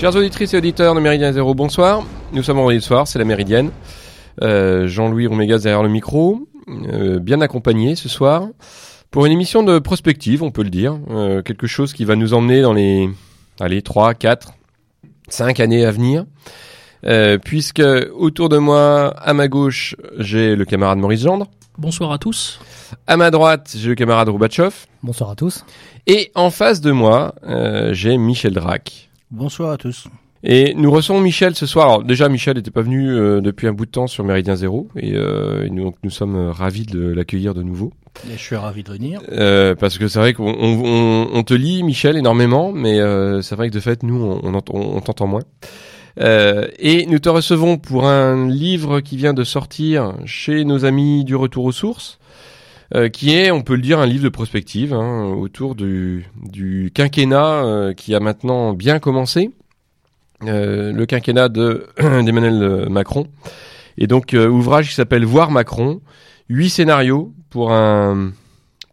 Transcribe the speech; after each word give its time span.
Chers 0.00 0.16
auditrices 0.16 0.54
et 0.54 0.56
auditeurs 0.56 0.94
de 0.94 1.00
Méridien 1.00 1.30
Zéro, 1.30 1.54
bonsoir. 1.54 2.02
Nous 2.32 2.42
sommes 2.42 2.56
vendredi 2.56 2.80
soir, 2.80 3.06
c'est 3.06 3.18
la 3.18 3.26
Méridienne. 3.26 3.70
Euh, 4.40 4.88
Jean-Louis 4.88 5.26
Roumégas 5.26 5.58
derrière 5.58 5.82
le 5.82 5.90
micro, 5.90 6.48
euh, 6.90 7.18
bien 7.18 7.42
accompagné 7.42 7.96
ce 7.96 8.08
soir 8.08 8.48
pour 9.10 9.26
une 9.26 9.32
émission 9.32 9.62
de 9.62 9.78
prospective, 9.78 10.42
on 10.42 10.50
peut 10.50 10.62
le 10.62 10.70
dire, 10.70 10.98
euh, 11.10 11.42
quelque 11.42 11.66
chose 11.66 11.92
qui 11.92 12.06
va 12.06 12.16
nous 12.16 12.32
emmener 12.32 12.62
dans 12.62 12.72
les 12.72 13.10
allez 13.60 13.82
3, 13.82 14.14
4, 14.14 14.54
5 15.28 15.60
années 15.60 15.84
à 15.84 15.90
venir. 15.90 16.24
Euh, 17.04 17.36
puisque 17.36 17.82
autour 18.14 18.48
de 18.48 18.56
moi, 18.56 19.14
à 19.18 19.34
ma 19.34 19.48
gauche, 19.48 19.96
j'ai 20.16 20.56
le 20.56 20.64
camarade 20.64 20.96
Maurice 20.96 21.24
Gendre. 21.24 21.46
Bonsoir 21.76 22.10
à 22.10 22.16
tous. 22.16 22.58
À 23.06 23.18
ma 23.18 23.30
droite, 23.30 23.74
j'ai 23.76 23.90
le 23.90 23.94
camarade 23.96 24.30
Roubatchov. 24.30 24.86
Bonsoir 25.02 25.28
à 25.28 25.34
tous. 25.34 25.66
Et 26.06 26.32
en 26.34 26.50
face 26.50 26.80
de 26.80 26.90
moi, 26.90 27.34
euh, 27.44 27.92
j'ai 27.92 28.16
Michel 28.16 28.54
Drac. 28.54 29.09
Bonsoir 29.30 29.70
à 29.72 29.76
tous. 29.76 30.06
Et 30.42 30.72
nous 30.74 30.90
recevons 30.90 31.20
Michel 31.20 31.54
ce 31.54 31.66
soir. 31.66 31.86
Alors 31.86 32.02
déjà, 32.02 32.28
Michel 32.28 32.56
n'était 32.56 32.70
pas 32.70 32.80
venu 32.82 33.10
euh, 33.10 33.40
depuis 33.40 33.66
un 33.66 33.72
bout 33.72 33.84
de 33.84 33.90
temps 33.90 34.06
sur 34.06 34.24
Méridien 34.24 34.56
Zéro, 34.56 34.88
et, 34.96 35.12
euh, 35.14 35.66
et 35.66 35.70
nous, 35.70 35.84
donc, 35.84 35.96
nous 36.02 36.10
sommes 36.10 36.34
euh, 36.36 36.50
ravis 36.50 36.86
de 36.86 37.00
l'accueillir 37.00 37.52
de 37.54 37.62
nouveau. 37.62 37.92
Et 38.28 38.32
je 38.36 38.42
suis 38.42 38.56
ravi 38.56 38.82
de 38.82 38.90
venir. 38.90 39.20
Euh, 39.30 39.74
parce 39.74 39.98
que 39.98 40.08
c'est 40.08 40.18
vrai 40.18 40.32
qu'on 40.32 40.48
on, 40.58 40.82
on- 40.84 41.28
on 41.34 41.42
te 41.42 41.52
lit, 41.54 41.82
Michel, 41.82 42.16
énormément, 42.16 42.72
mais 42.72 42.98
euh, 43.00 43.42
c'est 43.42 43.54
vrai 43.54 43.68
que 43.68 43.74
de 43.74 43.80
fait, 43.80 44.02
nous, 44.02 44.20
on, 44.42 44.52
on 44.72 45.00
t'entend 45.00 45.26
moins. 45.26 45.42
Euh, 46.20 46.66
et 46.78 47.06
nous 47.06 47.18
te 47.18 47.28
recevons 47.28 47.76
pour 47.78 48.06
un 48.08 48.48
livre 48.48 49.00
qui 49.00 49.16
vient 49.16 49.34
de 49.34 49.44
sortir 49.44 50.14
chez 50.24 50.64
nos 50.64 50.84
amis 50.84 51.24
du 51.24 51.36
Retour 51.36 51.66
aux 51.66 51.72
Sources, 51.72 52.18
euh, 52.92 53.08
qui 53.08 53.36
est, 53.36 53.52
on 53.52 53.62
peut 53.62 53.76
le 53.76 53.82
dire, 53.82 54.00
un 54.00 54.06
livre 54.06 54.24
de 54.24 54.28
prospective 54.28 54.92
hein, 54.92 55.26
autour 55.26 55.76
du, 55.76 56.26
quinquennat 56.92 57.64
euh, 57.64 57.94
qui 57.94 58.16
a 58.16 58.20
maintenant 58.20 58.72
bien 58.72 58.98
commencé, 58.98 59.52
euh, 60.44 60.92
le 60.92 61.06
quinquennat 61.06 61.48
de 61.48 61.86
d'Emmanuel 61.98 62.88
Macron. 62.88 63.28
Et 63.96 64.08
donc, 64.08 64.34
ouvrage 64.34 64.88
qui 64.88 64.94
s'appelle 64.94 65.24
Voir 65.24 65.52
Macron, 65.52 66.00
huit 66.48 66.70
scénarios 66.70 67.32
pour 67.48 67.72
un 67.72 68.32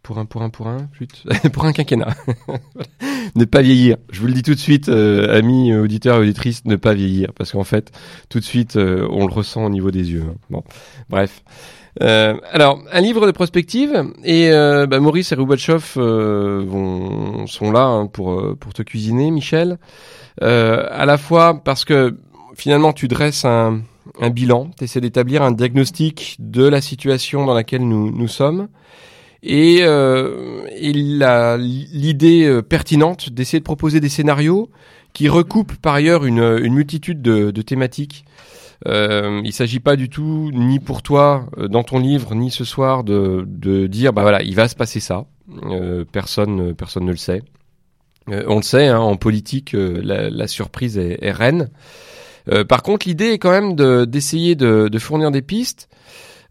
pour 0.04 0.20
un 0.20 0.26
pour 0.26 0.44
un 0.44 0.50
pour 0.50 0.68
un 0.68 0.90
pour 1.54 1.66
un 1.66 1.74
quinquennat. 1.74 2.16
ne 3.36 3.46
pas 3.46 3.64
vieillir. 3.64 3.98
Je 4.12 4.22
vous 4.22 4.28
le 4.28 4.34
dis 4.34 4.44
tout 4.44 4.54
de 4.54 4.60
suite, 4.60 4.90
euh, 4.90 5.36
amis 5.36 5.74
auditeurs 5.74 6.18
et 6.18 6.20
auditrices, 6.20 6.66
ne 6.66 6.76
pas 6.76 6.94
vieillir 6.94 7.34
parce 7.34 7.52
qu'en 7.52 7.64
fait, 7.64 7.92
tout 8.30 8.40
de 8.40 8.46
suite, 8.46 8.76
on 8.76 9.26
le 9.26 9.34
ressent 9.34 9.66
au 9.66 9.70
niveau 9.70 9.90
des 9.90 10.12
yeux. 10.12 10.24
hein. 10.28 10.36
Bon, 10.52 10.64
bref. 11.10 11.42
Euh, 12.02 12.36
alors, 12.52 12.82
un 12.92 13.02
livre 13.02 13.26
de 13.26 13.32
prospective 13.32 14.12
et 14.24 14.52
euh, 14.52 14.86
bah, 14.86 15.00
Maurice 15.00 15.32
et 15.32 15.36
Roubatchov 15.36 15.94
euh, 15.98 16.64
vont 16.66 17.48
sont 17.48 17.72
là 17.72 17.86
hein, 17.86 18.08
pour 18.08 18.34
euh, 18.34 18.56
pour 18.60 18.74
te 18.74 18.84
cuisiner, 18.84 19.32
Michel. 19.32 19.80
Euh, 20.44 20.86
à 20.92 21.06
la 21.06 21.18
fois 21.18 21.62
parce 21.64 21.86
que 21.86 22.18
finalement, 22.56 22.94
tu 22.94 23.08
dresses 23.08 23.46
un 23.46 23.82
un 24.20 24.30
bilan, 24.30 24.70
tu 24.78 24.86
essaies 24.86 25.02
d'établir 25.02 25.42
un 25.42 25.52
diagnostic 25.52 26.38
de 26.40 26.68
la 26.68 26.82
situation 26.82 27.46
dans 27.46 27.54
laquelle 27.54 27.88
nous 27.88 28.12
nous 28.12 28.28
sommes 28.28 28.68
et 29.44 29.80
euh, 29.82 30.64
a 31.22 31.58
l'idée 31.58 32.62
pertinente 32.68 33.30
d'essayer 33.30 33.60
de 33.60 33.64
proposer 33.64 34.00
des 34.00 34.10
scénarios 34.10 34.70
qui 35.14 35.30
recoupent 35.30 35.76
par 35.76 35.94
ailleurs 35.94 36.26
une, 36.26 36.60
une 36.64 36.74
multitude 36.74 37.22
de, 37.22 37.52
de 37.52 37.62
thématiques. 37.62 38.26
Euh, 38.86 39.42
il 39.44 39.54
s'agit 39.54 39.80
pas 39.80 39.96
du 39.96 40.10
tout, 40.10 40.52
ni 40.54 40.80
pour 40.80 41.02
toi, 41.02 41.48
euh, 41.58 41.68
dans 41.68 41.84
ton 41.84 41.98
livre, 42.00 42.36
ni 42.36 42.52
ce 42.52 42.64
soir, 42.64 43.04
de, 43.04 43.44
de 43.48 43.88
dire, 43.88 44.14
bah 44.14 44.22
voilà, 44.22 44.44
il 44.44 44.56
va 44.56 44.68
se 44.68 44.76
passer 44.76 45.00
ça. 45.00 45.26
Euh, 45.64 46.06
personne, 46.12 46.76
personne 46.76 47.06
ne 47.06 47.12
le 47.12 47.18
sait. 47.18 47.42
Euh, 48.30 48.44
on 48.48 48.58
le 48.58 48.62
sait, 48.62 48.88
hein, 48.88 49.00
en 49.00 49.16
politique, 49.16 49.74
euh, 49.74 50.00
la, 50.04 50.30
la 50.30 50.48
surprise 50.48 50.98
est, 50.98 51.18
est 51.22 51.32
reine. 51.32 51.70
Euh, 52.52 52.64
par 52.64 52.84
contre, 52.84 53.08
l'idée 53.08 53.32
est 53.32 53.40
quand 53.40 53.52
même 53.52 53.76
de- 53.76 54.06
d'essayer 54.06 54.56
de, 54.56 54.90
de 54.90 55.00
fournir 55.00 55.32
des 55.32 55.42
pistes 55.42 55.90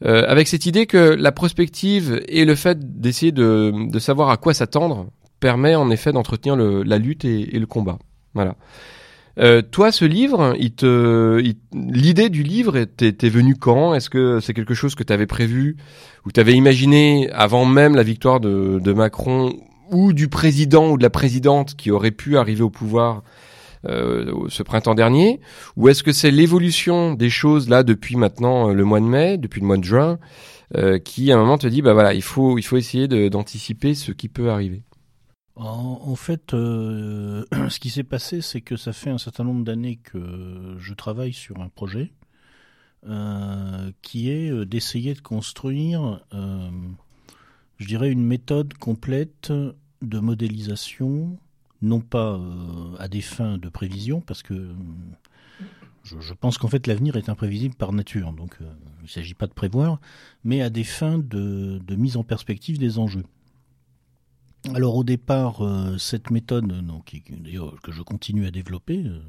euh, 0.05 0.25
avec 0.27 0.49
cette 0.49 0.67
idée 0.67 0.87
que 0.87 1.15
la 1.15 1.33
prospective 1.33 2.21
et 2.29 2.45
le 2.45 2.55
fait 2.55 3.01
d'essayer 3.01 3.33
de, 3.33 3.73
de 3.91 3.99
savoir 3.99 4.31
à 4.31 4.37
quoi 4.37 4.53
s'attendre 4.53 5.07
permet 5.41 5.75
en 5.75 5.91
effet 5.91 6.13
d'entretenir 6.13 6.57
la 6.57 6.99
lutte 6.99 7.25
et, 7.25 7.55
et 7.55 7.59
le 7.59 7.67
combat. 7.67 7.99
Voilà. 8.35 8.57
Euh, 9.39 9.61
toi, 9.61 9.93
ce 9.93 10.05
livre, 10.07 10.57
te, 10.77 11.43
l'idée 11.75 12.31
du 12.31 12.43
livre 12.43 12.85
t'est 12.85 13.29
venue 13.29 13.55
quand? 13.55 13.95
Est-ce 13.95 14.09
que 14.09 14.41
c'est 14.41 14.55
quelque 14.55 14.75
chose 14.75 14.95
que 14.95 15.03
tu 15.03 15.13
avais 15.13 15.27
prévu 15.27 15.77
ou 16.25 16.33
tu 16.33 16.41
avais 16.41 16.55
imaginé 16.55 17.31
avant 17.33 17.67
même 17.67 17.95
la 17.95 18.03
victoire 18.03 18.41
de, 18.41 18.81
de 18.83 18.93
Macron 18.93 19.53
ou 19.91 20.13
du 20.13 20.29
président 20.29 20.91
ou 20.91 20.97
de 20.97 21.03
la 21.03 21.11
présidente 21.11 21.75
qui 21.77 21.91
aurait 21.91 22.11
pu 22.13 22.39
arriver 22.39 22.63
au 22.63 22.71
pouvoir 22.71 23.23
euh, 23.85 24.33
ce 24.49 24.63
printemps 24.63 24.95
dernier? 24.95 25.41
Ou 25.77 25.89
est-ce 25.89 26.03
que 26.03 26.13
c'est 26.13 26.31
l'évolution 26.31 27.13
des 27.13 27.31
choses 27.31 27.69
là 27.69 27.83
depuis 27.83 28.17
maintenant 28.17 28.71
euh, 28.71 28.73
le 28.73 28.85
mois 28.85 29.01
de 29.01 29.05
mai, 29.05 29.37
depuis 29.37 29.61
le 29.61 29.67
mois 29.67 29.77
de 29.77 29.85
juin, 29.85 30.19
euh, 30.77 30.99
qui 30.99 31.31
à 31.31 31.37
un 31.37 31.39
moment 31.39 31.59
te 31.59 31.67
dit 31.67 31.83
bah 31.83 31.93
voilà 31.93 32.15
il 32.15 32.23
faut 32.23 32.59
il 32.59 32.63
faut 32.63 32.79
essayer 32.79 33.07
d'anticiper 33.29 33.95
ce 33.95 34.13
qui 34.13 34.29
peut 34.29 34.51
arriver? 34.51 34.83
En, 35.57 36.15
fait, 36.17 36.53
euh, 36.53 37.45
ce 37.71 37.81
qui 37.81 37.89
s'est 37.89 38.05
passé, 38.05 38.43
c'est 38.43 38.61
que 38.61 38.77
ça 38.77 38.93
fait 38.93 39.11
un 39.11 39.19
certain 39.19 39.45
nombre 39.45 39.65
d'années 39.65 39.97
que 39.97 40.77
je 40.79 40.95
travaille 40.95 41.33
sur 41.33 41.61
un 41.61 41.69
projet 41.69 42.13
euh, 43.07 43.91
qui 44.03 44.31
est 44.31 44.51
euh, 44.51 44.67
d'essayer 44.67 45.15
de 45.15 45.21
construire, 45.21 46.21
je 47.79 47.87
dirais, 47.87 48.11
une 48.11 48.25
méthode 48.25 48.75
complète 48.75 49.51
de 50.03 50.19
modélisation, 50.19 51.39
non 51.81 52.01
pas 52.01 52.39
à 52.99 53.09
des 53.09 53.23
fins 53.23 53.57
de 53.57 53.69
prévision, 53.71 54.21
parce 54.21 54.43
que 54.43 54.75
je, 56.05 56.35
pense 56.35 56.59
qu'en 56.59 56.69
fait 56.69 56.87
l'avenir 56.87 57.17
est 57.17 57.29
imprévisible 57.29 57.75
par 57.75 57.93
nature, 57.93 58.33
donc 58.33 58.59
il 58.61 59.05
ne 59.05 59.09
s'agit 59.09 59.35
pas 59.35 59.47
de 59.47 59.55
prévoir, 59.55 60.01
mais 60.45 60.61
à 60.61 60.69
des 60.69 60.85
fins 60.85 61.19
de 61.19 61.97
mise 61.97 62.19
en 62.19 62.25
perspective 62.25 62.79
des 62.79 62.99
enjeux. 62.99 63.25
Alors 64.75 64.97
au 64.97 65.05
départ, 65.05 65.65
euh, 65.65 65.97
cette 65.99 66.31
méthode, 66.31 66.73
que 67.83 67.93
je 67.93 68.03
continue 68.03 68.47
à 68.47 68.51
développer, 68.51 69.05
euh, 69.07 69.21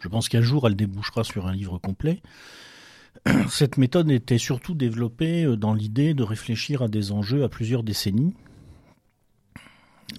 je 0.00 0.08
pense 0.08 0.28
qu'un 0.28 0.40
jour 0.40 0.66
elle 0.66 0.76
débouchera 0.76 1.24
sur 1.24 1.46
un 1.46 1.52
livre 1.52 1.78
complet. 1.78 2.22
Cette 3.48 3.78
méthode 3.78 4.10
était 4.10 4.38
surtout 4.38 4.74
développée 4.74 5.44
euh, 5.44 5.56
dans 5.56 5.74
l'idée 5.74 6.14
de 6.14 6.22
réfléchir 6.22 6.82
à 6.82 6.88
des 6.88 7.12
enjeux 7.12 7.44
à 7.44 7.48
plusieurs 7.48 7.82
décennies 7.82 8.34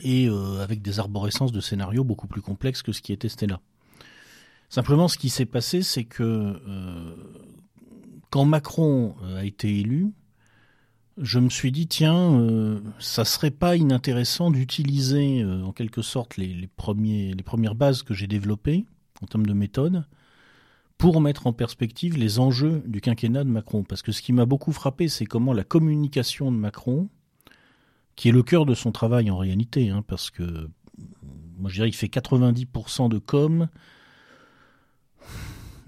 et 0.02 0.28
avec 0.62 0.82
des 0.82 1.00
arborescences 1.00 1.52
de 1.52 1.62
scénarios 1.62 2.04
beaucoup 2.04 2.28
plus 2.28 2.42
complexes 2.42 2.82
que 2.82 2.92
ce 2.92 3.02
qui 3.02 3.14
était 3.14 3.30
Stella. 3.30 3.62
Simplement, 4.70 5.08
ce 5.08 5.18
qui 5.18 5.30
s'est 5.30 5.46
passé, 5.46 5.84
c'est 5.84 6.04
que 6.04 6.60
quand 8.30 8.46
Macron 8.46 9.16
a 9.36 9.46
été 9.46 9.80
élu, 9.80 10.12
je 11.18 11.40
me 11.40 11.50
suis 11.50 11.72
dit, 11.72 11.88
tiens, 11.88 12.40
euh, 12.40 12.82
ça 13.00 13.24
serait 13.24 13.52
pas 13.52 13.76
inintéressant 13.78 14.52
d'utiliser 14.52 15.42
euh, 15.42 15.64
en 15.64 15.72
quelque 15.72 16.02
sorte 16.02 16.36
les, 16.38 16.68
premières 16.76 17.76
bases 17.76 18.04
que 18.04 18.14
j'ai 18.14 18.28
développées 18.28 18.86
en 19.22 19.28
termes 19.28 19.46
de 19.46 19.54
méthode 19.54 20.06
pour 20.98 21.22
mettre 21.22 21.48
en 21.48 21.54
perspective 21.54 22.18
les 22.18 22.40
enjeux 22.40 22.82
du 22.86 23.02
quinquennat 23.02 23.44
de 23.44 23.50
Macron. 23.50 23.84
Parce 23.84 24.02
que 24.02 24.12
ce 24.12 24.22
qui 24.22 24.34
m'a 24.34 24.46
beaucoup 24.46 24.72
frappé, 24.72 25.08
c'est 25.08 25.26
comment 25.26 25.54
la 25.54 25.64
communication 25.64 26.52
de 26.52 26.58
Macron, 26.58 27.10
qui 28.16 28.30
est 28.30 28.34
le 28.34 28.44
cœur 28.44 28.66
de 28.66 28.76
son 28.76 28.92
travail 28.92 29.30
en 29.30 29.38
réalité, 29.38 29.90
hein, 29.90 30.04
parce 30.06 30.30
que 30.30 30.70
moi 31.58 31.70
je 31.70 31.76
dirais 31.76 31.92
qu'il 31.92 31.98
fait 31.98 32.08
90% 32.08 33.10
de 33.10 33.20
com, 33.20 33.68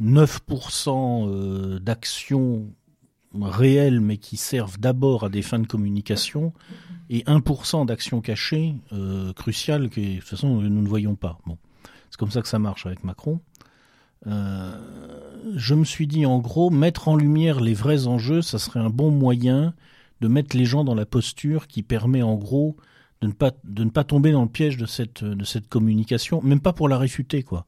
9% 0.01 1.27
euh, 1.30 1.80
d'actions 1.80 2.69
réelles 3.43 3.99
mais 3.99 4.17
qui 4.17 4.37
servent 4.37 4.79
d'abord 4.79 5.25
à 5.25 5.29
des 5.29 5.41
fins 5.41 5.59
de 5.59 5.67
communication 5.67 6.53
et 7.09 7.23
1% 7.23 7.85
d'actions 7.85 8.21
cachées 8.21 8.75
euh, 8.93 9.33
cruciales 9.33 9.89
que 9.89 10.01
de 10.01 10.19
toute 10.19 10.27
façon 10.27 10.61
nous 10.61 10.69
ne 10.69 10.87
voyons 10.87 11.15
pas. 11.15 11.39
Bon, 11.45 11.57
c'est 12.09 12.17
comme 12.17 12.31
ça 12.31 12.41
que 12.41 12.47
ça 12.47 12.59
marche 12.59 12.85
avec 12.85 13.03
Macron. 13.03 13.39
Euh, 14.25 14.75
je 15.55 15.75
me 15.75 15.85
suis 15.85 16.07
dit 16.07 16.25
en 16.25 16.39
gros 16.39 16.69
mettre 16.69 17.07
en 17.07 17.15
lumière 17.15 17.59
les 17.59 17.73
vrais 17.73 18.07
enjeux, 18.07 18.41
ça 18.41 18.59
serait 18.59 18.79
un 18.79 18.89
bon 18.89 19.11
moyen 19.11 19.73
de 20.21 20.27
mettre 20.27 20.57
les 20.57 20.65
gens 20.65 20.83
dans 20.83 20.95
la 20.95 21.05
posture 21.05 21.67
qui 21.67 21.83
permet 21.83 22.23
en 22.23 22.35
gros 22.35 22.75
de 23.21 23.27
ne 23.27 23.33
pas 23.33 23.51
de 23.63 23.83
ne 23.83 23.89
pas 23.89 24.03
tomber 24.03 24.31
dans 24.31 24.41
le 24.41 24.49
piège 24.49 24.77
de 24.77 24.85
cette 24.85 25.23
de 25.23 25.43
cette 25.45 25.69
communication, 25.69 26.41
même 26.41 26.59
pas 26.59 26.73
pour 26.73 26.89
la 26.89 26.97
réfuter 26.97 27.43
quoi. 27.43 27.65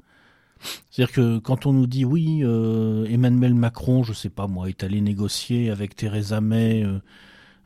C'est-à-dire 0.89 1.13
que 1.13 1.39
quand 1.39 1.65
on 1.65 1.73
nous 1.73 1.87
dit 1.87 2.05
oui, 2.05 2.41
euh, 2.43 3.05
Emmanuel 3.05 3.53
Macron, 3.53 4.03
je 4.03 4.13
sais 4.13 4.29
pas 4.29 4.47
moi, 4.47 4.69
est 4.69 4.83
allé 4.83 5.01
négocier 5.01 5.69
avec 5.69 5.95
Theresa 5.95 6.41
May 6.41 6.83
euh, 6.83 6.99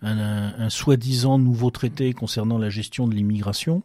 un, 0.01 0.69
soi-disant 0.69 1.39
nouveau 1.39 1.71
traité 1.71 2.13
concernant 2.13 2.57
la 2.57 2.69
gestion 2.69 3.07
de 3.07 3.15
l'immigration, 3.15 3.83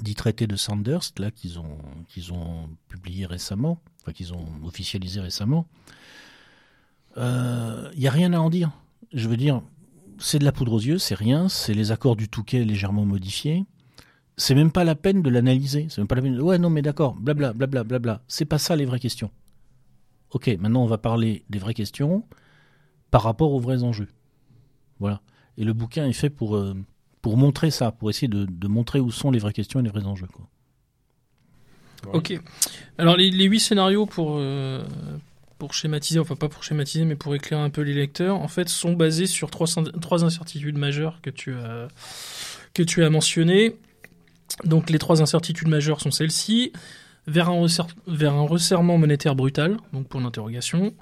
dit 0.00 0.14
traité 0.14 0.46
de 0.46 0.56
Sanders, 0.56 1.12
là 1.18 1.30
qu'ils 1.30 1.58
ont 1.58 1.78
qu'ils 2.08 2.32
ont 2.32 2.68
publié 2.88 3.26
récemment, 3.26 3.78
enfin 4.02 4.12
qu'ils 4.12 4.32
ont 4.32 4.46
officialisé 4.64 5.20
récemment. 5.20 5.66
Il 7.16 7.22
euh, 7.22 7.90
y 7.94 8.06
a 8.06 8.10
rien 8.10 8.32
à 8.32 8.38
en 8.38 8.48
dire. 8.48 8.70
Je 9.12 9.28
veux 9.28 9.36
dire, 9.36 9.62
c'est 10.18 10.38
de 10.38 10.44
la 10.44 10.52
poudre 10.52 10.72
aux 10.72 10.80
yeux, 10.80 10.98
c'est 10.98 11.14
rien, 11.14 11.48
c'est 11.48 11.74
les 11.74 11.90
accords 11.90 12.16
du 12.16 12.28
Touquet 12.28 12.64
légèrement 12.64 13.04
modifiés. 13.04 13.64
C'est 14.36 14.54
même 14.54 14.72
pas 14.72 14.84
la 14.84 14.94
peine 14.94 15.22
de 15.22 15.30
l'analyser. 15.30 15.86
C'est 15.90 15.98
même 15.98 16.08
pas 16.08 16.14
la 16.14 16.22
peine. 16.22 16.36
De... 16.36 16.40
Ouais, 16.40 16.58
non, 16.58 16.70
mais 16.70 16.82
d'accord, 16.82 17.14
blabla, 17.14 17.52
blabla, 17.52 17.84
blabla. 17.84 18.22
C'est 18.28 18.44
pas 18.44 18.58
ça 18.58 18.76
les 18.76 18.84
vraies 18.84 19.00
questions. 19.00 19.30
Ok, 20.30 20.48
maintenant 20.58 20.82
on 20.82 20.86
va 20.86 20.98
parler 20.98 21.44
des 21.50 21.58
vraies 21.58 21.74
questions 21.74 22.24
par 23.10 23.22
rapport 23.22 23.52
aux 23.52 23.60
vrais 23.60 23.82
enjeux. 23.82 24.08
Voilà. 24.98 25.20
Et 25.58 25.64
le 25.64 25.74
bouquin 25.74 26.06
est 26.06 26.14
fait 26.14 26.30
pour, 26.30 26.56
euh, 26.56 26.74
pour 27.20 27.36
montrer 27.36 27.70
ça, 27.70 27.92
pour 27.92 28.08
essayer 28.08 28.28
de, 28.28 28.68
montrer 28.68 28.98
où 28.98 29.10
sont 29.10 29.30
les 29.30 29.38
vraies 29.38 29.52
questions 29.52 29.80
et 29.80 29.82
les 29.82 29.90
vrais 29.90 30.06
enjeux. 30.06 30.28
Ok. 32.12 32.40
Alors 32.96 33.16
les, 33.16 33.30
huit 33.30 33.60
scénarios 33.60 34.06
pour, 34.06 34.36
euh, 34.38 34.82
pour 35.58 35.74
schématiser, 35.74 36.18
enfin 36.18 36.34
pas 36.34 36.48
pour 36.48 36.64
schématiser, 36.64 37.04
mais 37.04 37.16
pour 37.16 37.34
éclairer 37.34 37.62
un 37.62 37.70
peu 37.70 37.82
les 37.82 37.94
lecteurs, 37.94 38.36
en 38.36 38.48
fait, 38.48 38.70
sont 38.70 38.94
basés 38.94 39.26
sur 39.26 39.50
trois, 39.50 39.66
trois 40.00 40.24
incertitudes 40.24 40.78
majeures 40.78 41.20
que 41.20 41.30
tu 41.30 41.54
que 42.72 42.82
tu 42.82 43.04
as 43.04 43.10
mentionnées. 43.10 43.76
Donc 44.64 44.90
les 44.90 44.98
trois 44.98 45.22
incertitudes 45.22 45.68
majeures 45.68 46.00
sont 46.00 46.10
celles-ci. 46.10 46.72
Vers 47.26 47.50
un, 47.50 47.64
vers 48.08 48.34
un 48.34 48.42
resserrement 48.42 48.98
monétaire 48.98 49.36
brutal, 49.36 49.76
donc 49.92 50.08
point 50.08 50.20
d'interrogation. 50.20 50.92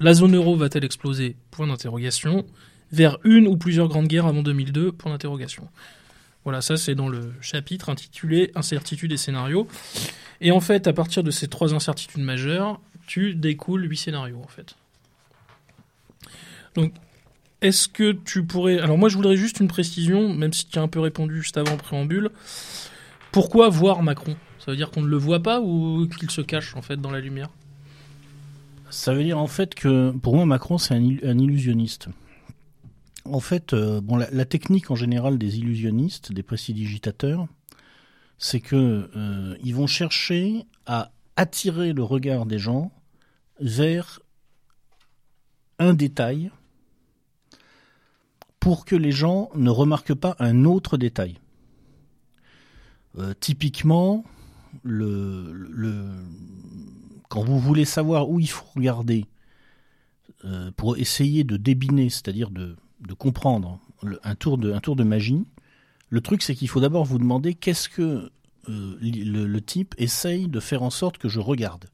La 0.00 0.12
zone 0.12 0.34
euro 0.34 0.56
va-t-elle 0.56 0.84
exploser? 0.84 1.36
Point 1.52 1.68
d'interrogation. 1.68 2.44
Vers 2.90 3.18
une 3.24 3.46
ou 3.46 3.56
plusieurs 3.56 3.88
grandes 3.88 4.08
guerres 4.08 4.26
avant 4.26 4.42
2002 4.42 4.92
Point 4.92 5.12
d'interrogation. 5.12 5.68
Voilà, 6.42 6.60
ça 6.60 6.76
c'est 6.76 6.94
dans 6.94 7.08
le 7.08 7.32
chapitre 7.40 7.88
intitulé 7.88 8.50
Incertitudes 8.54 9.12
et 9.12 9.16
scénarios. 9.16 9.68
Et 10.40 10.50
en 10.50 10.60
fait, 10.60 10.86
à 10.86 10.92
partir 10.92 11.22
de 11.22 11.30
ces 11.30 11.48
trois 11.48 11.72
incertitudes 11.72 12.22
majeures, 12.22 12.80
tu 13.06 13.34
découles 13.34 13.88
huit 13.88 13.96
scénarios 13.96 14.40
en 14.42 14.48
fait. 14.48 14.76
Donc, 16.74 16.92
est-ce 17.64 17.88
que 17.88 18.12
tu 18.12 18.44
pourrais... 18.44 18.78
Alors 18.78 18.98
moi 18.98 19.08
je 19.08 19.16
voudrais 19.16 19.36
juste 19.36 19.58
une 19.58 19.68
précision, 19.68 20.34
même 20.34 20.52
si 20.52 20.66
tu 20.66 20.78
as 20.78 20.82
un 20.82 20.88
peu 20.88 21.00
répondu 21.00 21.40
juste 21.40 21.56
avant 21.56 21.78
préambule. 21.78 22.30
Pourquoi 23.32 23.70
voir 23.70 24.02
Macron? 24.02 24.36
Ça 24.58 24.70
veut 24.70 24.76
dire 24.76 24.90
qu'on 24.90 25.00
ne 25.00 25.08
le 25.08 25.16
voit 25.16 25.42
pas 25.42 25.62
ou 25.62 26.06
qu'il 26.06 26.30
se 26.30 26.42
cache 26.42 26.76
en 26.76 26.82
fait 26.82 27.00
dans 27.00 27.10
la 27.10 27.20
lumière? 27.20 27.48
Ça 28.90 29.14
veut 29.14 29.24
dire 29.24 29.38
en 29.38 29.46
fait 29.46 29.74
que 29.74 30.10
pour 30.10 30.36
moi 30.36 30.44
Macron 30.44 30.76
c'est 30.76 30.94
un, 30.94 31.38
illusionniste. 31.38 32.08
En 33.24 33.40
fait, 33.40 33.72
euh, 33.72 34.02
la, 34.30 34.44
technique 34.44 34.90
en 34.90 34.94
général 34.94 35.38
des 35.38 35.56
illusionnistes, 35.58 36.32
des 36.32 36.42
prestidigitateurs, 36.42 37.46
c'est 38.36 38.60
que 38.60 39.08
euh, 39.16 39.56
ils 39.64 39.74
vont 39.74 39.86
chercher 39.86 40.66
à 40.84 41.12
attirer 41.36 41.94
le 41.94 42.02
regard 42.02 42.44
des 42.44 42.58
gens 42.58 42.92
vers 43.58 44.20
un 45.78 45.94
détail 45.94 46.50
pour 48.64 48.86
que 48.86 48.96
les 48.96 49.12
gens 49.12 49.50
ne 49.54 49.68
remarquent 49.68 50.14
pas 50.14 50.36
un 50.38 50.64
autre 50.64 50.96
détail. 50.96 51.38
Euh, 53.18 53.34
typiquement, 53.38 54.24
quand 57.28 57.44
vous 57.44 57.58
voulez 57.58 57.84
savoir 57.84 58.30
où 58.30 58.40
il 58.40 58.48
faut 58.48 58.64
regarder 58.74 59.26
euh, 60.46 60.70
pour 60.78 60.96
essayer 60.96 61.44
de 61.44 61.58
débiner, 61.58 62.08
c'est-à-dire 62.08 62.48
de, 62.48 62.74
comprendre 63.18 63.80
un, 64.22 64.34
tour 64.34 64.56
de, 64.56 64.72
tour 64.78 64.96
de 64.96 65.04
magie, 65.04 65.44
le 66.08 66.22
truc 66.22 66.40
c'est 66.40 66.54
qu'il 66.54 66.68
faut 66.68 66.80
d'abord 66.80 67.04
vous 67.04 67.18
demander 67.18 67.52
qu'est-ce 67.52 67.90
que 67.90 68.32
euh, 68.70 68.96
le, 69.02 69.60
type 69.60 69.94
essaye 69.98 70.48
de 70.48 70.58
faire 70.58 70.82
en 70.82 70.88
sorte 70.88 71.18
que 71.18 71.28
je 71.28 71.38
regarde. 71.38 71.90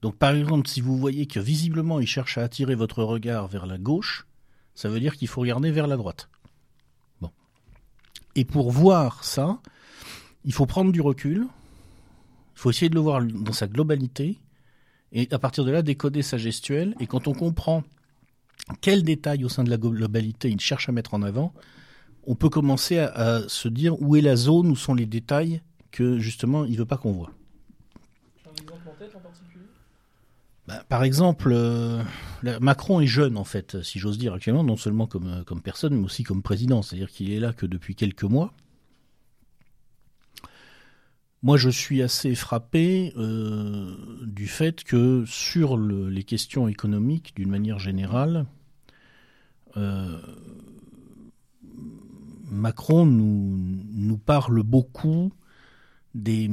Donc 0.00 0.16
par 0.16 0.34
exemple, 0.34 0.68
si 0.68 0.80
vous 0.80 0.96
voyez 0.96 1.26
que 1.26 1.38
visiblement 1.38 2.00
il 2.00 2.06
cherche 2.06 2.38
à 2.38 2.44
attirer 2.44 2.76
votre 2.76 3.02
regard 3.02 3.46
vers 3.46 3.66
la 3.66 3.76
gauche, 3.76 4.26
ça 4.76 4.88
veut 4.88 5.00
dire 5.00 5.16
qu'il 5.16 5.26
faut 5.26 5.40
regarder 5.40 5.72
vers 5.72 5.88
la 5.88 5.96
droite. 5.96 6.28
Bon. 7.20 7.30
Et 8.36 8.44
pour 8.44 8.70
voir 8.70 9.24
ça, 9.24 9.58
il 10.44 10.52
faut 10.52 10.66
prendre 10.66 10.92
du 10.92 11.00
recul, 11.00 11.48
il 12.54 12.60
faut 12.60 12.70
essayer 12.70 12.88
de 12.88 12.94
le 12.94 13.00
voir 13.00 13.24
dans 13.24 13.52
sa 13.52 13.66
globalité, 13.66 14.38
et 15.12 15.28
à 15.32 15.38
partir 15.38 15.64
de 15.64 15.70
là, 15.70 15.82
décoder 15.82 16.22
sa 16.22 16.36
gestuelle. 16.36 16.94
Et 17.00 17.06
quand 17.06 17.26
on 17.26 17.32
comprend 17.32 17.84
quel 18.80 19.02
détail 19.02 19.44
au 19.44 19.48
sein 19.48 19.64
de 19.64 19.70
la 19.70 19.78
globalité 19.78 20.50
il 20.50 20.60
cherche 20.60 20.88
à 20.88 20.92
mettre 20.92 21.14
en 21.14 21.22
avant, 21.22 21.54
on 22.26 22.34
peut 22.34 22.50
commencer 22.50 22.98
à, 22.98 23.42
se 23.48 23.68
dire 23.68 24.00
où 24.02 24.14
est 24.16 24.20
la 24.20 24.36
zone, 24.36 24.70
où 24.70 24.76
sont 24.76 24.94
les 24.94 25.06
détails 25.06 25.62
que 25.90 26.18
justement 26.18 26.64
il 26.64 26.72
ne 26.72 26.78
veut 26.78 26.84
pas 26.84 26.98
qu'on 26.98 27.12
voit. 27.12 27.32
Bah, 30.66 30.82
par 30.88 31.04
exemple, 31.04 31.50
euh, 31.52 32.02
Macron 32.60 33.00
est 33.00 33.06
jeune 33.06 33.36
en 33.36 33.44
fait, 33.44 33.82
si 33.82 33.98
j'ose 34.00 34.18
dire 34.18 34.34
actuellement, 34.34 34.64
non 34.64 34.76
seulement 34.76 35.06
comme, 35.06 35.28
euh, 35.28 35.44
comme 35.44 35.62
personne, 35.62 35.94
mais 35.94 36.04
aussi 36.04 36.24
comme 36.24 36.42
président. 36.42 36.82
C'est-à-dire 36.82 37.10
qu'il 37.10 37.30
est 37.30 37.38
là 37.38 37.52
que 37.52 37.66
depuis 37.66 37.94
quelques 37.94 38.24
mois. 38.24 38.52
Moi, 41.42 41.56
je 41.56 41.68
suis 41.68 42.02
assez 42.02 42.34
frappé 42.34 43.12
euh, 43.16 43.94
du 44.26 44.48
fait 44.48 44.82
que 44.82 45.24
sur 45.26 45.76
les 45.78 46.24
questions 46.24 46.66
économiques, 46.66 47.34
d'une 47.36 47.50
manière 47.50 47.78
générale, 47.78 48.46
Macron 52.50 53.04
nous 53.04 54.16
parle 54.16 54.62
beaucoup 54.62 55.30
des 56.14 56.50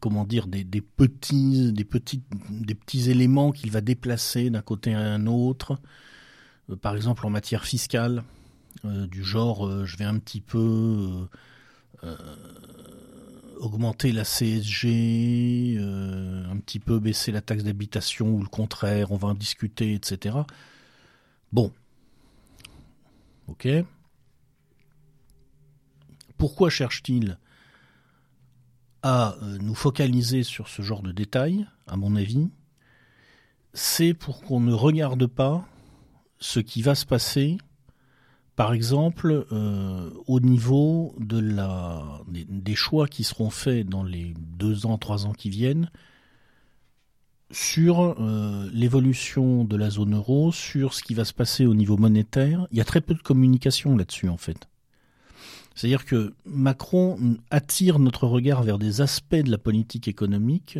comment 0.00 0.24
dire 0.24 0.46
des, 0.46 0.64
petits 0.64 1.72
des 1.72 3.10
éléments 3.10 3.52
qu'il 3.52 3.70
va 3.70 3.80
déplacer 3.80 4.50
d'un 4.50 4.62
côté 4.62 4.94
à 4.94 5.00
un 5.00 5.26
autre. 5.26 5.78
Euh, 6.70 6.76
par 6.76 6.96
exemple 6.96 7.26
en 7.26 7.30
matière 7.30 7.64
fiscale 7.64 8.22
euh, 8.84 9.06
du 9.06 9.24
genre 9.24 9.66
euh, 9.66 9.84
je 9.84 9.96
vais 9.96 10.04
un 10.04 10.18
petit 10.18 10.40
peu 10.40 11.28
augmenter 13.58 14.12
la 14.12 14.24
CSG 14.24 15.78
un 15.78 16.56
petit 16.58 16.78
peu 16.78 16.98
baisser 17.00 17.32
la 17.32 17.40
taxe 17.40 17.64
d'habitation 17.64 18.28
ou 18.34 18.42
le 18.42 18.48
contraire 18.48 19.10
on 19.12 19.16
va 19.16 19.28
en 19.28 19.34
discuter 19.34 19.94
etc 19.94 20.36
bon. 21.52 21.72
Ok. 23.48 23.68
Pourquoi 26.36 26.68
cherche-t-il? 26.68 27.38
À 29.06 29.36
euh, 29.40 29.58
nous 29.60 29.76
focaliser 29.76 30.42
sur 30.42 30.66
ce 30.66 30.82
genre 30.82 31.00
de 31.00 31.12
détails, 31.12 31.64
à 31.86 31.96
mon 31.96 32.16
avis, 32.16 32.48
c'est 33.72 34.14
pour 34.14 34.42
qu'on 34.42 34.58
ne 34.58 34.72
regarde 34.72 35.28
pas 35.28 35.64
ce 36.40 36.58
qui 36.58 36.82
va 36.82 36.96
se 36.96 37.06
passer, 37.06 37.56
par 38.56 38.72
exemple, 38.72 39.46
euh, 39.52 40.10
au 40.26 40.40
niveau 40.40 41.14
des, 41.20 42.74
choix 42.74 43.06
qui 43.06 43.22
seront 43.22 43.50
faits 43.50 43.88
dans 43.88 44.02
les 44.02 44.34
deux 44.36 44.86
ans, 44.86 44.98
trois 44.98 45.24
ans 45.24 45.32
qui 45.32 45.50
viennent, 45.50 45.88
sur 47.52 48.00
euh, 48.00 48.68
l'évolution 48.72 49.62
de 49.62 49.76
la 49.76 49.88
zone 49.88 50.16
euro, 50.16 50.50
sur 50.50 50.94
ce 50.94 51.04
qui 51.04 51.14
va 51.14 51.24
se 51.24 51.32
passer 51.32 51.64
au 51.64 51.74
niveau 51.74 51.96
monétaire. 51.96 52.66
Il 52.72 52.78
y 52.78 52.80
a 52.80 52.84
très 52.84 53.00
peu 53.00 53.14
de 53.14 53.22
communication 53.22 53.96
là-dessus, 53.96 54.28
en 54.28 54.36
fait. 54.36 54.66
C'est-à-dire 55.76 56.06
que 56.06 56.34
Macron 56.46 57.18
attire 57.50 57.98
notre 57.98 58.26
regard 58.26 58.62
vers 58.62 58.78
des 58.78 59.02
aspects 59.02 59.36
de 59.36 59.50
la 59.50 59.58
politique 59.58 60.08
économique 60.08 60.78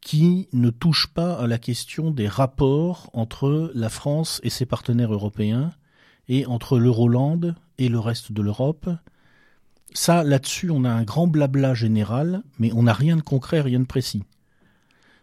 qui 0.00 0.48
ne 0.52 0.70
touchent 0.70 1.08
pas 1.08 1.34
à 1.34 1.48
la 1.48 1.58
question 1.58 2.12
des 2.12 2.28
rapports 2.28 3.10
entre 3.12 3.72
la 3.74 3.88
France 3.88 4.40
et 4.44 4.50
ses 4.50 4.66
partenaires 4.66 5.12
européens 5.12 5.72
et 6.28 6.46
entre 6.46 6.78
l'Euroland 6.78 7.40
et 7.78 7.88
le 7.88 7.98
reste 7.98 8.30
de 8.30 8.40
l'Europe. 8.40 8.88
Ça, 9.92 10.22
là-dessus, 10.22 10.70
on 10.70 10.84
a 10.84 10.90
un 10.90 11.02
grand 11.02 11.26
blabla 11.26 11.74
général, 11.74 12.44
mais 12.60 12.72
on 12.72 12.84
n'a 12.84 12.92
rien 12.92 13.16
de 13.16 13.22
concret, 13.22 13.60
rien 13.62 13.80
de 13.80 13.84
précis. 13.84 14.22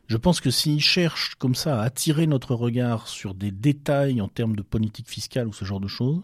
Je 0.07 0.17
pense 0.17 0.41
que 0.41 0.51
s'il 0.51 0.81
cherche 0.81 1.35
comme 1.35 1.55
ça 1.55 1.79
à 1.79 1.85
attirer 1.85 2.27
notre 2.27 2.55
regard 2.55 3.07
sur 3.07 3.35
des 3.35 3.51
détails 3.51 4.19
en 4.19 4.27
termes 4.27 4.57
de 4.57 4.63
politique 4.63 5.09
fiscale 5.09 5.47
ou 5.47 5.53
ce 5.53 5.63
genre 5.63 5.79
de 5.79 5.87
choses, 5.87 6.23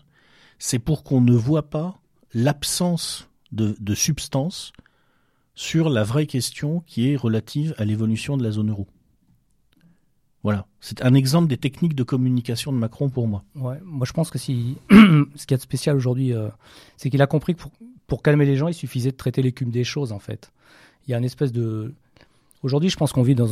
c'est 0.57 0.79
pour 0.79 1.03
qu'on 1.03 1.21
ne 1.21 1.33
voit 1.33 1.69
pas 1.69 1.98
l'absence 2.33 3.29
de, 3.51 3.95
substance 3.95 4.71
sur 5.55 5.89
la 5.89 6.03
vraie 6.03 6.27
question 6.27 6.83
qui 6.85 7.11
est 7.11 7.15
relative 7.15 7.73
à 7.77 7.85
l'évolution 7.85 8.37
de 8.37 8.43
la 8.43 8.51
zone 8.51 8.69
euro. 8.69 8.87
Voilà, 10.41 10.67
c'est 10.79 11.03
un 11.03 11.13
exemple 11.15 11.49
des 11.49 11.57
techniques 11.57 11.95
de 11.95 12.03
communication 12.03 12.71
de 12.71 12.77
Macron 12.77 13.09
pour 13.09 13.27
moi. 13.27 13.43
Moi 13.55 14.05
je 14.05 14.13
pense 14.13 14.29
que 14.29 14.37
si 14.37 14.77
ce 14.89 15.45
qui 15.45 15.53
est 15.53 15.57
spécial 15.57 15.97
aujourd'hui, 15.97 16.33
euh, 16.33 16.47
c'est 16.95 17.09
qu'il 17.09 17.21
a 17.21 17.27
compris 17.27 17.55
que 17.55 17.63
pour, 18.07 18.23
calmer 18.23 18.45
les 18.45 18.55
gens, 18.55 18.69
il 18.69 18.73
suffisait 18.73 19.11
de 19.11 19.17
traiter 19.17 19.41
l'écume 19.41 19.69
des 19.69 19.83
choses 19.83 20.13
en 20.13 20.19
fait. 20.19 20.53
Il 21.07 21.11
y 21.11 21.13
a 21.13 21.17
une 21.17 21.25
espèce 21.25 21.51
de 21.51 21.93
aujourd'hui, 22.63 22.89
je 22.89 22.95
pense 22.95 23.11
qu'on 23.11 23.23
vit 23.23 23.35
dans 23.35 23.49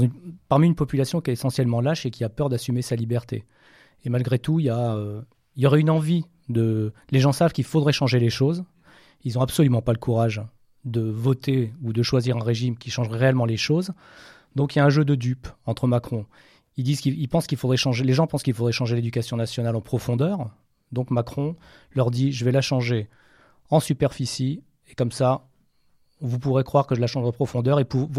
parmi 0.47 0.67
une 0.67 0.75
population 0.75 1.19
qui 1.19 1.31
est 1.31 1.33
essentiellement 1.33 1.81
lâche 1.81 2.05
et 2.05 2.11
qui 2.11 2.23
a 2.23 2.29
peur 2.29 2.47
d'assumer 2.47 2.81
sa 2.81 2.95
liberté. 2.95 3.43
Et 4.05 4.09
malgré 4.09 4.39
tout, 4.39 4.59
il 4.59 4.67
y 4.67 4.69
a 4.69 4.95
euh, 4.95 5.21
il 5.57 5.63
y 5.63 5.65
aurait 5.65 5.81
une 5.81 5.89
envie 5.89 6.23
les 6.49 7.19
gens 7.19 7.31
savent 7.31 7.53
qu'il 7.53 7.63
faudrait 7.63 7.93
changer 7.93 8.19
les 8.19 8.29
choses. 8.29 8.63
Ils 9.23 9.33
n'ont 9.33 9.41
absolument 9.41 9.81
pas 9.81 9.93
le 9.93 9.99
courage 9.99 10.41
de 10.85 11.01
voter 11.01 11.73
ou 11.83 11.91
de 11.93 12.01
choisir 12.03 12.37
un 12.37 12.43
régime 12.43 12.77
qui 12.77 12.89
changerait 12.89 13.17
réellement 13.17 13.45
les 13.45 13.57
choses. 13.57 13.91
Donc 14.55 14.75
il 14.75 14.79
y 14.79 14.81
a 14.81 14.85
un 14.85 14.89
jeu 14.89 15.05
de 15.05 15.15
dupes 15.15 15.47
entre 15.65 15.87
Macron. 15.87 16.25
Ils 16.77 16.83
disent 16.83 17.01
qu'ils 17.01 17.27
pensent 17.27 17.47
qu'il 17.47 17.57
faudrait 17.57 17.77
changer. 17.77 18.03
Les 18.03 18.13
gens 18.13 18.27
pensent 18.27 18.43
qu'il 18.43 18.53
faudrait 18.53 18.71
changer 18.71 18.95
l'éducation 18.95 19.35
nationale 19.35 19.75
en 19.75 19.81
profondeur. 19.81 20.49
Donc 20.91 21.11
Macron 21.11 21.55
leur 21.93 22.11
dit 22.11 22.31
je 22.31 22.45
vais 22.45 22.51
la 22.51 22.61
changer 22.61 23.09
en 23.69 23.79
superficie 23.79 24.63
Et 24.89 24.95
comme 24.95 25.11
ça, 25.11 25.47
vous 26.21 26.39
pourrez 26.39 26.63
croire 26.63 26.87
que 26.87 26.95
je 26.95 27.01
la 27.01 27.07
change 27.07 27.25
en 27.25 27.31
profondeur 27.31 27.79
et 27.79 27.85
pour, 27.85 28.09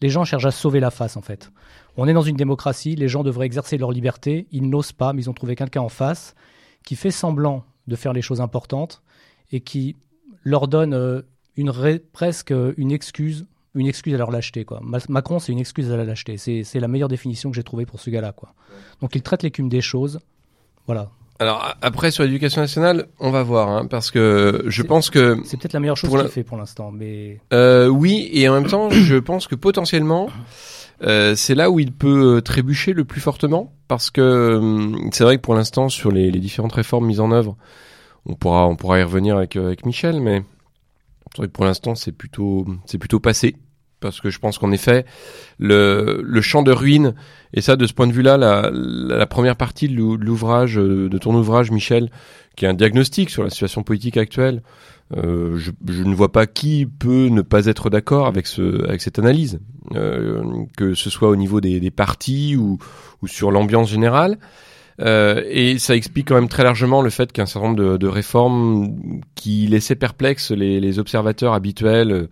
les 0.00 0.08
gens 0.08 0.24
cherchent 0.24 0.46
à 0.46 0.50
sauver 0.50 0.80
la 0.80 0.90
face 0.90 1.16
en 1.16 1.22
fait. 1.22 1.50
On 1.96 2.08
est 2.08 2.12
dans 2.12 2.22
une 2.22 2.36
démocratie, 2.36 2.96
les 2.96 3.08
gens 3.08 3.22
devraient 3.22 3.46
exercer 3.46 3.78
leur 3.78 3.92
liberté, 3.92 4.46
ils 4.50 4.68
n'osent 4.68 4.92
pas, 4.92 5.12
mais 5.12 5.22
ils 5.22 5.30
ont 5.30 5.34
trouvé 5.34 5.54
quelqu'un 5.56 5.82
en 5.82 5.88
face 5.88 6.34
qui 6.84 6.96
fait 6.96 7.10
semblant 7.10 7.64
de 7.86 7.96
faire 7.96 8.12
les 8.12 8.22
choses 8.22 8.40
importantes 8.40 9.02
et 9.52 9.60
qui 9.60 9.96
leur 10.42 10.68
donne 10.68 10.94
euh, 10.94 11.22
une 11.56 11.72
presque 12.12 12.54
une 12.76 12.92
excuse, 12.92 13.46
une 13.74 13.86
excuse 13.86 14.14
à 14.14 14.18
leur 14.18 14.30
lâcheté. 14.30 14.64
Quoi. 14.64 14.80
Macron, 15.08 15.38
c'est 15.38 15.52
une 15.52 15.58
excuse 15.58 15.90
à 15.90 15.96
la 15.96 16.04
lâcheté. 16.04 16.36
C'est 16.38 16.80
la 16.80 16.88
meilleure 16.88 17.08
définition 17.08 17.50
que 17.50 17.56
j'ai 17.56 17.64
trouvée 17.64 17.86
pour 17.86 18.00
ce 18.00 18.10
gars-là. 18.10 18.32
Quoi. 18.32 18.54
Donc 19.00 19.14
il 19.14 19.22
traite 19.22 19.42
l'écume 19.42 19.68
des 19.68 19.80
choses. 19.80 20.20
Voilà, 20.86 21.10
alors 21.40 21.76
après 21.82 22.10
sur 22.10 22.24
l'éducation 22.24 22.60
nationale, 22.60 23.06
on 23.20 23.30
va 23.30 23.44
voir, 23.44 23.68
hein, 23.68 23.86
parce 23.86 24.10
que 24.10 24.64
je 24.66 24.82
pense 24.82 25.08
que 25.08 25.38
c'est 25.44 25.56
peut-être 25.56 25.72
la 25.72 25.80
meilleure 25.80 25.96
chose 25.96 26.10
qu'il 26.10 26.28
fait 26.30 26.42
pour 26.42 26.56
l'instant, 26.56 26.90
mais 26.90 27.40
euh, 27.52 27.86
oui, 27.86 28.28
et 28.32 28.48
en 28.48 28.54
même 28.54 28.66
temps, 28.66 28.90
je 28.90 29.16
pense 29.16 29.46
que 29.46 29.54
potentiellement, 29.54 30.28
euh, 31.02 31.34
c'est 31.36 31.54
là 31.54 31.70
où 31.70 31.78
il 31.80 31.92
peut 31.92 32.42
trébucher 32.44 32.92
le 32.92 33.04
plus 33.04 33.20
fortement, 33.20 33.72
parce 33.86 34.10
que 34.10 34.56
hum, 34.56 35.10
c'est 35.12 35.24
vrai 35.24 35.36
que 35.36 35.42
pour 35.42 35.54
l'instant, 35.54 35.88
sur 35.88 36.10
les, 36.10 36.30
les, 36.30 36.40
différentes 36.40 36.72
réformes 36.72 37.06
mises 37.06 37.20
en 37.20 37.30
œuvre, 37.30 37.56
on 38.26 38.34
pourra 38.34 38.66
on 38.66 38.76
pourra 38.76 38.98
y 38.98 39.02
revenir 39.02 39.36
avec 39.36 39.56
euh, 39.56 39.66
avec 39.66 39.86
Michel, 39.86 40.20
mais 40.20 40.42
pour 41.52 41.64
l'instant, 41.64 41.94
c'est 41.94 42.12
plutôt 42.12 42.66
c'est 42.86 42.98
plutôt 42.98 43.20
passé 43.20 43.56
parce 44.00 44.20
que 44.20 44.30
je 44.30 44.38
pense 44.38 44.58
qu'en 44.58 44.72
effet, 44.72 45.04
le, 45.58 46.20
le 46.22 46.40
champ 46.40 46.62
de 46.62 46.72
ruines, 46.72 47.14
et 47.52 47.60
ça 47.60 47.76
de 47.76 47.86
ce 47.86 47.92
point 47.92 48.06
de 48.06 48.12
vue-là, 48.12 48.36
la, 48.36 48.70
la 48.72 49.26
première 49.26 49.56
partie 49.56 49.88
de 49.88 49.94
l'ouvrage, 49.94 50.78
euh, 50.78 51.08
de 51.08 51.18
ton 51.18 51.34
ouvrage, 51.34 51.70
Michel, 51.70 52.10
qui 52.56 52.64
est 52.64 52.68
un 52.68 52.74
diagnostic 52.74 53.30
sur 53.30 53.44
la 53.44 53.50
situation 53.50 53.82
politique 53.82 54.16
actuelle, 54.16 54.62
euh, 55.16 55.56
je, 55.56 55.70
je, 55.88 56.02
ne 56.02 56.14
vois 56.14 56.32
pas 56.32 56.46
qui 56.46 56.86
peut 56.86 57.28
ne 57.28 57.40
pas 57.40 57.66
être 57.66 57.88
d'accord 57.88 58.26
avec, 58.26 58.46
ce, 58.46 58.84
avec 58.86 59.00
cette 59.00 59.18
analyse, 59.18 59.60
euh, 59.94 60.42
que 60.76 60.94
ce 60.94 61.08
soit 61.08 61.28
au 61.28 61.36
niveau 61.36 61.60
des, 61.60 61.80
des 61.80 61.90
partis 61.90 62.56
ou, 62.56 62.78
ou 63.22 63.26
sur 63.26 63.50
l'ambiance 63.50 63.90
générale. 63.90 64.38
Euh, 65.00 65.44
et 65.48 65.78
ça 65.78 65.94
explique 65.94 66.26
quand 66.28 66.34
même 66.34 66.48
très 66.48 66.64
largement 66.64 67.02
le 67.02 67.10
fait 67.10 67.30
qu'un 67.30 67.46
certain 67.46 67.68
nombre 67.68 67.80
de, 67.80 67.96
de, 67.96 68.08
réformes 68.08 69.20
qui 69.36 69.68
laissaient 69.68 69.94
perplexes 69.94 70.50
les, 70.50 70.80
les 70.80 70.98
observateurs 70.98 71.52
habituels 71.52 72.28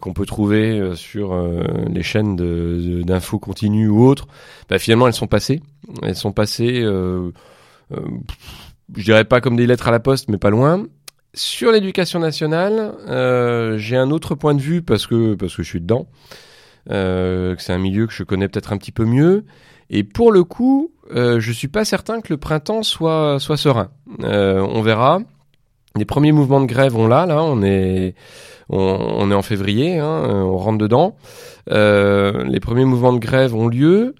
qu'on 0.00 0.12
peut 0.12 0.26
trouver 0.26 0.78
euh, 0.78 0.94
sur 0.94 1.32
euh, 1.32 1.62
les 1.88 2.02
chaînes 2.02 2.36
d'infos 3.04 3.38
continues 3.38 3.88
ou 3.88 4.04
autres, 4.04 4.26
bah, 4.68 4.78
finalement 4.78 5.06
elles 5.06 5.14
sont 5.14 5.26
passées. 5.26 5.62
Elles 6.02 6.16
sont 6.16 6.32
passées, 6.32 6.82
je 6.82 7.32
dirais 9.02 9.24
pas 9.24 9.40
comme 9.40 9.56
des 9.56 9.66
lettres 9.66 9.88
à 9.88 9.90
la 9.90 10.00
poste, 10.00 10.28
mais 10.28 10.38
pas 10.38 10.50
loin. 10.50 10.86
Sur 11.34 11.72
l'éducation 11.72 12.18
nationale, 12.18 12.94
j'ai 13.78 13.96
un 13.96 14.10
autre 14.10 14.34
point 14.34 14.54
de 14.54 14.60
vue 14.60 14.82
parce 14.82 15.06
que 15.06 15.34
parce 15.34 15.56
que 15.56 15.62
je 15.62 15.68
suis 15.68 15.80
dedans, 15.80 16.06
que 16.88 17.56
c'est 17.58 17.72
un 17.72 17.78
milieu 17.78 18.06
que 18.06 18.12
je 18.12 18.22
connais 18.22 18.48
peut-être 18.48 18.72
un 18.72 18.76
petit 18.76 18.92
peu 18.92 19.04
mieux. 19.04 19.44
Et 19.90 20.04
pour 20.04 20.32
le 20.32 20.44
coup, 20.44 20.92
euh, 21.14 21.40
je 21.40 21.52
suis 21.52 21.68
pas 21.68 21.84
certain 21.84 22.20
que 22.20 22.32
le 22.32 22.36
printemps 22.36 22.82
soit 22.82 23.38
soit 23.38 23.56
serein. 23.56 23.90
on 24.18 24.82
verra. 24.82 25.20
Les 25.96 26.04
premiers 26.04 26.32
mouvements 26.32 26.60
de 26.60 26.66
grève 26.66 26.96
on 26.96 27.08
l'a 27.08 27.26
là, 27.26 27.42
on 27.42 27.62
est 27.62 28.14
on, 28.70 29.30
est 29.30 29.34
en 29.34 29.42
février, 29.42 29.98
hein, 29.98 30.22
on 30.28 30.58
rentre 30.58 30.78
dedans. 30.78 31.16
Euh, 31.70 32.44
les 32.44 32.60
premiers 32.60 32.84
mouvements 32.84 33.12
de 33.12 33.18
grève 33.18 33.54
ont 33.54 33.68
lieu. 33.68 34.14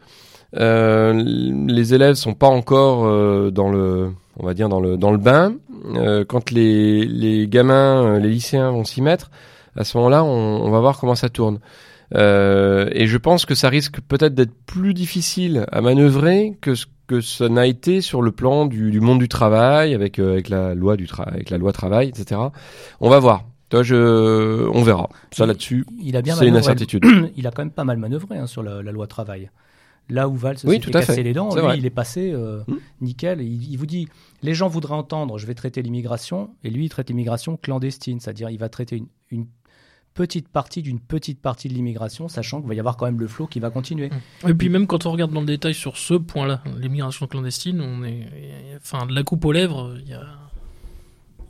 Euh, 0.57 1.13
les 1.13 1.93
élèves 1.93 2.15
sont 2.15 2.33
pas 2.33 2.47
encore 2.47 3.07
euh, 3.07 3.51
dans 3.51 3.71
le, 3.71 4.11
on 4.39 4.47
va 4.47 4.55
dire 4.55 4.71
dans 4.71 4.81
le 4.81 4.97
dans 4.97 5.11
le 5.11 5.19
bain. 5.19 5.55
Quand 6.29 6.51
les 6.51 7.05
les 7.05 7.47
gamins, 7.49 8.19
les 8.19 8.29
lycéens 8.29 8.71
vont 8.71 8.85
s'y 8.85 9.01
mettre, 9.01 9.31
à 9.77 9.85
ce 9.85 9.97
moment-là, 9.97 10.25
on, 10.25 10.71
va 10.71 10.81
voir 10.81 10.99
comment 10.99 11.15
ça 11.15 11.29
tourne. 11.29 11.61
Euh, 12.15 12.89
et 12.93 13.07
je 13.07 13.19
pense 13.19 13.45
que 13.45 13.55
ça 13.55 13.69
risque 13.69 14.01
peut-être 14.01 14.35
d'être 14.35 14.55
plus 14.67 14.95
difficile 14.95 15.67
à 15.71 15.81
manœuvrer 15.81 16.57
que 16.61 16.75
ce 16.75 16.87
que 17.07 17.21
ça 17.23 17.49
n'a 17.49 17.67
été 17.67 18.03
sur 18.03 18.21
le 18.21 18.33
plan 18.33 18.67
du, 18.67 18.91
du 18.91 19.01
monde 19.01 19.19
du 19.19 19.29
travail 19.29 19.95
avec 19.95 20.19
avec 20.19 20.49
la 20.51 20.75
loi 20.75 20.97
du 20.97 21.07
travail, 21.07 21.35
avec 21.35 21.51
la 21.51 21.59
loi 21.59 21.73
travail, 21.73 22.09
etc. 22.09 22.41
On 23.01 23.09
va 23.09 23.19
voir. 23.19 23.45
Toi, 23.71 23.83
je, 23.83 24.67
on 24.69 24.83
verra. 24.83 25.11
Ça 25.31 25.45
là-dessus, 25.45 25.85
c'est 26.01 26.47
une 26.47 26.57
incertitude. 26.57 27.05
Il 27.37 27.47
a 27.47 27.51
quand 27.51 27.63
même 27.63 27.71
pas 27.71 27.85
mal 27.85 27.99
manœuvré 27.99 28.39
hein, 28.39 28.47
sur 28.47 28.63
la, 28.63 28.81
loi 28.81 29.07
travail. 29.07 29.51
Là 30.09 30.27
où 30.27 30.37
Valls 30.37 30.57
s'est 30.57 30.79
cassé 30.81 31.23
les 31.23 31.35
dents, 31.35 31.55
lui, 31.55 31.77
il 31.77 31.85
est 31.85 31.91
passé 31.91 32.33
euh, 32.33 32.63
hmm. 32.67 32.79
nickel. 33.03 33.43
Il, 33.43 33.71
il, 33.71 33.77
vous 33.77 33.85
dit, 33.85 34.09
les 34.41 34.55
gens 34.55 34.67
voudraient 34.67 34.95
entendre, 34.95 35.37
je 35.37 35.47
vais 35.47 35.53
traiter 35.53 35.83
l'immigration, 35.83 36.49
et 36.65 36.71
lui, 36.71 36.87
il 36.87 36.89
traite 36.89 37.11
l'immigration 37.11 37.59
clandestine, 37.59 38.19
c'est-à-dire 38.19 38.49
il 38.49 38.59
va 38.59 38.71
traiter 38.71 38.97
une, 38.97 39.09
une 39.31 39.47
petite 40.19 40.49
partie 40.49 40.83
d'une 40.83 40.99
petite 40.99 41.41
partie 41.41 41.69
de 41.69 41.75
l'immigration, 41.75 42.27
sachant 42.27 42.59
qu'il 42.59 42.69
va 42.69 42.75
y 42.75 42.81
avoir 42.81 42.97
quand 42.97 43.07
même 43.07 43.21
le 43.21 43.29
flot 43.29 43.47
qui 43.47 43.61
va 43.61 43.71
continuer. 43.71 44.11
Et 44.49 44.53
puis 44.53 44.69
même 44.69 44.89
quand 44.89 45.07
on 45.07 45.13
regarde 45.13 45.33
dans 45.33 45.43
le 45.43 45.47
détail 45.47 45.75
sur 45.75 45.97
ce 45.97 46.15
point-là, 46.15 46.61
l'immigration 46.77 47.29
clandestine, 47.29 47.81
on 47.81 48.03
est, 48.03 48.27
enfin, 48.79 49.07
de 49.07 49.15
la 49.15 49.23
coupe 49.23 49.45
aux 49.45 49.53
lèvres, 49.53 49.95
il 50.03 50.11
y 50.11 50.15
a 50.15 50.23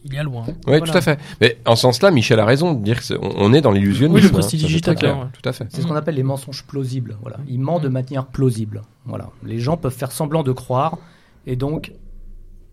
il 0.05 0.15
y 0.15 0.19
a 0.19 0.23
loin. 0.23 0.45
Oui, 0.67 0.81
tout 0.81 0.97
à 0.97 1.01
fait. 1.01 1.19
Mais 1.41 1.59
en 1.67 1.77
ce 1.77 1.83
sens-là, 1.83 2.11
Michel 2.11 2.39
a 2.39 2.45
raison 2.45 2.75
de 2.75 2.85
dire 2.85 3.01
qu'on 3.05 3.53
est 3.53 3.61
dans 3.61 3.73
l'illusionnisme. 3.73 4.15
Oui, 4.15 4.23
le 4.23 4.31
prestidigitateur. 4.31 5.17
Hein, 5.17 5.31
tout 5.33 5.47
à 5.49 5.53
fait. 5.53 5.67
C'est 5.71 5.83
ce 5.83 5.87
qu'on 5.87 5.97
appelle 5.97 6.15
les 6.15 6.23
mensonges 6.23 6.65
plausibles. 6.65 7.17
Voilà. 7.21 7.39
Il 7.49 7.59
ment 7.59 7.81
de 7.81 7.89
manière 7.89 8.27
plausible. 8.27 8.83
Voilà. 9.07 9.31
Les 9.45 9.59
gens 9.59 9.77
peuvent 9.77 9.95
faire 9.95 10.13
semblant 10.13 10.45
de 10.45 10.53
croire 10.53 10.99
et 11.47 11.57
donc 11.57 11.93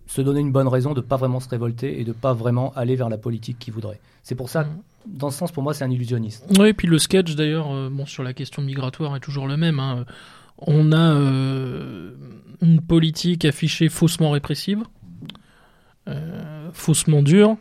se 0.06 0.22
donner 0.22 0.40
une 0.40 0.52
bonne 0.52 0.68
raison 0.68 0.94
de 0.94 1.02
ne 1.02 1.06
pas 1.06 1.18
vraiment 1.18 1.40
se 1.40 1.50
révolter 1.50 2.00
et 2.00 2.04
de 2.04 2.10
ne 2.10 2.14
pas 2.14 2.34
vraiment 2.34 2.72
aller 2.76 2.96
vers 2.96 3.10
la 3.10 3.18
politique 3.18 3.58
qu'ils 3.58 3.74
voudraient. 3.74 4.00
C'est 4.22 4.36
pour 4.36 4.50
ça. 4.50 4.68
Dans 5.08 5.30
ce 5.30 5.38
sens, 5.38 5.52
pour 5.52 5.64
moi, 5.64 5.74
c'est 5.74 5.84
un 5.84 5.92
illusionniste. 5.92 6.46
Oui, 6.60 6.70
et 6.70 6.74
puis 6.74 6.88
le 6.88 7.00
sketch, 7.00 7.36
d'ailleurs, 7.36 7.72
euh, 7.72 7.90
bon, 7.92 8.06
sur 8.06 8.24
la 8.24 8.34
question 8.34 8.62
migratoire 8.62 9.16
est 9.16 9.20
toujours 9.20 9.48
le 9.48 9.58
même. 9.58 9.80
Hein. 9.80 10.06
On 10.58 10.92
a 10.92 11.14
euh, 11.16 12.12
une 12.62 12.82
politique 12.82 13.46
affichée 13.46 13.90
faussement 13.90 14.32
répressive, 14.32 14.84
euh, 16.08 16.70
faussement 16.74 17.22
dur. 17.22 17.58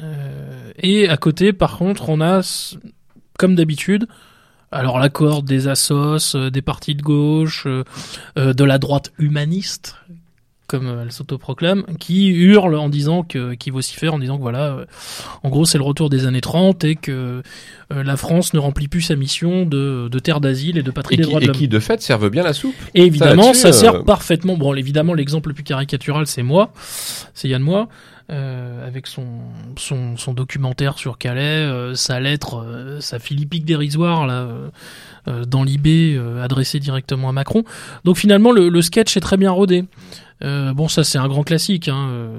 Euh, 0.00 0.72
et 0.78 1.08
à 1.08 1.16
côté, 1.16 1.52
par 1.52 1.78
contre, 1.78 2.08
on 2.08 2.20
a, 2.20 2.76
comme 3.38 3.54
d'habitude, 3.54 4.06
alors 4.70 4.98
l'accord 4.98 5.42
des 5.42 5.68
assos, 5.68 6.50
des 6.50 6.62
partis 6.62 6.94
de 6.94 7.02
gauche, 7.02 7.66
de 7.66 8.64
la 8.64 8.78
droite 8.78 9.12
humaniste, 9.18 9.96
comme 10.66 11.00
elle 11.02 11.12
s'autoproclame, 11.12 11.84
qui 11.98 12.28
hurle 12.28 12.74
en 12.76 12.88
disant 12.88 13.22
que, 13.22 13.54
qui 13.54 13.70
vocifère 13.70 14.14
en 14.14 14.18
disant 14.18 14.36
que 14.36 14.42
voilà, 14.42 14.78
en 15.42 15.48
gros 15.50 15.64
c'est 15.64 15.78
le 15.78 15.84
retour 15.84 16.10
des 16.10 16.26
années 16.26 16.40
30 16.40 16.84
et 16.84 16.96
que 16.96 17.42
la 17.90 18.16
France 18.16 18.54
ne 18.54 18.58
remplit 18.58 18.88
plus 18.88 19.02
sa 19.02 19.16
mission 19.16 19.66
de, 19.66 20.08
de 20.10 20.18
terre 20.18 20.40
d'asile 20.40 20.78
et 20.78 20.82
de 20.82 20.90
patrie 20.90 21.16
des 21.16 21.22
droits 21.22 21.40
de 21.40 21.46
l'homme. 21.46 21.56
Et 21.56 21.58
qui 21.58 21.68
de 21.68 21.78
fait 21.78 22.00
servent 22.00 22.30
bien 22.30 22.42
la 22.42 22.52
soupe. 22.52 22.74
Et 22.94 23.02
évidemment, 23.02 23.54
ça, 23.54 23.72
sert 23.72 24.04
parfaitement. 24.04 24.56
Bon, 24.56 24.74
évidemment, 24.74 25.14
l'exemple 25.14 25.50
le 25.50 25.54
plus 25.54 25.64
caricatural, 25.64 26.26
c'est 26.26 26.42
moi, 26.42 26.72
c'est 27.34 27.48
Yann 27.48 27.62
Moi. 27.62 27.88
Euh, 28.30 28.86
avec 28.86 29.06
son, 29.06 29.26
son, 29.76 30.16
son, 30.16 30.32
documentaire 30.32 30.96
sur 30.96 31.18
Calais, 31.18 31.42
euh, 31.42 31.94
sa 31.94 32.20
lettre, 32.20 32.64
euh, 32.64 32.98
sa 32.98 33.18
philippique 33.18 33.66
dérisoire 33.66 34.26
là, 34.26 34.48
dans 35.46 35.62
l'IB 35.62 36.18
adressée 36.42 36.80
directement 36.80 37.28
à 37.28 37.32
Macron. 37.32 37.64
Donc 38.04 38.16
finalement, 38.16 38.50
le, 38.50 38.70
le 38.70 38.82
sketch 38.82 39.14
est 39.18 39.20
très 39.20 39.36
bien 39.36 39.50
rodé. 39.50 39.84
Bon, 40.44 40.88
ça 40.88 41.04
c'est 41.04 41.18
un 41.18 41.28
grand 41.28 41.42
classique. 41.42 41.88
Hein. 41.88 42.30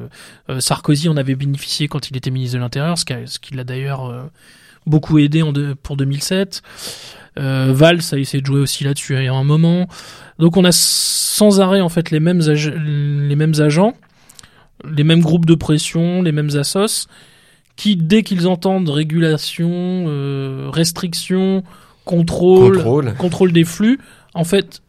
Sarkozy 0.59 1.09
en 1.09 1.17
avait 1.17 1.35
bénéficié 1.35 1.87
quand 1.87 2.09
il 2.09 2.17
était 2.17 2.31
ministre 2.31 2.57
de 2.57 2.61
l'Intérieur, 2.61 2.97
ce 2.97 3.39
qui 3.39 3.55
l'a 3.55 3.63
d'ailleurs 3.63 4.29
beaucoup 4.85 5.17
aidé 5.17 5.41
en 5.41 5.53
pour 5.81 5.97
2007. 5.97 6.61
Euh, 7.37 7.73
Valls 7.73 7.99
a 8.13 8.17
essayé 8.17 8.41
de 8.41 8.45
jouer 8.45 8.61
aussi 8.61 8.83
là-dessus 8.83 9.15
il 9.17 9.23
y 9.23 9.27
a 9.27 9.33
un 9.33 9.43
moment. 9.43 9.87
Donc 10.39 10.57
on 10.57 10.63
a 10.63 10.71
sans 10.71 11.59
arrêt 11.59 11.81
en 11.81 11.89
fait 11.89 12.11
les 12.11 12.19
mêmes, 12.19 12.39
les 12.39 13.35
mêmes 13.35 13.59
agents 13.59 13.93
les 14.83 15.03
mêmes 15.03 15.21
groupes 15.21 15.45
de 15.45 15.55
pression, 15.55 16.21
les 16.21 16.31
mêmes 16.31 16.55
assos, 16.55 17.07
qui 17.75 17.95
dès 17.95 18.23
qu'ils 18.23 18.47
entendent 18.47 18.89
régulation, 18.89 19.69
euh, 19.71 20.69
restriction, 20.71 21.63
contrôle, 22.03 22.83
contrôle, 23.17 23.51
des 23.51 23.63
flux, 23.63 23.99
en 24.33 24.43
fait, 24.43 24.81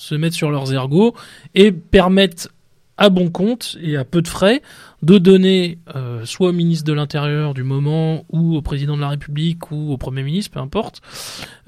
se 0.00 0.14
mettent 0.14 0.32
sur 0.32 0.50
leurs 0.50 0.72
ergots 0.72 1.14
et 1.54 1.72
permettent 1.72 2.48
à 2.96 3.10
bon 3.10 3.30
compte 3.30 3.76
et 3.82 3.96
à 3.96 4.04
peu 4.04 4.22
de 4.22 4.28
frais 4.28 4.62
de 5.02 5.18
donner 5.18 5.78
euh, 5.94 6.24
soit 6.26 6.50
au 6.50 6.52
ministre 6.52 6.84
de 6.86 6.92
l'Intérieur 6.92 7.54
du 7.54 7.62
moment 7.62 8.24
ou 8.30 8.56
au 8.56 8.62
président 8.62 8.96
de 8.96 9.00
la 9.00 9.08
République 9.10 9.70
ou 9.70 9.92
au 9.92 9.96
Premier 9.96 10.22
ministre, 10.22 10.52
peu 10.52 10.60
importe, 10.60 11.00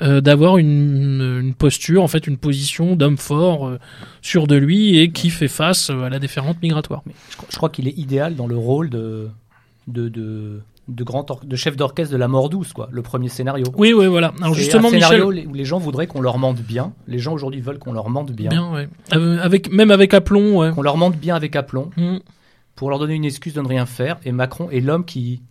euh, 0.03 0.21
d'avoir 0.21 0.59
une, 0.59 1.55
posture, 1.57 2.03
en 2.03 2.09
fait 2.09 2.27
une 2.27 2.37
position 2.37 2.97
d'homme 2.97 3.17
fort, 3.17 3.67
euh, 3.67 3.79
sûr 4.21 4.47
de 4.47 4.57
lui 4.57 4.99
et 4.99 5.11
qui 5.11 5.31
fait 5.31 5.49
face 5.49 5.89
à 5.89 6.11
la 6.11 6.19
déferlante 6.19 6.61
migratoire. 6.63 7.03
je, 7.51 7.57
crois 7.57 7.71
qu'il 7.71 7.89
est 7.89 7.97
idéal 7.99 8.35
dans 8.35 8.47
le 8.47 8.57
rôle 8.57 8.91
de 8.91 9.31
de 10.89 11.05
grand 11.05 11.45
de 11.45 11.57
chef 11.57 11.77
d'orchestre 11.77 12.13
de 12.13 12.19
la 12.19 12.29
mort 12.29 12.49
douce 12.49 12.73
quoi 12.73 12.89
le 12.91 13.03
premier 13.03 13.29
scénario 13.29 13.67
oui 13.77 13.93
oui 13.93 14.07
voilà 14.07 14.33
alors 14.41 14.55
justement 14.55 14.89
un 14.89 14.91
scénario 14.91 15.27
où 15.33 15.55
les 15.55 15.65
gens 15.65 15.79
voudraient 15.79 16.09
qu'on 16.09 16.21
leur 16.21 16.39
mente 16.39 16.61
bien 16.61 16.93
les 17.07 17.19
gens 17.21 17.33
aujourd'hui 17.33 17.61
veulent 17.61 17.79
qu'on 17.79 17.93
leur 17.93 18.11
mente 18.11 18.33
bien, 18.33 18.51
bien 18.51 18.73
ouais. 18.73 18.89
avec 19.41 19.71
même 19.73 19.93
avec 19.93 20.13
aplomb 20.13 20.59
ouais. 20.59 20.73
qu'on 20.73 20.83
leur 20.83 20.97
mente 20.97 21.17
bien 21.17 21.37
avec 21.37 21.55
aplomb 21.55 21.91
mmh. 21.97 22.17
pour 22.75 22.91
leur 22.91 22.99
donner 22.99 23.15
une 23.15 23.25
excuse 23.25 23.55
de 23.55 23.61
ne 23.61 23.69
rien 23.69 23.87
faire. 23.87 24.19
Et 24.25 24.33
Macron 24.33 24.71
est 24.71 24.81
l'homme 24.81 25.05
qui, 25.05 25.43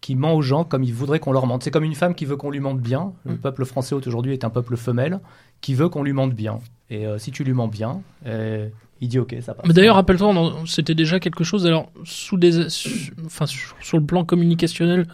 qui 0.00 0.14
ment 0.14 0.34
aux 0.34 0.42
gens 0.42 0.64
comme 0.64 0.84
il 0.84 0.94
voudrait 0.94 1.18
qu'on 1.18 1.32
leur 1.32 1.46
mente. 1.46 1.62
C'est 1.62 1.70
comme 1.70 1.84
une 1.84 1.94
femme 1.94 2.14
qui 2.14 2.24
veut 2.24 2.36
qu'on 2.36 2.50
lui 2.50 2.60
mente 2.60 2.80
bien. 2.80 3.12
Le 3.24 3.34
Mm. 3.34 3.38
peuple 3.38 3.64
français 3.64 3.94
aujourd'hui 3.94 4.32
est 4.32 4.44
un 4.44 4.50
peuple 4.50 4.76
femelle 4.76 5.20
qui 5.60 5.74
veut 5.74 5.88
qu'on 5.88 6.02
lui 6.02 6.12
mente 6.12 6.34
bien. 6.34 6.60
Et 6.90 7.06
euh, 7.06 7.18
si 7.18 7.30
tu 7.30 7.42
lui 7.44 7.52
mens 7.52 7.68
bien, 7.68 8.02
euh, 8.26 8.68
il 9.02 9.08
dit 9.08 9.18
ok, 9.18 9.34
ça 9.44 9.52
passe. 9.52 9.66
Mais 9.66 9.74
d'ailleurs, 9.74 9.96
rappelle-toi, 9.96 10.54
c'était 10.66 10.94
déjà 10.94 11.20
quelque 11.20 11.44
chose. 11.44 11.66
Alors, 11.66 11.90
sous 12.04 12.38
des, 12.38 12.70
su- 12.70 13.12
enfin, 13.26 13.44
sur 13.46 13.74
sur 13.82 13.98
le 13.98 14.04
plan 14.04 14.24
communicationnel, 14.24 15.06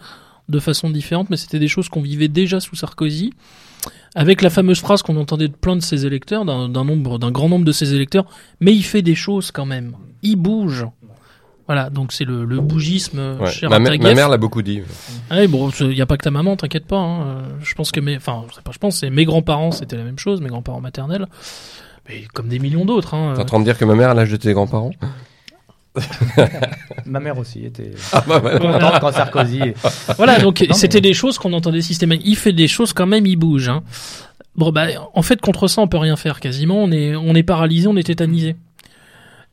de 0.47 0.59
façon 0.59 0.89
différente, 0.89 1.29
mais 1.29 1.37
c'était 1.37 1.59
des 1.59 1.67
choses 1.67 1.89
qu'on 1.89 2.01
vivait 2.01 2.27
déjà 2.29 2.59
sous 2.59 2.75
Sarkozy, 2.75 3.33
avec 4.15 4.41
la 4.41 4.49
fameuse 4.49 4.79
phrase 4.79 5.01
qu'on 5.01 5.17
entendait 5.17 5.47
de 5.47 5.53
plein 5.55 5.75
de 5.75 5.81
ses 5.81 6.05
électeurs, 6.05 6.45
d'un 6.45 6.67
nombre, 6.69 7.19
d'un 7.19 7.31
grand 7.31 7.49
nombre 7.49 7.65
de 7.65 7.71
ses 7.71 7.93
électeurs. 7.93 8.25
Mais 8.61 8.73
il 8.73 8.83
fait 8.83 9.01
des 9.01 9.15
choses 9.15 9.51
quand 9.51 9.65
même. 9.65 9.95
Il 10.23 10.35
bouge. 10.37 10.85
Voilà, 11.67 11.91
donc 11.91 12.13
c'est 12.13 12.25
le, 12.25 12.45
le 12.45 12.59
bougisme 12.61 13.19
euh, 13.19 13.37
Ouais. 13.37 13.51
cher 13.51 13.69
Ma, 13.69 13.75
à 13.75 13.79
ma 13.79 14.13
mère 14.15 14.27
l'a 14.27 14.37
beaucoup 14.37 14.63
dit. 14.63 14.81
Ouais, 15.29 15.47
bon, 15.47 15.69
il 15.81 15.89
n'y 15.89 16.01
a 16.01 16.07
pas 16.07 16.17
que 16.17 16.23
ta 16.23 16.31
maman, 16.31 16.55
t'inquiète 16.55 16.85
pas. 16.87 16.97
hein. 16.97 17.21
Euh, 17.27 17.41
Je 17.61 17.75
pense 17.75 17.91
que 17.91 17.99
mes, 17.99 18.17
enfin, 18.17 18.43
je 18.71 18.77
pense, 18.79 18.97
c'est 18.97 19.11
mes 19.11 19.23
grands-parents, 19.25 19.69
c'était 19.69 19.95
la 19.95 20.03
même 20.03 20.17
chose, 20.17 20.41
mes 20.41 20.49
grands-parents 20.49 20.81
maternels, 20.81 21.27
mais 22.09 22.23
comme 22.33 22.47
des 22.49 22.59
millions 22.59 22.83
d'autres. 22.85 23.13
Hein. 23.13 23.33
T'es 23.35 23.41
en 23.41 23.45
train 23.45 23.59
de 23.59 23.63
dire 23.63 23.77
que 23.77 23.85
ma 23.85 23.95
mère 23.95 24.09
a 24.09 24.13
l'âge 24.13 24.31
de 24.31 24.35
tes 24.37 24.51
grands-parents 24.53 24.91
Ma 27.05 27.19
mère 27.19 27.37
aussi 27.37 27.65
était 27.65 27.91
Ah 28.11 28.23
bah 28.27 28.39
voilà. 28.39 28.59
contente 28.59 28.99
quand 29.01 29.11
Sarkozy. 29.11 29.61
Voilà, 30.17 30.39
donc 30.39 30.61
Non, 30.61 30.67
mais- 30.69 30.73
c'était 30.75 31.01
des 31.01 31.13
choses 31.13 31.37
qu'on 31.37 31.53
entendait 31.53 31.81
systématiquement. 31.81 32.31
Il 32.31 32.35
fait 32.37 32.53
des 32.53 32.67
choses 32.67 32.93
quand 32.93 33.07
même, 33.07 33.25
il 33.25 33.35
bouge. 33.35 33.69
Hein. 33.69 33.83
Bon, 34.55 34.71
bah, 34.71 34.87
en 35.13 35.21
fait, 35.21 35.41
contre 35.41 35.67
ça, 35.67 35.81
on 35.81 35.87
peut 35.87 35.97
rien 35.97 36.15
faire 36.15 36.39
quasiment. 36.39 36.83
On 36.83 36.91
est, 36.91 37.15
on 37.15 37.33
est 37.35 37.43
paralysé, 37.43 37.87
on 37.87 37.95
est 37.95 38.03
tétanisé. 38.03 38.55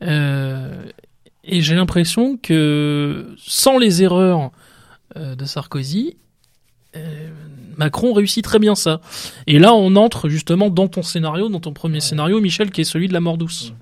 Euh, 0.03 0.83
et 1.43 1.61
j'ai 1.61 1.75
l'impression 1.75 2.37
que 2.37 3.33
sans 3.37 3.77
les 3.77 4.03
erreurs 4.03 4.51
euh, 5.15 5.35
de 5.35 5.45
Sarkozy, 5.45 6.17
euh, 6.95 7.29
Macron 7.77 8.13
réussit 8.13 8.43
très 8.43 8.59
bien 8.59 8.75
ça. 8.75 9.01
Et 9.47 9.59
là, 9.59 9.73
on 9.73 9.95
entre 9.95 10.29
justement 10.29 10.69
dans 10.69 10.87
ton 10.87 11.01
scénario, 11.03 11.49
dans 11.49 11.59
ton 11.59 11.73
premier 11.73 11.99
scénario, 11.99 12.39
Michel, 12.41 12.71
qui 12.71 12.81
est 12.81 12.85
celui 12.85 13.07
de 13.07 13.13
la 13.13 13.19
mort 13.19 13.37
douce. 13.37 13.73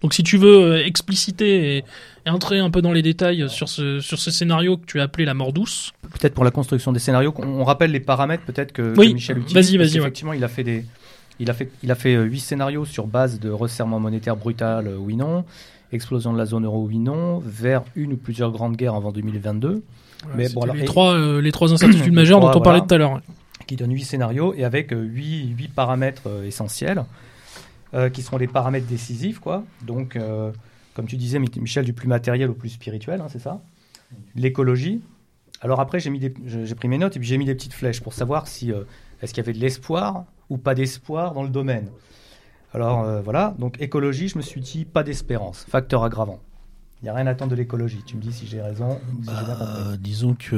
Donc, 0.00 0.14
si 0.14 0.22
tu 0.22 0.36
veux 0.36 0.74
euh, 0.74 0.86
expliciter 0.86 1.78
et, 1.78 1.84
et 2.24 2.30
entrer 2.30 2.60
un 2.60 2.70
peu 2.70 2.80
dans 2.82 2.92
les 2.92 3.02
détails 3.02 3.48
sur 3.48 3.68
ce, 3.68 3.98
sur 3.98 4.18
ce 4.18 4.30
scénario 4.30 4.76
que 4.76 4.86
tu 4.86 5.00
as 5.00 5.04
appelé 5.04 5.24
la 5.24 5.34
mort 5.34 5.52
douce, 5.52 5.92
Peut-être 6.02 6.34
pour 6.34 6.44
la 6.44 6.50
construction 6.52 6.92
des 6.92 7.00
scénarios, 7.00 7.34
on, 7.36 7.46
on 7.46 7.64
rappelle 7.64 7.90
les 7.90 8.00
paramètres 8.00 8.44
peut-être 8.44 8.72
que, 8.72 8.94
Oui, 8.96 9.08
que 9.08 9.14
Michel 9.14 9.38
utilise. 9.38 9.54
vas-y, 9.54 9.76
vas-y, 9.76 9.94
ouais. 9.94 9.98
Effectivement, 9.98 10.32
il 10.32 10.44
a 10.44 10.48
fait 10.48 10.62
des, 10.64 10.84
il 11.40 11.50
a 11.50 11.54
fait, 11.54 11.70
il 11.82 11.90
a 11.90 11.94
fait 11.96 12.14
euh, 12.14 12.22
huit 12.24 12.38
scénarios 12.40 12.84
sur 12.84 13.06
base 13.08 13.40
de 13.40 13.50
resserrement 13.50 13.98
monétaire 13.98 14.36
brutal, 14.36 14.86
euh, 14.86 14.96
oui 14.96 15.16
non, 15.16 15.44
explosion 15.92 16.32
de 16.32 16.38
la 16.38 16.46
zone 16.46 16.64
euro, 16.64 16.86
oui 16.86 16.98
non, 16.98 17.42
vers 17.44 17.82
une 17.96 18.12
ou 18.12 18.16
plusieurs 18.16 18.52
grandes 18.52 18.76
guerres 18.76 18.94
avant 18.94 19.10
2022, 19.10 19.82
Mais 20.36 20.48
bon, 20.48 20.62
alors, 20.62 20.74
les, 20.76 20.82
et- 20.82 20.84
trois, 20.84 21.14
euh, 21.14 21.40
les 21.40 21.52
trois 21.52 21.72
incertitudes 21.72 22.12
majeures 22.12 22.40
dont 22.40 22.48
on 22.48 22.60
parlait 22.60 22.80
voilà. 22.80 22.86
tout 22.86 22.94
à 22.94 22.98
l'heure. 22.98 23.20
qui 23.66 23.76
donne 23.76 23.92
huit 23.92 24.04
scénarios 24.04 24.54
et 24.54 24.64
avec 24.64 24.92
euh, 24.92 25.00
huit, 25.02 25.48
huit 25.56 25.68
paramètres 25.68 26.22
euh, 26.26 26.44
essentiels, 26.44 27.04
qui 28.12 28.20
seront 28.22 28.36
les 28.36 28.46
paramètres 28.48 28.86
décisifs, 28.86 29.38
quoi. 29.38 29.64
Donc, 29.82 30.18
comme 30.94 31.06
tu 31.06 31.16
disais, 31.16 31.38
Mi- 31.38 31.50
Michel, 31.58 31.86
du 31.86 31.94
plus 31.94 32.06
matériel 32.08 32.50
au 32.50 32.52
plus 32.54 32.68
spirituel, 32.68 33.20
hein, 33.22 33.28
c'est 33.30 33.38
ça? 33.38 33.62
L'écologie. 34.36 35.00
Alors 35.62 35.80
après, 35.80 35.98
j'ai 35.98 36.10
mis 36.10 36.18
des- 36.18 36.34
je- 36.46 36.64
j'ai 36.66 36.74
pris 36.74 36.86
mes 36.88 36.98
notes 36.98 37.16
et 37.16 37.18
puis 37.18 37.28
j'ai 37.28 37.38
mis 37.38 37.46
des 37.46 37.54
petites 37.54 37.72
flèches 37.72 38.00
pour 38.02 38.12
savoir 38.12 38.46
si 38.46 38.70
est-ce 39.22 39.32
qu'il 39.32 39.42
y 39.42 39.46
avait 39.46 39.54
de 39.54 39.58
l'espoir 39.62 40.24
ou 40.50 40.58
pas 40.58 40.74
d'espoir 40.74 41.32
dans 41.32 41.42
le 41.42 41.48
domaine. 41.48 41.88
Alors 42.74 43.04
euh, 43.04 43.20
voilà, 43.22 43.54
donc 43.58 43.80
écologie, 43.80 44.28
je 44.28 44.36
me 44.36 44.42
suis 44.42 44.60
dit 44.60 44.84
pas 44.84 45.02
d'espérance, 45.02 45.64
facteur 45.68 46.04
aggravant. 46.04 46.40
Il 47.00 47.04
n'y 47.04 47.08
a 47.10 47.14
rien 47.14 47.26
à 47.28 47.30
attendre 47.30 47.52
de 47.52 47.56
l'écologie. 47.56 48.02
Tu 48.04 48.16
me 48.16 48.22
dis 48.22 48.32
si 48.32 48.46
j'ai 48.46 48.60
raison, 48.60 48.98
si. 49.22 49.30
Euh, 49.30 49.96
disons 49.96 50.34
que 50.34 50.56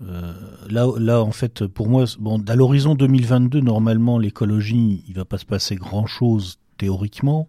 euh, 0.00 0.32
là, 0.70 0.86
là, 0.96 1.22
en 1.22 1.32
fait, 1.32 1.66
pour 1.66 1.88
moi, 1.88 2.04
bon, 2.20 2.40
à 2.46 2.54
l'horizon 2.54 2.94
2022, 2.94 3.60
normalement, 3.60 4.18
l'écologie, 4.18 5.04
il 5.08 5.14
va 5.14 5.24
pas 5.24 5.38
se 5.38 5.44
passer 5.44 5.74
grand-chose 5.74 6.60
théoriquement, 6.76 7.48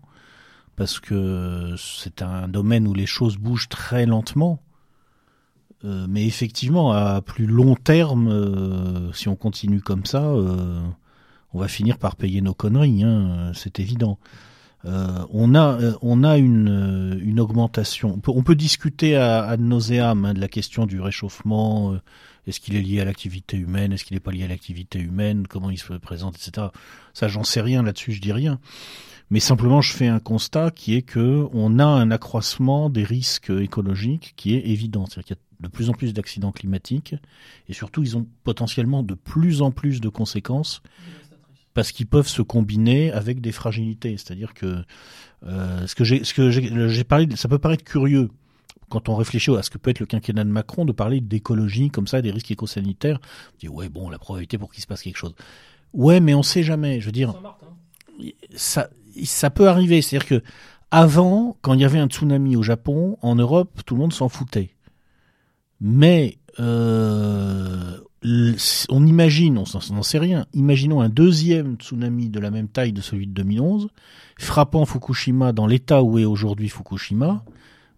parce 0.75 0.99
que 0.99 1.75
c'est 1.77 2.23
un 2.23 2.47
domaine 2.47 2.87
où 2.87 2.95
les 2.95 3.05
choses 3.05 3.37
bougent 3.37 3.69
très 3.69 4.07
lentement. 4.07 4.59
Euh, 5.85 6.07
mais 6.09 6.25
effectivement, 6.25 6.91
à 6.91 7.21
plus 7.21 7.45
long 7.45 7.75
terme, 7.75 9.13
si 9.13 9.27
on 9.29 9.35
continue 9.35 9.81
comme 9.81 10.05
ça, 10.05 10.23
on 11.53 11.59
va 11.59 11.67
finir 11.67 11.99
par 11.99 12.15
payer 12.15 12.41
nos 12.41 12.55
conneries, 12.55 13.03
hein, 13.03 13.51
c'est 13.53 13.79
évident. 13.79 14.17
Euh, 14.85 15.25
on 15.31 15.55
a, 15.55 15.79
euh, 15.81 15.93
on 16.01 16.23
a 16.23 16.37
une, 16.37 16.69
euh, 16.69 17.19
une 17.21 17.39
augmentation. 17.39 18.13
On 18.13 18.19
peut, 18.19 18.31
on 18.33 18.43
peut 18.43 18.55
discuter 18.55 19.15
à, 19.15 19.43
à 19.43 19.57
nauseam 19.57 20.25
hein, 20.25 20.33
de 20.33 20.39
la 20.39 20.47
question 20.47 20.85
du 20.85 21.01
réchauffement. 21.01 21.93
euh, 21.93 22.01
est-ce 22.47 22.59
qu'il 22.59 22.75
est 22.75 22.81
lié 22.81 23.01
à 23.01 23.05
l'activité 23.05 23.57
humaine 23.57 23.91
Est-ce 23.91 24.05
qu'il 24.05 24.15
n'est 24.15 24.21
pas 24.21 24.31
lié 24.31 24.43
à 24.45 24.47
l'activité 24.47 24.99
humaine 24.99 25.45
Comment 25.47 25.69
il 25.69 25.77
se 25.77 25.93
présente, 25.93 26.35
etc. 26.35 26.67
Ça, 27.13 27.27
j'en 27.27 27.43
sais 27.43 27.61
rien 27.61 27.83
là-dessus. 27.83 28.13
Je 28.13 28.21
dis 28.21 28.31
rien. 28.31 28.59
Mais 29.29 29.39
simplement, 29.39 29.81
je 29.81 29.93
fais 29.93 30.07
un 30.07 30.19
constat 30.19 30.71
qui 30.71 30.95
est 30.95 31.03
que 31.03 31.47
on 31.53 31.77
a 31.77 31.85
un 31.85 32.09
accroissement 32.09 32.89
des 32.89 33.03
risques 33.03 33.51
écologiques 33.51 34.33
qui 34.35 34.55
est 34.55 34.65
évident. 34.67 35.05
C'est-à-dire 35.05 35.23
qu'il 35.25 35.35
y 35.35 35.39
a 35.65 35.67
de 35.67 35.71
plus 35.71 35.89
en 35.89 35.93
plus 35.93 36.13
d'accidents 36.13 36.51
climatiques 36.51 37.13
et 37.67 37.73
surtout, 37.73 38.01
ils 38.01 38.17
ont 38.17 38.25
potentiellement 38.43 39.03
de 39.03 39.13
plus 39.13 39.61
en 39.61 39.69
plus 39.69 40.01
de 40.01 40.09
conséquences 40.09 40.81
parce 41.79 41.93
qu'ils 41.93 42.07
peuvent 42.07 42.27
se 42.27 42.41
combiner 42.41 43.09
avec 43.13 43.39
des 43.39 43.53
fragilités. 43.53 44.17
C'est-à-dire 44.17 44.53
que 44.53 44.83
euh, 45.45 45.87
ce 45.87 45.95
que 45.95 46.03
j'ai, 46.03 46.25
ce 46.25 46.33
que 46.33 46.49
j'ai 46.51 47.03
parlé, 47.05 47.33
ça 47.37 47.47
peut 47.47 47.57
paraître 47.57 47.85
curieux 47.85 48.29
quand 48.89 49.07
on 49.07 49.15
réfléchit 49.15 49.55
à 49.55 49.63
ce 49.63 49.69
que 49.69 49.77
peut 49.77 49.89
être 49.91 50.01
le 50.01 50.05
quinquennat 50.05 50.43
de 50.43 50.49
Macron 50.49 50.83
de 50.83 50.91
parler 50.91 51.21
d'écologie 51.21 51.89
comme 51.89 52.05
ça, 52.05 52.21
des 52.21 52.31
risques 52.31 52.51
écosanitaires. 52.51 53.21
On 53.53 53.57
dit 53.59 53.69
ouais 53.69 53.87
bon, 53.87 54.09
la 54.09 54.19
probabilité 54.19 54.57
pour 54.57 54.73
qu'il 54.73 54.81
se 54.81 54.87
passe 54.87 55.01
quelque 55.03 55.15
chose. 55.15 55.35
Ouais, 55.93 56.19
mais 56.19 56.33
on 56.33 56.43
sait 56.43 56.63
jamais. 56.63 56.99
Je 56.99 57.05
veux 57.05 57.13
dire, 57.13 57.33
ça, 58.53 58.89
ça 59.23 59.49
peut 59.49 59.69
arriver. 59.69 60.01
C'est-à-dire 60.01 60.27
que 60.27 60.43
avant, 60.91 61.55
quand 61.61 61.75
il 61.75 61.79
y 61.79 61.85
avait 61.85 61.99
un 61.99 62.07
tsunami 62.07 62.57
au 62.57 62.61
Japon, 62.61 63.17
en 63.21 63.35
Europe, 63.35 63.83
tout 63.85 63.95
le 63.95 64.01
monde 64.01 64.11
s'en 64.11 64.27
foutait. 64.27 64.71
Mais 65.79 66.39
euh, 66.59 68.01
on 68.23 69.05
imagine, 69.05 69.57
on 69.57 69.93
n'en 69.93 70.03
sait 70.03 70.19
rien, 70.19 70.45
imaginons 70.53 71.01
un 71.01 71.09
deuxième 71.09 71.75
tsunami 71.75 72.29
de 72.29 72.39
la 72.39 72.51
même 72.51 72.67
taille 72.67 72.91
de 72.93 73.01
celui 73.01 73.27
de 73.27 73.31
2011, 73.33 73.87
frappant 74.37 74.85
Fukushima 74.85 75.51
dans 75.53 75.67
l'état 75.67 76.03
où 76.03 76.17
est 76.19 76.25
aujourd'hui 76.25 76.69
Fukushima. 76.69 77.43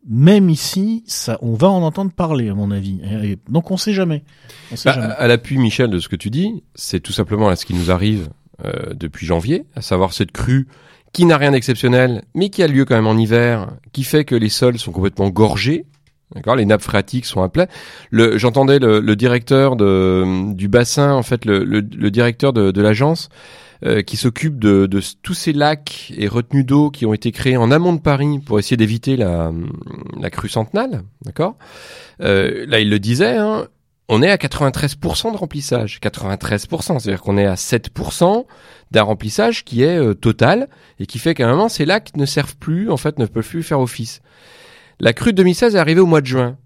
Même 0.07 0.49
ici, 0.49 1.03
ça, 1.05 1.37
on 1.41 1.53
va 1.53 1.69
en 1.69 1.83
entendre 1.83 2.11
parler, 2.11 2.49
à 2.49 2.55
mon 2.55 2.71
avis. 2.71 2.99
Et- 3.23 3.37
donc 3.49 3.69
on 3.69 3.77
sait 3.77 3.93
jamais. 3.93 4.23
On 4.71 4.75
sait 4.75 4.89
Bah, 4.89 4.95
jamais. 4.99 5.13
à 5.15 5.27
l'appui, 5.27 5.57
Michel, 5.59 5.89
de 5.91 5.99
ce 5.99 6.09
que 6.09 6.15
tu 6.15 6.29
dis, 6.31 6.63
c'est 6.73 6.99
tout 6.99 7.11
simplement 7.13 7.49
là 7.49 7.55
ce 7.55 7.65
qui 7.65 7.75
nous 7.75 7.91
arrive 7.91 8.29
euh, 8.65 8.93
depuis 8.95 9.25
janvier, 9.27 9.65
à 9.75 9.81
savoir 9.81 10.13
cette 10.13 10.31
crue 10.31 10.67
qui 11.13 11.25
n'a 11.25 11.37
rien 11.37 11.51
d'exceptionnel, 11.51 12.23
mais 12.35 12.49
qui 12.49 12.63
a 12.63 12.67
lieu 12.67 12.85
quand 12.85 12.95
même 12.95 13.05
en 13.07 13.17
hiver, 13.17 13.73
qui 13.91 14.03
fait 14.03 14.23
que 14.23 14.33
les 14.35 14.49
sols 14.49 14.79
sont 14.79 14.91
complètement 14.91 15.29
gorgés. 15.29 15.85
D'accord, 16.35 16.55
les 16.55 16.65
nappes 16.65 16.81
phréatiques 16.81 17.25
sont 17.25 17.41
à 17.41 17.49
plat. 17.49 17.67
J'entendais 18.11 18.79
le, 18.79 18.99
le 18.99 19.15
directeur 19.15 19.75
de, 19.75 20.53
du 20.53 20.67
bassin, 20.67 21.13
en 21.13 21.23
fait, 21.23 21.45
le, 21.45 21.63
le, 21.63 21.81
le 21.81 22.11
directeur 22.11 22.53
de, 22.53 22.71
de 22.71 22.81
l'agence, 22.81 23.29
euh, 23.83 24.01
qui 24.01 24.15
s'occupe 24.15 24.59
de, 24.59 24.85
de 24.85 25.01
tous 25.23 25.33
ces 25.33 25.53
lacs 25.53 26.13
et 26.15 26.27
retenues 26.27 26.63
d'eau 26.63 26.91
qui 26.91 27.05
ont 27.05 27.13
été 27.13 27.31
créés 27.31 27.57
en 27.57 27.71
amont 27.71 27.93
de 27.93 27.99
Paris 27.99 28.39
pour 28.39 28.59
essayer 28.59 28.77
d'éviter 28.77 29.17
la, 29.17 29.51
la 30.19 30.29
crue 30.29 30.49
centenale. 30.49 31.01
D'accord? 31.25 31.55
Euh, 32.21 32.65
là, 32.67 32.79
il 32.79 32.89
le 32.89 32.99
disait. 32.99 33.37
Hein, 33.37 33.67
on 34.07 34.21
est 34.21 34.29
à 34.29 34.35
93% 34.35 35.31
de 35.31 35.37
remplissage. 35.37 35.99
93%, 36.01 36.99
c'est-à-dire 36.99 37.21
qu'on 37.21 37.37
est 37.37 37.45
à 37.45 37.55
7% 37.55 38.45
d'un 38.91 39.03
remplissage 39.03 39.63
qui 39.63 39.83
est 39.83 39.97
euh, 39.97 40.13
total 40.13 40.67
et 40.99 41.05
qui 41.05 41.17
fait 41.17 41.33
qu'à 41.33 41.47
un 41.47 41.51
moment, 41.51 41.69
ces 41.69 41.85
lacs 41.85 42.15
ne 42.17 42.25
servent 42.25 42.57
plus, 42.57 42.91
en 42.91 42.97
fait, 42.97 43.17
ne 43.19 43.25
peuvent 43.25 43.47
plus 43.47 43.63
faire 43.63 43.79
office. 43.79 44.21
La 45.03 45.13
crue 45.13 45.31
de 45.31 45.37
2016 45.37 45.75
est 45.75 45.79
arrivée 45.79 45.99
au 45.99 46.05
mois 46.05 46.21
de 46.21 46.27
juin. 46.27 46.57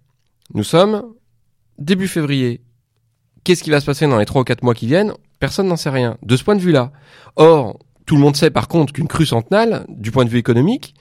Nous 0.54 0.66
sommes 0.66 1.04
début 1.80 2.10
février. 2.10 2.60
Qu'est-ce 3.46 3.64
qui 3.64 3.70
va 3.70 3.80
se 3.80 3.86
passer 3.86 4.06
dans 4.08 4.20
les 4.20 4.26
3 4.26 4.42
ou 4.42 4.44
4 4.44 4.62
mois 4.62 4.74
qui 4.74 4.88
viennent? 4.88 5.14
Personne 5.40 5.70
n'en 5.70 5.78
sait 5.78 5.90
rien. 5.90 6.18
De 6.22 6.36
ce 6.36 6.44
point 6.44 6.58
de 6.58 6.60
vue-là. 6.60 6.92
Or, 7.38 7.80
tout 8.06 8.16
le 8.16 8.22
monde 8.22 8.36
sait 8.36 8.50
par 8.50 8.68
contre 8.68 8.92
qu'une 8.92 9.08
crue 9.08 9.26
centenale, 9.26 9.86
du 9.88 10.12
point 10.12 10.26
de 10.26 10.30
vue 10.30 10.38
économique, 10.38 10.96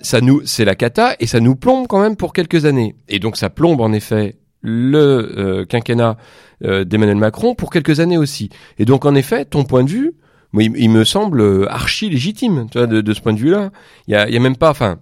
ça 0.00 0.22
nous, 0.22 0.40
c'est 0.46 0.64
la 0.64 0.74
cata 0.74 1.14
et 1.20 1.26
ça 1.26 1.40
nous 1.40 1.56
plombe 1.56 1.88
quand 1.88 2.00
même 2.00 2.16
pour 2.16 2.32
quelques 2.32 2.64
années. 2.64 2.96
Et 3.06 3.18
donc 3.18 3.36
ça 3.36 3.50
plombe 3.50 3.82
en 3.82 3.92
effet 3.92 4.38
le 4.62 5.30
euh, 5.36 5.66
quinquennat 5.66 6.16
euh, 6.64 6.84
d'Emmanuel 6.84 7.18
Macron 7.18 7.54
pour 7.54 7.68
quelques 7.68 8.00
années 8.00 8.16
aussi. 8.16 8.48
Et 8.78 8.86
donc 8.86 9.04
en 9.04 9.14
effet, 9.14 9.44
ton 9.44 9.64
point 9.64 9.84
de 9.84 9.90
vue, 9.90 10.14
il, 10.58 10.88
me 10.88 11.04
semble 11.04 11.42
euh, 11.42 11.70
archi 11.70 12.08
légitime, 12.08 12.66
tu 12.70 12.78
vois, 12.78 12.86
de, 12.86 13.12
ce 13.12 13.20
point 13.20 13.34
de 13.34 13.38
vue-là. 13.38 13.72
Il 14.06 14.14
a, 14.14 14.26
il 14.26 14.32
y 14.32 14.38
a 14.38 14.40
même 14.40 14.56
pas, 14.56 14.70
enfin, 14.70 15.00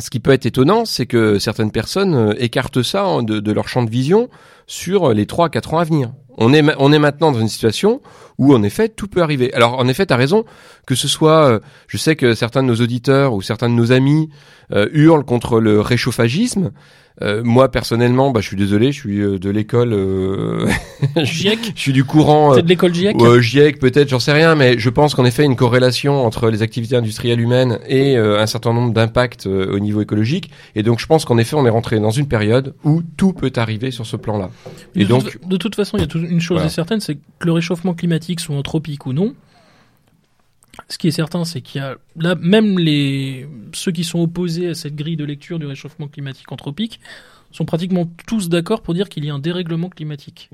ce 0.00 0.10
qui 0.10 0.20
peut 0.20 0.32
être 0.32 0.46
étonnant, 0.46 0.84
c'est 0.84 1.06
que 1.06 1.38
certaines 1.38 1.70
personnes 1.70 2.14
euh, 2.14 2.34
écartent 2.38 2.82
ça 2.82 3.04
hein, 3.04 3.22
de, 3.22 3.52
leur 3.52 3.68
champ 3.68 3.82
de 3.82 3.90
vision 3.90 4.28
sur 4.66 5.12
les 5.12 5.26
3-4 5.26 5.74
ans 5.74 5.78
à 5.78 5.84
venir. 5.84 6.12
On 6.38 6.54
est, 6.54 6.62
on 6.78 6.92
est 6.92 6.98
maintenant 6.98 7.32
dans 7.32 7.40
une 7.40 7.48
situation 7.48 8.00
où 8.38 8.54
en 8.54 8.62
effet 8.62 8.88
tout 8.88 9.08
peut 9.08 9.22
arriver. 9.22 9.52
Alors 9.52 9.78
en 9.78 9.86
effet, 9.88 10.06
tu 10.06 10.14
as 10.14 10.16
raison 10.16 10.44
que 10.86 10.94
ce 10.94 11.08
soit, 11.08 11.46
euh, 11.46 11.60
je 11.86 11.98
sais 11.98 12.16
que 12.16 12.34
certains 12.34 12.62
de 12.62 12.68
nos 12.68 12.76
auditeurs 12.76 13.34
ou 13.34 13.42
certains 13.42 13.68
de 13.68 13.74
nos 13.74 13.92
amis 13.92 14.30
euh, 14.72 14.88
hurlent 14.92 15.24
contre 15.24 15.60
le 15.60 15.80
réchauffagisme. 15.80 16.70
Euh, 17.22 17.42
moi 17.44 17.70
personnellement, 17.70 18.30
bah, 18.30 18.40
je 18.40 18.46
suis 18.46 18.56
désolé, 18.56 18.92
je 18.92 18.98
suis 18.98 19.18
de 19.18 19.50
l'école, 19.50 19.94
GIEC. 21.16 21.72
je 21.74 21.80
suis 21.80 21.92
du 21.92 22.04
courant. 22.04 22.52
Peut-être 22.52 22.64
de 22.64 22.68
l'école 22.70 22.94
GIEC. 22.94 23.16
GIEC 23.40 23.78
peut-être, 23.78 24.08
j'en 24.08 24.18
sais 24.18 24.32
rien, 24.32 24.54
mais 24.54 24.78
je 24.78 24.90
pense 24.90 25.14
qu'en 25.14 25.24
effet 25.24 25.44
une 25.44 25.56
corrélation 25.56 26.24
entre 26.24 26.48
les 26.50 26.62
activités 26.62 26.96
industrielles 26.96 27.40
humaines 27.40 27.78
et 27.88 28.16
un 28.16 28.46
certain 28.46 28.72
nombre 28.72 28.92
d'impacts 28.92 29.46
au 29.46 29.78
niveau 29.78 30.00
écologique. 30.00 30.50
Et 30.74 30.82
donc 30.82 31.00
je 31.00 31.06
pense 31.06 31.24
qu'en 31.24 31.38
effet 31.38 31.56
on 31.56 31.66
est 31.66 31.70
rentré 31.70 32.00
dans 32.00 32.10
une 32.10 32.26
période 32.26 32.74
où 32.84 33.02
tout 33.16 33.32
peut 33.32 33.52
arriver 33.56 33.90
sur 33.90 34.06
ce 34.06 34.16
plan-là. 34.16 34.50
Et 34.94 35.04
de 35.04 35.08
donc, 35.08 35.30
toute, 35.30 35.48
de 35.48 35.56
toute 35.56 35.74
façon, 35.74 35.98
il 35.98 36.00
y 36.00 36.04
a 36.04 36.30
une 36.30 36.40
chose 36.40 36.66
certaine, 36.68 37.00
c'est 37.00 37.16
que 37.16 37.46
le 37.46 37.52
réchauffement 37.52 37.94
climatique 37.94 38.40
soit 38.40 38.56
anthropique 38.56 39.06
ou 39.06 39.12
non, 39.12 39.34
ce 40.88 40.98
qui 40.98 41.08
est 41.08 41.12
certain, 41.12 41.44
c'est 41.44 41.60
qu'il 41.60 41.80
y 41.80 41.84
a 41.84 41.96
là 42.16 42.34
même 42.34 42.78
les 42.78 43.48
ceux 43.72 43.92
qui 43.92 44.04
sont 44.04 44.20
opposés 44.20 44.68
à 44.68 44.74
cette 44.74 44.94
grille 44.94 45.16
de 45.16 45.24
lecture 45.24 45.58
du 45.58 45.66
réchauffement 45.66 46.08
climatique 46.08 46.50
anthropique 46.52 47.00
sont 47.52 47.64
pratiquement 47.64 48.06
tous 48.26 48.48
d'accord 48.48 48.82
pour 48.82 48.94
dire 48.94 49.08
qu'il 49.08 49.24
y 49.24 49.30
a 49.30 49.34
un 49.34 49.38
dérèglement 49.38 49.88
climatique. 49.88 50.50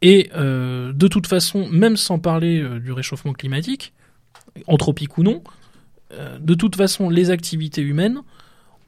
Et 0.00 0.30
euh, 0.34 0.92
de 0.92 1.08
toute 1.08 1.26
façon, 1.26 1.68
même 1.68 1.96
sans 1.96 2.18
parler 2.18 2.60
euh, 2.60 2.80
du 2.80 2.92
réchauffement 2.92 3.32
climatique, 3.32 3.92
anthropique 4.66 5.16
ou 5.18 5.22
non, 5.22 5.42
euh, 6.12 6.38
de 6.38 6.54
toute 6.54 6.76
façon, 6.76 7.08
les 7.08 7.30
activités 7.30 7.82
humaines 7.82 8.20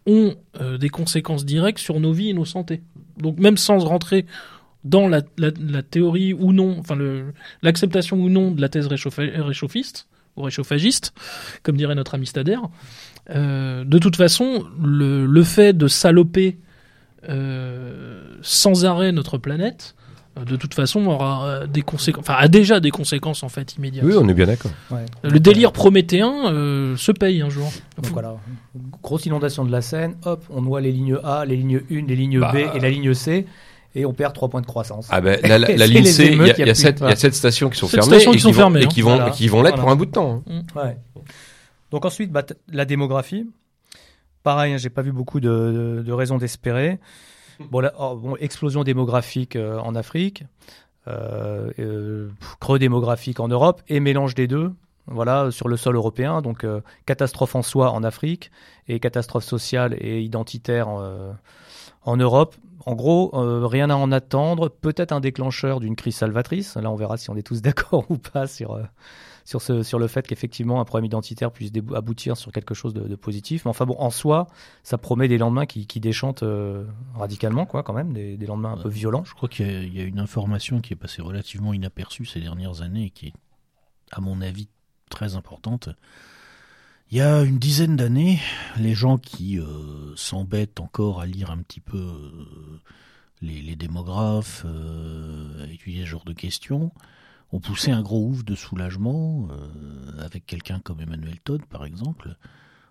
ont 0.07 0.37
des 0.79 0.91
conséquences 0.91 1.47
directes 1.47 1.79
sur 1.79 1.99
nos 1.99 2.13
vies 2.13 2.29
et 2.29 2.35
nos 2.35 2.45
santé. 2.45 2.83
Donc 3.17 3.39
même 3.39 3.57
sans 3.57 3.79
rentrer 3.79 4.27
dans 4.85 5.09
la, 5.09 5.23
théorie 5.83 6.35
ou 6.35 6.53
non, 6.53 6.77
enfin 6.79 6.95
l'acceptation 7.63 8.19
ou 8.19 8.29
non 8.29 8.51
de 8.51 8.61
la 8.61 8.69
thèse 8.69 8.87
réchauffiste 8.87 10.07
ou 10.37 10.43
réchauffagiste, 10.43 11.13
comme 11.63 11.77
dirait 11.77 11.95
notre 11.95 12.15
ami 12.15 12.27
Stader, 12.27 12.59
euh, 13.31 13.85
de 13.85 13.99
toute 13.99 14.17
façon, 14.17 14.67
le, 14.83 15.43
fait 15.43 15.73
de 15.73 15.89
saloper 15.89 16.59
euh, 17.29 18.23
sans 18.43 18.85
arrêt 18.85 19.13
notre 19.13 19.39
planète, 19.39 19.95
euh, 20.39 20.45
de 20.45 20.57
toute 20.57 20.75
façon, 20.75 21.07
aura 21.07 21.67
des 21.67 21.83
conséquences, 21.83 22.25
enfin, 22.29 22.39
a 22.39 22.49
déjà 22.49 22.81
des 22.81 22.91
conséquences 22.91 23.43
en 23.43 23.49
fait 23.49 23.77
immédiates. 23.77 24.05
Oui, 24.05 24.15
on 24.19 24.29
est 24.29 24.35
bien 24.35 24.47
d'accord. 24.47 24.73
Le 25.23 25.41
délire 25.41 25.73
prométhéen 25.73 26.95
se 26.97 27.13
paye 27.13 27.41
un 27.41 27.51
jour. 27.51 27.73
Donc 27.97 28.13
voilà, 28.13 28.37
grosse 29.03 29.27
inondation 29.27 29.65
de 29.65 29.73
la 29.73 29.81
Seine, 29.81 30.17
hop, 30.25 30.45
on 30.51 30.63
noie 30.63 30.81
les 30.81 30.93
lignes 30.93 31.19
A, 31.23 31.45
les 31.45 31.57
lignes 31.57 31.81
1, 31.91 32.07
les 32.07 32.17
lignes 32.17 32.41
B 32.41 32.43
bah. 32.43 32.75
et 32.75 32.81
la 32.81 32.91
ligne 32.91 33.15
C 33.15 33.47
et 33.95 34.05
on 34.07 34.13
perd 34.13 34.35
3 34.35 34.49
points 34.49 34.61
de 34.61 34.67
croissance. 34.67 35.09
Ah 35.11 35.21
ben 35.21 35.41
la, 35.43 35.59
la, 35.59 35.87
ligne 35.87 36.05
C, 36.05 36.31
il 36.33 36.39
y, 36.39 36.51
a, 36.51 36.59
y, 36.59 36.71
a 36.71 36.75
sept, 36.75 37.01
y 37.01 37.05
a 37.05 37.17
sept 37.17 37.35
stations 37.35 37.71
qui 37.71 37.79
sont 37.79 37.89
fermées 37.89 38.17
et, 38.17 38.31
qui 38.31 38.41
sont 38.41 38.51
vont, 38.51 38.75
et 38.75 38.87
qui 38.87 39.03
vont, 39.03 39.31
qui 39.31 39.49
vont 39.49 39.63
l'être 39.63 39.79
pour 39.79 39.91
un 39.91 39.97
bout 39.97 40.07
de 40.07 40.11
temps. 40.11 40.43
Hein. 40.49 40.63
Mm. 40.75 40.79
Ouais. 40.79 40.99
Donc 41.91 42.05
ensuite, 42.05 42.33
bah, 42.33 42.43
la 42.73 42.85
démographie. 42.85 43.49
Pareil, 44.43 44.75
hein, 44.75 44.77
j'ai 44.77 44.91
pas 44.91 45.03
vu 45.03 45.13
beaucoup 45.13 45.41
de, 45.41 46.03
de, 46.05 46.13
raisons 46.13 46.39
d'espérer. 46.39 46.99
Bon, 47.71 47.81
la, 47.81 47.93
oh, 47.99 48.17
bon, 48.17 48.37
explosion 48.37 48.85
démographique 48.85 49.57
euh, 49.57 49.79
en 49.79 49.95
Afrique, 49.95 50.45
euh, 51.07 51.71
euh, 51.79 52.31
creux 52.61 52.79
démographique 52.79 53.39
en 53.39 53.49
Europe 53.49 53.83
et 53.89 54.01
mélange 54.01 54.35
des 54.35 54.47
deux. 54.47 54.73
Voilà, 55.07 55.51
sur 55.51 55.69
le 55.69 55.77
sol 55.77 55.97
européen, 55.97 56.41
donc 56.41 56.65
euh, 56.65 56.81
catastrophe 57.05 57.55
en 57.55 57.63
soi 57.63 57.91
en 57.91 58.03
Afrique 58.05 58.51
et 58.89 58.99
catastrophe 59.01 59.45
sociale 59.45 59.95
et 60.01 60.23
identitaire 60.23 60.89
en, 60.89 61.37
en 62.03 62.17
Europe 62.17 62.57
en 62.87 62.95
gros, 62.95 63.31
euh, 63.35 63.67
rien 63.67 63.89
à 63.89 63.95
en 63.95 64.13
attendre. 64.13 64.69
Peut-être 64.69 65.13
un 65.13 65.21
déclencheur 65.21 65.81
d'une 65.81 65.97
crise 65.97 66.17
salvatrice. 66.17 66.77
Là, 66.77 66.91
on 66.91 66.97
verra 66.97 67.17
si 67.17 67.31
on 67.31 67.37
est 67.37 67.43
tous 67.43 67.63
d'accord 67.63 68.05
ou 68.11 68.19
pas 68.19 68.47
sur, 68.47 68.73
euh, 68.73 68.83
sur, 69.45 69.63
ce, 69.63 69.83
sur 69.83 69.99
le 69.99 70.07
fait 70.07 70.27
qu'effectivement 70.27 70.81
un 70.81 70.85
problème 70.85 71.07
identitaire 71.07 71.51
puisse 71.51 71.71
aboutir 71.95 72.37
sur 72.37 72.53
quelque 72.53 72.75
chose 72.75 72.93
de, 72.93 73.17
positif. 73.17 73.65
Mais 73.65 73.71
enfin 73.71 73.87
bon, 73.87 73.97
en 73.99 74.11
soi, 74.11 74.49
ça 74.83 74.99
promet 74.99 75.29
des 75.29 75.39
lendemains 75.39 75.67
qui, 75.67 75.87
qui 75.87 76.01
déchantent 76.01 76.43
euh, 76.43 76.85
radicalement, 77.15 77.65
quoi, 77.65 77.83
quand 77.83 77.95
même, 77.95 78.13
des, 78.13 78.37
lendemains 78.47 78.73
un 78.73 78.83
peu 78.83 78.91
violents. 78.91 79.25
Je 79.25 79.35
crois 79.35 79.49
qu'il 79.49 79.67
y, 79.85 79.99
y, 79.99 80.01
a 80.01 80.05
une 80.05 80.19
information 80.19 80.81
qui 80.81 80.93
est 80.93 80.97
passée 80.97 81.23
relativement 81.23 81.73
inaperçue 81.73 82.27
ces 82.27 82.41
dernières 82.41 82.83
années 82.83 83.07
et 83.07 83.11
qui 83.11 83.29
est, 83.29 83.35
à 84.13 84.21
mon 84.21 84.43
avis, 84.43 84.69
très 85.09 85.37
importante. 85.37 85.89
Il 87.11 87.19
y 87.19 87.21
a 87.21 87.43
une 87.43 87.59
dizaine 87.59 87.97
d'années, 87.97 88.41
les 88.79 88.95
gens 88.95 89.19
qui 89.19 89.59
euh, 89.59 90.17
s'embêtent 90.17 90.81
encore 90.81 91.21
à 91.21 91.27
lire 91.27 91.51
un 91.51 91.59
petit 91.59 91.81
peu 91.81 91.99
euh, 91.99 92.81
les, 93.43 93.77
démographes, 93.77 94.65
euh, 94.65 95.65
à 95.65 95.71
étudier 95.71 96.03
ce 96.03 96.09
genre 96.09 96.25
de 96.25 96.33
questions, 96.33 96.93
ont 97.53 97.61
poussé 97.61 97.93
un 97.93 98.03
gros 98.03 98.27
ouf 98.27 98.45
de 98.45 98.57
soulagement 98.57 99.49
avec 100.19 100.45
quelqu'un 100.45 100.81
comme 100.81 101.01
Emmanuel 101.01 101.39
Todd, 101.41 101.65
par 101.67 101.85
exemple, 101.85 102.37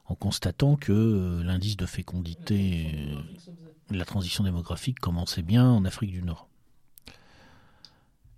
en 0.06 0.16
constatant 0.16 0.78
que 0.78 1.42
l'indice 1.44 1.76
de 1.76 1.86
fécondité, 1.86 3.10
la 3.90 4.06
transition 4.06 4.46
démographique 4.46 5.00
commençait 5.00 5.42
bien 5.42 5.68
en 5.70 5.84
Afrique 5.84 6.12
du 6.12 6.22
Nord. 6.22 6.48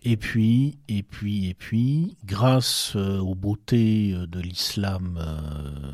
Et 0.07 0.17
puis, 0.17 0.77
et 0.87 1.01
puis, 1.01 1.47
et 1.47 1.55
puis, 1.55 2.15
grâce 2.25 2.95
euh, 2.95 3.17
aux 3.17 3.33
beautés 3.33 4.13
euh, 4.13 4.27
de 4.27 4.39
l'islam 4.39 5.17
euh, 5.19 5.91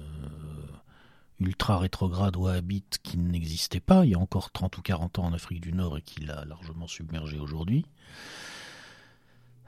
ultra 1.39 1.78
rétrograde 1.78 2.36
wahhabite 2.36 3.00
qui 3.02 3.17
n'existait 3.17 3.80
pas 3.80 4.04
il 4.06 4.12
y 4.12 4.15
a 4.15 4.19
encore 4.19 4.52
30 4.52 4.78
ou 4.78 4.82
40 4.82 5.19
ans 5.19 5.24
en 5.28 5.34
Afrique 5.34 5.62
du 5.62 5.71
Nord 5.71 5.97
et 5.97 6.02
qui 6.02 6.26
l'a 6.26 6.43
largement 6.43 6.88
submergé 6.88 7.39
aujourd'hui, 7.39 7.86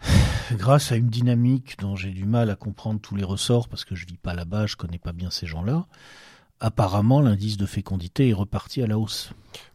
grâce 0.51 0.91
à 0.91 0.97
une 0.97 1.08
dynamique 1.08 1.79
dont 1.79 1.95
j'ai 1.95 2.12
du 2.12 2.25
mal 2.25 2.49
à 2.49 2.58
comprendre 2.58 2.99
tous 2.99 3.15
les 3.15 3.23
ressorts 3.23 3.69
parce 3.69 3.86
que 3.86 3.95
je 3.95 4.06
vis 4.06 4.17
pas 4.17 4.34
là-bas, 4.34 4.65
je 4.65 4.75
connais 4.75 4.99
pas 4.99 5.13
bien 5.13 5.29
ces 5.29 5.47
gens-là, 5.47 5.88
apparemment 6.59 7.21
l'indice 7.21 7.57
de 7.57 7.65
fécondité 7.65 8.29
est 8.29 8.33
reparti 8.33 8.81
à 8.81 8.87
la 8.87 8.97
hausse. 8.97 9.31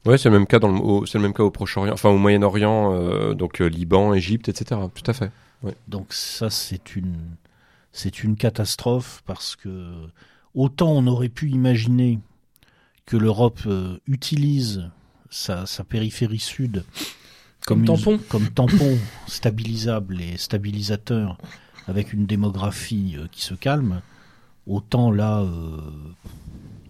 Ouais, 0.06 0.18
c'est 0.18 0.30
le 0.30 0.38
même 0.38 0.46
cas 0.46 0.58
dans 0.58 0.68
le, 0.68 1.06
c'est 1.06 1.18
le 1.18 1.22
même 1.22 1.34
cas 1.34 1.42
au 1.42 1.50
Proche-Orient, 1.50 1.92
enfin 1.92 2.08
au 2.08 2.18
Moyen-Orient, 2.18 2.94
euh, 2.94 3.34
donc 3.34 3.60
euh, 3.60 3.66
Liban, 3.66 4.14
Égypte, 4.14 4.48
etc. 4.48 4.80
Tout 4.94 5.10
à 5.10 5.12
fait. 5.12 5.30
Ouais. 5.62 5.74
Donc 5.86 6.12
ça, 6.12 6.50
c'est 6.50 6.96
une, 6.96 7.16
c'est 7.92 8.22
une 8.22 8.36
catastrophe 8.36 9.22
parce 9.26 9.54
que 9.56 9.92
autant 10.54 10.92
on 10.92 11.06
aurait 11.06 11.28
pu 11.28 11.50
imaginer 11.50 12.18
que 13.06 13.16
l'Europe 13.16 13.60
euh, 13.66 13.98
utilise 14.06 14.88
sa, 15.30 15.66
sa, 15.66 15.84
périphérie 15.84 16.38
sud 16.38 16.84
comme, 17.66 17.84
tampon, 17.84 18.18
comme 18.28 18.48
tampon 18.48 18.98
stabilisable 19.26 20.22
et 20.22 20.38
stabilisateur 20.38 21.36
avec 21.86 22.12
une 22.12 22.24
démographie 22.24 23.16
qui 23.30 23.42
se 23.42 23.54
calme, 23.54 24.00
autant 24.66 25.10
là 25.10 25.44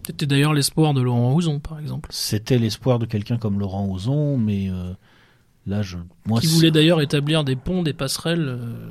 c'était 0.09 0.25
d'ailleurs 0.25 0.53
l'espoir 0.53 0.95
de 0.95 1.01
Laurent 1.01 1.35
Ozon, 1.35 1.59
par 1.59 1.77
exemple. 1.77 2.09
C'était 2.11 2.57
l'espoir 2.57 2.97
de 2.97 3.05
quelqu'un 3.05 3.37
comme 3.37 3.59
Laurent 3.59 3.87
Ozon, 3.91 4.39
mais 4.39 4.67
euh, 4.67 4.91
là, 5.67 5.83
je. 5.83 5.97
Moi, 6.25 6.39
Qui 6.41 6.47
voulait 6.47 6.71
d'ailleurs 6.71 6.99
établir 6.99 7.43
des 7.43 7.55
ponts, 7.55 7.83
des 7.83 7.93
passerelles 7.93 8.47
euh, 8.47 8.89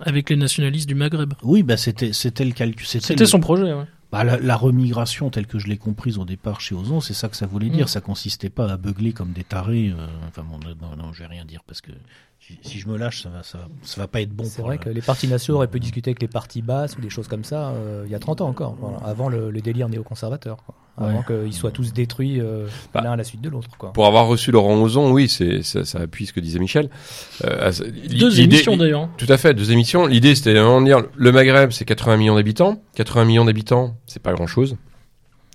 avec 0.00 0.30
les 0.30 0.36
nationalistes 0.36 0.88
du 0.88 0.96
Maghreb. 0.96 1.34
Oui, 1.44 1.62
bah 1.62 1.76
c'était 1.76 2.12
c'était 2.12 2.44
le 2.44 2.50
calcul. 2.50 2.84
C'était 2.84 3.24
son 3.24 3.38
projet. 3.38 3.72
Ouais. 3.72 3.84
Bah, 4.10 4.24
la, 4.24 4.56
remigration 4.56 5.30
telle 5.30 5.46
que 5.46 5.60
je 5.60 5.68
l'ai 5.68 5.76
comprise 5.76 6.18
au 6.18 6.24
départ 6.24 6.60
chez 6.60 6.74
Ozon, 6.74 7.00
c'est 7.00 7.14
ça 7.14 7.28
que 7.28 7.36
ça 7.36 7.46
voulait 7.46 7.68
dire. 7.68 7.84
Mm. 7.84 7.88
Ça 7.88 8.00
consistait 8.00 8.50
pas 8.50 8.68
à 8.72 8.76
beugler 8.76 9.12
comme 9.12 9.30
des 9.30 9.44
tarés. 9.44 9.94
Euh, 9.96 10.06
enfin 10.26 10.42
bon, 10.42 10.58
non, 10.58 10.96
non, 10.96 11.12
je 11.12 11.20
vais 11.20 11.26
rien 11.26 11.44
dire 11.44 11.62
parce 11.64 11.80
que 11.80 11.92
si 12.62 12.78
je 12.78 12.88
me 12.88 12.96
lâche, 12.96 13.22
ça 13.22 13.28
va, 13.28 13.42
ça 13.42 13.58
va, 13.96 14.08
pas 14.08 14.20
être 14.20 14.32
bon. 14.32 14.44
C'est 14.44 14.62
vrai 14.62 14.78
que 14.78 14.88
les 14.88 15.02
partis 15.02 15.28
nationaux 15.28 15.58
auraient 15.58 15.68
pu 15.68 15.80
discuter 15.80 16.10
avec 16.10 16.22
les 16.22 16.28
partis 16.28 16.62
basses 16.62 16.96
ou 16.96 17.00
des 17.00 17.10
choses 17.10 17.28
comme 17.28 17.44
ça 17.44 17.68
euh, 17.70 18.04
il 18.06 18.12
y 18.12 18.14
a 18.14 18.18
30 18.18 18.40
ans 18.40 18.48
encore, 18.48 18.76
avant 19.04 19.28
le, 19.28 19.52
délire 19.60 19.88
néoconservateur. 19.88 20.58
Avant 21.00 21.22
qu'ils 21.22 21.52
soient 21.52 21.70
tous 21.70 21.92
détruits 21.92 22.40
euh, 22.40 22.66
bah, 22.92 23.02
l'un 23.04 23.12
à 23.12 23.16
la 23.16 23.22
suite 23.22 23.40
de 23.40 23.48
l'autre. 23.48 23.68
Pour 23.94 24.06
avoir 24.06 24.26
reçu 24.26 24.50
Laurent 24.50 24.74
Ozon, 24.82 25.12
oui, 25.12 25.28
c'est 25.28 25.62
ça, 25.62 25.84
ça, 25.84 26.00
appuie 26.00 26.26
ce 26.26 26.32
que 26.32 26.40
disait 26.40 26.58
Michel. 26.58 26.90
Euh, 27.44 27.70
deux 28.10 28.40
émissions 28.40 28.76
d'ailleurs. 28.76 29.08
Tout 29.16 29.26
à 29.28 29.36
fait, 29.36 29.54
deux 29.54 29.70
émissions. 29.70 30.06
L'idée 30.06 30.34
c'était 30.34 30.54
de 30.54 30.84
dire 30.84 31.04
le 31.14 31.32
Maghreb 31.32 31.70
c'est 31.70 31.84
80 31.84 32.16
millions 32.16 32.34
d'habitants. 32.34 32.82
80 32.96 33.24
millions 33.26 33.44
d'habitants, 33.44 33.96
c'est 34.06 34.22
pas 34.22 34.32
grand 34.32 34.48
chose. 34.48 34.76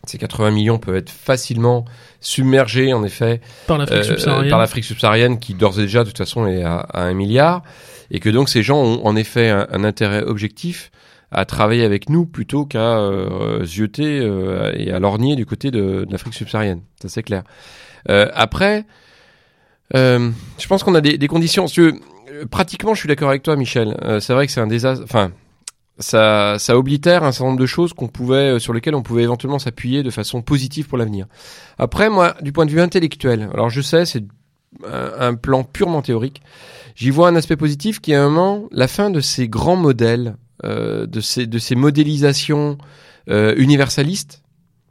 Ces 0.06 0.18
80 0.18 0.52
millions 0.52 0.80
peuvent 0.80 0.98
être 0.98 1.10
facilement 1.10 1.86
submergés, 2.20 2.94
en 2.94 3.04
effet, 3.04 3.40
par 3.68 3.78
l'Afrique 3.78 4.00
euh, 4.00 4.04
subsaharienne. 4.04 4.50
par 4.50 4.60
l'Afrique 4.60 4.84
subsaharienne, 4.84 5.40
qui 5.40 5.54
d'ores 5.54 5.80
et 5.80 5.84
déjà, 5.84 6.04
de 6.04 6.10
toute 6.10 6.18
façon, 6.18 6.46
est 6.46 6.64
à, 6.64 6.80
à, 6.80 7.04
un 7.04 7.14
milliard, 7.14 7.64
et 8.12 8.20
que 8.20 8.30
donc 8.30 8.50
ces 8.50 8.64
gens 8.64 8.82
ont 8.82 9.06
en 9.06 9.16
effet 9.16 9.50
un, 9.50 9.84
intérêt 9.84 10.22
objectif 10.22 10.92
à 11.32 11.46
travailler 11.46 11.84
avec 11.84 12.10
nous 12.10 12.26
plutôt 12.26 12.66
qu'à 12.66 12.98
euh, 13.00 13.66
zioter 13.66 14.20
euh, 14.20 14.72
et 14.76 14.92
à 14.92 15.00
lorgner 15.00 15.36
du 15.36 15.46
côté 15.46 15.72
de, 15.72 16.06
de 16.06 16.12
l'Afrique 16.12 16.36
subsaharienne. 16.36 16.82
Ça 17.02 17.10
c'est 17.10 17.24
clair. 17.24 17.44
Euh, 18.10 18.30
après, 18.34 18.86
euh, 19.96 20.30
je 20.60 20.68
pense 20.68 20.84
qu'on 20.84 20.96
a 20.96 21.02
des, 21.02 21.18
des 21.18 21.28
conditions. 21.28 21.66
pratiquement, 22.52 22.94
je 22.94 23.00
suis 23.00 23.08
d'accord 23.08 23.30
avec 23.30 23.42
toi, 23.42 23.56
Michel. 23.56 23.98
c'est 24.20 24.34
vrai 24.34 24.46
que 24.46 24.52
c'est 24.52 24.62
un 24.62 24.68
désastre. 24.68 25.04
Enfin, 25.06 25.32
ça, 26.00 26.58
ça 26.58 26.78
oblitère 26.78 27.24
un 27.24 27.32
certain 27.32 27.50
nombre 27.50 27.60
de 27.60 27.66
choses 27.66 27.94
qu'on 27.94 28.08
pouvait, 28.08 28.56
euh, 28.56 28.60
sur 28.60 28.74
lesquelles 28.74 28.96
on 28.96 29.04
pouvait 29.04 29.24
éventuellement 29.24 29.60
s'appuyer 29.60 30.04
de 30.04 30.10
façon 30.10 30.42
positive 30.42 30.88
pour 30.88 30.98
l'avenir. 30.98 31.28
Après, 31.78 32.10
moi, 32.10 32.36
du 32.42 32.52
point 32.52 32.66
de 32.66 32.72
vue 32.72 32.82
intellectuel, 32.82 33.50
alors 33.54 33.70
je 33.70 33.82
sais, 33.82 34.06
c'est 34.06 34.24
un, 34.86 35.36
plan 35.36 35.64
purement 35.64 36.02
théorique. 36.02 36.42
J'y 36.96 37.12
vois 37.12 37.28
un 37.28 37.36
aspect 37.36 37.56
positif 37.56 38.00
qui 38.00 38.12
est 38.12 38.16
un 38.16 38.30
moment 38.30 38.68
la 38.72 38.88
fin 38.88 39.12
de 39.12 39.20
ces 39.20 39.48
grands 39.48 39.76
modèles, 39.76 40.36
euh, 40.64 41.06
de 41.06 41.22
ces 41.22 41.46
de 41.46 41.60
ces 41.60 41.76
modélisations 41.76 42.78
euh, 43.30 43.54
universalistes. 43.58 44.42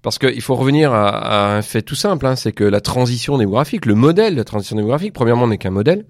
Parce 0.03 0.19
qu'il 0.19 0.41
faut 0.41 0.57
revenir 0.57 0.93
à, 0.93 1.09
à 1.09 1.57
un 1.57 1.63
fait 1.63 1.83
tout 1.83 1.95
simple, 1.95 2.27
hein, 2.27 2.37
c'est 2.37 2.53
que 2.53 2.65
la 2.65 2.81
transition 2.81 3.39
démographique, 3.39 3.87
le 3.87 3.95
modèle 3.95 4.35
de 4.35 4.39
la 4.39 4.45
transition 4.45 4.77
démographique, 4.77 5.13
premièrement, 5.13 5.47
n'est 5.47 5.59
qu'un 5.59 5.71
modèle, 5.71 6.07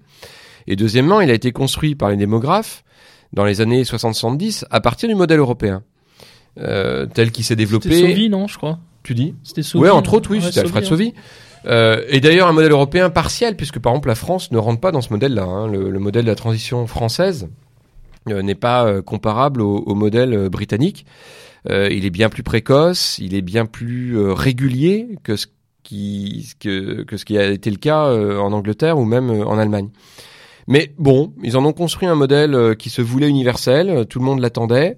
et 0.67 0.75
deuxièmement, 0.75 1.21
il 1.21 1.29
a 1.29 1.33
été 1.33 1.51
construit 1.51 1.95
par 1.95 2.09
les 2.09 2.17
démographes 2.17 2.83
dans 3.33 3.45
les 3.45 3.61
années 3.61 3.83
60-70 3.83 4.65
à 4.69 4.79
partir 4.81 5.09
du 5.09 5.15
modèle 5.15 5.39
européen, 5.39 5.83
euh, 6.59 7.05
tel 7.07 7.31
qu'il 7.31 7.43
s'est 7.43 7.49
C'était 7.49 7.63
développé. 7.63 7.99
Sauvy, 7.99 8.29
non, 8.29 8.47
je 8.47 8.57
crois. 8.57 8.79
Tu 9.03 9.13
dis 9.15 9.35
C'était 9.43 9.63
Sauvy. 9.63 9.83
Ouais, 9.83 9.89
entre 9.89 10.13
autres, 10.13 10.31
oui, 10.31 10.37
Ouais, 10.37 10.45
c'était 10.45 10.61
Alfred 10.61 10.85
Sauvy, 10.85 11.05
Sauvy. 11.07 11.13
Euh, 11.65 12.03
et 12.09 12.19
d'ailleurs, 12.19 12.47
un 12.47 12.53
modèle 12.53 12.71
européen 12.71 13.09
partiel, 13.09 13.55
puisque 13.55 13.79
par 13.79 13.91
exemple 13.93 14.09
la 14.09 14.15
France 14.15 14.51
ne 14.51 14.57
rentre 14.57 14.79
pas 14.81 14.91
dans 14.91 15.01
ce 15.01 15.09
modèle-là. 15.11 15.43
hein. 15.43 15.67
Le, 15.67 15.89
le 15.89 15.99
modèle 15.99 16.23
de 16.25 16.29
la 16.29 16.35
transition 16.35 16.85
française 16.87 17.47
euh, 18.29 18.41
n'est 18.41 18.55
pas 18.55 18.85
euh, 18.85 19.01
comparable 19.01 19.61
au, 19.61 19.77
au 19.77 19.95
modèle 19.95 20.49
britannique. 20.49 21.05
Il 21.69 22.05
est 22.05 22.09
bien 22.09 22.27
plus 22.27 22.43
précoce, 22.43 23.17
il 23.19 23.33
est 23.35 23.41
bien 23.41 23.65
plus 23.65 24.19
régulier 24.19 25.07
que 25.23 25.37
ce 25.37 25.47
qui 25.83 26.49
que, 26.59 27.03
que 27.03 27.15
ce 27.15 27.23
qui 27.23 27.37
a 27.37 27.45
été 27.49 27.71
le 27.71 27.77
cas 27.77 28.03
en 28.03 28.51
Angleterre 28.51 28.97
ou 28.99 29.05
même 29.05 29.29
en 29.29 29.57
Allemagne. 29.57 29.87
Mais 30.67 30.93
bon, 30.97 31.33
ils 31.43 31.57
en 31.57 31.65
ont 31.65 31.73
construit 31.73 32.07
un 32.07 32.15
modèle 32.15 32.55
euh, 32.55 32.75
qui 32.75 32.89
se 32.89 33.01
voulait 33.01 33.27
universel, 33.27 33.89
euh, 33.89 34.03
tout 34.05 34.19
le 34.19 34.25
monde 34.25 34.39
l'attendait, 34.39 34.97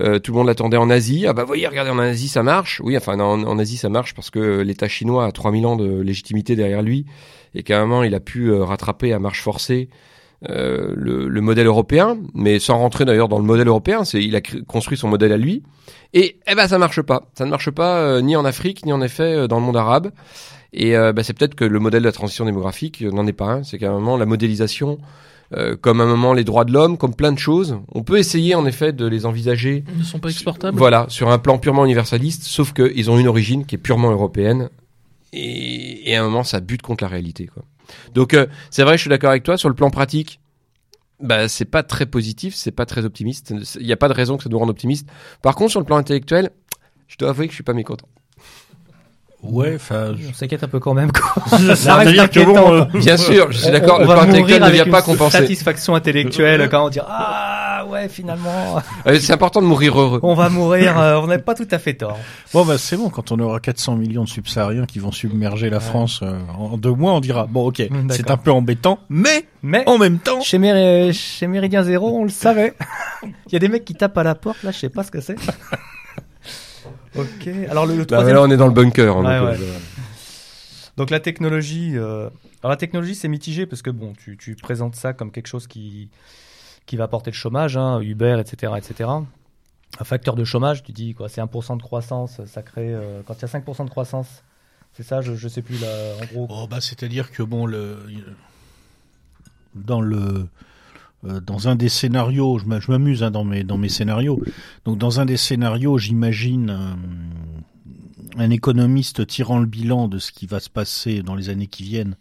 euh, 0.00 0.18
tout 0.18 0.32
le 0.32 0.38
monde 0.38 0.46
l'attendait 0.48 0.76
en 0.76 0.90
Asie. 0.90 1.26
Ah 1.26 1.32
bah 1.32 1.44
voyez, 1.44 1.66
regardez, 1.66 1.90
en 1.90 1.98
Asie 1.98 2.28
ça 2.28 2.42
marche. 2.42 2.80
Oui, 2.84 2.96
enfin 2.96 3.18
en, 3.20 3.58
Asie 3.58 3.76
ça 3.76 3.88
marche 3.88 4.14
parce 4.14 4.30
que 4.30 4.60
l'État 4.60 4.88
chinois 4.88 5.26
a 5.26 5.32
3000 5.32 5.66
ans 5.66 5.76
de 5.76 6.00
légitimité 6.00 6.56
derrière 6.56 6.82
lui 6.82 7.06
et 7.54 7.62
qu'à 7.62 7.80
un 7.80 7.86
moment 7.86 8.02
il 8.02 8.14
a 8.14 8.20
pu 8.20 8.48
euh, 8.48 8.64
rattraper 8.64 9.12
à 9.12 9.18
marche 9.18 9.42
forcée 9.42 9.88
euh, 10.50 10.92
le, 10.94 11.28
le 11.28 11.40
modèle 11.40 11.66
européen, 11.66 12.18
mais 12.34 12.58
sans 12.58 12.76
rentrer 12.76 13.06
d'ailleurs 13.06 13.28
dans 13.28 13.38
le 13.38 13.44
modèle 13.44 13.68
européen, 13.68 14.04
c'est 14.04 14.22
il 14.22 14.36
a 14.36 14.42
construit 14.66 14.98
son 14.98 15.08
modèle 15.08 15.32
à 15.32 15.38
lui. 15.38 15.62
Et 16.12 16.38
eh 16.46 16.54
ben 16.54 16.68
ça 16.68 16.76
marche 16.76 17.00
pas, 17.00 17.22
ça 17.34 17.46
ne 17.46 17.50
marche 17.50 17.70
pas 17.70 17.98
euh, 17.98 18.20
ni 18.20 18.36
en 18.36 18.44
Afrique 18.44 18.84
ni 18.84 18.92
en 18.92 19.00
effet 19.00 19.22
euh, 19.34 19.46
dans 19.46 19.58
le 19.58 19.64
monde 19.64 19.76
arabe. 19.76 20.10
Et 20.74 20.96
euh, 20.96 21.12
bah, 21.12 21.22
c'est 21.22 21.32
peut-être 21.32 21.54
que 21.54 21.64
le 21.64 21.78
modèle 21.78 22.02
de 22.02 22.08
la 22.08 22.12
transition 22.12 22.44
démographique 22.44 23.00
euh, 23.02 23.10
n'en 23.10 23.26
est 23.26 23.32
pas 23.32 23.46
un. 23.46 23.62
C'est 23.62 23.78
qu'à 23.78 23.90
un 23.90 23.94
moment 23.94 24.16
la 24.16 24.26
modélisation, 24.26 24.98
euh, 25.56 25.76
comme 25.80 26.00
à 26.00 26.04
un 26.04 26.08
moment 26.08 26.34
les 26.34 26.42
droits 26.42 26.64
de 26.64 26.72
l'homme, 26.72 26.98
comme 26.98 27.14
plein 27.14 27.30
de 27.30 27.38
choses, 27.38 27.78
on 27.92 28.02
peut 28.02 28.18
essayer 28.18 28.56
en 28.56 28.66
effet 28.66 28.92
de 28.92 29.06
les 29.06 29.24
envisager. 29.24 29.84
Ils 29.88 29.98
ne 30.00 30.04
sont 30.04 30.18
pas 30.18 30.30
exportables. 30.30 30.76
Voilà, 30.76 31.06
sur 31.08 31.30
un 31.30 31.38
plan 31.38 31.58
purement 31.58 31.84
universaliste, 31.84 32.42
sauf 32.42 32.72
qu'ils 32.72 33.08
ont 33.08 33.18
une 33.18 33.28
origine 33.28 33.64
qui 33.64 33.76
est 33.76 33.78
purement 33.78 34.10
européenne. 34.10 34.68
Et, 35.32 36.10
et 36.10 36.16
à 36.16 36.22
un 36.22 36.24
moment, 36.24 36.42
ça 36.42 36.60
bute 36.60 36.82
contre 36.82 37.04
la 37.04 37.08
réalité. 37.08 37.46
Quoi. 37.46 37.62
Donc, 38.12 38.34
euh, 38.34 38.46
c'est 38.70 38.82
vrai, 38.82 38.96
je 38.96 39.02
suis 39.02 39.10
d'accord 39.10 39.30
avec 39.30 39.44
toi. 39.44 39.56
Sur 39.56 39.68
le 39.68 39.74
plan 39.76 39.90
pratique, 39.90 40.40
bah, 41.20 41.48
c'est 41.48 41.64
pas 41.64 41.84
très 41.84 42.06
positif, 42.06 42.54
c'est 42.56 42.72
pas 42.72 42.86
très 42.86 43.04
optimiste. 43.04 43.54
Il 43.78 43.86
n'y 43.86 43.92
a 43.92 43.96
pas 43.96 44.08
de 44.08 44.14
raison 44.14 44.36
que 44.36 44.42
ça 44.42 44.48
nous 44.48 44.58
rende 44.58 44.70
optimiste. 44.70 45.08
Par 45.40 45.54
contre, 45.54 45.70
sur 45.70 45.80
le 45.80 45.86
plan 45.86 45.96
intellectuel, 45.96 46.50
je 47.06 47.16
dois 47.16 47.30
avouer 47.30 47.46
que 47.46 47.52
je 47.52 47.56
suis 47.56 47.64
pas 47.64 47.74
mécontent. 47.74 48.08
Ouais, 49.44 49.74
enfin. 49.76 50.14
On 50.28 50.32
s'inquiète 50.34 50.64
un 50.64 50.68
peu 50.68 50.80
quand 50.80 50.94
même. 50.94 51.10
Quoi. 51.12 51.58
Ça 51.76 52.04
dire 52.04 52.30
que 52.30 52.40
bon, 52.44 52.50
inquiétant, 52.56 52.72
euh, 52.74 52.84
Bien 52.98 53.16
sûr, 53.16 53.52
je 53.52 53.58
suis 53.58 53.70
d'accord. 53.70 53.96
On 53.98 54.02
Le 54.02 54.06
va 54.06 54.14
plan 54.14 54.22
mourir 54.26 54.30
intellectuel 54.44 54.60
ne 54.60 54.64
avec 54.64 54.74
vient 54.76 54.84
une 54.86 54.90
pas 54.90 55.02
compenser. 55.02 55.38
satisfaction 55.38 55.94
intellectuelle 55.94 56.68
quand 56.70 56.86
on 56.86 56.88
dit 56.88 57.00
ah 57.06 57.84
ouais 57.90 58.08
finalement 58.08 58.76
Euh, 59.06 59.18
C'est 59.20 59.32
important 59.32 59.60
de 59.60 59.66
mourir 59.66 59.98
heureux. 60.00 60.20
on 60.22 60.34
va 60.34 60.48
mourir, 60.48 60.98
euh, 60.98 61.16
on 61.22 61.26
n'a 61.26 61.38
pas 61.38 61.54
tout 61.54 61.68
à 61.70 61.78
fait 61.78 61.94
tort. 61.94 62.18
Bon, 62.52 62.64
bah, 62.64 62.78
c'est 62.78 62.96
bon, 62.96 63.10
quand 63.10 63.30
on 63.32 63.38
aura 63.38 63.60
400 63.60 63.96
millions 63.96 64.24
de 64.24 64.28
subsahariens 64.28 64.86
qui 64.86 64.98
vont 64.98 65.12
submerger 65.12 65.68
la 65.70 65.80
France 65.80 66.20
euh, 66.22 66.38
en 66.58 66.76
deux 66.78 66.92
mois, 66.92 67.12
on 67.12 67.20
dira, 67.20 67.46
bon, 67.46 67.66
ok, 67.66 67.78
D'accord. 67.88 68.00
c'est 68.10 68.30
un 68.30 68.36
peu 68.38 68.50
embêtant, 68.50 68.98
mais 69.10 69.44
Mais 69.62 69.82
en 69.86 69.98
même 69.98 70.18
temps, 70.18 70.40
chez, 70.40 70.58
Méri- 70.58 71.12
chez 71.12 71.46
Méridien 71.46 71.82
Zéro, 71.82 72.16
on 72.18 72.24
le 72.24 72.30
savait. 72.30 72.72
Il 73.24 73.52
y 73.52 73.56
a 73.56 73.58
des 73.58 73.68
mecs 73.68 73.84
qui 73.84 73.94
tapent 73.94 74.16
à 74.18 74.22
la 74.22 74.34
porte 74.34 74.62
là, 74.62 74.70
je 74.70 74.78
sais 74.78 74.88
pas 74.88 75.02
ce 75.02 75.10
que 75.10 75.20
c'est. 75.20 75.36
Ok. 77.16 77.48
Alors 77.70 77.86
le, 77.86 77.96
le 77.96 78.04
Bah, 78.04 78.22
là, 78.24 78.42
on 78.42 78.50
est 78.50 78.56
dans 78.56 78.66
le 78.66 78.72
bunker. 78.72 79.16
hein, 79.16 79.24
Ouais, 79.24 79.52
donc, 79.52 79.60
ouais. 79.60 79.66
euh, 79.66 79.78
Donc 80.96 81.10
la 81.10 81.20
technologie, 81.20 81.92
euh, 81.96 82.28
alors 82.62 82.70
la 82.70 82.76
technologie 82.76 83.14
c'est 83.14 83.28
mitigé 83.28 83.66
parce 83.66 83.82
que 83.82 83.90
bon, 83.90 84.12
tu, 84.14 84.36
tu 84.36 84.54
présentes 84.56 84.94
ça 84.96 85.12
comme 85.12 85.30
quelque 85.30 85.48
chose 85.48 85.66
qui 85.66 86.08
qui 86.86 86.96
va 86.96 87.04
apporter 87.04 87.30
le 87.30 87.34
chômage, 87.36 87.76
hein, 87.78 88.00
Uber, 88.00 88.36
etc., 88.38 88.74
etc. 88.76 89.08
Un 90.00 90.04
facteur 90.04 90.34
de 90.34 90.44
chômage, 90.44 90.82
tu 90.82 90.92
dis 90.92 91.14
quoi, 91.14 91.28
c'est 91.28 91.40
1% 91.40 91.76
de 91.78 91.82
croissance, 91.82 92.40
ça 92.46 92.62
crée 92.62 92.92
euh, 92.92 93.22
quand 93.26 93.34
il 93.34 93.42
y 93.42 93.44
a 93.44 93.48
5% 93.48 93.84
de 93.86 93.90
croissance, 93.90 94.42
c'est 94.92 95.02
ça, 95.02 95.20
je 95.22 95.34
je 95.34 95.48
sais 95.48 95.62
plus 95.62 95.78
là, 95.80 95.88
en 96.20 96.24
gros. 96.26 96.46
Oh, 96.50 96.66
bah, 96.68 96.80
c'est-à-dire 96.80 97.30
que 97.32 97.42
bon, 97.42 97.64
le, 97.64 97.96
dans 99.74 100.00
le, 100.00 100.46
euh, 101.26 101.40
dans 101.40 101.68
un 101.68 101.76
des 101.76 101.88
scénarios, 101.88 102.58
je 102.58 102.66
m'a- 102.66 102.80
je 102.80 102.90
m'amuse 102.90 103.22
hein, 103.22 103.30
dans 103.30 103.44
mes 103.44 103.64
dans 103.64 103.78
mes 103.78 103.88
scénarios. 103.88 104.40
Donc 104.84 104.98
dans 104.98 105.20
un 105.20 105.24
des 105.26 105.36
scénarios, 105.36 105.98
j'imagine 105.98 106.70
un, 106.70 106.96
un 108.36 108.50
économiste 108.50 109.26
tirant 109.26 109.58
le 109.58 109.66
bilan 109.66 110.08
de 110.08 110.18
ce 110.18 110.32
qui 110.32 110.46
va 110.46 110.60
se 110.60 110.70
passer 110.70 111.22
dans 111.22 111.34
les 111.34 111.48
années 111.50 111.66
qui 111.68 111.82
viennent. 111.84 112.16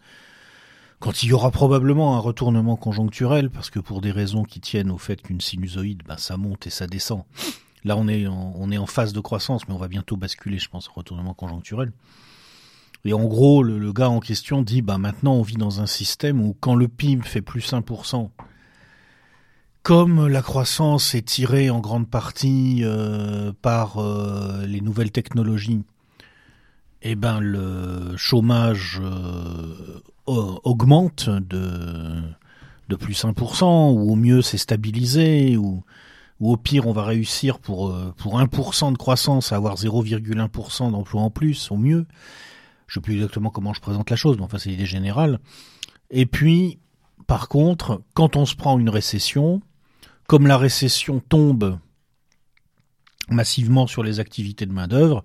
Quand 0.99 1.21
il 1.23 1.29
y 1.29 1.33
aura 1.33 1.51
probablement 1.51 2.15
un 2.15 2.19
retournement 2.19 2.77
conjoncturel, 2.77 3.49
parce 3.49 3.69
que 3.69 3.79
pour 3.79 3.99
des 3.99 4.11
raisons 4.11 4.43
qui 4.43 4.61
tiennent 4.61 4.89
au 4.91 4.97
fait 4.97 5.21
qu'une 5.21 5.41
sinusoïde, 5.41 6.01
ben, 6.07 6.15
ça 6.17 6.37
monte 6.37 6.65
et 6.67 6.69
ça 6.69 6.87
descend. 6.87 7.23
Là, 7.83 7.97
on 7.97 8.07
est 8.07 8.25
en, 8.27 8.53
on 8.55 8.71
est 8.71 8.77
en 8.77 8.85
phase 8.85 9.11
de 9.11 9.19
croissance, 9.19 9.67
mais 9.67 9.73
on 9.73 9.77
va 9.77 9.89
bientôt 9.89 10.15
basculer, 10.15 10.59
je 10.59 10.69
pense, 10.69 10.87
en 10.87 10.93
retournement 10.93 11.33
conjoncturel. 11.33 11.91
Et 13.03 13.11
en 13.11 13.25
gros, 13.25 13.63
le, 13.63 13.79
le 13.79 13.91
gars 13.91 14.09
en 14.09 14.21
question 14.21 14.61
dit, 14.61 14.81
bah 14.81 14.97
maintenant 14.97 15.33
on 15.33 15.41
vit 15.41 15.57
dans 15.57 15.81
un 15.81 15.87
système 15.87 16.39
où 16.39 16.55
quand 16.61 16.73
le 16.75 16.87
PIB 16.87 17.21
fait 17.25 17.41
plus 17.41 17.73
1%, 17.73 18.29
comme 19.83 20.27
la 20.27 20.41
croissance 20.41 21.13
est 21.13 21.25
tirée 21.25 21.69
en 21.69 21.79
grande 21.79 22.09
partie 22.09 22.79
euh, 22.83 23.51
par 23.61 23.97
euh, 23.97 24.65
les 24.65 24.79
nouvelles 24.81 25.11
technologies, 25.11 25.83
eh 27.01 27.15
ben 27.15 27.41
le 27.41 28.15
chômage 28.15 29.01
euh, 29.03 29.99
au- 30.25 30.59
augmente 30.63 31.29
de 31.29 32.21
de 32.89 32.95
plus 32.97 33.23
1%, 33.25 33.91
ou 33.93 34.11
au 34.11 34.15
mieux 34.15 34.41
c'est 34.41 34.57
stabilisé, 34.57 35.57
ou, 35.57 35.83
au 36.39 36.57
pire 36.57 36.87
on 36.87 36.93
va 36.93 37.03
réussir 37.05 37.59
pour 37.59 37.93
pour 38.17 38.39
1% 38.39 38.91
de 38.93 38.97
croissance 38.97 39.51
à 39.51 39.55
avoir 39.57 39.75
0,1% 39.75 40.91
d'emploi 40.91 41.21
en 41.21 41.29
plus, 41.29 41.71
au 41.71 41.77
mieux 41.77 42.05
je 42.87 42.95
sais 42.95 43.01
plus 43.01 43.15
exactement 43.15 43.49
comment 43.49 43.73
je 43.73 43.81
présente 43.81 44.09
la 44.09 44.15
chose, 44.15 44.37
mais 44.37 44.43
enfin 44.43 44.59
c'est 44.59 44.69
l'idée 44.69 44.85
générale. 44.85 45.39
Et 46.11 46.25
puis, 46.25 46.77
par 47.27 47.47
contre, 47.47 48.01
quand 48.13 48.35
on 48.35 48.45
se 48.45 48.55
prend 48.55 48.77
une 48.77 48.89
récession, 48.89 49.61
comme 50.27 50.47
la 50.47 50.57
récession 50.57 51.19
tombe 51.19 51.77
massivement 53.29 53.87
sur 53.87 54.03
les 54.03 54.19
activités 54.19 54.65
de 54.65 54.73
main 54.73 54.87
d'œuvre, 54.87 55.23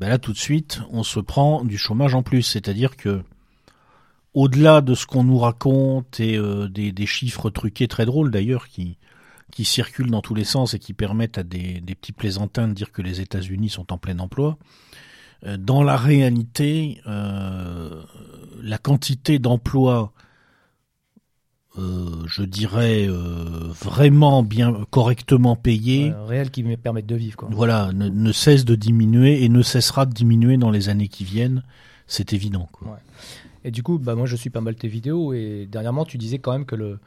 ben 0.00 0.08
là 0.08 0.18
tout 0.18 0.32
de 0.32 0.38
suite 0.38 0.80
on 0.90 1.02
se 1.02 1.20
prend 1.20 1.64
du 1.64 1.78
chômage 1.78 2.14
en 2.14 2.22
plus, 2.22 2.42
c'est-à-dire 2.42 2.96
que 2.96 3.22
au-delà 4.34 4.80
de 4.80 4.94
ce 4.94 5.06
qu'on 5.06 5.24
nous 5.24 5.38
raconte 5.38 6.20
et 6.20 6.36
euh, 6.36 6.68
des, 6.68 7.06
chiffres 7.06 7.50
truqués 7.50 7.88
très 7.88 8.06
drôles 8.06 8.30
d'ailleurs 8.30 8.68
qui 8.68 8.96
circulent 9.64 10.10
dans 10.10 10.20
tous 10.20 10.34
les 10.34 10.44
sens 10.44 10.74
et 10.74 10.78
qui 10.78 10.92
permettent 10.92 11.38
à 11.38 11.42
des, 11.42 11.80
des 11.80 11.94
petits 11.94 12.12
plaisantins 12.12 12.68
de 12.68 12.74
dire 12.74 12.92
que 12.92 13.02
les 13.02 13.20
États-Unis 13.20 13.70
sont 13.70 13.92
en 13.92 13.98
plein 13.98 14.18
emploi, 14.18 14.58
euh, 15.46 15.56
dans 15.56 15.82
la 15.82 15.96
réalité, 15.96 17.00
euh, 17.06 18.02
la 18.60 18.78
quantité 18.78 19.38
d'emplois, 19.38 20.12
euh, 21.78 22.24
je 22.26 22.42
dirais, 22.42 23.06
euh, 23.08 23.68
vraiment 23.82 24.42
bien, 24.42 24.84
correctement 24.90 25.56
payés, 25.56 26.10
Ouais, 26.10 26.26
réel 26.26 26.50
qui 26.50 26.62
me 26.64 26.76
permettent 26.76 27.06
de 27.06 27.14
vivre 27.14 27.36
quoi. 27.36 27.48
voilà, 27.52 27.92
ne, 27.92 28.08
ne 28.08 28.32
cesse 28.32 28.64
de 28.64 28.74
diminuer 28.74 29.44
et 29.44 29.48
ne 29.48 29.62
cessera 29.62 30.04
de 30.06 30.12
diminuer 30.12 30.56
dans 30.56 30.70
les 30.70 30.88
années 30.88 31.08
qui 31.08 31.24
viennent. 31.24 31.62
C'est 32.06 32.32
évident. 32.32 32.68
Quoi. 32.72 32.98
Et 33.64 33.70
du 33.70 33.82
coup, 33.82 33.98
bah 33.98 34.14
moi 34.14 34.26
je 34.26 34.34
suis 34.36 34.50
pas 34.50 34.60
mal 34.60 34.74
tes 34.76 34.88
vidéos 34.88 35.32
et 35.34 35.68
dernièrement 35.70 36.04
tu 36.04 36.16
disais 36.18 36.38
quand 36.38 36.52
même 36.52 36.64
que 36.64 36.74
le 36.76 36.98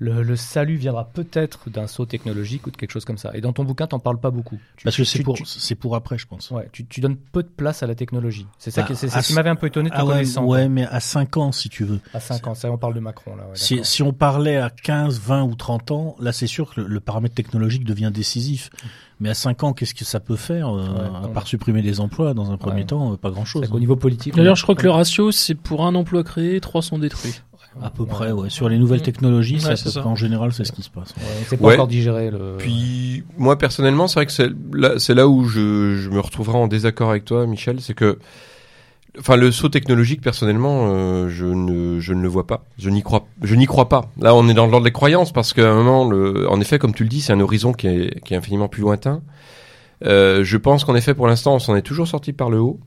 le, 0.00 0.22
le 0.22 0.36
salut 0.36 0.76
viendra 0.76 1.08
peut-être 1.08 1.70
d'un 1.70 1.86
saut 1.88 2.06
technologique 2.06 2.66
ou 2.66 2.70
de 2.70 2.76
quelque 2.76 2.92
chose 2.92 3.04
comme 3.04 3.18
ça. 3.18 3.32
Et 3.34 3.40
dans 3.40 3.52
ton 3.52 3.64
bouquin, 3.64 3.86
t'en 3.88 3.98
parles 3.98 4.20
pas 4.20 4.30
beaucoup. 4.30 4.58
Tu- 4.76 4.84
Parce 4.84 4.96
que 4.96 5.02
c'est 5.04 5.22
pour, 5.24 5.34
tu- 5.34 5.44
c'est 5.44 5.74
pour 5.74 5.96
après, 5.96 6.16
je 6.18 6.26
pense. 6.26 6.50
ouais, 6.52 6.68
tu, 6.72 6.86
tu 6.86 7.00
donnes 7.00 7.16
peu 7.16 7.42
de 7.42 7.48
place 7.48 7.82
à 7.82 7.86
la 7.88 7.94
technologie. 7.96 8.46
C'est 8.58 8.70
ça, 8.70 8.82
Bah, 8.82 8.86
qui- 8.88 8.96
c'est, 8.96 9.08
ce 9.08 9.18
qui 9.26 9.34
m'avait 9.34 9.50
un 9.50 9.56
peu 9.56 9.66
étonné 9.66 9.90
de 9.90 9.94
te 9.94 10.00
Ah 10.00 10.04
ouais, 10.44 10.68
mais 10.68 10.86
à 10.86 11.00
5 11.00 11.36
ans, 11.36 11.50
si 11.52 11.68
tu 11.68 11.84
veux. 11.84 11.98
À 12.14 12.20
5 12.20 12.46
ans, 12.46 12.54
ça 12.54 12.70
on 12.70 12.78
parle 12.78 12.94
de 12.94 13.00
Macron 13.00 13.34
là. 13.36 13.44
Ouais, 13.48 13.54
Si, 13.82 14.02
on 14.02 14.12
parlait 14.12 14.56
à 14.56 14.70
15, 14.70 15.18
20 15.20 15.42
ou 15.42 15.54
30 15.56 15.90
ans, 15.90 16.16
là 16.20 16.32
c'est 16.32 16.46
sûr 16.46 16.72
que 16.72 16.80
le, 16.82 16.86
le 16.86 17.00
paramètre 17.00 17.34
technologique 17.34 17.84
devient 17.84 18.10
décisif. 18.14 18.70
Mais 19.20 19.30
à 19.30 19.34
5 19.34 19.64
ans, 19.64 19.72
qu'est-ce 19.72 19.94
que 19.94 20.04
ça 20.04 20.20
peut 20.20 20.36
faire 20.36 20.68
euh, 20.68 20.86
Ouais, 20.86 21.24
À 21.24 21.28
part 21.28 21.46
supprimer 21.48 21.82
des 21.82 21.98
emplois 21.98 22.34
dans 22.34 22.52
un 22.52 22.56
premier 22.56 22.82
Ouais. 22.82 22.86
temps, 22.86 23.14
euh, 23.14 23.16
pas 23.16 23.30
grand-chose. 23.30 23.62
C'est 23.64 23.70
qu'au 23.70 23.80
niveau 23.80 23.96
politique. 23.96 24.36
D'ailleurs, 24.36 24.54
je 24.54 24.62
crois 24.62 24.76
que 24.76 24.84
le 24.84 24.90
ratio, 24.92 25.32
c'est 25.32 25.56
pour 25.56 25.84
un 25.84 25.96
emploi 25.96 26.22
créé, 26.22 26.60
trois 26.60 26.82
sont 26.82 26.98
détruits. 27.00 27.34
À 27.82 27.90
peu 27.90 28.06
près, 28.06 28.32
ouais. 28.32 28.50
Sur 28.50 28.68
les 28.68 28.78
nouvelles 28.78 29.02
technologies, 29.02 29.54
Ouais, 29.56 29.60
c'est 29.60 29.68
à 29.70 29.76
c'est 29.76 29.84
peu 29.84 29.90
ça. 29.90 30.00
près 30.00 30.08
en 30.10 30.16
général, 30.16 30.52
c'est 30.52 30.64
ce 30.64 30.72
qui 30.72 30.82
se 30.82 30.90
passe. 30.90 31.14
Sait 31.48 31.56
pas 31.56 31.66
Ouais. 31.66 31.74
encore 31.74 31.86
digérer 31.88 32.30
le. 32.30 32.56
Puis 32.58 33.22
moi 33.36 33.56
personnellement, 33.56 34.08
c'est 34.08 34.14
vrai 34.14 34.26
que 34.26 34.32
c'est 34.32 34.50
là, 34.72 34.98
c'est 34.98 35.14
là 35.14 35.28
où 35.28 35.44
je, 35.44 35.94
je 35.96 36.08
me 36.10 36.20
retrouverai 36.20 36.58
en 36.58 36.66
désaccord 36.66 37.10
avec 37.10 37.24
toi, 37.24 37.46
Michel, 37.46 37.80
c'est 37.80 37.94
que 37.94 38.18
enfin, 39.18 39.36
le 39.36 39.50
saut 39.52 39.68
technologique, 39.68 40.20
personnellement, 40.20 40.88
euh, 40.92 41.28
je 41.28 41.44
ne, 41.44 42.00
je 42.00 42.12
ne 42.14 42.22
le 42.22 42.28
vois 42.28 42.46
pas. 42.46 42.64
Je 42.78 42.90
n'y 42.90 43.02
crois, 43.02 43.26
je 43.42 43.54
n'y 43.54 43.66
crois 43.66 43.88
pas. 43.88 44.10
Là, 44.20 44.34
on 44.34 44.48
est 44.48 44.54
dans 44.54 44.66
l'ordre 44.66 44.84
des 44.84 44.92
croyances 44.92 45.32
parce 45.32 45.52
qu'à 45.52 45.70
un 45.70 45.74
moment, 45.74 46.08
le, 46.08 46.48
en 46.50 46.60
effet, 46.60 46.78
comme 46.78 46.94
tu 46.94 47.02
le 47.04 47.08
dis, 47.08 47.20
c'est 47.20 47.32
un 47.32 47.40
horizon 47.40 47.72
qui 47.72 47.86
est, 47.88 48.22
qui 48.24 48.34
est 48.34 48.36
infiniment 48.36 48.68
plus 48.68 48.82
lointain. 48.82 49.20
Euh, 50.04 50.44
je 50.44 50.56
pense 50.56 50.84
qu'en 50.84 50.94
effet, 50.94 51.14
pour 51.14 51.26
l'instant, 51.26 51.54
on 51.56 51.58
s'en 51.58 51.74
est 51.76 51.82
toujours 51.82 52.06
sorti 52.06 52.32
par 52.32 52.50
le 52.50 52.58
haut. 52.60 52.78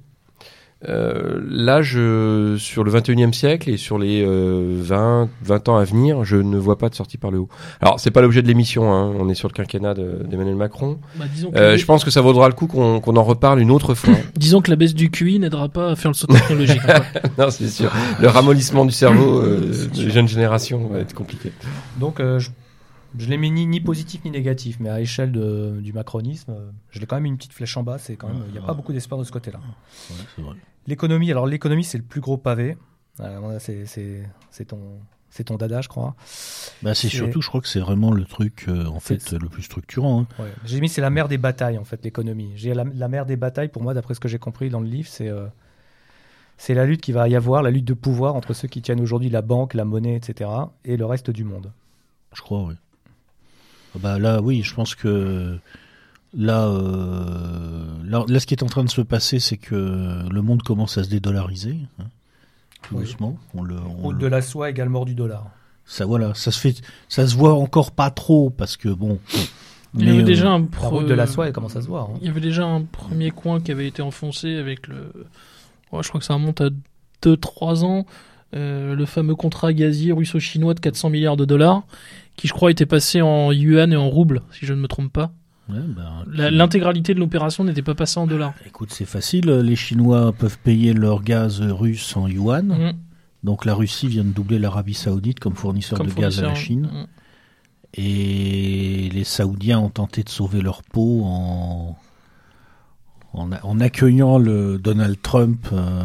Euh, 0.89 1.39
là, 1.47 1.83
je, 1.83 2.55
sur 2.57 2.83
le 2.83 2.91
21e 2.91 3.33
siècle 3.33 3.69
et 3.69 3.77
sur 3.77 3.99
les 3.99 4.23
euh, 4.25 4.79
20, 4.81 5.29
20 5.43 5.69
ans 5.69 5.77
à 5.77 5.83
venir, 5.83 6.23
je 6.23 6.37
ne 6.37 6.57
vois 6.57 6.77
pas 6.79 6.89
de 6.89 6.95
sortie 6.95 7.17
par 7.19 7.29
le 7.29 7.37
haut. 7.39 7.49
Alors, 7.81 7.99
c'est 7.99 8.09
pas 8.09 8.21
l'objet 8.21 8.41
de 8.41 8.47
l'émission, 8.47 8.91
hein, 8.91 9.11
on 9.19 9.29
est 9.29 9.35
sur 9.35 9.47
le 9.47 9.53
quinquennat 9.53 9.93
de- 9.93 10.23
d'Emmanuel 10.27 10.55
Macron. 10.55 10.99
Bah, 11.17 11.25
disons, 11.31 11.51
que 11.51 11.57
Euh, 11.57 11.77
je 11.77 11.85
pense 11.85 12.03
que 12.03 12.09
ça 12.09 12.21
vaudra 12.21 12.47
le 12.47 12.55
coup 12.55 12.65
qu'on 12.65 12.99
qu'on 12.99 13.15
en 13.15 13.23
reparle 13.23 13.59
une 13.59 13.69
autre 13.69 13.93
fois. 13.93 14.15
disons 14.35 14.61
que 14.61 14.71
la 14.71 14.75
baisse 14.75 14.95
du 14.95 15.11
QI 15.11 15.37
n'aidera 15.37 15.69
pas 15.69 15.91
à 15.91 15.95
faire 15.95 16.09
le 16.11 16.15
saut 16.15 16.25
technologique. 16.27 16.81
non, 17.37 17.51
c'est 17.51 17.67
sûr. 17.69 17.91
Le 18.19 18.27
ramollissement 18.27 18.83
du 18.85 18.91
cerveau 18.91 19.39
euh, 19.39 19.71
des 19.93 20.09
jeunes 20.09 20.27
générations 20.27 20.87
va 20.87 20.97
être 20.99 21.13
compliqué. 21.13 21.51
Donc, 21.99 22.19
euh, 22.19 22.39
je, 22.39 22.49
je 23.19 23.27
l'ai 23.29 23.37
mis 23.37 23.51
ni, 23.51 23.67
ni 23.67 23.81
positif 23.81 24.21
ni 24.25 24.31
négatif, 24.31 24.77
mais 24.79 24.89
à 24.89 24.97
l'échelle 24.97 25.31
de- 25.31 25.79
du 25.79 25.93
macronisme, 25.93 26.53
je 26.89 26.99
l'ai 26.99 27.05
quand 27.05 27.17
même 27.17 27.23
mis 27.23 27.29
une 27.29 27.37
petite 27.37 27.53
flèche 27.53 27.77
en 27.77 27.83
bas. 27.83 27.97
C'est 27.99 28.15
quand 28.15 28.29
même, 28.29 28.41
il 28.47 28.53
n'y 28.53 28.57
a 28.57 28.61
pas 28.63 28.73
beaucoup 28.73 28.93
d'espoir 28.93 29.19
de 29.19 29.25
ce 29.25 29.31
côté-là. 29.31 29.59
Ouais, 29.59 30.15
c'est 30.35 30.41
vrai. 30.41 30.55
L'économie, 30.87 31.29
alors 31.31 31.45
l'économie, 31.47 31.83
c'est 31.83 31.97
le 31.97 32.03
plus 32.03 32.21
gros 32.21 32.37
pavé. 32.37 32.77
Euh, 33.19 33.59
c'est- 33.59 33.85
c'est 33.85 34.23
c'est 34.49 34.65
ton, 34.65 34.79
c'est 35.29 35.43
ton 35.45 35.55
dada, 35.57 35.81
je 35.81 35.87
crois. 35.89 36.15
Bah, 36.81 36.93
c'est 36.95 37.07
surtout, 37.09 37.41
je 37.41 37.47
crois 37.47 37.61
que 37.61 37.67
c'est 37.67 37.79
vraiment 37.79 38.11
le 38.11 38.25
truc, 38.25 38.65
euh, 38.67 38.85
en 38.85 38.99
C'est- 38.99 39.21
fait, 39.21 39.37
le 39.39 39.47
plus 39.49 39.63
structurant. 39.63 40.21
hein. 40.21 40.43
Ouais. 40.43 40.51
J'ai 40.65 40.81
mis 40.81 40.89
c'est 40.89 41.01
la 41.01 41.09
mère 41.09 41.27
des 41.27 41.37
batailles 41.37 41.77
en 41.77 41.83
fait 41.83 42.03
l'économie. 42.03 42.51
J'ai 42.55 42.73
la, 42.73 42.83
la 42.83 43.07
mère 43.07 43.25
des 43.25 43.35
batailles 43.35 43.69
pour 43.69 43.83
moi 43.83 43.93
d'après 43.93 44.13
ce 44.15 44.19
que 44.19 44.27
j'ai 44.27 44.39
compris 44.39 44.69
dans 44.69 44.79
le 44.79 44.87
livre 44.87 45.07
c'est 45.09 45.29
euh, 45.29 45.45
c'est 46.57 46.73
la 46.73 46.85
lutte 46.85 47.01
qui 47.01 47.11
va 47.11 47.27
y 47.29 47.35
avoir 47.35 47.63
la 47.63 47.71
lutte 47.71 47.85
de 47.85 47.93
pouvoir 47.93 48.35
entre 48.35 48.53
ceux 48.53 48.67
qui 48.67 48.81
tiennent 48.81 49.01
aujourd'hui 49.01 49.29
la 49.29 49.41
banque, 49.41 49.73
la 49.73 49.85
monnaie, 49.85 50.15
etc. 50.15 50.49
et 50.85 50.95
le 50.97 51.05
reste 51.05 51.31
du 51.31 51.43
monde. 51.43 51.71
Je 52.33 52.41
crois, 52.41 52.63
oui. 52.63 52.75
Ah 53.95 53.99
Bah 53.99 54.19
là, 54.19 54.41
oui, 54.41 54.61
je 54.63 54.73
pense 54.73 54.95
que 54.95 55.57
là, 56.33 56.67
euh, 56.67 57.85
là, 58.05 58.23
là, 58.27 58.39
ce 58.39 58.45
qui 58.45 58.53
est 58.53 58.63
en 58.63 58.67
train 58.67 58.83
de 58.83 58.89
se 58.89 59.01
passer, 59.01 59.39
c'est 59.39 59.57
que 59.57 59.75
le 60.29 60.41
monde 60.41 60.63
commence 60.63 60.97
à 60.97 61.03
se 61.03 61.09
dédollariser, 61.09 61.77
hein, 61.99 62.05
tout 62.83 62.95
Oui. 62.95 63.03
doucement. 63.05 63.37
On 63.53 63.63
le, 63.63 63.75
on 63.75 64.01
Route 64.03 64.13
le- 64.15 64.21
de 64.21 64.27
la 64.27 64.41
soie 64.41 64.69
égale 64.69 64.89
mort 64.89 65.05
du 65.05 65.15
dollar. 65.15 65.45
ça, 65.85 66.05
voilà, 66.05 66.33
ça 66.33 66.51
se 66.51 66.59
fait, 66.59 66.81
ça 67.09 67.27
se 67.27 67.35
voit 67.35 67.53
encore 67.53 67.91
pas 67.91 68.11
trop 68.11 68.49
parce 68.49 68.77
que 68.77 68.89
bon. 68.89 69.19
Il 69.97 70.05
y 70.05 70.09
avait 70.09 70.21
euh, 70.21 70.23
déjà 70.23 70.49
un 70.49 70.59
La 70.59 70.65
pre- 70.65 70.87
route 70.87 71.05
de 71.07 71.13
la 71.13 71.27
soie 71.27 71.47
elle 71.47 71.53
commence 71.53 71.75
à 71.75 71.81
se 71.81 71.87
voir. 71.87 72.09
hein. 72.11 72.17
Il 72.21 72.27
y 72.27 72.29
avait 72.29 72.39
déjà 72.39 72.65
un 72.65 72.81
premier 72.83 73.31
coin 73.31 73.59
qui 73.59 73.71
avait 73.73 73.87
été 73.87 74.01
enfoncé 74.01 74.55
avec 74.55 74.87
le. 74.87 75.11
Ouais, 75.91 76.01
je 76.01 76.07
crois 76.07 76.19
que 76.19 76.25
ça 76.25 76.33
remonte 76.35 76.61
à 76.61 76.69
2-3 77.21 77.83
ans. 77.83 78.05
euh, 78.53 78.95
le 78.95 79.05
fameux 79.05 79.35
contrat 79.35 79.71
gazier 79.71 80.11
russo-chinois 80.11 80.73
de 80.73 80.79
400 80.81 81.09
milliards 81.09 81.37
de 81.37 81.45
dollars, 81.45 81.83
qui 82.35 82.47
je 82.49 82.53
crois 82.53 82.69
était 82.71 82.85
passé 82.85 83.21
en 83.21 83.51
yuan 83.53 83.93
et 83.93 83.95
en 83.95 84.09
roubles, 84.09 84.41
si 84.51 84.65
je 84.65 84.73
ne 84.73 84.79
me 84.81 84.87
trompe 84.89 85.11
pas. 85.13 85.31
Ouais, 85.71 85.79
bah, 85.87 86.49
L'intégralité 86.51 87.13
de 87.13 87.19
l'opération 87.19 87.63
n'était 87.63 87.81
pas 87.81 87.95
passée 87.95 88.19
en 88.19 88.27
dollars. 88.27 88.53
Écoute, 88.65 88.91
c'est 88.91 89.05
facile. 89.05 89.49
Les 89.49 89.75
Chinois 89.75 90.31
peuvent 90.33 90.57
payer 90.59 90.93
leur 90.93 91.23
gaz 91.23 91.61
russe 91.61 92.15
en 92.17 92.27
yuan. 92.27 92.67
Mhm. 92.67 92.93
Donc 93.43 93.65
la 93.65 93.73
Russie 93.73 94.07
vient 94.07 94.23
de 94.23 94.29
doubler 94.29 94.59
l'Arabie 94.59 94.93
Saoudite 94.93 95.39
comme 95.39 95.55
fournisseur 95.55 95.97
Comme 95.97 96.07
de 96.07 96.13
gaz 96.13 96.39
à 96.39 96.43
la 96.43 96.47
fournisseur. 96.49 96.65
Chine. 96.65 97.07
Et 97.93 99.09
les 99.13 99.23
Saoudiens 99.23 99.79
ont 99.79 99.89
tenté 99.89 100.23
de 100.23 100.29
sauver 100.29 100.61
leur 100.61 100.81
peau 100.83 101.23
en, 101.25 101.97
en, 103.33 103.79
accueillant 103.79 104.37
le 104.37 104.77
Donald 104.77 105.21
Trump, 105.21 105.67
euh, 105.73 106.03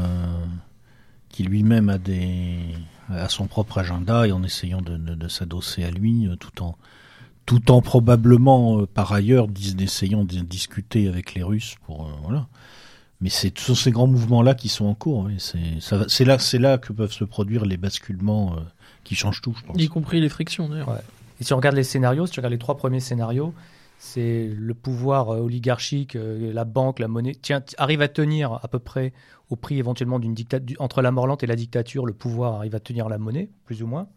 qui 1.29 1.44
lui-même 1.44 1.88
a 1.88 1.98
des 1.98 2.59
a 3.09 3.29
son 3.29 3.46
propre 3.46 3.79
agenda 3.79 4.26
et 4.26 4.33
en 4.33 4.42
essayant 4.42 4.81
de, 4.83 4.96
de- 4.96 5.14
de 5.14 5.29
s'adosser 5.29 5.85
à 5.85 5.92
lui, 5.92 6.26
euh, 6.26 6.35
tout 6.35 6.61
en 6.61 6.76
tout 7.46 7.70
en 7.70 7.80
probablement 7.80 8.80
euh, 8.80 8.87
par 8.87 9.12
ailleurs 9.12 9.48
dis- 9.48 9.76
essayant 9.80 10.24
de 10.24 10.35
discuter 10.40 11.09
avec 11.09 11.35
les 11.35 11.42
Russes 11.42 11.76
pour 11.87 12.06
euh, 12.06 12.11
voilà. 12.22 12.46
Mais 13.22 13.30
c'est 13.30 13.56
ce 13.59 13.64
sont 13.66 13.74
ces 13.74 13.92
grands 13.92 14.06
mouvements-là 14.09 14.54
qui 14.54 14.68
sont 14.68 14.85
en 14.85 14.94
cours. 14.94 15.24
oui. 15.26 15.37
C'est 15.38 15.80
ça 15.80 15.96
va- 15.98 16.04
c'est 16.09 16.24
là 16.24 16.38
c'est 16.38 16.59
là 16.59 16.76
que 16.78 16.92
peuvent 16.92 17.12
se 17.12 17.24
produire 17.24 17.64
les 17.64 17.76
basculements 17.78 18.54
euh, 18.56 18.61
qui 19.04 19.14
changent 19.14 19.40
tout, 19.40 19.54
je 19.59 19.64
pense. 19.64 19.80
Y 19.80 19.88
compris 19.88 20.20
les 20.20 20.28
frictions 20.28 20.68
d'ailleurs. 20.68 20.88
Ouais. 20.88 21.00
Et 21.40 21.44
si 21.44 21.52
on 21.52 21.56
regarde 21.56 21.76
les 21.76 21.85
scénarios, 21.85 22.26
si 22.26 22.32
tu 22.32 22.40
regardes 22.40 22.52
les 22.52 22.59
trois 22.59 22.76
premiers 22.76 23.00
scénarios, 23.00 23.54
c'est 23.98 24.48
le 24.54 24.74
pouvoir 24.74 25.30
euh, 25.30 25.40
oligarchique, 25.40 26.16
euh, 26.16 26.52
la 26.52 26.64
banque, 26.64 26.98
la 26.98 27.09
monnaie, 27.09 27.35
tient, 27.35 27.62
arrive 27.78 28.02
à 28.02 28.09
tenir 28.09 28.52
à 28.62 28.68
peu 28.68 28.78
près 28.78 29.12
au 29.48 29.56
prix 29.56 29.78
éventuellement 29.78 30.18
d'une 30.18 30.35
dictature, 30.35 30.76
entre 30.80 31.00
la 31.02 31.11
mort 31.12 31.26
lente 31.26 31.42
et 31.42 31.46
la 31.46 31.56
dictature, 31.56 32.04
le 32.04 32.12
pouvoir 32.12 32.54
arrive 32.56 32.74
à 32.74 32.80
tenir 32.80 33.09
la 33.09 33.16
monnaie, 33.18 33.48
plus 33.64 33.82
ou 33.82 33.87
moins. 33.87 34.09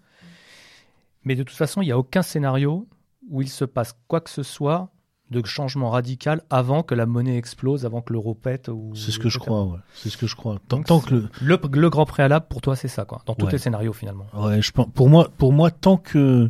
Mais 1.23 1.35
de 1.35 1.43
toute 1.43 1.55
façon, 1.55 1.81
il 1.81 1.85
n'y 1.85 1.91
a 1.91 1.97
aucun 1.97 2.21
scénario 2.21 2.87
où 3.29 3.41
il 3.41 3.49
se 3.49 3.65
passe 3.65 3.95
quoi 4.07 4.21
que 4.21 4.29
ce 4.29 4.43
soit 4.43 4.89
de 5.31 5.45
changement 5.45 5.91
radical 5.91 6.41
avant 6.49 6.81
que 6.81 6.95
la 6.95 7.05
monnaie 7.05 7.37
explose, 7.37 7.85
avant 7.85 8.01
que 8.01 8.11
l'euro 8.13 8.33
pète. 8.33 8.67
ou- 8.67 8.91
C'est 8.95 9.11
ce 9.11 9.19
que 9.19 9.29
je 9.29 9.37
crois. 9.37 9.63
Ouais. 9.65 9.77
C'est 9.93 10.09
ce 10.09 10.17
que 10.17 10.25
je 10.25 10.35
crois. 10.35 10.57
Tant, 10.67 10.77
Donc, 10.77 10.85
tant 10.87 10.99
que 11.01 11.13
le, 11.13 11.29
Le, 11.39 11.59
le 11.71 11.89
grand 11.91 12.05
préalable 12.05 12.47
pour 12.49 12.61
toi, 12.61 12.75
c'est 12.75 12.87
ça, 12.87 13.05
quoi, 13.05 13.21
dans 13.27 13.35
tous 13.35 13.45
Ouais. 13.45 13.51
les 13.51 13.57
scénarios 13.59 13.93
finalement. 13.93 14.25
Ouais, 14.33 14.59
je 14.61 14.71
pense. 14.71 14.87
Pour 14.95 15.07
moi, 15.07 15.29
pour 15.37 15.53
moi, 15.53 15.69
tant 15.69 15.97
que 15.97 16.49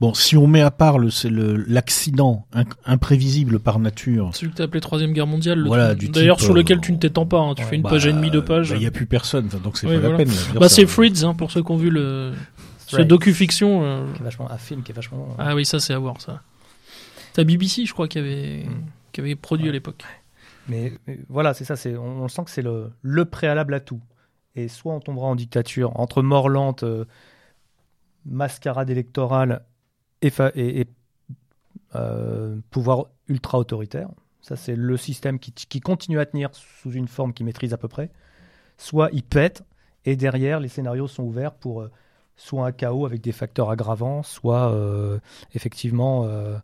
bon, 0.00 0.14
si 0.14 0.34
on 0.38 0.46
met 0.46 0.62
à 0.62 0.70
part 0.70 0.98
le 0.98 1.10
c'est 1.10 1.28
le 1.28 1.56
l'accident 1.56 2.46
imprévisible 2.86 3.58
par 3.60 3.78
nature. 3.78 4.30
Celui 4.34 4.50
que 4.52 4.56
tu 4.56 4.62
as 4.62 4.64
appelé 4.64 4.80
Troisième 4.80 5.12
Guerre 5.12 5.26
mondiale. 5.26 5.58
le 5.58 5.66
Voilà, 5.66 5.94
D'ailleurs, 5.94 6.40
sur 6.40 6.54
lequel 6.54 6.78
euh, 6.78 6.80
tu 6.80 6.92
ne 6.92 6.96
t'étends 6.96 7.26
pas. 7.26 7.40
hein. 7.40 7.54
Tu 7.54 7.62
ouais, 7.64 7.68
fais 7.68 7.76
une 7.76 7.82
bah, 7.82 7.90
page 7.90 8.06
et 8.06 8.12
demie, 8.14 8.30
deux 8.30 8.42
pages. 8.44 8.70
bah, 8.70 8.76
Il 8.76 8.82
y 8.82 8.86
a 8.86 8.90
plus 8.90 9.04
personne, 9.06 9.48
donc 9.62 9.76
c'est 9.76 9.86
Oui, 9.86 9.94
pas 9.96 10.00
voilà. 10.00 10.16
la 10.16 10.24
peine. 10.24 10.34
Bah, 10.58 10.70
c'est 10.70 10.86
Fritz, 10.86 11.22
hein, 11.22 11.34
pour 11.34 11.50
ceux 11.50 11.62
qui 11.62 11.70
ont 11.70 11.76
vu 11.76 11.90
le 11.90 12.32
ce 12.96 13.02
docu-fiction. 13.02 13.82
euh, 13.84 14.06
un 14.48 14.58
film 14.58 14.82
qui 14.82 14.92
est 14.92 14.94
vachement. 14.94 15.28
Ah 15.38 15.54
oui, 15.54 15.64
ça 15.64 15.78
c'est 15.80 15.92
à 15.94 15.98
voir 15.98 16.20
ça. 16.20 16.42
C'est 17.32 17.42
la 17.42 17.44
BBC, 17.44 17.86
je 17.86 17.92
crois, 17.92 18.08
qui 18.08 18.18
avait, 18.18 18.64
Mm. 18.64 18.84
qui 19.12 19.20
avait 19.20 19.36
produit 19.36 19.64
Ouais. 19.66 19.70
à 19.70 19.72
l'époque. 19.72 20.02
Mais, 20.68 20.92
mais 21.06 21.18
voilà, 21.28 21.54
c'est 21.54 21.64
ça. 21.64 21.76
C'est, 21.76 21.96
on, 21.96 22.22
on 22.22 22.28
sent 22.28 22.44
que 22.44 22.50
c'est 22.50 22.62
le, 22.62 22.90
le 23.02 23.24
préalable 23.24 23.74
à 23.74 23.80
tout. 23.80 24.00
Et 24.56 24.68
soit 24.68 24.92
on 24.94 25.00
tombera 25.00 25.26
en 25.26 25.34
dictature 25.36 25.98
entre 25.98 26.22
mort 26.22 26.48
lente, 26.48 26.82
euh, 26.82 27.04
mascarade 28.26 28.90
électorale 28.90 29.62
et, 30.22 30.30
fa- 30.30 30.52
et- 30.54 30.80
et, 30.82 30.86
euh, 31.94 32.56
pouvoir 32.70 33.06
ultra 33.28 33.58
autoritaire. 33.58 34.08
Ça, 34.42 34.56
c'est 34.56 34.76
le 34.76 34.96
système 34.96 35.38
qui, 35.38 35.52
qui 35.52 35.80
continue 35.80 36.18
à 36.18 36.26
tenir 36.26 36.50
sous 36.52 36.92
une 36.92 37.08
forme 37.08 37.32
qu'il 37.32 37.46
maîtrise 37.46 37.72
à 37.72 37.76
peu 37.76 37.88
près. 37.88 38.10
Soit 38.78 39.10
il 39.12 39.22
pète 39.22 39.62
et 40.04 40.16
derrière, 40.16 40.60
les 40.60 40.68
scénarios 40.68 41.08
sont 41.08 41.22
ouverts 41.24 41.52
pour 41.54 41.82
euh, 41.82 41.90
soit 42.40 42.66
un 42.66 42.72
chaos 42.72 43.06
avec 43.06 43.20
des 43.20 43.32
facteurs 43.32 43.70
aggravants, 43.70 44.22
soit 44.22 44.72
euh, 44.72 45.18
effectivement 45.54 46.24
euh, 46.24 46.56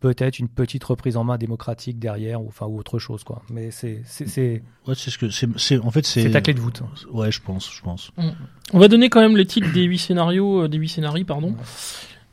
peut-être 0.00 0.38
une 0.38 0.48
petite 0.48 0.84
reprise 0.84 1.16
en 1.16 1.24
main 1.24 1.38
démocratique 1.38 1.98
derrière, 1.98 2.42
ou, 2.42 2.48
enfin, 2.48 2.66
ou 2.66 2.78
autre 2.78 2.98
chose. 2.98 3.24
Quoi. 3.24 3.42
Mais 3.50 3.70
c'est, 3.70 4.02
c'est, 4.04 4.28
c'est, 4.28 4.62
Ouais, 4.86 4.94
c'est 4.94 5.10
ce 5.10 5.18
que 5.18 5.30
c'est. 5.30 5.78
En 5.78 5.90
fait, 5.90 6.04
c'est. 6.06 6.22
c'est 6.22 6.30
ta 6.30 6.40
clé 6.40 6.54
de 6.54 6.60
voûte. 6.60 6.82
Ouais, 7.10 7.32
je 7.32 7.40
pense, 7.40 7.70
je 7.72 7.82
pense. 7.82 8.10
On 8.72 8.78
va 8.78 8.88
donner 8.88 9.08
quand 9.08 9.20
même 9.20 9.36
les 9.36 9.46
titres 9.46 9.72
des 9.72 9.84
huit 9.84 9.98
scénarios, 9.98 10.64
euh, 10.64 10.68
des 10.68 10.76
huit 10.78 10.88
scénarios, 10.90 11.24
pardon. 11.24 11.48
Ouais. 11.48 11.56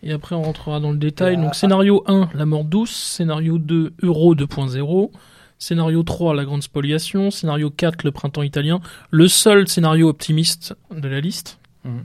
Et 0.04 0.12
après, 0.12 0.36
on 0.36 0.44
rentrera 0.44 0.82
dans 0.82 0.92
le 0.92 0.98
détail. 0.98 1.38
Donc, 1.38 1.56
scénario 1.56 2.04
1, 2.08 2.32
la 2.34 2.46
mort 2.46 2.66
douce. 2.66 2.92
Scénario 2.94 3.58
2, 3.58 3.94
Euro 4.04 4.36
2.0. 4.36 5.12
Scénario 5.58 6.04
3, 6.04 6.36
la 6.36 6.44
grande 6.44 6.62
spoliation. 6.62 7.32
Scénario 7.32 7.70
4, 7.70 8.04
le 8.04 8.12
printemps 8.12 8.44
italien. 8.44 8.82
Le 9.12 9.30
seul 9.30 9.70
scénario 9.70 10.10
optimiste 10.10 10.76
de 10.92 11.08
la 11.08 11.22
liste. 11.22 11.58
Mhm. 11.86 12.04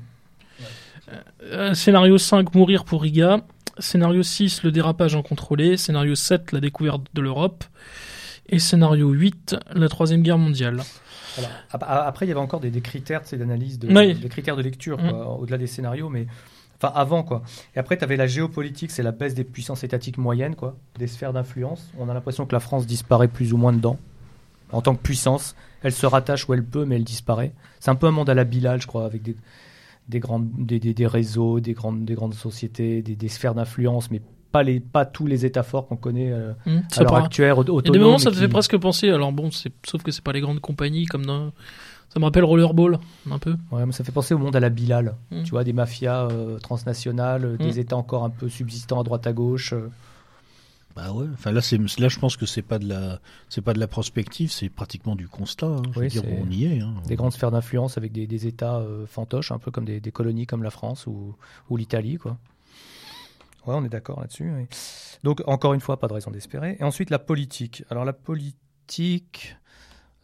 Euh, 1.43 1.75
scénario 1.75 2.19
5, 2.19 2.55
mourir 2.55 2.85
pour 2.85 3.03
Riga. 3.03 3.41
Scénario 3.79 4.23
6, 4.23 4.63
le 4.65 4.73
dérapage 4.73 5.15
incontrôlé. 5.15 5.77
Scénario 5.77 6.15
7, 6.15 6.53
la 6.53 6.61
découverte 6.61 7.03
de 7.15 7.21
l'Europe. 7.23 7.65
Et 8.49 8.59
scénario 8.59 9.11
8, 9.11 9.57
la 9.75 9.89
troisième 9.89 10.23
guerre 10.23 10.39
mondiale. 10.39 10.81
Voilà. 11.37 12.07
Après, 12.07 12.27
il 12.27 12.29
y 12.31 12.33
avait 12.33 12.41
encore 12.41 12.61
des, 12.61 12.71
des 12.71 12.81
critères 12.81 13.23
d'analyse, 13.33 13.79
de, 13.79 13.89
Oui. 13.95 14.15
des 14.15 14.29
critères 14.29 14.57
de 14.57 14.63
lecture, 14.63 14.99
Mm. 14.99 15.11
au-delà 15.39 15.59
des 15.59 15.67
scénarios, 15.67 16.09
mais 16.09 16.27
enfin 16.81 16.93
avant 16.97 17.23
quoi. 17.23 17.43
Et 17.77 17.79
après, 17.79 17.97
tu 17.99 18.05
avais 18.05 18.17
la 18.17 18.27
géopolitique, 18.27 18.91
c'est 18.91 19.03
la 19.03 19.13
baisse 19.13 19.35
des 19.35 19.45
puissances 19.45 19.85
étatiques 19.85 20.19
moyennes, 20.19 20.57
quoi, 20.57 20.77
des 20.99 21.07
sphères 21.07 21.33
d'influence. 21.33 21.91
On 21.99 22.09
a 22.09 22.15
l'impression 22.15 22.47
que 22.47 22.55
la 22.55 22.61
France 22.61 22.87
disparaît 22.87 23.29
plus 23.29 23.53
ou 23.53 23.57
moins 23.59 23.73
dedans 23.73 23.99
en 24.73 24.81
tant 24.83 24.95
que 24.97 25.03
puissance. 25.03 25.55
Elle 25.83 25.93
se 25.93 26.07
rattache 26.07 26.49
où 26.49 26.55
elle 26.55 26.65
peut, 26.65 26.85
mais 26.87 26.97
elle 26.97 27.05
disparaît. 27.05 27.53
C'est 27.79 27.91
un 27.91 27.95
peu 27.95 28.07
un 28.07 28.11
monde 28.13 28.31
à 28.31 28.35
la 28.35 28.45
Bilal, 28.45 28.81
je 28.83 28.87
crois, 28.89 29.05
avec 29.05 29.23
des 29.23 29.37
des 30.09 30.21
grandes 30.21 30.49
des, 30.59 30.79
des- 30.81 30.95
des 30.95 31.07
réseaux, 31.07 31.61
des 31.61 31.73
grandes 31.75 32.05
des 32.05 32.15
grandes 32.15 32.35
sociétés, 32.35 33.03
des, 33.03 33.17
des 33.17 33.29
sphères 33.29 33.55
d'influence, 33.55 34.11
mais 34.11 34.21
pas 34.53 34.63
les 34.63 34.81
pas 34.81 35.05
tous 35.05 35.27
les 35.27 35.45
États 35.45 35.63
forts 35.63 35.87
qu'on 35.87 35.97
connaît 35.97 36.33
euh, 36.33 36.53
Hmm, 36.67 36.79
à 36.79 36.95
ça 36.95 37.03
l'heure 37.03 37.17
actuelle. 37.17 37.55
des 37.93 37.99
moments, 37.99 38.19
ça 38.19 38.31
qui- 38.31 38.37
fait 38.39 38.49
presque 38.49 38.77
penser. 38.79 39.11
Alors 39.11 39.33
bon, 39.33 39.51
c'est 39.51 39.73
sauf 39.87 40.03
que 40.03 40.11
c'est 40.11 40.25
pas 40.25 40.33
les 40.33 40.41
grandes 40.41 40.61
compagnies 40.61 41.05
comme 41.07 41.27
dans. 41.27 41.53
Ça 42.09 42.19
me 42.21 42.25
rappelle 42.25 42.45
Rollerball, 42.45 42.99
un 43.31 43.39
peu. 43.39 43.55
Ouais, 43.71 43.85
mais 43.85 43.93
ça 43.93 44.03
fait 44.03 44.13
penser 44.13 44.33
au 44.33 44.39
monde 44.39 44.57
à 44.57 44.61
la 44.61 44.71
Bilal. 44.71 45.15
Mm. 45.31 45.43
Tu 45.43 45.51
vois, 45.51 45.63
des 45.63 45.75
mafias 45.75 46.29
euh, 46.31 46.59
transnationales, 46.59 47.45
euh, 47.45 47.57
des 47.59 47.75
Mm. 47.77 47.81
États 47.81 47.97
encore 47.99 48.25
un 48.25 48.31
peu 48.31 48.49
subsistants 48.49 48.99
à 48.99 49.05
droite 49.05 49.27
à 49.27 49.35
gauche. 49.35 49.75
euh. 49.75 49.91
Bah 50.99 51.13
ouais. 51.13 51.27
Enfin 51.33 51.53
là, 51.53 51.61
c'est 51.61 51.79
là, 52.01 52.09
je 52.09 52.19
pense 52.19 52.37
que 52.37 52.45
c'est 52.45 52.63
pas 52.63 52.81
de 52.81 52.89
la, 52.89 53.21
c'est 53.49 53.61
pas 53.61 53.73
de 53.73 53.79
la 53.79 53.87
prospective, 53.87 54.51
c'est 54.51 54.69
pratiquement 54.69 55.15
du 55.15 55.29
constat. 55.29 55.67
Hein. 55.67 55.83
Je 55.95 56.01
veux 56.01 56.09
dire, 56.09 56.25
on 56.27 56.51
y 56.51 56.65
est. 56.65 56.81
Hein. 56.81 56.93
Des 57.07 57.15
grandes 57.15 57.33
sphères 57.33 57.53
d'influence 57.53 57.97
avec 57.97 58.11
des, 58.11 58.27
des 58.27 58.49
États 58.49 58.79
euh, 58.79 59.07
fantoches, 59.07 59.53
un 59.53 59.61
peu 59.61 59.71
comme 59.71 59.85
des, 59.85 60.01
des 60.01 60.11
colonies 60.11 60.47
comme 60.47 60.65
la 60.65 60.71
France 60.71 61.07
ou, 61.07 61.37
ou 61.71 61.77
l'Italie, 61.77 62.17
quoi. 62.17 62.37
Ouais, 63.65 63.75
on 63.77 63.85
est 63.85 63.89
d'accord 63.89 64.21
là-dessus. 64.21 64.51
oui. 64.51 64.67
Donc, 65.23 65.41
encore 65.47 65.73
une 65.73 65.81
fois, 65.81 66.01
pas 66.01 66.09
de 66.09 66.15
raison 66.15 66.33
d'espérer. 66.33 66.77
Et 66.81 66.83
ensuite, 66.83 67.11
la 67.11 67.21
politique. 67.21 67.85
Alors, 67.91 68.05
la 68.05 68.13
politique, 68.13 69.57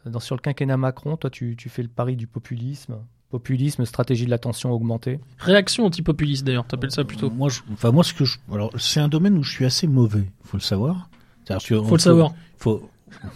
dans, 0.06 0.18
sur 0.18 0.34
le 0.34 0.40
quinquennat 0.40 0.76
Macron, 0.76 1.16
toi, 1.16 1.30
tu, 1.30 1.54
tu 1.56 1.68
fais 1.68 1.82
le 1.82 1.88
pari 1.88 2.16
du 2.16 2.26
populisme. 2.26 2.98
Populisme, 3.34 3.84
stratégie 3.84 4.26
de 4.26 4.30
l'attention 4.30 4.70
augmentée. 4.70 5.18
Réaction 5.40 5.84
anti-populiste 5.86 6.44
d'ailleurs, 6.44 6.64
t'appelles 6.68 6.92
ça 6.92 7.02
plutôt. 7.02 7.30
Moi, 7.30 7.48
je, 7.48 7.62
enfin 7.72 7.90
moi, 7.90 8.04
ce 8.04 8.14
que 8.14 8.24
je, 8.24 8.38
alors 8.52 8.70
c'est 8.78 9.00
un 9.00 9.08
domaine 9.08 9.36
où 9.36 9.42
je 9.42 9.50
suis 9.50 9.64
assez 9.64 9.88
mauvais. 9.88 10.30
Faut 10.44 10.56
le 10.56 10.62
savoir. 10.62 11.08
Que 11.48 11.74
on- 11.74 11.82
Faut 11.84 11.96
le 11.96 12.00
savoir. 12.00 12.32
Faut. 12.58 12.88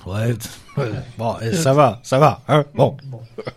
Ouais. 0.06 0.34
ouais. 0.76 0.84
Bon, 1.18 1.34
eh, 1.42 1.52
ça 1.52 1.72
va, 1.74 1.98
ça 2.04 2.20
va. 2.20 2.42
Hein 2.46 2.64
bon. 2.76 2.96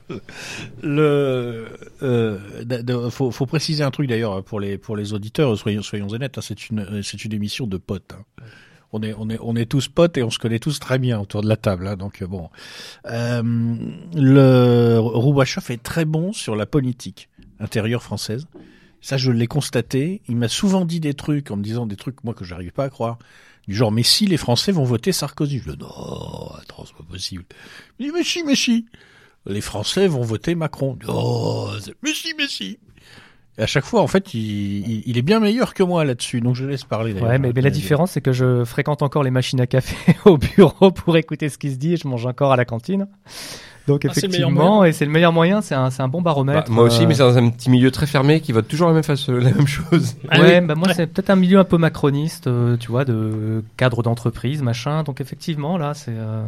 Le. 0.82 1.68
Euh, 2.02 3.10
faut, 3.12 3.30
faut 3.32 3.46
préciser 3.46 3.84
un 3.84 3.92
truc 3.92 4.08
d'ailleurs 4.10 4.44
pour 4.44 4.60
les 4.60 4.78
pour 4.80 4.96
les 4.98 5.14
auditeurs. 5.14 5.56
Soyons 5.58 5.82
soyons 5.84 6.10
honnêtes. 6.10 6.38
hein, 6.38 6.42
c'est 6.44 6.70
une 6.70 7.02
c'est 7.04 7.24
une 7.24 7.34
émission 7.34 7.68
de 7.68 7.78
potes. 7.78 8.14
hein. 8.18 8.44
On 8.94 9.02
est 9.04 9.14
on 9.18 9.30
est 9.30 9.38
on 9.42 9.56
est 9.56 9.66
tous 9.66 9.88
potes 9.88 10.18
et 10.18 10.24
on 10.24 10.30
se 10.30 10.38
connaît 10.40 10.60
tous 10.60 10.80
très 10.80 11.00
bien 11.00 11.20
autour 11.20 11.42
de 11.42 11.48
la 11.48 11.56
table. 11.58 11.88
hein, 11.88 11.96
donc 11.96 12.22
euh, 12.22 12.28
bon. 12.28 12.50
Euh, 13.06 13.42
le 14.14 14.98
Roubachoff 15.00 15.70
est 15.70 15.82
très 15.82 16.06
bon 16.06 16.34
sur 16.34 16.56
la 16.56 16.66
politique 16.66 17.30
intérieure 17.60 18.04
française. 18.04 18.48
Ça, 19.02 19.18
je 19.18 19.32
l'ai 19.32 19.48
constaté. 19.48 20.22
Il 20.28 20.36
m'a 20.36 20.48
souvent 20.48 20.86
dit 20.86 21.00
des 21.00 21.14
trucs 21.14 21.50
en 21.52 21.58
me 21.58 21.64
disant 21.64 21.86
des 21.86 21.96
trucs 21.96 22.24
moi 22.24 22.34
que 22.34 22.46
j'arrivais 22.46 22.72
pas 22.72 22.84
à 22.86 22.90
croire. 22.90 23.18
Du 23.68 23.76
genre, 23.76 23.92
mais 23.92 24.04
si 24.04 24.26
les 24.26 24.38
Français 24.38 24.72
vont 24.72 24.84
voter 24.84 25.12
Sarkozy, 25.12 25.60
je 25.60 25.72
dis 25.72 25.78
non, 25.80 26.52
attends, 26.60 26.84
c'est 26.86 26.96
pas 26.96 27.04
possible. 27.10 27.46
Il 28.00 28.08
dit 28.08 28.12
mais 28.14 28.24
si, 28.24 28.44
mais 28.44 28.56
si. 28.56 28.86
Les 29.48 29.62
Français 29.62 30.08
vont 30.08 30.22
voter 30.22 30.54
Macron. 30.54 30.98
Je 31.02 31.06
dis, 31.08 31.12
Oh, 31.16 31.70
c'est- 31.80 31.96
mais 32.04 32.14
si, 32.14 32.34
mais 32.38 32.48
si. 32.48 32.78
Et 33.58 33.64
à 33.64 33.68
chaque 33.68 33.84
fois, 33.84 34.02
en 34.02 34.08
fait, 34.08 34.34
il, 34.34 34.40
il, 34.90 35.04
il 35.06 35.18
est 35.18 35.22
bien 35.22 35.40
meilleur 35.40 35.74
que 35.74 35.84
moi 35.84 36.06
là-dessus, 36.06 36.40
donc 36.42 36.56
je 36.56 36.66
laisse 36.66 36.84
parler. 36.86 37.14
Ouais, 37.14 37.38
mais, 37.38 37.52
mais 37.54 37.62
la 37.62 37.70
différence, 37.70 38.12
c'est 38.12 38.22
que 38.22 38.32
je 38.32 38.64
fréquente 38.64 39.02
encore 39.02 39.24
les 39.24 39.32
machines 39.32 39.60
à 39.62 39.68
café 39.68 40.16
au 40.26 40.38
bureau 40.38 40.92
pour 40.92 41.18
écouter 41.18 41.50
ce 41.50 41.58
qui 41.58 41.70
se 41.72 41.76
dit 41.78 41.94
et 41.94 41.98
je 41.98 42.08
mange 42.08 42.26
encore 42.26 42.52
à 42.54 42.56
la 42.56 42.66
cantine. 42.66 43.08
Donc, 43.88 44.06
Ah, 44.06 44.10
effectivement, 44.16 44.86
et 44.86 44.94
c'est 44.94 45.06
le 45.06 45.12
meilleur 45.12 45.34
moyen, 45.34 45.62
c'est 45.62 45.74
un, 45.76 45.90
bon 46.08 46.22
Bah, 46.22 46.30
baromètre. 46.32 46.72
moi 46.72 46.84
aussi, 46.86 47.04
euh, 47.04 47.08
mais 47.08 47.16
c'est 47.16 47.24
dans 47.24 47.38
un 47.38 47.50
petit 47.50 47.70
milieu 47.70 47.90
très 47.92 48.06
fermé 48.06 48.40
qui 48.40 48.52
vote 48.52 48.68
toujours 48.68 48.88
la 48.88 48.94
même, 48.94 49.04
face, 49.04 49.28
la 49.28 49.52
même 49.52 49.68
chose. 49.68 50.16
Ah 50.30 50.40
ouais, 50.40 50.60
oui. 50.60 50.66
bah 50.68 50.76
moi 50.76 50.88
Ouais. 50.88 50.94
c'est 50.94 51.08
peut-être 51.08 51.32
un 51.32 51.36
milieu 51.36 51.58
un 51.60 51.64
peu 51.64 51.78
macroniste, 51.78 52.46
euh, 52.48 52.78
tu 52.78 52.90
vois, 52.92 53.06
de 53.06 53.64
cadre 53.78 54.04
d'entreprise, 54.04 54.62
machin. 54.62 55.02
Donc 55.04 55.20
effectivement, 55.20 55.78
là, 55.80 55.94
c'est 55.96 56.14
euh, 56.16 56.44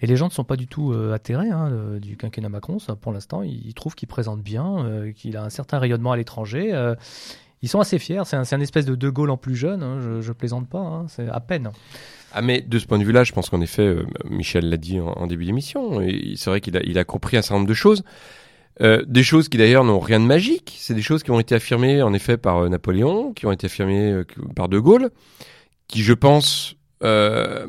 et 0.00 0.06
les 0.06 0.16
gens 0.16 0.26
ne 0.26 0.32
sont 0.32 0.44
pas 0.44 0.56
du 0.56 0.66
tout 0.66 0.92
euh, 0.92 1.12
atterrés 1.14 1.50
hein, 1.50 1.70
de- 1.70 1.98
du 1.98 2.16
quinquennat 2.16 2.48
Macron. 2.48 2.78
Pour 3.00 3.12
l'instant, 3.12 3.42
ils, 3.42 3.74
trouvent 3.74 3.94
qu'il 3.94 4.08
présente 4.08 4.42
bien, 4.42 4.84
euh, 4.84 5.12
qu'il 5.12 5.36
a 5.36 5.44
un 5.44 5.50
certain 5.50 5.78
rayonnement 5.78 6.12
à 6.12 6.16
l'étranger. 6.16 6.70
euh, 6.72 6.94
ils 7.62 7.68
sont 7.68 7.80
assez 7.80 7.98
fiers. 7.98 8.22
C'est 8.24 8.36
un, 8.36 8.60
espèce 8.60 8.84
de 8.84 8.94
De 8.94 9.08
Gaulle 9.08 9.30
en 9.30 9.38
plus 9.38 9.56
jeune. 9.56 9.82
hein, 9.82 9.98
je, 10.00 10.20
je 10.20 10.32
plaisante 10.32 10.68
pas. 10.68 10.78
hein, 10.78 11.06
c'est 11.08 11.28
à 11.28 11.40
peine. 11.40 11.70
Ah 12.32 12.42
mais 12.42 12.60
de 12.60 12.78
ce 12.78 12.86
point 12.86 12.98
de 12.98 13.04
vue-là, 13.04 13.24
je 13.24 13.32
pense 13.32 13.48
qu'en 13.48 13.60
effet, 13.62 13.86
euh, 13.86 14.04
Michel 14.28 14.68
l'a 14.68 14.76
dit 14.76 15.00
en, 15.00 15.26
début 15.26 15.46
d'émission, 15.46 16.00
c'est 16.36 16.50
vrai 16.50 16.60
qu'il 16.60 16.98
a, 16.98 17.04
compris 17.04 17.38
un 17.38 17.42
certain 17.42 17.54
nombre 17.56 17.68
de 17.68 17.74
choses. 17.74 18.04
Euh, 18.82 19.02
des 19.06 19.22
choses 19.22 19.48
qui 19.48 19.56
d'ailleurs 19.56 19.84
n'ont 19.84 20.00
rien 20.00 20.20
de 20.20 20.26
magique, 20.26 20.76
c'est 20.78 20.92
des 20.92 21.00
choses 21.00 21.22
qui 21.22 21.30
ont 21.30 21.40
été 21.40 21.54
affirmées 21.54 22.02
en 22.02 22.12
effet 22.12 22.36
par 22.36 22.58
euh, 22.58 22.68
Napoléon, 22.68 23.32
qui 23.32 23.46
ont 23.46 23.52
été 23.52 23.66
affirmées 23.66 24.12
euh, 24.12 24.24
par 24.54 24.68
De 24.68 24.78
Gaulle, 24.78 25.10
qui 25.88 26.02
je 26.02 26.12
pense, 26.12 26.76
euh, 27.02 27.66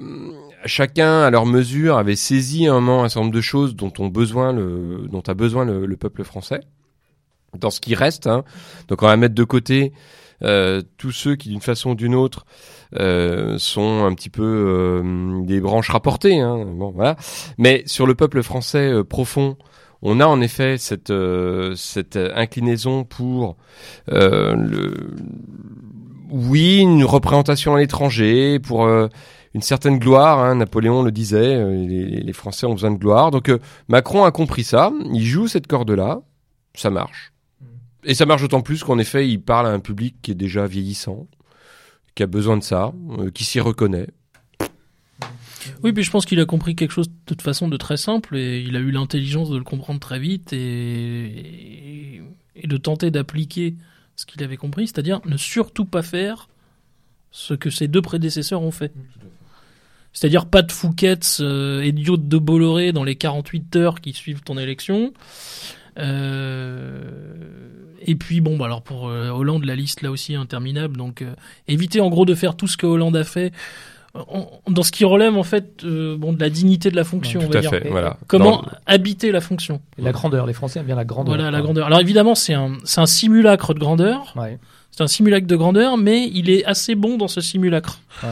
chacun 0.65 1.21
à 1.21 1.29
leur 1.29 1.45
mesure 1.45 1.97
avait 1.97 2.15
saisi 2.15 2.67
un 2.67 2.73
moment 2.73 3.03
un 3.03 3.09
certain 3.09 3.21
nombre 3.21 3.35
de 3.35 3.41
choses 3.41 3.75
dont 3.75 3.93
ont 3.99 4.07
besoin 4.07 4.53
le, 4.53 5.07
dont 5.09 5.21
a 5.21 5.33
besoin 5.33 5.65
le, 5.65 5.85
le 5.85 5.97
peuple 5.97 6.23
français, 6.23 6.61
dans 7.57 7.69
ce 7.69 7.79
qui 7.79 7.95
reste. 7.95 8.27
Hein. 8.27 8.43
Donc 8.87 9.03
on 9.03 9.07
va 9.07 9.17
mettre 9.17 9.35
de 9.35 9.43
côté 9.43 9.93
euh, 10.43 10.81
tous 10.97 11.11
ceux 11.11 11.35
qui 11.35 11.49
d'une 11.49 11.61
façon 11.61 11.91
ou 11.91 11.95
d'une 11.95 12.13
autre 12.13 12.45
euh, 12.99 13.57
sont 13.57 14.05
un 14.05 14.13
petit 14.13 14.29
peu 14.29 14.43
euh, 14.43 15.41
des 15.43 15.59
branches 15.59 15.89
rapportées. 15.89 16.39
Hein. 16.39 16.65
Bon, 16.65 16.91
voilà. 16.91 17.15
Mais 17.57 17.83
sur 17.85 18.05
le 18.05 18.13
peuple 18.13 18.43
français 18.43 18.91
euh, 18.91 19.03
profond, 19.03 19.57
on 20.03 20.19
a 20.19 20.25
en 20.25 20.41
effet 20.41 20.77
cette, 20.77 21.09
euh, 21.09 21.73
cette 21.75 22.17
inclinaison 22.17 23.03
pour 23.03 23.57
euh, 24.11 24.55
le, 24.55 25.15
oui, 26.29 26.79
une 26.79 27.03
représentation 27.03 27.75
à 27.75 27.79
l'étranger, 27.79 28.59
pour 28.59 28.85
euh, 28.85 29.07
une 29.57 29.63
certaine 29.63 29.97
gloire. 29.97 30.37
Hein. 30.37 30.55
Napoléon 30.55 31.01
le 31.01 31.11
disait, 31.11 31.55
euh, 31.55 31.87
les, 31.87 32.21
les 32.21 32.33
Français 32.33 32.67
ont 32.67 32.73
besoin 32.73 32.91
de 32.91 32.97
gloire. 32.97 33.31
Donc 33.31 33.49
euh, 33.49 33.57
Macron 33.87 34.23
a 34.23 34.31
compris 34.31 34.63
ça, 34.63 34.91
il 35.11 35.25
joue 35.25 35.47
cette 35.47 35.65
corde-là, 35.65 36.21
ça 36.75 36.91
marche. 36.91 37.33
Et 38.03 38.13
ça 38.13 38.27
marche 38.27 38.43
d'autant 38.43 38.61
plus 38.61 38.83
qu'en 38.83 38.99
effet, 38.99 39.27
il 39.27 39.39
parle 39.39 39.65
à 39.65 39.71
un 39.71 39.79
public 39.79 40.15
qui 40.21 40.29
est 40.29 40.35
déjà 40.35 40.67
vieillissant, 40.67 41.27
qui 42.13 42.21
a 42.21 42.27
besoin 42.27 42.55
de 42.55 42.63
ça, 42.63 42.93
euh, 43.17 43.31
qui 43.31 43.45
s'y 43.45 43.59
reconnaît. 43.59 44.07
Oui, 45.83 45.91
puis 45.91 46.03
je 46.03 46.11
pense 46.11 46.27
qu'il 46.27 46.39
a 46.39 46.45
compris 46.45 46.75
quelque 46.75 46.91
chose 46.91 47.09
de 47.09 47.15
toute 47.25 47.41
façon 47.41 47.67
de 47.67 47.77
très 47.77 47.97
simple 47.97 48.37
et 48.37 48.61
il 48.61 48.75
a 48.75 48.79
eu 48.79 48.91
l'intelligence 48.91 49.49
de 49.49 49.57
le 49.57 49.63
comprendre 49.63 49.99
très 49.99 50.19
vite 50.19 50.53
et, 50.53 52.21
et 52.55 52.67
de 52.67 52.77
tenter 52.77 53.09
d'appliquer 53.09 53.75
ce 54.15 54.27
qu'il 54.27 54.43
avait 54.43 54.55
compris, 54.55 54.87
c'est-à-dire 54.87 55.19
ne 55.25 55.35
surtout 55.35 55.85
pas 55.85 56.03
faire 56.03 56.47
ce 57.31 57.55
que 57.55 57.69
ses 57.69 57.87
deux 57.87 58.01
prédécesseurs 58.01 58.61
ont 58.61 58.71
fait. 58.71 58.91
C'est-à-dire 60.17 60.47
pas 60.47 60.63
de 60.63 60.71
Fouquet's 60.71 61.41
euh, 61.41 61.83
idiote 61.85 62.27
de 62.27 62.37
Bolloré 62.39 62.91
dans 62.91 63.03
les 63.03 63.15
48 63.15 63.75
heures 63.75 64.01
qui 64.01 64.13
suivent 64.13 64.41
ton 64.41 64.57
élection. 64.57 65.13
Euh, 65.99 67.03
et 68.01 68.15
puis 68.15 68.41
bon, 68.41 68.57
bah 68.57 68.65
alors 68.65 68.81
pour 68.81 69.09
euh, 69.09 69.29
Hollande, 69.29 69.63
la 69.65 69.75
liste 69.75 70.01
là 70.01 70.09
aussi 70.09 70.33
est 70.33 70.37
interminable. 70.37 70.97
Donc 70.97 71.21
euh, 71.21 71.33
éviter 71.67 72.01
en 72.01 72.09
gros 72.09 72.25
de 72.25 72.33
faire 72.33 72.55
tout 72.55 72.65
ce 72.67 72.77
que 72.77 72.87
Hollande 72.87 73.15
a 73.15 73.23
fait 73.23 73.51
dans 74.67 74.81
ce 74.81 74.91
qui 74.91 75.05
relève 75.05 75.37
en 75.37 75.43
fait 75.43 75.83
euh, 75.83 76.17
bon 76.17 76.33
de 76.33 76.39
la 76.39 76.49
dignité 76.49 76.89
de 76.89 76.95
la 76.95 77.03
fonction. 77.03 77.39
on 77.39 77.45
Tout 77.45 77.51
va 77.51 77.59
à 77.59 77.61
dire. 77.61 77.69
fait, 77.69 77.85
Et 77.85 77.91
voilà. 77.91 78.17
Comment 78.25 78.65
habiter 78.87 79.31
la 79.31 79.41
fonction 79.41 79.81
Et 79.99 80.01
la 80.01 80.13
grandeur, 80.13 80.47
les 80.47 80.53
Français 80.53 80.79
aiment 80.79 80.87
bien 80.87 80.95
la 80.95 81.05
grandeur. 81.05 81.35
Voilà 81.35 81.51
la 81.51 81.61
grandeur. 81.61 81.85
Alors 81.85 81.99
évidemment, 81.99 82.33
c'est 82.33 82.55
un 82.55 82.77
c'est 82.85 83.01
un 83.01 83.05
simulacre 83.05 83.75
de 83.75 83.79
grandeur. 83.79 84.33
Ouais, 84.35 84.57
C'est 84.89 85.03
un 85.03 85.07
simulacre 85.07 85.45
de 85.45 85.55
grandeur, 85.55 85.97
mais 85.97 86.27
il 86.33 86.49
est 86.49 86.65
assez 86.65 86.95
bon 86.95 87.17
dans 87.17 87.27
ce 87.27 87.39
simulacre. 87.39 87.99
ouais, 88.23 88.29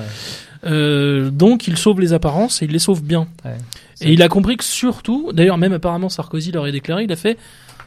Euh, 0.66 1.30
donc 1.30 1.68
il 1.68 1.78
sauve 1.78 2.01
les 2.01 2.13
apparences 2.13 2.61
et 2.61 2.66
il 2.66 2.72
les 2.72 2.80
sauve 2.80 3.03
bien. 3.03 3.28
ouais. 3.43 3.57
Et 4.01 4.11
il 4.11 4.22
a 4.22 4.28
compris 4.28 4.57
que 4.57 4.63
surtout, 4.63 5.32
d'ailleurs 5.32 5.57
même 5.57 5.74
apparemment 5.74 6.09
Sarkozy 6.09 6.51
l'aurait 6.51 6.72
déclaré, 6.72 7.03
il 7.05 7.11
a 7.11 7.16
fait 7.16 7.38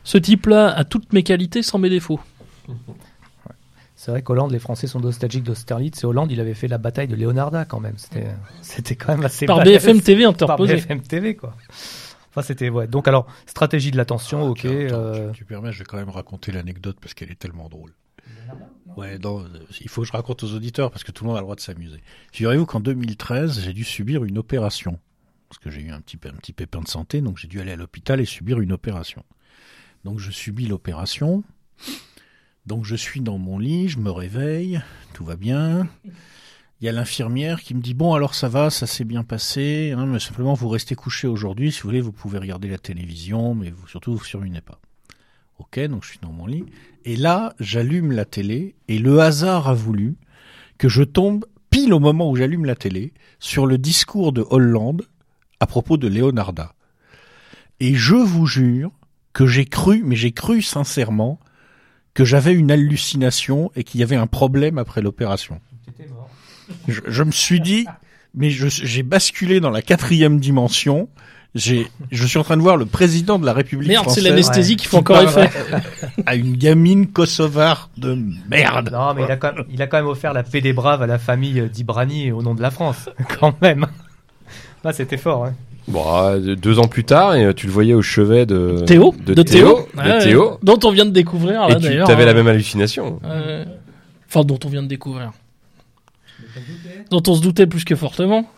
ce 0.05 0.17
type-là 0.17 0.69
a 0.69 0.85
toutes 0.85 1.13
mes 1.13 1.23
qualités 1.23 1.63
sans 1.63 1.79
mes 1.79 1.91
défauts. 1.91 2.21
C'est 3.95 4.13
vrai 4.13 4.23
qu'Hollande, 4.23 4.53
les 4.53 4.61
Français 4.61 4.87
sont 4.87 5.01
nostalgiques 5.01 5.43
d'Austerlitz. 5.43 6.03
Et 6.03 6.07
Hollande, 6.07 6.31
il 6.31 6.41
avait 6.41 6.55
fait 6.55 6.69
la 6.69 6.79
bataille 6.79 7.09
de 7.09 7.17
Leonarda 7.17 7.65
quand 7.65 7.81
même. 7.81 7.97
C'était, 8.63 8.95
quand 8.97 9.09
même 9.09 9.25
assez 9.25 9.45
Par 9.45 9.59
balèze. 9.59 9.85
BFM 9.85 10.01
TV 10.01 10.23
Par 10.23 10.31
interposé. 10.31 10.77
BFM 10.77 11.01
TV, 11.03 11.35
quoi. 11.35 11.55
Enfin, 12.31 12.43
c'était, 12.43 12.69
ouais. 12.69 12.87
Donc, 12.87 13.09
alors, 13.09 13.27
stratégie 13.47 13.91
de 13.91 13.97
l'attention, 13.97 14.49
ok. 14.49 14.61
Tiens, 14.61 14.87
attends, 14.87 14.95
euh, 14.97 15.31
tu, 15.33 15.39
tu 15.39 15.45
permets, 15.45 15.73
je 15.73 15.81
vais 15.81 15.85
quand 15.85 15.97
même 15.97 16.11
raconter 16.11 16.53
l'anecdote 16.53 16.97
parce 17.03 17.13
qu'elle 17.13 17.33
est 17.33 17.39
tellement 17.39 17.69
drôle. 17.69 17.93
Ouais, 18.97 19.19
il 19.81 19.89
faut 19.89 20.03
que 20.03 20.09
je 20.09 20.13
raconte 20.13 20.43
aux 20.43 20.55
auditeurs 20.55 20.91
parce 20.91 21.05
que 21.05 21.13
tout 21.13 21.25
le 21.25 21.29
monde 21.29 21.37
a 21.37 21.41
le 21.41 21.45
droit 21.45 21.57
de 21.57 21.61
s'amuser. 21.61 22.03
Figurez-vous 22.33 22.67
qu'en 22.67 22.81
2013, 22.81 23.61
j'ai 23.61 23.73
dû 23.73 23.85
subir 23.85 24.25
une 24.25 24.39
opération. 24.39 24.99
Parce 25.49 25.59
que 25.59 25.71
j'ai 25.71 25.81
eu 25.81 25.91
un 25.91 26.01
petit, 26.01 26.53
pépin 26.53 26.81
de 26.81 26.89
santé, 26.89 27.21
donc 27.21 27.39
j'ai 27.39 27.49
dû 27.49 27.61
aller 27.61 27.73
à 27.73 27.77
l'hôpital 27.77 28.21
et 28.21 28.25
subir 28.25 28.61
une 28.61 28.73
opération. 28.73 29.25
Donc 30.05 30.19
je 30.19 30.31
subis 30.31 30.67
l'opération. 30.67 31.43
Donc 32.67 32.85
je 32.85 32.97
suis 32.97 33.21
dans 33.21 33.39
mon 33.39 33.59
lit, 33.59 33.89
je 33.89 33.99
me 33.99 34.11
réveille, 34.11 34.81
tout 35.15 35.25
va 35.25 35.37
bien. 35.37 35.89
Il 36.81 36.85
y 36.85 36.89
a 36.89 36.93
l'infirmière 36.93 37.63
qui 37.63 37.75
me 37.75 37.81
dit 37.81 37.95
bon 37.95 38.15
alors 38.15 38.35
ça 38.35 38.49
va, 38.49 38.71
ça 38.71 38.87
s'est 38.87 39.05
bien 39.05 39.25
passé, 39.25 39.95
hein, 39.97 40.07
mais 40.07 40.21
simplement 40.21 40.55
vous 40.55 40.69
restez 40.69 40.95
couché 40.95 41.27
aujourd'hui, 41.27 41.73
si 41.73 41.81
vous 41.81 41.89
voulez 41.89 42.01
vous 42.01 42.13
pouvez 42.13 42.39
regarder 42.39 42.69
la 42.69 42.79
télévision, 42.79 43.55
mais 43.55 43.71
vous, 43.71 43.87
surtout 43.89 44.15
vous 44.15 44.25
surminez 44.25 44.61
pas. 44.61 44.81
Ok, 45.59 45.81
donc 45.87 46.05
je 46.05 46.11
suis 46.11 46.19
dans 46.23 46.33
mon 46.33 46.47
lit. 46.47 46.65
Et 47.05 47.17
là, 47.17 47.55
j'allume 47.59 48.13
la 48.13 48.25
télé 48.25 48.75
et 48.89 48.99
le 48.99 49.21
hasard 49.21 49.69
a 49.69 49.75
voulu 49.75 50.17
que 50.79 50.89
je 50.89 51.03
tombe 51.03 51.45
pile 51.71 51.93
au 51.93 51.99
moment 51.99 52.31
où 52.31 52.37
j'allume 52.37 52.65
la 52.65 52.77
télé 52.77 53.13
sur 53.39 53.67
le 53.67 53.79
discours 53.79 54.33
de 54.33 54.45
Hollande 54.51 55.07
à 55.61 55.67
propos 55.67 55.97
de 55.97 56.09
Leonarda. 56.09 56.75
Et 57.81 57.95
je 57.95 58.15
vous 58.15 58.47
jure 58.47 58.93
que 59.33 59.47
j'ai 59.47 59.65
cru, 59.65 60.03
mais 60.05 60.17
j'ai 60.17 60.33
cru 60.33 60.63
sincèrement 60.63 61.39
que 62.15 62.25
j'avais 62.25 62.55
une 62.55 62.71
hallucination 62.71 63.71
et 63.77 63.85
qu'il 63.85 64.01
y 64.01 64.03
avait 64.03 64.17
un 64.17 64.27
problème 64.27 64.79
après 64.79 65.03
l'opération. 65.03 65.61
Je, 66.89 67.01
je 67.07 67.23
me 67.23 67.31
suis 67.31 67.61
dit, 67.61 67.87
mais 68.35 68.51
j'ai 68.51 69.03
basculé 69.03 69.61
dans 69.61 69.71
la 69.71 69.83
quatrième 69.83 70.41
dimension. 70.41 71.09
J'ai, 71.55 71.89
je 72.11 72.27
suis 72.27 72.39
en 72.39 72.45
train 72.45 72.57
de 72.57 72.63
voir 72.63 72.77
le 72.77 72.85
président 72.85 73.39
de 73.39 73.47
la 73.47 73.53
République 73.55 73.89
Merde, 73.89 74.11
c'est 74.11 74.21
l'anesthésie 74.21 74.73
ouais. 74.73 74.77
qui 74.77 74.87
fait 74.87 74.97
encore 74.97 75.23
effet. 75.23 75.51
à 76.27 76.35
une 76.35 76.57
gamine 76.57 77.07
kosovare 77.07 77.89
de 77.97 78.19
merde. 78.49 78.91
Non, 78.93 79.15
mais 79.15 79.23
il 79.25 79.31
a, 79.31 79.37
quand 79.37 79.55
même, 79.55 79.65
il 79.71 79.81
a 79.81 79.87
quand 79.87 79.97
même 79.97 80.07
offert 80.07 80.35
la 80.35 80.43
paix 80.43 80.61
des 80.61 80.75
braves 80.75 81.03
à 81.03 81.07
la 81.07 81.19
famille 81.19 81.59
euh, 81.61 81.69
d'Ibrani 81.69 82.33
au 82.33 82.43
nom 82.43 82.55
de 82.55 82.61
la 82.61 82.71
France, 82.71 83.09
quand 83.41 83.61
même. 83.63 83.87
Ah, 84.85 84.93
c'était 84.93 85.17
fort, 85.17 85.47
hein. 85.47 85.55
Bon, 85.89 86.05
euh, 86.07 86.55
deux 86.55 86.79
ans 86.79 86.87
plus 86.87 87.05
tard, 87.05 87.35
et 87.35 87.47
euh, 87.47 87.55
tu 87.55 87.67
le 87.67 87.73
voyais 87.73 87.95
au 87.95 88.03
chevet 88.03 88.45
de 88.45 88.85
Théo 88.87 89.15
de, 89.25 89.43
Théo, 89.43 89.89
de 89.95 89.99
Ouais, 89.99 90.19
Théo, 90.19 90.59
Dont 90.63 90.79
on 90.85 90.91
vient 90.91 91.07
de 91.07 91.11
découvrir, 91.11 91.67
là, 91.67 91.77
et 91.77 91.81
tu 91.81 91.87
avais 91.87 92.23
hein. 92.23 92.27
la 92.27 92.35
même 92.35 92.47
hallucination. 92.47 93.21
Euh, 93.25 93.65
Enfin, 94.29 94.45
dont 94.45 94.59
on 94.65 94.69
vient 94.69 94.83
de 94.83 94.89
découvrir. 94.89 95.33
Dont 97.11 97.23
on 97.27 97.35
se 97.35 97.41
doutait 97.41 97.67
plus 97.67 97.85
que 97.85 97.97
fortement. 97.97 98.49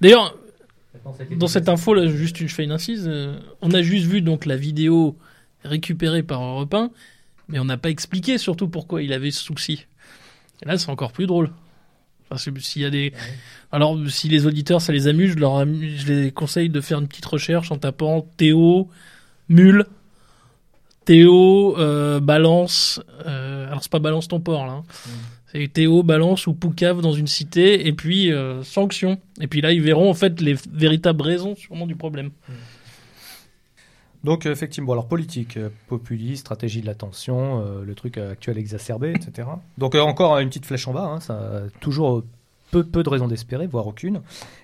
D'ailleurs, 0.00 0.34
dans 1.36 1.46
cette 1.48 1.68
info, 1.68 1.94
là, 1.94 2.06
juste 2.06 2.40
une, 2.40 2.48
je 2.48 2.54
fais 2.54 2.64
une 2.64 2.72
incise. 2.72 3.06
euh, 3.08 3.38
on 3.62 3.70
a 3.72 3.82
juste 3.82 4.06
vu 4.06 4.20
donc 4.22 4.46
la 4.46 4.56
vidéo 4.56 5.16
récupérée 5.64 6.22
par 6.22 6.42
Europe 6.42 6.72
1, 6.74 6.90
mais 7.48 7.58
on 7.58 7.64
n'a 7.64 7.76
pas 7.76 7.90
expliqué 7.90 8.38
surtout 8.38 8.68
pourquoi 8.68 9.02
il 9.02 9.12
avait 9.12 9.30
ce 9.30 9.42
souci. 9.42 9.86
Et 10.62 10.66
là, 10.66 10.76
c'est 10.78 10.90
encore 10.90 11.12
plus 11.12 11.26
drôle. 11.26 11.50
Parce 12.28 12.50
que 12.50 12.60
s'il 12.60 12.82
y 12.82 12.84
a 12.84 12.90
des, 12.90 13.12
alors 13.72 13.96
si 14.08 14.28
les 14.28 14.44
auditeurs 14.46 14.82
ça 14.82 14.92
les 14.92 15.08
amuse, 15.08 15.30
je 15.32 15.38
leur 15.38 15.58
amu- 15.58 15.96
je 15.96 16.12
les 16.12 16.30
conseille 16.30 16.68
de 16.68 16.80
faire 16.82 16.98
une 16.98 17.08
petite 17.08 17.24
recherche 17.24 17.72
en 17.72 17.78
tapant 17.78 18.20
Théo 18.36 18.88
Mule. 19.48 19.86
Théo 21.04 21.78
euh, 21.78 22.20
balance. 22.20 23.00
euh, 23.24 23.66
alors 23.68 23.82
c'est 23.82 23.90
pas 23.90 23.98
balance 23.98 24.28
ton 24.28 24.40
port 24.40 24.66
là. 24.66 24.72
hein. 24.72 24.82
C'est 25.52 25.72
Théo 25.72 26.02
balance 26.02 26.46
ou 26.46 26.54
Poucave 26.54 27.00
dans 27.00 27.12
une 27.12 27.26
cité 27.26 27.86
et 27.86 27.92
puis 27.92 28.32
euh, 28.32 28.62
sanction. 28.62 29.18
Et 29.40 29.46
puis 29.46 29.60
là 29.60 29.72
ils 29.72 29.82
verront 29.82 30.10
en 30.10 30.14
fait 30.14 30.40
les 30.40 30.54
véritables 30.70 31.22
raisons 31.22 31.56
sûrement 31.56 31.86
du 31.86 31.96
problème. 31.96 32.30
Donc, 34.24 34.46
euh, 34.46 34.52
effectivement, 34.52 34.92
alors 34.92 35.06
politique, 35.06 35.56
euh, 35.56 35.68
populiste, 35.86 36.40
stratégie 36.40 36.80
de 36.80 36.86
l'attention, 36.86 37.62
euh, 37.64 37.84
le 37.84 37.94
truc 37.94 38.18
euh, 38.18 38.32
actuel 38.32 38.58
exacerbé, 38.58 39.12
etc. 39.12 39.48
Donc, 39.78 39.94
euh, 39.94 40.00
encore 40.00 40.38
une 40.38 40.48
petite 40.48 40.66
flèche 40.66 40.88
en 40.88 40.92
bas, 40.92 41.18
hein, 41.30 41.68
toujours 41.80 42.24
peu, 42.72 42.84
peu 42.84 43.02
de 43.02 43.08
raisons 43.08 43.28
d'espérer, 43.28 43.66
voire 43.68 43.86
aucune. 43.86 44.20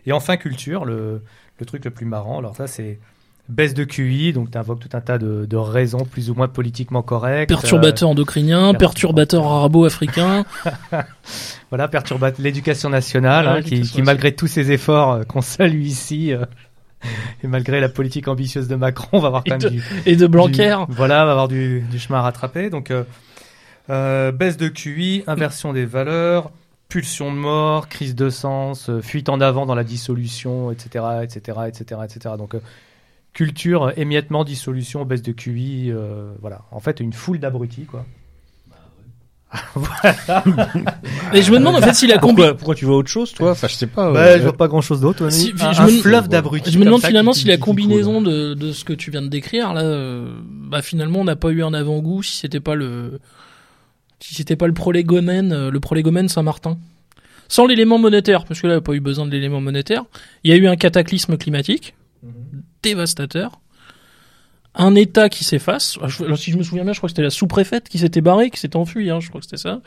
Et 0.07 0.13
enfin, 0.13 0.37
culture, 0.37 0.85
le, 0.85 1.23
le 1.59 1.67
truc 1.67 1.85
le 1.85 1.93
plus 1.93 2.05
marrant. 2.05 2.39
Alors, 2.39 2.57
ça, 2.57 2.67
c'est 2.67 2.99
baisse 3.49 3.75
de 3.75 3.85
QI, 3.85 4.33
donc 4.33 4.51
tu 4.51 4.57
invoques 4.59 4.81
tout 4.81 4.89
un 4.97 5.01
tas 5.01 5.19
de, 5.19 5.45
de 5.45 5.57
raisons 5.57 6.05
plus 6.05 6.31
ou 6.31 6.35
moins 6.35 6.49
politiquement 6.49 7.03
correctes. 7.03 7.49
Perturbateur 7.51 8.09
endocrinien, 8.09 8.73
perturbateur 8.75 9.47
arabo-africain. 9.47 10.45
Euh, 10.93 11.03
voilà, 11.71 11.89
perturbateur 11.89 12.43
l'éducation 12.43 12.89
nationale, 12.89 13.47
Ah, 13.47 13.55
hein, 13.57 13.63
qui, 13.63 13.83
qui, 13.83 14.03
malgré 14.03 14.33
tous 14.35 14.47
ses 14.47 14.73
efforts 14.73 15.13
euh, 15.13 15.23
qu'on 15.25 15.43
salue 15.43 15.83
ici, 15.83 16.33
euh, 16.33 16.45
et 17.45 17.47
malgré 17.47 17.81
la 17.81 17.91
politique 17.91 18.29
ambitieuse 18.29 18.67
de 18.69 18.77
Macron, 18.77 19.09
on 19.13 19.21
va 19.21 19.27
avoir 19.29 19.45
quand 19.45 19.57
Et 19.63 19.65
même 19.65 19.73
du, 19.79 19.83
et 20.07 20.17
de 20.17 20.27
Blanquer. 20.27 20.75
du- 20.89 20.95
voilà, 20.95 21.25
va 21.27 21.33
avoir 21.33 21.49
du, 21.49 21.81
du 21.91 21.99
chemin 21.99 22.21
à 22.21 22.23
rattraper. 22.23 22.71
Donc, 22.71 22.91
euh, 22.91 23.05
euh, 23.91 24.33
baisse 24.33 24.57
de 24.57 24.69
QI, 24.69 25.23
inversion 25.27 25.75
des 25.75 25.85
valeurs, 25.85 26.51
pulsion 26.89 27.31
de 27.31 27.37
mort, 27.39 27.89
crise 27.89 28.15
de 28.15 28.31
sens, 28.31 28.89
euh, 28.89 29.03
fuite 29.03 29.29
en 29.29 29.41
avant 29.43 29.67
dans 29.67 29.75
la 29.75 29.85
dissolution, 29.85 30.71
etc., 30.71 31.05
etc., 31.23 31.59
etc., 31.69 32.01
etc. 32.05 32.35
Donc, 32.39 32.55
euh, 32.55 32.61
culture, 33.35 33.93
émiettement, 33.99 34.45
dissolution, 34.45 35.05
baisse 35.05 35.23
de 35.23 35.33
QI, 35.33 35.91
euh, 35.91 36.33
voilà. 36.41 36.63
En 36.71 36.81
fait, 36.81 37.01
une 37.01 37.13
foule 37.13 37.39
d'abrutis, 37.39 37.85
quoi. 37.85 38.07
Et 41.33 41.43
je 41.43 41.53
me 41.53 41.59
demande 41.59 41.77
en 41.77 41.81
fait 41.81 41.95
s'il 41.95 42.11
a 42.13 42.19
combiné. 42.19 42.49
Pourquoi, 42.49 42.57
pourquoi 42.57 42.75
tu 42.75 42.85
vois 42.87 42.97
autre 42.97 43.09
chose, 43.11 43.33
toi? 43.33 43.53
Enfin, 43.53 43.69
je 43.69 43.75
sais 43.75 43.87
pas. 43.87 44.11
Ouais, 44.11 44.19
euh, 44.19 44.39
je 44.39 44.43
vois 44.43 44.53
pas 44.57 44.67
grand 44.69 44.81
chose 44.81 45.01
d'autre. 45.01 45.29
Si- 45.31 45.53
un, 45.61 45.73
je 45.73 45.83
un 45.83 45.87
me- 45.87 46.01
fleuve 46.01 46.29
d'abrutis. 46.29 46.73
Je 46.73 46.79
me 46.79 46.85
demande 46.85 47.05
finalement 47.05 47.33
si 47.33 47.47
la 47.47 47.57
combinaison 47.57 48.21
de, 48.21 48.55
de 48.55 48.73
ce 48.73 48.85
que 48.85 48.93
tu 48.93 49.11
viens 49.13 49.23
de 49.23 49.29
décrire 49.29 49.73
là, 49.73 49.83
euh, 49.83 50.29
bah 50.45 50.83
finalement 50.83 51.21
on 51.21 51.25
n'a 51.25 51.37
pas 51.37 51.51
eu 51.51 51.63
un 51.63 51.73
avant-goût 51.73 52.23
si 52.23 52.37
c'était 52.39 52.59
pas 52.61 52.75
le 52.75 53.21
si 54.19 54.35
c'était 54.35 54.57
pas 54.57 54.67
le 54.67 54.75
prolégomène, 54.75 55.69
le 55.69 55.81
prolégomène 55.81 56.29
Saint-Martin. 56.29 56.77
Sans 57.47 57.67
l'élément 57.67 57.99
monétaire, 57.99 58.47
parce 58.47 58.61
que 58.61 58.67
là 58.67 58.73
il 58.73 58.77
n'y 58.77 58.79
a 58.79 58.83
pas 58.83 58.95
eu 58.95 59.01
besoin 59.01 59.27
de 59.27 59.31
l'élément 59.31 59.61
monétaire. 59.61 60.03
Il 60.45 60.51
y 60.51 60.55
a 60.55 60.57
eu 60.57 60.67
un 60.67 60.77
cataclysme 60.77 61.37
climatique 61.37 61.95
dévastateur, 62.85 63.61
un 64.75 64.95
État 64.95 65.29
qui 65.29 65.45
s'efface. 65.45 65.99
Ah, 66.01 66.07
alors, 66.21 66.39
si 66.39 66.53
je 66.53 66.59
me 66.59 66.63
souviens 66.63 66.85
bien, 66.85 66.93
je 66.93 66.99
crois 66.99 67.09
que 67.09 67.13
c'était 67.13 67.23
la 67.23 67.31
sous-préfète 67.31 67.89
qui 67.89 67.99
s'était 67.99 68.21
barrée, 68.21 68.51
qui 68.51 68.61
s'était 68.61 68.77
enfuie. 68.77 69.11
Hein, 69.11 69.21
je 69.21 69.29
crois 69.29 69.41
que 69.41 69.47
c'était 69.47 69.57
ça. 69.57 69.81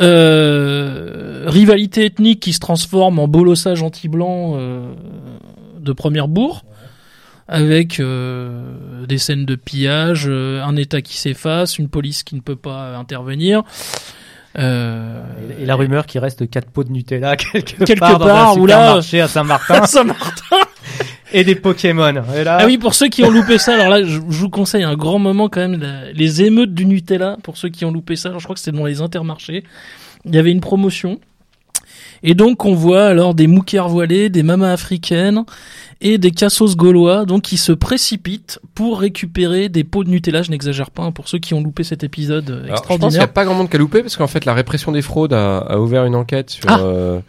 Euh, 0.00 1.44
rivalité 1.46 2.04
ethnique 2.06 2.40
qui 2.40 2.52
se 2.52 2.58
transforme 2.58 3.18
en 3.18 3.28
bolossage 3.28 3.82
anti-blanc 3.82 4.54
euh, 4.56 4.92
de 5.78 5.92
première 5.92 6.26
bourre, 6.26 6.64
avec 7.46 8.00
euh, 8.00 9.06
des 9.06 9.18
scènes 9.18 9.44
de 9.44 9.54
pillage, 9.54 10.28
un 10.28 10.76
État 10.76 11.00
qui 11.00 11.16
s'efface, 11.16 11.78
une 11.78 11.88
police 11.88 12.22
qui 12.24 12.34
ne 12.34 12.40
peut 12.40 12.56
pas 12.56 12.96
intervenir. 12.96 13.62
Et, 14.56 15.66
la 15.66 15.74
rumeur 15.74 16.06
qui 16.06 16.20
reste 16.20 16.48
quatre 16.48 16.70
pots 16.70 16.84
de 16.84 16.92
Nutella 16.92 17.36
quelque, 17.52 17.84
Quelque 17.84 17.98
part, 17.98 18.18
dans 18.18 18.26
part, 18.26 18.50
un 18.52 18.60
où 18.60 18.66
là- 18.66 18.94
à 18.96 19.28
Saint-Martin 19.28 19.84
Saint-Martin. 19.86 20.56
Et 21.34 21.44
des 21.44 21.54
Pokémon. 21.54 22.14
Et 22.36 22.44
là, 22.44 22.58
Ah 22.60 22.66
oui, 22.66 22.78
pour 22.78 22.94
ceux 22.94 23.08
qui 23.08 23.22
ont 23.24 23.30
loupé 23.30 23.58
ça, 23.58 23.74
alors 23.74 23.88
là, 23.90 24.02
je, 24.02 24.08
je 24.30 24.38
vous 24.38 24.48
conseille 24.48 24.84
un 24.84 24.94
grand 24.94 25.18
moment 25.18 25.48
quand 25.50 25.60
même, 25.60 25.80
la- 25.80 26.12
les 26.12 26.42
émeutes 26.42 26.72
du 26.72 26.86
Nutella, 26.86 27.36
pour 27.42 27.56
ceux 27.58 27.68
qui 27.68 27.84
ont 27.84 27.90
loupé 27.92 28.16
ça, 28.16 28.28
alors 28.30 28.40
je 28.40 28.44
crois 28.46 28.54
que 28.54 28.60
c'était 28.60 28.76
dans 28.76 28.86
les 28.86 29.00
intermarchés. 29.02 29.64
Il 30.24 30.34
y 30.34 30.38
avait 30.38 30.52
une 30.52 30.60
promotion. 30.62 31.18
Et 32.22 32.34
donc, 32.34 32.64
on 32.64 32.74
voit 32.74 33.04
alors 33.04 33.34
des 33.34 33.46
moukers 33.46 33.86
voilés, 33.88 34.30
des 34.30 34.42
mamas 34.42 34.72
africaines 34.72 35.44
et 36.00 36.16
des 36.16 36.30
cassos 36.30 36.74
gaulois, 36.74 37.26
donc 37.26 37.42
qui 37.42 37.58
se 37.58 37.72
précipitent 37.72 38.60
pour 38.74 38.98
récupérer 39.00 39.68
des 39.68 39.84
pots 39.84 40.04
de 40.04 40.08
Nutella. 40.08 40.42
Je 40.42 40.50
n'exagère 40.50 40.90
pas, 40.90 41.02
hein, 41.02 41.12
pour 41.12 41.28
ceux 41.28 41.38
qui 41.38 41.52
ont 41.52 41.62
loupé 41.62 41.84
cet 41.84 42.02
épisode 42.02 42.48
euh, 42.48 42.64
Alors, 42.64 42.66
je 42.66 42.70
pense 42.70 42.80
qu'il 42.80 42.88
n'y 42.88 42.94
extraordinaire. 42.94 43.22
a 43.24 43.26
pas 43.28 43.44
grand 43.44 43.54
monde 43.54 43.68
qui 43.68 43.76
a 43.76 43.78
loupé 43.78 44.00
parce 44.00 44.16
qu'en 44.16 44.26
fait 44.26 44.46
la 44.46 44.54
répression 44.54 44.90
des 44.92 45.02
fraudes 45.02 45.34
a, 45.34 45.58
a 45.58 45.78
ouvert 45.78 46.06
une 46.06 46.14
enquête 46.14 46.48
sur 46.50 46.64
Ah. 46.68 46.80
euh, 46.80 47.20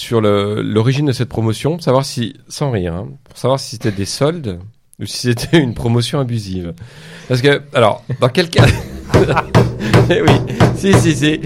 sur 0.00 0.20
l'origine 0.20 1.06
de 1.06 1.12
cette 1.12 1.28
promotion, 1.28 1.78
savoir 1.78 2.04
si 2.04 2.34
sans 2.48 2.70
rire, 2.70 2.94
hein, 2.94 3.08
pour 3.24 3.36
savoir 3.36 3.60
si 3.60 3.72
c'était 3.72 3.92
des 3.92 4.06
soldes 4.06 4.58
ou 4.98 5.06
si 5.06 5.18
c'était 5.18 5.58
une 5.60 5.74
promotion 5.74 6.18
abusive. 6.18 6.72
Parce 7.28 7.42
que 7.42 7.62
alors 7.74 8.02
dans 8.20 8.28
quel 8.28 8.48
cas 8.48 8.66
Eh 10.10 10.22
oui, 10.22 10.32
si 10.76 10.94
si 10.94 11.14
si 11.14 11.40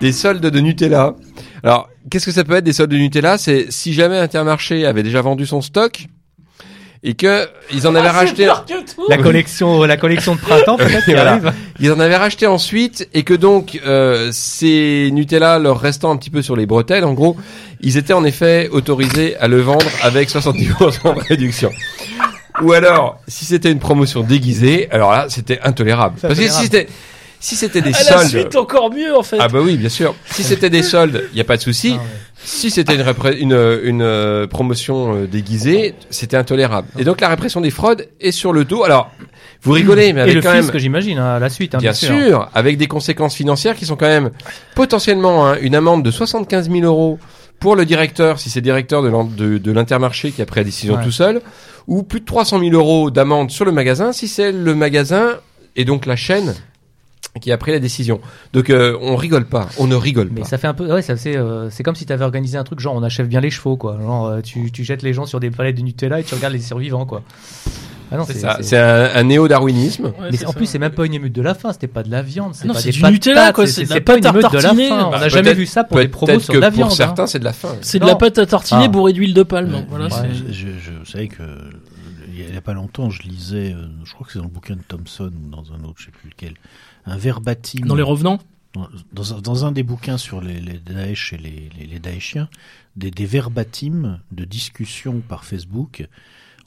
des 0.00 0.12
soldes 0.12 0.46
de 0.46 0.60
Nutella. 0.60 1.14
Alors 1.62 1.90
qu'est-ce 2.10 2.26
que 2.26 2.32
ça 2.32 2.44
peut 2.44 2.54
être 2.54 2.64
des 2.64 2.72
soldes 2.72 2.90
de 2.90 2.96
Nutella? 2.96 3.36
C'est 3.36 3.70
si 3.70 3.92
jamais 3.92 4.18
Intermarché 4.18 4.86
avait 4.86 5.02
déjà 5.02 5.20
vendu 5.20 5.44
son 5.44 5.60
stock 5.60 6.06
et 7.02 7.14
que 7.14 7.48
ils 7.72 7.86
en 7.88 7.94
avaient 7.94 8.08
Ah, 8.08 8.12
racheté. 8.12 8.46
la 9.08 9.16
collection, 9.18 9.82
la 9.84 9.96
collection 9.96 10.34
de 10.34 10.40
printemps 10.40 10.76
peut-être 10.76 11.04
qui 11.06 11.12
Voilà. 11.14 11.32
arrive. 11.32 11.52
Ils 11.80 11.90
en 11.92 11.98
avaient 12.00 12.16
racheté 12.16 12.46
ensuite 12.46 13.08
et 13.14 13.22
que 13.22 13.32
donc 13.34 13.80
euh, 13.86 14.28
ces 14.32 15.08
Nutella 15.12 15.58
leur 15.58 15.80
restant 15.80 16.10
un 16.10 16.16
petit 16.16 16.30
peu 16.30 16.42
sur 16.42 16.56
les 16.56 16.66
bretelles, 16.66 17.04
en 17.04 17.14
gros, 17.14 17.36
ils 17.80 17.96
étaient 17.96 18.12
en 18.12 18.24
effet 18.24 18.68
autorisés 18.70 19.36
à 19.38 19.48
le 19.48 19.60
vendre 19.62 19.86
avec 20.02 20.28
70% 20.28 21.14
de 21.14 21.20
réduction. 21.28 21.70
Ou 22.62 22.72
alors, 22.74 23.18
si 23.26 23.46
c'était 23.46 23.72
une 23.72 23.78
promotion 23.78 24.20
déguisée, 24.22 24.88
alors 24.90 25.12
là, 25.12 25.26
c'était 25.30 25.60
intolérable. 25.62 26.16
Parce 26.20 26.38
que 26.38 26.48
si 26.48 26.62
c'était 26.64 26.88
si 27.42 27.56
c'était 27.56 27.80
des 27.80 27.94
À 27.94 27.98
la 28.02 28.04
soldes, 28.18 28.28
suite, 28.28 28.56
encore 28.56 28.92
mieux, 28.92 29.16
en 29.16 29.22
fait. 29.22 29.38
ah 29.40 29.48
bah 29.48 29.60
oui, 29.62 29.78
bien 29.78 29.88
sûr. 29.88 30.14
Si 30.30 30.42
c'était 30.44 30.68
des 30.68 30.82
soldes, 30.82 31.24
il 31.32 31.38
y 31.38 31.40
a 31.40 31.44
pas 31.44 31.56
de 31.56 31.62
souci. 31.62 31.92
Ah 31.94 32.02
ouais. 32.02 32.08
Si 32.42 32.70
c'était 32.70 32.94
une, 32.94 33.04
une, 33.38 33.80
une 33.84 34.02
euh, 34.02 34.46
promotion 34.46 35.14
euh, 35.14 35.26
déguisée, 35.26 35.94
c'était 36.08 36.36
intolérable. 36.36 36.88
Et 36.98 37.04
donc 37.04 37.20
la 37.20 37.28
répression 37.28 37.60
des 37.60 37.70
fraudes 37.70 38.08
est 38.20 38.32
sur 38.32 38.52
le 38.52 38.64
dos. 38.64 38.82
Alors, 38.82 39.10
vous 39.62 39.72
rigolez, 39.72 40.12
mais 40.14 40.20
Et 40.20 40.22
avec 40.22 40.34
le 40.36 40.40
quand 40.42 40.52
fisc, 40.52 40.72
même 40.72 40.80
j'imagine, 40.80 41.18
hein, 41.18 41.34
à 41.34 41.38
la 41.38 41.50
suite. 41.50 41.74
hein, 41.74 41.78
Bien 41.78 41.92
sûr, 41.92 42.48
avec 42.54 42.78
des 42.78 42.86
conséquences 42.86 43.34
financières 43.34 43.76
qui 43.76 43.84
sont 43.84 43.96
quand 43.96 44.06
même 44.08 44.30
potentiellement 44.74 45.46
hein, 45.48 45.56
une 45.60 45.74
amende 45.74 46.02
de 46.02 46.10
75 46.10 46.70
000 46.70 46.84
euros 46.84 47.18
pour 47.58 47.76
le 47.76 47.84
directeur, 47.84 48.38
si 48.38 48.48
c'est 48.48 48.62
directeur 48.62 49.02
de 49.02 49.70
l'intermarché 49.72 50.30
qui 50.30 50.40
a 50.40 50.46
pris 50.46 50.60
la 50.60 50.64
décision 50.64 50.94
Ouais. 50.96 51.04
tout 51.04 51.10
seul, 51.10 51.42
ou 51.86 52.02
plus 52.02 52.20
de 52.20 52.24
300 52.24 52.58
000 52.60 52.72
euros 52.72 53.10
d'amende 53.10 53.50
sur 53.50 53.66
le 53.66 53.72
magasin 53.72 54.12
si 54.12 54.28
c'est 54.28 54.50
le 54.52 54.74
magasin 54.74 55.32
et 55.76 55.84
donc 55.84 56.06
la 56.06 56.16
chaîne 56.16 56.54
qui 57.40 57.52
a 57.52 57.58
pris 57.58 57.70
la 57.72 57.78
décision. 57.78 58.20
Donc 58.52 58.70
euh, 58.70 58.96
on 59.00 59.14
rigole 59.16 59.44
pas, 59.46 59.68
on 59.78 59.86
ne 59.86 59.94
rigole 59.94 60.30
Mais 60.32 60.40
pas. 60.40 60.46
ça 60.46 60.58
fait 60.58 60.66
un 60.66 60.74
peu, 60.74 60.92
ouais, 60.92 61.02
ça 61.02 61.16
c'est, 61.16 61.36
euh, 61.36 61.70
c'est 61.70 61.82
comme 61.82 61.94
si 61.94 62.04
tu 62.06 62.12
avais 62.12 62.24
organisé 62.24 62.58
un 62.58 62.64
truc 62.64 62.80
genre 62.80 62.94
on 62.94 63.02
achève 63.02 63.28
bien 63.28 63.40
les 63.40 63.50
chevaux 63.50 63.76
quoi. 63.76 63.98
Genre 64.00 64.26
euh, 64.26 64.40
tu, 64.40 64.72
tu 64.72 64.82
jettes 64.84 65.02
les 65.02 65.12
gens 65.12 65.26
sur 65.26 65.38
des 65.40 65.50
palettes 65.50 65.76
de 65.76 65.82
Nutella 65.82 66.18
et 66.20 66.24
tu 66.24 66.34
regardes 66.34 66.54
les 66.54 66.60
survivants 66.60 67.06
quoi. 67.06 67.22
Ah 68.12 68.16
non, 68.16 68.24
C'est 68.26 68.34
ça, 68.40 68.58
c'est 68.60 68.76
un, 68.76 69.08
un 69.14 69.22
néo-darwinisme. 69.22 70.06
Ouais, 70.06 70.12
Mais 70.32 70.36
c'est 70.36 70.44
en 70.46 70.50
ça. 70.50 70.56
plus 70.56 70.66
c'est 70.66 70.80
même 70.80 70.90
pas 70.90 71.06
une 71.06 71.14
émeute 71.14 71.32
de 71.32 71.42
la 71.42 71.54
faim, 71.54 71.72
c'était 71.72 71.86
pas 71.86 72.02
de 72.02 72.10
la 72.10 72.22
viande, 72.22 72.56
c'est 72.56 72.66
non, 72.66 72.74
pas 72.74 72.80
c'est 72.80 72.88
des 72.88 72.92
du 72.94 73.00
patates, 73.00 73.12
Nutella, 73.14 73.52
quoi, 73.52 73.66
c'est 73.68 73.84
de 73.84 73.90
la 73.94 74.00
pas 74.00 74.16
une 74.16 74.20
pâte 74.22 74.26
à 74.26 74.30
émeute 74.38 74.50
de 74.50 74.56
la 74.56 74.62
tartiner. 74.62 74.88
faim. 74.88 75.04
On 75.06 75.10
Bah, 75.12 75.20
n'a 75.20 75.28
jamais 75.28 75.42
peut-être- 75.44 75.56
vu 75.58 75.66
ça 75.66 75.84
pour 75.84 75.98
des 75.98 76.08
promos 76.08 76.40
sur 76.40 76.52
que 76.54 76.58
la 76.58 76.70
pour 76.72 76.76
viande. 76.78 76.90
hein. 76.90 76.94
certains 76.96 77.26
c'est 77.28 77.38
de 77.38 77.44
la 77.44 77.52
faim. 77.52 77.76
C'est 77.82 78.00
de 78.00 78.06
la 78.06 78.16
pâte 78.16 78.38
à 78.38 78.46
tartiner 78.46 78.86
Ah. 78.86 78.88
bourrée 78.88 79.12
d'huile 79.12 79.32
de 79.34 79.44
palme. 79.44 79.72
Ouais, 79.72 79.86
Voilà, 79.88 80.06
ouais. 80.06 80.10
c'est- 80.10 80.52
Je, 80.52 80.66
je, 80.66 80.90
vous 80.98 81.04
savez 81.06 81.28
que 81.28 81.44
il 82.32 82.52
y 82.52 82.56
a 82.56 82.60
pas 82.60 82.72
longtemps, 82.72 83.10
je 83.10 83.22
lisais, 83.22 83.72
euh, 83.74 83.86
je 84.04 84.12
crois 84.12 84.26
que 84.26 84.32
c'est 84.32 84.38
dans 84.40 84.46
le 84.46 84.50
bouquin 84.50 84.74
de 84.74 84.82
Thompson 84.88 85.30
ou 85.46 85.50
dans 85.50 85.72
un 85.72 85.84
autre, 85.84 85.96
je 85.98 86.06
sais 86.06 86.10
plus 86.10 86.30
lequel, 86.30 86.54
un 87.06 87.16
verbatim. 87.16 87.86
Dans 87.86 87.94
les 87.94 88.02
revenants 88.02 88.38
dans, 89.12 89.34
un- 89.34 89.40
dans 89.40 89.64
un 89.64 89.72
des 89.72 89.82
bouquins 89.82 90.16
sur 90.18 90.40
les, 90.40 90.60
les 90.60 90.78
Daesh 90.78 91.32
et 91.32 91.38
les, 91.38 91.68
les, 91.76 91.86
les 91.86 91.98
Daeshiens, 91.98 92.48
des, 92.94 93.10
des 93.10 93.26
verbatims 93.26 94.20
de 94.30 94.44
discussions 94.44 95.22
par 95.28 95.44
Facebook 95.44 96.06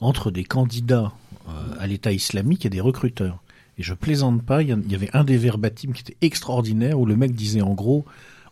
entre 0.00 0.30
des 0.30 0.44
candidats 0.44 1.12
euh, 1.48 1.50
à 1.78 1.86
l'État 1.86 2.12
islamique 2.12 2.66
et 2.66 2.70
des 2.70 2.80
recruteurs. 2.82 3.42
Et 3.78 3.82
je 3.82 3.94
plaisante 3.94 4.42
pas, 4.42 4.62
il 4.62 4.68
y, 4.68 4.74
en- 4.74 4.82
il 4.84 4.92
y 4.92 4.94
avait 4.94 5.08
un 5.16 5.24
des 5.24 5.38
verbatims 5.38 5.92
qui 5.94 6.02
était 6.02 6.16
extraordinaire 6.20 6.98
où 7.00 7.06
le 7.06 7.16
mec 7.16 7.34
disait 7.34 7.62
en 7.62 7.72
gros 7.74 8.04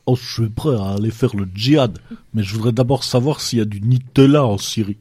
Oh, 0.07 0.17
je 0.17 0.33
suis 0.43 0.49
prêt 0.49 0.75
à 0.75 0.95
aller 0.95 1.11
faire 1.13 1.37
le 1.37 1.47
djihad, 1.55 1.99
mais 2.35 2.43
je 2.43 2.55
voudrais 2.57 2.73
d'abord 2.73 3.05
savoir 3.05 3.41
s'il 3.41 3.61
y 3.61 3.63
a 3.63 3.67
du 3.67 3.81
Nutella 3.83 4.45
en 4.45 4.59
Syrie. 4.59 4.97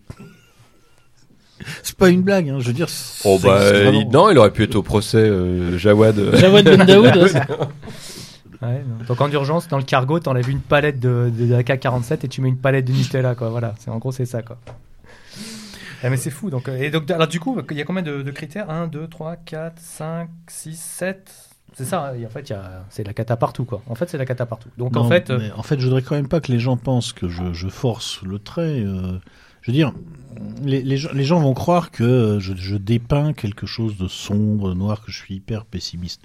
C'est 1.84 1.96
pas 1.98 2.10
une 2.10 2.22
blague, 2.22 2.50
hein, 2.50 2.58
je 2.60 2.68
veux 2.68 2.74
dire. 2.74 2.88
Oh 3.26 3.40
bah 3.44 3.60
il- 3.92 4.08
non, 4.10 4.30
il 4.30 4.38
aurait 4.38 4.52
pu 4.52 4.64
être 4.64 4.76
au 4.76 4.84
procès 4.84 5.18
euh, 5.18 5.78
Jawad. 5.78 6.18
euh, 6.20 6.36
Jawad 6.38 6.66
Ben 6.66 6.86
Daoud, 6.86 7.16
ouais. 7.18 7.32
Donc 9.08 9.20
en 9.22 9.32
urgence, 9.32 9.68
dans 9.68 9.78
le 9.78 9.84
cargo, 9.84 10.20
t'enlèves 10.20 10.50
une 10.50 10.60
palette 10.60 11.00
de, 11.00 11.32
de, 11.36 11.54
AK-47 11.56 12.20
et 12.26 12.28
tu 12.28 12.42
mets 12.42 12.50
une 12.50 12.58
palette 12.58 12.86
de 12.86 12.92
Nutella, 12.94 13.34
quoi. 13.36 13.50
Voilà, 13.50 13.74
c'est 13.80 13.90
en 13.90 13.98
gros 13.98 14.12
c'est 14.12 14.26
ça, 14.26 14.42
quoi. 14.44 14.58
Eh, 16.04 16.10
mais 16.10 16.18
c'est 16.18 16.30
fou. 16.30 16.50
Donc, 16.50 16.68
euh, 16.68 16.78
et 16.78 16.90
donc, 16.92 17.10
alors 17.12 17.28
du 17.28 17.40
coup, 17.40 17.58
il 17.72 17.78
y 17.78 17.82
a 17.82 17.86
combien 17.86 18.04
de, 18.04 18.22
de 18.22 18.32
critères? 18.32 18.70
1, 18.70 18.88
2, 18.88 19.08
3, 19.08 19.36
4, 19.38 19.74
5, 19.80 20.30
6, 20.48 20.80
7 20.80 21.32
C'est 21.74 21.86
ça. 21.86 22.08
hein, 22.12 22.14
et 22.20 22.26
en 22.26 22.30
fait, 22.30 22.54
c'est 22.90 23.04
la 23.06 23.14
cata 23.14 23.36
partout, 23.36 23.66
quoi. 23.66 23.82
En 23.88 23.96
fait, 23.96 24.10
c'est 24.10 24.18
la 24.18 24.26
cata 24.26 24.46
partout. 24.46 24.70
Donc 24.78 24.96
en 24.98 25.08
fait, 25.08 25.30
euh, 25.32 25.38
mais 25.40 25.52
en 25.56 25.64
fait, 25.64 25.80
je 25.80 25.86
voudrais 25.86 26.02
quand 26.04 26.16
même 26.16 26.28
pas 26.28 26.40
que 26.40 26.52
les 26.52 26.60
gens 26.60 26.78
pensent 26.78 27.14
que 27.14 27.28
je, 27.30 27.54
je 27.54 27.68
force 27.68 28.22
le 28.24 28.38
trait. 28.40 28.82
euh, 28.86 29.18
je 29.62 29.72
veux 29.72 29.76
dire, 29.76 29.94
les, 30.64 30.82
les, 30.82 30.98
gens, 30.98 31.10
les 31.14 31.24
gens 31.24 31.40
vont 31.40 31.54
croire 31.54 31.92
que 31.92 32.38
je, 32.40 32.54
je 32.56 32.76
dépeins 32.76 33.34
quelque 33.34 33.66
chose 33.68 33.98
de 33.98 34.08
sombre, 34.08 34.70
de 34.70 34.74
noir, 34.76 35.04
que 35.04 35.12
je 35.12 35.18
suis 35.18 35.36
hyper 35.36 35.66
pessimiste. 35.66 36.22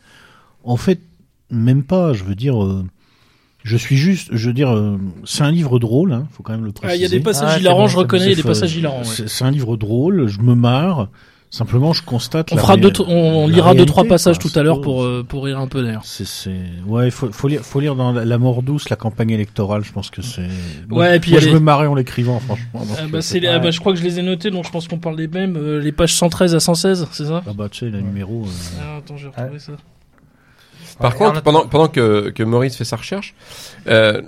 En 0.64 0.76
fait, 0.76 1.00
même 1.50 1.84
pas. 1.84 2.12
Je 2.12 2.24
veux 2.24 2.34
dire, 2.34 2.62
euh, 2.62 2.84
je 3.62 3.76
suis 3.76 3.96
juste. 3.96 4.28
Je 4.32 4.48
veux 4.48 4.54
dire, 4.54 4.74
euh, 4.74 4.98
c'est 5.24 5.42
un 5.42 5.50
livre 5.52 5.78
drôle. 5.78 6.12
Hein, 6.12 6.26
faut 6.32 6.42
quand 6.42 6.52
même 6.52 6.64
le 6.64 6.70
Ah, 6.76 6.80
préciser. 6.80 6.98
Il 6.98 7.02
y 7.02 7.06
a 7.06 7.08
des 7.08 7.20
passages 7.20 7.52
Ah, 7.56 7.58
hilarants, 7.60 7.86
je 7.88 7.96
reconnais, 7.96 8.24
il 8.26 8.30
y 8.30 8.32
a 8.32 8.36
des 8.36 8.42
passages 8.42 8.74
hilarants. 8.76 8.98
ouais. 9.00 9.04
C'est 9.04 9.28
c'est 9.28 9.44
un 9.44 9.50
livre 9.50 9.76
drôle. 9.76 10.26
Je 10.28 10.40
me 10.40 10.54
marre. 10.54 11.08
Simplement, 11.48 11.92
je 11.92 12.02
constate. 12.02 12.52
On 12.52 12.56
la 12.56 12.62
fera 12.62 12.74
ré- 12.74 12.80
deux, 12.80 12.92
on 13.06 13.46
la 13.46 13.54
lira 13.54 13.74
deux 13.74 13.86
trois 13.86 14.04
passages 14.04 14.38
quoi. 14.38 14.50
tout 14.50 14.58
à 14.58 14.62
l'heure 14.62 14.80
pour 14.80 15.04
euh, 15.04 15.24
pour 15.26 15.44
rire 15.44 15.58
un 15.60 15.68
peu 15.68 15.82
d'ailleurs. 15.82 16.04
C'est, 16.04 16.26
c'est, 16.26 16.56
ouais, 16.86 17.10
faut, 17.10 17.30
faut 17.32 17.48
lire, 17.48 17.62
faut 17.62 17.78
lire 17.80 17.94
dans 17.94 18.12
la, 18.12 18.24
la 18.24 18.38
mort 18.38 18.62
douce, 18.62 18.88
la 18.90 18.96
campagne 18.96 19.30
électorale. 19.30 19.82
Je 19.84 19.92
pense 19.92 20.10
que 20.10 20.22
c'est. 20.22 20.48
Ouais, 20.90 21.16
et 21.16 21.20
puis 21.20 21.30
moi, 21.30 21.40
je 21.40 21.46
les- 21.46 21.54
me 21.54 21.60
marrais 21.60 21.86
en 21.86 21.94
l'écrivant, 21.94 22.40
franchement. 22.40 22.66
Ah 22.74 23.02
euh, 23.04 23.08
bah, 23.10 23.22
c'est 23.22 23.38
les- 23.40 23.48
ouais. 23.48 23.54
ah 23.54 23.58
bah, 23.60 23.70
je 23.70 23.78
crois 23.80 23.92
que 23.92 23.98
je 23.98 24.04
les 24.04 24.18
ai 24.18 24.22
notés, 24.22 24.50
donc 24.50 24.66
je 24.66 24.70
pense 24.70 24.88
qu'on 24.88 24.98
parle 24.98 25.16
des 25.16 25.28
mêmes. 25.28 25.56
euh, 25.56 25.80
les 25.80 25.92
pages 25.92 26.14
113 26.14 26.54
à 26.54 26.60
116, 26.60 27.06
c'est 27.12 27.24
ça 27.26 27.42
Ah 27.46 27.52
bah 27.54 27.68
tu 27.70 27.78
sais, 27.78 27.86
le 27.90 28.00
numéro. 28.00 28.42
euh, 28.44 28.48
ah, 28.80 28.96
Attends, 28.98 29.16
j'ai 29.16 29.28
retrouvé 29.28 29.58
ça. 29.60 29.72
Par 30.98 31.12
Ouais, 31.12 31.18
contre, 31.18 31.38
en 31.38 31.42
pendant, 31.42 31.66
pendant 31.68 31.88
que, 31.88 32.30
que 32.30 32.42
Maurice 32.42 32.74
fait 32.76 32.84
sa 32.84 32.96
recherche, 32.96 33.34
euh, 33.86 34.20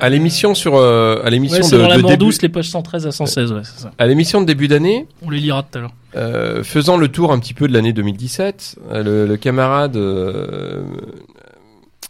à 0.00 0.08
l'émission 0.08 0.54
sur 0.54 0.76
euh, 0.76 1.20
à 1.24 1.30
l'émission 1.30 1.62
Ouais, 1.64 1.70
de, 1.70 1.76
dans 1.78 1.88
la 1.88 1.96
de 1.96 2.02
mort 2.02 2.10
début, 2.10 2.24
douce, 2.26 2.42
les 2.42 2.48
pages 2.48 2.68
113 2.70 3.06
à 3.06 3.12
116, 3.12 3.52
ouais, 3.52 3.60
c'est 3.64 3.82
ça. 3.82 3.90
à 3.98 4.06
l'émission 4.06 4.40
de 4.40 4.46
début 4.46 4.68
d'année, 4.68 5.06
On 5.22 5.30
les 5.30 5.38
lira 5.40 5.62
tout 5.62 5.78
à 5.78 5.80
l'heure. 5.82 5.92
euh, 6.16 6.62
faisant 6.64 6.96
le 6.96 7.08
tour 7.08 7.32
un 7.32 7.38
petit 7.38 7.54
peu 7.54 7.68
de 7.68 7.72
l'année 7.72 7.92
2017, 7.92 8.76
euh, 8.92 9.02
le, 9.02 9.26
le 9.26 9.36
camarade 9.36 9.96
euh, 9.96 10.82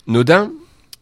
Nodin, 0.07 0.51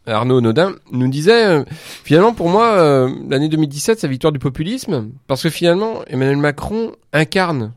Arnaud 0.05 0.41
Nodin, 0.41 0.73
nous 0.91 1.07
disait 1.07 1.45
euh, 1.45 1.63
finalement 2.03 2.33
pour 2.33 2.49
moi 2.49 2.73
euh, 2.73 3.09
l'année 3.29 3.49
2017 3.49 3.99
c'est 3.99 4.07
la 4.07 4.11
victoire 4.11 4.33
du 4.33 4.39
populisme 4.39 5.09
parce 5.27 5.43
que 5.43 5.49
finalement 5.49 6.01
Emmanuel 6.07 6.37
Macron 6.37 6.91
incarne 7.13 7.71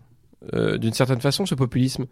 euh, 0.55 0.79
d'une 0.79 0.93
certaine 0.93 1.21
façon 1.21 1.47
ce 1.47 1.55
populisme. 1.55 2.07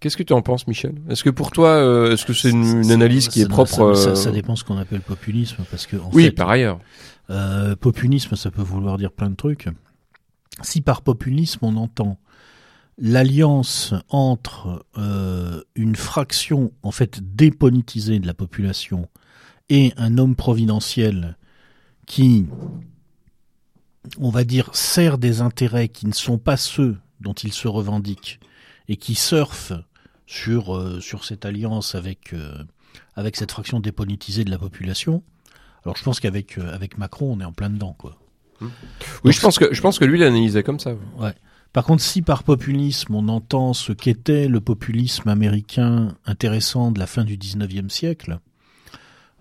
Qu'est-ce 0.00 0.16
que 0.16 0.22
tu 0.22 0.32
en 0.32 0.42
penses, 0.42 0.66
Michel? 0.66 0.94
Est-ce 1.08 1.24
que 1.24 1.30
pour 1.30 1.50
toi, 1.50 1.70
euh, 1.70 2.12
est-ce 2.12 2.24
que 2.26 2.32
c'est 2.32 2.50
une, 2.50 2.90
analyse 2.90 3.28
qui 3.28 3.40
est 3.42 3.48
propre 3.48 3.94
Ça, 3.94 4.02
ça- 4.04 4.10
euh, 4.10 4.14
ça 4.14 4.30
dépend 4.30 4.56
ce 4.56 4.64
qu'on 4.64 4.76
appelle 4.78 5.00
populisme, 5.00 5.64
parce 5.70 5.86
que 5.86 5.96
en 5.96 6.10
Oui, 6.12 6.24
fait, 6.24 6.30
par 6.32 6.50
ailleurs. 6.50 6.78
euh, 7.30 7.76
populisme, 7.76 8.36
ça 8.36 8.50
peut 8.50 8.62
vouloir 8.62 8.96
dire 8.98 9.12
plein 9.12 9.30
de 9.30 9.36
trucs. 9.36 9.68
Si 10.62 10.80
par 10.80 11.02
populisme 11.02 11.60
on 11.62 11.76
entend 11.76 12.18
l'alliance 12.98 13.94
entre 14.10 14.84
une 15.74 15.96
fraction 15.96 16.72
en 16.82 16.90
fait 16.90 17.20
dépolitisée 17.34 18.18
de 18.18 18.26
la 18.26 18.34
population 18.34 19.08
et 19.70 19.94
un 19.96 20.18
homme 20.18 20.34
providentiel 20.36 21.38
qui, 22.06 22.44
on 24.18 24.30
va 24.30 24.44
dire, 24.44 24.68
sert 24.74 25.16
des 25.16 25.40
intérêts 25.40 25.88
qui 25.88 26.06
ne 26.06 26.12
sont 26.12 26.36
pas 26.38 26.56
ceux 26.56 26.96
dont 27.20 27.32
il 27.32 27.52
se 27.52 27.68
revendique 27.68 28.40
et 28.88 28.96
qui 28.96 29.14
surfe 29.14 29.72
sur 30.26 30.76
euh, 30.76 31.00
sur 31.00 31.24
cette 31.24 31.44
alliance 31.44 31.94
avec 31.94 32.32
euh, 32.32 32.54
avec 33.14 33.36
cette 33.36 33.52
fraction 33.52 33.80
dépolitisée 33.80 34.44
de 34.44 34.50
la 34.50 34.58
population. 34.58 35.22
Alors 35.84 35.96
je 35.96 36.02
pense 36.02 36.20
qu'avec 36.20 36.58
euh, 36.58 36.74
avec 36.74 36.98
Macron, 36.98 37.32
on 37.32 37.40
est 37.40 37.44
en 37.44 37.52
plein 37.52 37.70
dedans 37.70 37.94
quoi. 37.98 38.16
Oui, 39.24 39.32
je 39.32 39.40
pense 39.40 39.58
que 39.58 39.72
je 39.72 39.80
pense 39.80 39.98
que 39.98 40.04
lui 40.04 40.18
il 40.18 40.24
analysait 40.24 40.62
comme 40.62 40.78
ça. 40.78 40.92
Par 41.72 41.84
contre, 41.84 42.02
si 42.02 42.20
par 42.20 42.42
populisme 42.42 43.14
on 43.14 43.28
entend 43.28 43.74
ce 43.74 43.92
qu'était 43.92 44.48
le 44.48 44.60
populisme 44.60 45.28
américain 45.28 46.16
intéressant 46.26 46.90
de 46.90 46.98
la 46.98 47.06
fin 47.06 47.24
du 47.24 47.36
19e 47.36 47.88
siècle, 47.88 48.40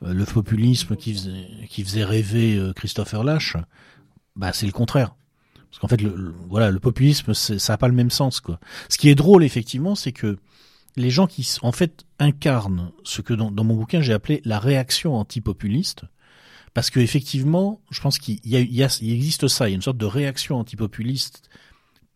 euh, 0.03 0.13
le 0.13 0.25
populisme 0.25 0.95
qui 0.95 1.13
faisait, 1.13 1.47
qui 1.69 1.83
faisait 1.83 2.03
rêver 2.03 2.57
euh, 2.57 2.71
Christopher 2.73 3.23
Lash, 3.23 3.57
bah 4.35 4.53
c'est 4.53 4.65
le 4.65 4.71
contraire. 4.71 5.15
Parce 5.69 5.79
qu'en 5.79 5.87
fait, 5.87 6.01
le, 6.01 6.33
voilà, 6.49 6.71
le 6.71 6.79
populisme, 6.79 7.33
ça 7.33 7.73
n'a 7.73 7.77
pas 7.77 7.87
le 7.87 7.93
même 7.93 8.09
sens. 8.09 8.39
Quoi. 8.39 8.59
Ce 8.89 8.97
qui 8.97 9.09
est 9.09 9.15
drôle, 9.15 9.43
effectivement, 9.43 9.95
c'est 9.95 10.11
que 10.11 10.37
les 10.95 11.11
gens 11.11 11.27
qui, 11.27 11.47
en 11.61 11.71
fait, 11.71 12.05
incarnent 12.17 12.91
ce 13.03 13.21
que 13.21 13.33
dans, 13.33 13.51
mon 13.63 13.75
bouquin 13.75 14.01
j'ai 14.01 14.13
appelé 14.13 14.41
la 14.45 14.59
réaction 14.59 15.15
antipopuliste, 15.15 16.03
parce 16.73 16.89
que 16.89 16.99
effectivement, 16.99 17.81
je 17.91 18.01
pense 18.01 18.17
qu'il 18.19 18.39
y, 18.43 18.55
a- 18.55 18.59
il 18.59 18.73
y, 18.73 19.13
existe 19.13 19.47
ça, 19.47 19.67
il 19.67 19.71
y 19.71 19.73
a 19.73 19.75
une 19.75 19.81
sorte 19.81 19.97
de 19.97 20.05
réaction 20.05 20.57
antipopuliste 20.57 21.49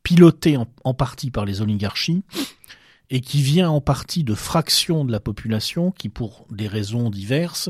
pilotée 0.01 0.58
en 0.84 0.93
partie 0.93 1.32
par 1.32 1.45
les 1.45 1.62
oligarchies 1.62 2.24
et 3.10 3.22
qui 3.22 3.41
vient 3.41 3.70
en 3.70 3.80
partie 3.82 4.24
de 4.24 4.34
fractions 4.34 5.06
de 5.06 5.12
la 5.12 5.20
population 5.20 5.91
qui, 5.91 6.10
pour 6.10 6.45
des 6.51 6.68
raisons 6.68 7.10
diverses, 7.10 7.70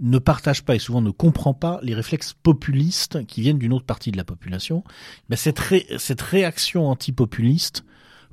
ne 0.00 0.18
partage 0.18 0.64
pas 0.64 0.74
et 0.74 0.78
souvent 0.78 1.02
ne 1.02 1.10
comprend 1.10 1.54
pas 1.54 1.78
les 1.82 1.94
réflexes 1.94 2.34
populistes 2.42 3.26
qui 3.26 3.42
viennent 3.42 3.58
d'une 3.58 3.72
autre 3.72 3.84
partie 3.84 4.10
de 4.10 4.16
la 4.16 4.24
population. 4.24 4.82
Ben, 5.28 5.36
cette, 5.36 5.58
ré- 5.58 5.86
cette 5.98 6.22
réaction 6.22 6.88
antipopuliste 6.88 7.84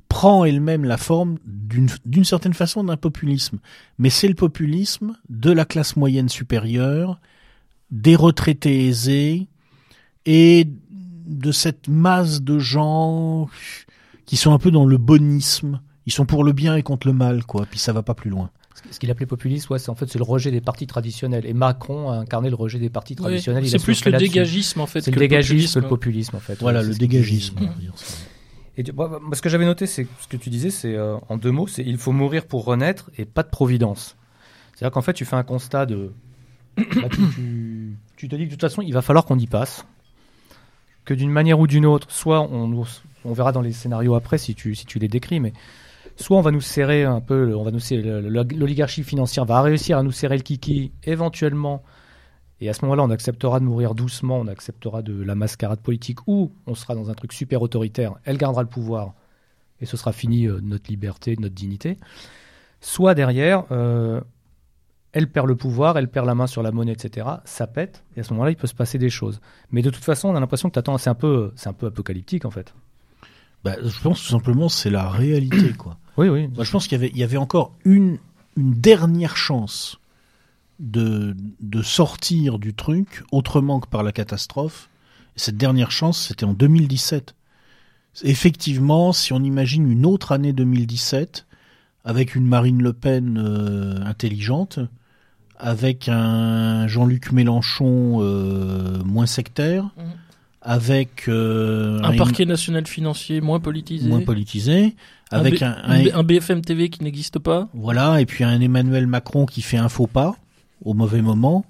prend 0.08 0.46
elle-même 0.46 0.84
la 0.84 0.96
forme 0.96 1.36
d'une 1.44 2.24
certaine 2.24 2.54
façon 2.54 2.82
d'un 2.84 2.96
populisme. 2.96 3.58
Mais 3.98 4.08
c'est 4.08 4.28
le 4.28 4.34
populisme 4.34 5.14
de 5.28 5.52
la 5.52 5.66
classe 5.66 5.96
moyenne 5.96 6.30
supérieure, 6.30 7.20
des 7.90 8.16
retraités 8.16 8.88
aisés 8.88 9.48
et 10.24 10.66
de 11.26 11.52
cette 11.52 11.88
masse 11.88 12.40
de 12.40 12.58
gens 12.58 13.48
qui 14.24 14.38
sont 14.38 14.52
un 14.52 14.58
peu 14.58 14.70
dans 14.70 14.86
le 14.86 14.96
bonisme. 14.96 15.80
Ils 16.06 16.12
sont 16.12 16.24
pour 16.24 16.42
le 16.42 16.52
bien 16.52 16.76
et 16.76 16.82
contre 16.82 17.06
le 17.06 17.12
mal, 17.12 17.44
quoi. 17.44 17.66
Puis 17.66 17.78
ça 17.78 17.92
va 17.92 18.02
pas 18.02 18.14
plus 18.14 18.30
loin. 18.30 18.50
Ce 18.90 18.98
qu'il 18.98 19.10
appelait 19.10 19.26
populisme, 19.26 19.72
ouais, 19.72 19.78
c'est 19.78 19.90
en 19.90 19.94
fait 19.94 20.06
c'est 20.10 20.18
le 20.18 20.24
rejet 20.24 20.50
des 20.50 20.60
partis 20.60 20.86
traditionnels. 20.86 21.46
Et 21.46 21.52
Macron 21.52 22.10
a 22.10 22.16
incarné 22.16 22.48
le 22.50 22.56
rejet 22.56 22.78
des 22.78 22.90
partis 22.90 23.16
traditionnels. 23.16 23.68
c'est 23.68 23.76
a 23.76 23.78
plus 23.78 24.04
le 24.04 24.12
dégagisme 24.18 24.80
en 24.80 24.86
fait. 24.86 25.00
C'est 25.00 25.10
que 25.10 25.16
le 25.16 25.26
dégagisme 25.28 25.80
que 25.80 25.84
le 25.84 25.88
populisme. 25.88 26.36
en 26.36 26.40
fait. 26.40 26.58
Voilà, 26.60 26.80
Ouais, 26.80 26.86
le 26.86 26.94
dégagisme. 26.94 27.56
disait. 27.56 27.68
on 27.70 27.74
va 27.74 27.80
dire 27.80 27.92
ça. 27.96 28.14
Et 28.76 28.84
tu- 28.84 28.92
ce 29.32 29.42
que 29.42 29.48
j'avais 29.48 29.64
noté, 29.64 29.86
c'est 29.86 30.06
ce 30.20 30.28
que 30.28 30.36
tu 30.36 30.50
disais, 30.50 30.70
c'est 30.70 30.94
euh, 30.94 31.16
en 31.28 31.36
deux 31.36 31.50
mots, 31.50 31.66
c'est 31.66 31.82
il 31.84 31.98
faut 31.98 32.12
mourir 32.12 32.46
pour 32.46 32.64
renaître 32.64 33.10
et 33.18 33.24
pas 33.24 33.42
de 33.42 33.48
providence. 33.50 34.16
C'est-à-dire 34.74 34.92
qu'en 34.92 35.02
fait, 35.02 35.14
tu 35.14 35.24
fais 35.24 35.34
un 35.34 35.42
constat 35.42 35.84
de, 35.86 36.12
bah, 36.76 37.08
tu, 37.10 37.20
tu- 37.34 37.96
tu 38.16 38.28
te 38.28 38.36
dis 38.36 38.42
que 38.44 38.50
de 38.50 38.54
toute 38.54 38.60
façon, 38.60 38.82
il 38.82 38.92
va 38.94 39.02
falloir 39.02 39.24
qu'on 39.24 39.38
y 39.38 39.48
passe, 39.48 39.84
que 41.04 41.14
d'une 41.14 41.30
manière 41.30 41.58
ou 41.58 41.66
d'une 41.66 41.86
autre, 41.86 42.06
soit 42.12 42.40
on, 42.42 42.84
on 43.24 43.32
verra 43.32 43.50
dans 43.50 43.62
les 43.62 43.72
scénarios 43.72 44.14
après 44.14 44.38
si 44.38 44.54
tu 44.54 44.74
si 44.76 44.86
tu 44.86 44.98
les 45.00 45.08
décris, 45.08 45.40
mais 45.40 45.52
soit 46.18 46.36
on 46.36 46.40
va 46.40 46.50
nous 46.50 46.60
serrer 46.60 47.04
un 47.04 47.20
peu, 47.20 47.54
on 47.54 47.64
l'oligarchie 47.64 49.04
financière 49.04 49.44
va 49.44 49.62
réussir 49.62 49.98
à 49.98 50.02
nous 50.02 50.10
serrer 50.10 50.36
le 50.36 50.42
kiki, 50.42 50.92
éventuellement. 51.04 51.82
Et 52.60 52.68
à 52.68 52.72
ce 52.72 52.84
moment-là, 52.84 53.04
on 53.04 53.10
acceptera 53.10 53.60
de 53.60 53.64
mourir 53.64 53.94
doucement, 53.94 54.38
on 54.38 54.48
acceptera 54.48 55.02
de 55.02 55.22
la 55.22 55.36
mascarade 55.36 55.80
politique, 55.80 56.18
ou 56.26 56.52
on 56.66 56.74
sera 56.74 56.96
dans 56.96 57.08
un 57.08 57.14
truc 57.14 57.32
super 57.32 57.62
autoritaire, 57.62 58.14
elle 58.24 58.36
gardera 58.36 58.62
le 58.62 58.68
pouvoir, 58.68 59.14
et 59.80 59.86
ce 59.86 59.96
sera 59.96 60.12
fini 60.12 60.46
euh, 60.46 60.58
notre 60.60 60.90
liberté, 60.90 61.36
notre 61.38 61.54
dignité. 61.54 61.96
Soit 62.80 63.14
derrière, 63.14 63.64
euh, 63.70 64.20
elle 65.12 65.30
perd 65.30 65.46
le 65.46 65.54
pouvoir, 65.54 65.96
elle 65.98 66.08
perd 66.08 66.26
la 66.26 66.34
main 66.34 66.48
sur 66.48 66.64
la 66.64 66.72
monnaie, 66.72 66.92
etc. 66.92 67.28
Ça 67.44 67.68
pète, 67.68 68.04
et 68.16 68.20
à 68.20 68.22
ce 68.24 68.32
moment-là, 68.32 68.50
il 68.50 68.56
peut 68.56 68.66
se 68.66 68.74
passer 68.74 68.98
des 68.98 69.10
choses. 69.10 69.40
Mais 69.70 69.82
de 69.82 69.90
toute 69.90 70.04
façon, 70.04 70.30
on 70.30 70.34
a 70.34 70.40
l'impression 70.40 70.68
que 70.68 70.74
t'attends, 70.74 70.98
c'est 70.98 71.10
un 71.10 71.14
peu, 71.14 71.52
c'est 71.54 71.68
un 71.68 71.72
peu 71.72 71.86
apocalyptique 71.86 72.44
en 72.44 72.50
fait. 72.50 72.74
Bah, 73.64 73.76
je 73.82 74.00
pense 74.00 74.22
tout 74.22 74.28
simplement 74.28 74.68
c'est 74.68 74.90
la 74.90 75.08
réalité, 75.08 75.72
quoi. 75.78 75.98
Oui, 76.16 76.28
oui. 76.28 76.48
Je 76.58 76.70
pense 76.70 76.86
qu'il 76.88 76.96
y 76.96 77.00
avait, 77.00 77.10
il 77.14 77.18
y 77.18 77.22
avait 77.22 77.36
encore 77.36 77.72
une, 77.84 78.18
une 78.56 78.72
dernière 78.74 79.36
chance 79.36 79.98
de, 80.80 81.36
de 81.60 81.82
sortir 81.82 82.58
du 82.58 82.74
truc 82.74 83.22
autrement 83.32 83.80
que 83.80 83.88
par 83.88 84.02
la 84.02 84.12
catastrophe. 84.12 84.88
Et 85.36 85.40
cette 85.40 85.56
dernière 85.56 85.90
chance, 85.90 86.26
c'était 86.28 86.44
en 86.44 86.54
2017. 86.54 87.34
Effectivement, 88.24 89.12
si 89.12 89.32
on 89.32 89.40
imagine 89.42 89.90
une 89.90 90.04
autre 90.06 90.32
année 90.32 90.52
2017, 90.52 91.46
avec 92.04 92.34
une 92.34 92.46
Marine 92.46 92.82
Le 92.82 92.92
Pen 92.92 93.38
euh, 93.38 94.02
intelligente, 94.04 94.80
avec 95.56 96.08
un 96.08 96.86
Jean-Luc 96.88 97.32
Mélenchon 97.32 98.18
euh, 98.22 99.02
moins 99.04 99.26
sectaire, 99.26 99.84
Mhm. 99.96 100.04
Avec 100.62 101.28
euh, 101.28 102.00
Un 102.02 102.16
parquet 102.16 102.44
national 102.44 102.86
financier 102.86 103.40
moins 103.40 103.60
politisé. 103.60 104.08
moins 104.08 104.20
politisé, 104.22 104.96
avec 105.30 105.62
un, 105.62 105.76
un, 105.84 106.02
B- 106.02 106.10
un- 106.14 106.18
un 106.18 106.22
BFM 106.24 106.62
TV 106.62 106.88
qui 106.90 107.02
n'existe 107.04 107.38
pas. 107.38 107.68
voilà, 107.74 108.20
et 108.20 108.26
puis 108.26 108.44
un 108.44 108.60
Emmanuel 108.60 109.06
Macron 109.06 109.46
qui 109.46 109.62
fait 109.62 109.76
un 109.76 109.88
faux 109.88 110.06
pas 110.08 110.36
au 110.84 110.94
mauvais 110.94 111.22
moment, 111.22 111.64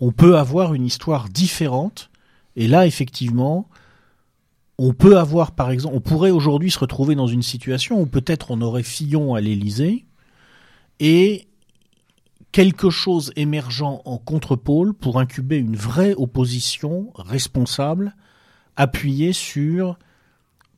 on 0.00 0.12
peut 0.12 0.36
avoir 0.36 0.74
une 0.74 0.84
histoire 0.86 1.28
différente. 1.28 2.10
Et 2.56 2.66
là, 2.68 2.86
effectivement, 2.86 3.68
on 4.78 4.92
peut 4.94 5.16
avoir, 5.18 5.52
par 5.52 5.70
exemple, 5.70 5.94
on 5.96 6.00
pourrait 6.00 6.30
aujourd'hui 6.32 6.70
se 6.70 6.78
retrouver 6.78 7.14
dans 7.14 7.26
une 7.28 7.42
situation 7.42 8.00
où 8.00 8.06
peut-être 8.06 8.50
on 8.50 8.60
aurait 8.62 8.82
Fillon 8.82 9.34
à 9.34 9.40
l'Élysée 9.40 10.04
et 11.00 11.46
quelque 12.52 12.90
chose 12.90 13.32
émergeant 13.34 14.02
en 14.04 14.18
contre-pôle 14.18 14.92
pour 14.94 15.18
incuber 15.18 15.56
une 15.56 15.76
vraie 15.76 16.14
opposition 16.14 17.10
responsable, 17.16 18.14
appuyée 18.76 19.32
sur, 19.32 19.98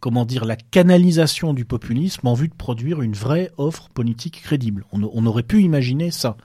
comment 0.00 0.24
dire, 0.24 0.44
la 0.44 0.56
canalisation 0.56 1.52
du 1.52 1.64
populisme 1.64 2.26
en 2.26 2.34
vue 2.34 2.48
de 2.48 2.54
produire 2.54 3.02
une 3.02 3.14
vraie 3.14 3.50
offre 3.58 3.88
politique 3.90 4.40
crédible. 4.42 4.86
On, 4.92 5.02
on 5.12 5.26
aurait 5.26 5.42
pu 5.42 5.62
imaginer 5.62 6.10
ça. 6.10 6.36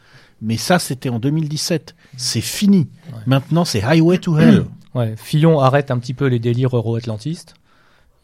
Mais 0.42 0.58
ça, 0.58 0.80
c'était 0.80 1.10
en 1.10 1.20
2017. 1.20 1.96
C'est 2.18 2.42
fini. 2.42 2.88
Ouais. 3.12 3.20
Maintenant, 3.28 3.66
c'est 3.66 3.84
Highway 3.84 4.18
to 4.18 4.38
Hell. 4.38 4.66
Ouais, 4.96 5.14
Fillon 5.18 5.60
arrête 5.60 5.92
un 5.92 6.00
petit 6.00 6.16
peu 6.16 6.26
les 6.26 6.40
délires 6.40 6.76
euro-atlantistes. 6.76 7.54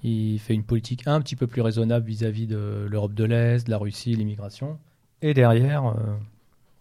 Il 0.04 0.40
fait 0.40 0.56
une 0.56 0.64
politique 0.64 1.04
un 1.06 1.22
petit 1.22 1.36
peu 1.36 1.46
plus 1.46 1.62
raisonnable 1.62 2.08
vis-à-vis 2.08 2.48
de 2.48 2.88
l'Europe 2.90 3.14
de 3.14 3.24
l'Est, 3.24 3.68
de 3.68 3.72
la 3.72 3.78
Russie, 3.78 4.16
l'immigration. 4.16 4.80
Et 5.22 5.36
derrière, 5.36 5.86
euh, 5.86 6.16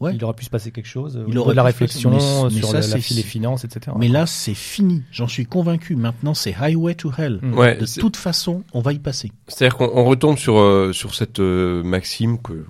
Ouais. 0.04 0.14
il 0.14 0.24
aurait 0.24 0.34
pu 0.34 0.44
se 0.44 0.50
passer 0.50 0.70
quelque 0.70 0.86
chose. 0.86 1.18
Il 1.26 1.30
niveau 1.30 1.40
aurait 1.42 1.52
de 1.52 1.56
la 1.56 1.62
pu 1.64 1.72
se 1.72 1.78
réflexion 1.78 2.10
passer- 2.12 2.26
mais- 2.44 2.54
mais 2.54 2.60
sur 2.60 2.68
ça, 2.68 2.80
la, 2.80 2.86
la, 2.86 2.94
les 2.96 3.00
finances, 3.00 3.64
etc. 3.64 3.96
Mais 3.98 4.08
là, 4.08 4.26
c'est 4.26 4.54
fini. 4.54 5.02
J'en 5.10 5.28
suis 5.28 5.46
convaincu. 5.46 5.96
Maintenant, 5.96 6.34
c'est 6.34 6.54
Highway 6.54 6.94
to 6.94 7.10
Hell. 7.16 7.38
Mm. 7.42 7.54
Ouais, 7.58 7.76
De 7.76 8.00
toute 8.00 8.16
façon, 8.16 8.62
on 8.72 8.80
va 8.80 8.92
y 8.92 8.98
passer. 8.98 9.32
C'est-à-dire 9.48 9.76
qu'on 9.76 9.90
on 9.94 10.04
retombe 10.04 10.38
sur, 10.38 10.58
euh, 10.58 10.92
sur 10.92 11.14
cette 11.14 11.40
euh, 11.40 11.82
maxime 11.82 12.38
que, 12.40 12.64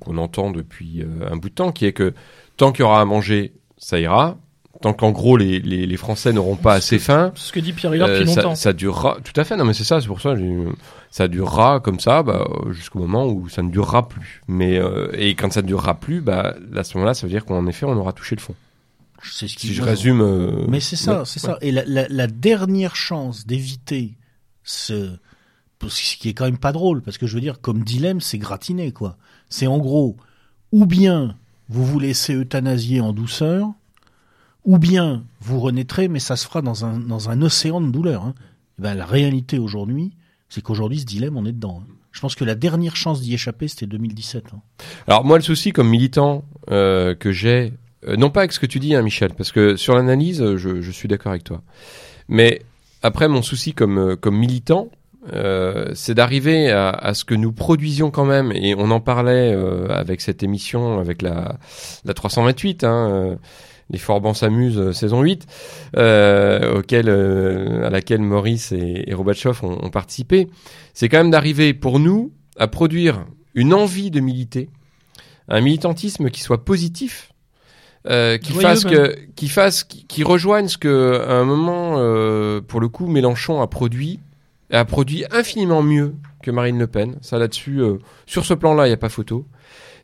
qu'on, 0.00 0.16
entend 0.18 0.50
depuis 0.50 1.02
euh, 1.02 1.28
un 1.30 1.36
bout 1.36 1.48
de 1.48 1.54
temps, 1.54 1.72
qui 1.72 1.86
est 1.86 1.92
que 1.92 2.14
tant 2.56 2.70
qu'il 2.72 2.80
y 2.82 2.86
aura 2.86 3.00
à 3.00 3.04
manger, 3.04 3.54
ça 3.76 3.98
ira. 3.98 4.38
Tant 4.84 4.92
qu'en 4.92 5.12
gros, 5.12 5.38
les, 5.38 5.60
les, 5.60 5.86
les 5.86 5.96
Français 5.96 6.34
n'auront 6.34 6.56
pas 6.56 6.74
assez 6.74 6.98
faim, 6.98 7.32
C'est 7.36 7.46
ce 7.46 7.52
que 7.54 7.60
dit 7.60 7.72
Pierre 7.72 7.94
Hillard 7.94 8.10
euh, 8.10 8.18
depuis 8.20 8.32
ça, 8.34 8.42
longtemps. 8.42 8.54
ça 8.54 8.74
durera. 8.74 9.16
Tout 9.24 9.32
à 9.40 9.44
fait, 9.44 9.56
non 9.56 9.64
mais 9.64 9.72
c'est 9.72 9.82
ça, 9.82 9.98
c'est 10.02 10.06
pour 10.06 10.20
ça, 10.20 10.34
ça 11.10 11.26
durera 11.26 11.80
comme 11.80 12.00
ça 12.00 12.22
bah, 12.22 12.46
jusqu'au 12.70 12.98
moment 12.98 13.24
où 13.26 13.48
ça 13.48 13.62
ne 13.62 13.70
durera 13.70 14.06
plus. 14.08 14.42
Mais, 14.46 14.76
euh, 14.76 15.08
et 15.14 15.34
quand 15.36 15.50
ça 15.50 15.62
ne 15.62 15.66
durera 15.66 15.94
plus, 15.94 16.20
bah, 16.20 16.54
à 16.76 16.84
ce 16.84 16.98
moment-là, 16.98 17.14
ça 17.14 17.26
veut 17.26 17.32
dire 17.32 17.46
qu'en 17.46 17.66
effet, 17.66 17.86
on 17.86 17.96
aura 17.96 18.12
touché 18.12 18.36
le 18.36 18.42
fond. 18.42 18.54
C'est 19.22 19.48
ce 19.48 19.56
qui 19.56 19.68
Si 19.68 19.72
je 19.72 19.80
résume. 19.80 20.20
euh, 20.20 20.66
Mais 20.68 20.80
c'est 20.80 20.96
ça, 20.96 21.20
ouais, 21.20 21.24
c'est 21.24 21.42
ouais. 21.46 21.52
ça. 21.54 21.58
Et 21.62 21.72
la, 21.72 21.82
la, 21.86 22.06
la 22.10 22.26
dernière 22.26 22.94
chance 22.94 23.46
d'éviter 23.46 24.12
ce, 24.64 25.16
ce 25.88 26.16
qui 26.18 26.28
est 26.28 26.34
quand 26.34 26.44
même 26.44 26.58
pas 26.58 26.72
drôle, 26.72 27.00
parce 27.00 27.16
que 27.16 27.26
je 27.26 27.34
veux 27.34 27.40
dire, 27.40 27.62
comme 27.62 27.84
dilemme, 27.84 28.20
c'est 28.20 28.36
gratiné, 28.36 28.92
quoi. 28.92 29.16
C'est 29.48 29.66
en 29.66 29.78
gros, 29.78 30.16
ou 30.72 30.84
bien 30.84 31.36
vous 31.70 31.86
vous 31.86 31.98
laissez 31.98 32.34
euthanasier 32.34 33.00
en 33.00 33.14
douceur, 33.14 33.68
ou 34.64 34.78
bien 34.78 35.24
vous 35.40 35.60
renaîtrez, 35.60 36.08
mais 36.08 36.20
ça 36.20 36.36
se 36.36 36.46
fera 36.46 36.62
dans 36.62 36.84
un, 36.84 36.98
dans 36.98 37.30
un 37.30 37.42
océan 37.42 37.80
de 37.80 37.90
douleur. 37.90 38.24
Hein. 38.24 38.34
Eh 38.78 38.82
Ben, 38.82 38.94
la 38.94 39.06
réalité 39.06 39.58
aujourd'hui, 39.58 40.12
c'est 40.48 40.62
qu'aujourd'hui, 40.62 41.00
ce 41.00 41.04
dilemme, 41.04 41.36
on 41.36 41.44
est 41.46 41.52
dedans. 41.52 41.82
hein. 41.82 41.90
Je 42.12 42.20
pense 42.20 42.34
que 42.36 42.44
la 42.44 42.54
dernière 42.54 42.94
chance 42.96 43.20
d'y 43.20 43.34
échapper, 43.34 43.66
c'était 43.68 43.86
2017. 43.86 44.44
hein. 44.54 44.60
Alors 45.08 45.24
moi, 45.24 45.36
le 45.36 45.42
souci 45.42 45.72
comme 45.72 45.88
militant 45.88 46.44
euh, 46.70 47.14
que 47.14 47.32
j'ai, 47.32 47.72
euh, 48.06 48.16
non 48.16 48.30
pas 48.30 48.40
avec 48.40 48.52
ce 48.52 48.60
que 48.60 48.66
tu 48.66 48.78
dis, 48.78 48.94
hein, 48.94 49.02
Michel, 49.02 49.34
parce 49.34 49.50
que 49.52 49.74
sur 49.76 49.94
l'analyse, 49.96 50.54
je, 50.56 50.80
je 50.80 50.90
suis 50.92 51.08
d'accord 51.08 51.30
avec 51.30 51.42
toi. 51.44 51.62
Mais 52.28 52.62
après, 53.02 53.26
mon 53.28 53.42
souci 53.42 53.74
comme 53.74 53.98
euh, 53.98 54.16
comme 54.16 54.36
militant, 54.36 54.88
euh, 55.32 55.90
c'est 55.94 56.14
d'arriver 56.14 56.70
à, 56.70 56.90
à 56.90 57.14
ce 57.14 57.24
que 57.24 57.34
nous 57.34 57.50
produisions 57.52 58.10
quand 58.12 58.24
même, 58.26 58.52
et 58.52 58.74
on 58.76 58.90
en 58.92 59.00
parlait 59.00 59.52
euh, 59.54 59.88
avec 59.88 60.20
cette 60.20 60.42
émission, 60.42 61.00
avec 61.00 61.20
la 61.20 61.58
la 62.04 62.14
328. 62.14 62.84
Hein, 62.84 63.10
euh, 63.10 63.36
les 63.90 63.98
Forbans 63.98 64.34
s'amusent, 64.34 64.78
euh, 64.78 64.92
saison 64.92 65.22
8, 65.22 65.46
euh, 65.96 66.78
auquel, 66.78 67.08
euh, 67.08 67.86
à 67.86 67.90
laquelle 67.90 68.20
Maurice 68.20 68.72
et, 68.72 69.04
et 69.06 69.14
ont, 69.14 69.24
ont 69.62 69.90
participé, 69.90 70.48
c'est 70.94 71.08
quand 71.08 71.18
même 71.18 71.30
d'arriver 71.30 71.74
pour 71.74 71.98
nous 71.98 72.32
à 72.56 72.68
produire 72.68 73.26
une 73.54 73.74
envie 73.74 74.10
de 74.10 74.20
militer, 74.20 74.68
un 75.48 75.60
militantisme 75.60 76.30
qui 76.30 76.40
soit 76.40 76.64
positif, 76.64 77.32
euh, 78.06 78.36
qui 78.36 78.52
fasse 78.52 78.84
que, 78.84 79.16
qui 79.34 79.48
fasse, 79.48 79.82
qui, 79.84 80.06
qui 80.06 80.24
rejoigne 80.24 80.68
ce 80.68 80.76
que 80.76 81.22
à 81.26 81.34
un 81.34 81.44
moment, 81.44 81.94
euh, 81.96 82.60
pour 82.60 82.80
le 82.80 82.88
coup, 82.88 83.06
Mélenchon 83.06 83.62
a 83.62 83.66
produit, 83.66 84.20
a 84.70 84.84
produit 84.84 85.24
infiniment 85.30 85.82
mieux 85.82 86.14
que 86.42 86.50
Marine 86.50 86.78
Le 86.78 86.86
Pen. 86.86 87.16
Ça 87.22 87.38
là-dessus, 87.38 87.80
euh, 87.80 87.98
sur 88.26 88.44
ce 88.44 88.52
plan-là, 88.52 88.86
il 88.86 88.90
n'y 88.90 88.94
a 88.94 88.98
pas 88.98 89.08
photo. 89.08 89.46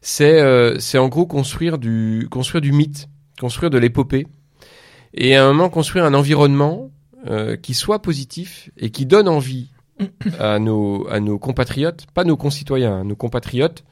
C'est, 0.00 0.40
euh, 0.40 0.78
c'est 0.78 0.96
en 0.96 1.08
gros 1.08 1.26
construire 1.26 1.76
du, 1.76 2.26
construire 2.30 2.62
du 2.62 2.72
mythe, 2.72 3.08
construire 3.40 3.70
de 3.70 3.78
l'épopée, 3.78 4.26
et 5.14 5.36
à 5.36 5.44
un 5.44 5.52
moment 5.52 5.68
construire 5.70 6.04
un 6.04 6.14
environnement 6.14 6.90
euh, 7.28 7.56
qui 7.56 7.74
soit 7.74 8.00
positif 8.00 8.70
et 8.76 8.90
qui 8.90 9.06
donne 9.06 9.28
envie 9.28 9.70
à 10.38 10.58
nos, 10.58 11.08
à 11.08 11.20
nos 11.20 11.38
compatriotes, 11.38 12.06
pas 12.14 12.24
nos 12.24 12.36
concitoyens, 12.36 13.04
nos 13.04 13.16
compatriotes, 13.16 13.84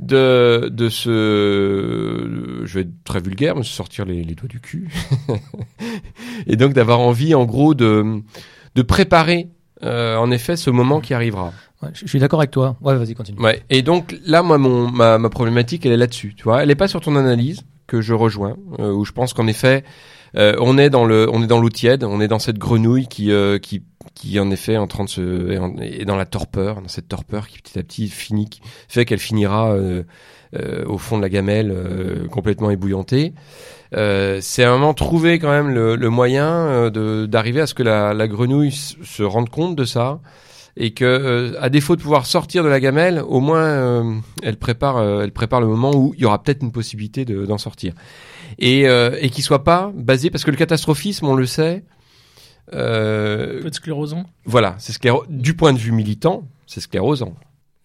de, 0.00 0.68
de 0.72 0.88
se, 0.88 2.62
je 2.64 2.74
vais 2.74 2.82
être 2.82 3.04
très 3.04 3.20
vulgaire, 3.20 3.56
mais 3.56 3.64
se 3.64 3.72
sortir 3.72 4.04
les, 4.04 4.22
les 4.22 4.34
doigts 4.34 4.48
du 4.48 4.60
cul. 4.60 4.88
et 6.46 6.54
donc 6.56 6.72
d'avoir 6.72 7.00
envie, 7.00 7.34
en 7.34 7.44
gros, 7.44 7.74
de, 7.74 8.22
de 8.76 8.82
préparer, 8.82 9.48
euh, 9.82 10.16
en 10.16 10.30
effet, 10.30 10.56
ce 10.56 10.70
moment 10.70 11.00
qui 11.00 11.14
arrivera. 11.14 11.52
Ouais, 11.82 11.90
je 11.94 12.00
je 12.02 12.06
suis 12.06 12.20
d'accord 12.20 12.40
avec 12.40 12.52
toi. 12.52 12.76
Ouais, 12.80 12.96
vas-y, 12.96 13.14
continue. 13.14 13.40
Ouais. 13.40 13.62
Et 13.70 13.82
donc 13.82 14.16
là, 14.24 14.42
moi, 14.42 14.58
mon, 14.58 14.88
ma, 14.88 15.18
ma 15.18 15.30
problématique, 15.30 15.84
elle 15.84 15.92
est 15.92 15.96
là-dessus. 15.96 16.34
Tu 16.36 16.44
vois, 16.44 16.62
elle 16.62 16.70
est 16.70 16.76
pas 16.76 16.88
sur 16.88 17.00
ton 17.00 17.16
analyse 17.16 17.62
que 17.88 18.00
je 18.00 18.14
rejoins, 18.14 18.56
euh, 18.78 18.92
où 18.92 19.04
je 19.04 19.10
pense 19.12 19.32
qu'en 19.32 19.48
effet, 19.48 19.82
euh, 20.36 20.54
on 20.60 20.78
est 20.78 20.90
dans 20.90 21.04
le, 21.04 21.28
on 21.32 21.42
est 21.42 21.48
dans 21.48 21.60
l'eau 21.60 21.70
tiède, 21.70 22.04
on 22.04 22.20
est 22.20 22.28
dans 22.28 22.38
cette 22.38 22.58
grenouille 22.58 23.08
qui, 23.08 23.32
euh, 23.32 23.58
qui, 23.58 23.82
qui 24.14 24.38
en 24.38 24.50
effet 24.50 24.74
est 24.74 24.78
en 24.78 24.86
train 24.86 25.04
de 25.04 25.08
se, 25.08 25.80
est, 25.80 26.04
dans 26.04 26.16
la 26.16 26.26
torpeur, 26.26 26.80
dans 26.82 26.88
cette 26.88 27.08
torpeur 27.08 27.48
qui 27.48 27.58
petit 27.58 27.78
à 27.78 27.82
petit 27.82 28.08
finit, 28.08 28.48
fait 28.88 29.04
qu'elle 29.04 29.18
finira 29.18 29.72
euh, 29.72 30.02
euh, 30.54 30.84
au 30.86 30.98
fond 30.98 31.16
de 31.16 31.22
la 31.22 31.28
gamelle 31.28 31.72
euh, 31.74 32.28
complètement 32.28 32.70
ébouillantée. 32.70 33.32
C'est 33.92 34.64
un 34.64 34.72
moment 34.72 34.92
trouver 34.92 35.38
quand 35.38 35.50
même 35.50 35.70
le, 35.70 35.96
le 35.96 36.10
moyen 36.10 36.90
de 36.90 37.24
d'arriver 37.24 37.62
à 37.62 37.66
ce 37.66 37.72
que 37.72 37.82
la, 37.82 38.12
la 38.12 38.28
grenouille 38.28 38.70
se 38.70 39.22
rende 39.22 39.48
compte 39.48 39.76
de 39.76 39.86
ça 39.86 40.20
et 40.80 40.92
que 40.92 41.04
euh, 41.04 41.60
à 41.60 41.68
défaut 41.70 41.96
de 41.96 42.00
pouvoir 42.02 42.24
sortir 42.24 42.62
de 42.62 42.68
la 42.68 42.78
gamelle, 42.78 43.20
au 43.26 43.40
moins 43.40 43.64
euh, 43.64 44.14
elle 44.42 44.56
prépare 44.56 44.96
euh, 44.96 45.22
elle 45.24 45.32
prépare 45.32 45.60
le 45.60 45.66
moment 45.66 45.90
où 45.94 46.14
il 46.14 46.20
y 46.20 46.24
aura 46.24 46.40
peut-être 46.42 46.62
une 46.62 46.70
possibilité 46.72 47.24
de- 47.24 47.44
d'en 47.44 47.58
sortir 47.58 47.92
et 48.60 48.88
euh, 48.88 49.16
et 49.20 49.28
qui 49.30 49.42
soit 49.42 49.64
pas 49.64 49.90
basé 49.94 50.30
parce 50.30 50.44
que 50.44 50.52
le 50.52 50.56
catastrophisme 50.56 51.26
on 51.26 51.34
le 51.34 51.46
sait 51.46 51.82
euh, 52.74 53.60
peut 53.60 53.66
être 53.68 53.74
sclérosant. 53.74 54.24
voilà, 54.44 54.76
c'est 54.78 54.92
scléro... 54.92 55.24
du 55.28 55.54
point 55.54 55.72
de 55.72 55.78
vue 55.78 55.92
militant, 55.92 56.44
c'est 56.66 56.80
sclérosant. 56.80 57.34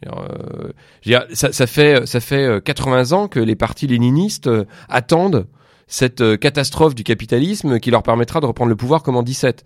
Euh, 0.06 0.74
dire, 1.06 1.26
ça, 1.32 1.54
ça 1.54 1.66
fait 1.66 2.06
ça 2.06 2.20
fait 2.20 2.44
euh, 2.44 2.60
80 2.60 3.14
ans 3.14 3.28
que 3.30 3.40
les 3.40 3.56
partis 3.56 3.88
léninistes 3.88 4.50
attendent 4.90 5.48
cette 5.88 6.38
catastrophe 6.40 6.94
du 6.96 7.04
capitalisme 7.04 7.80
qui 7.80 7.90
leur 7.92 8.04
permettra 8.04 8.42
de 8.42 8.46
reprendre 8.46 8.70
le 8.70 8.76
pouvoir 8.76 9.02
comme 9.04 9.16
en 9.16 9.24
17. 9.24 9.64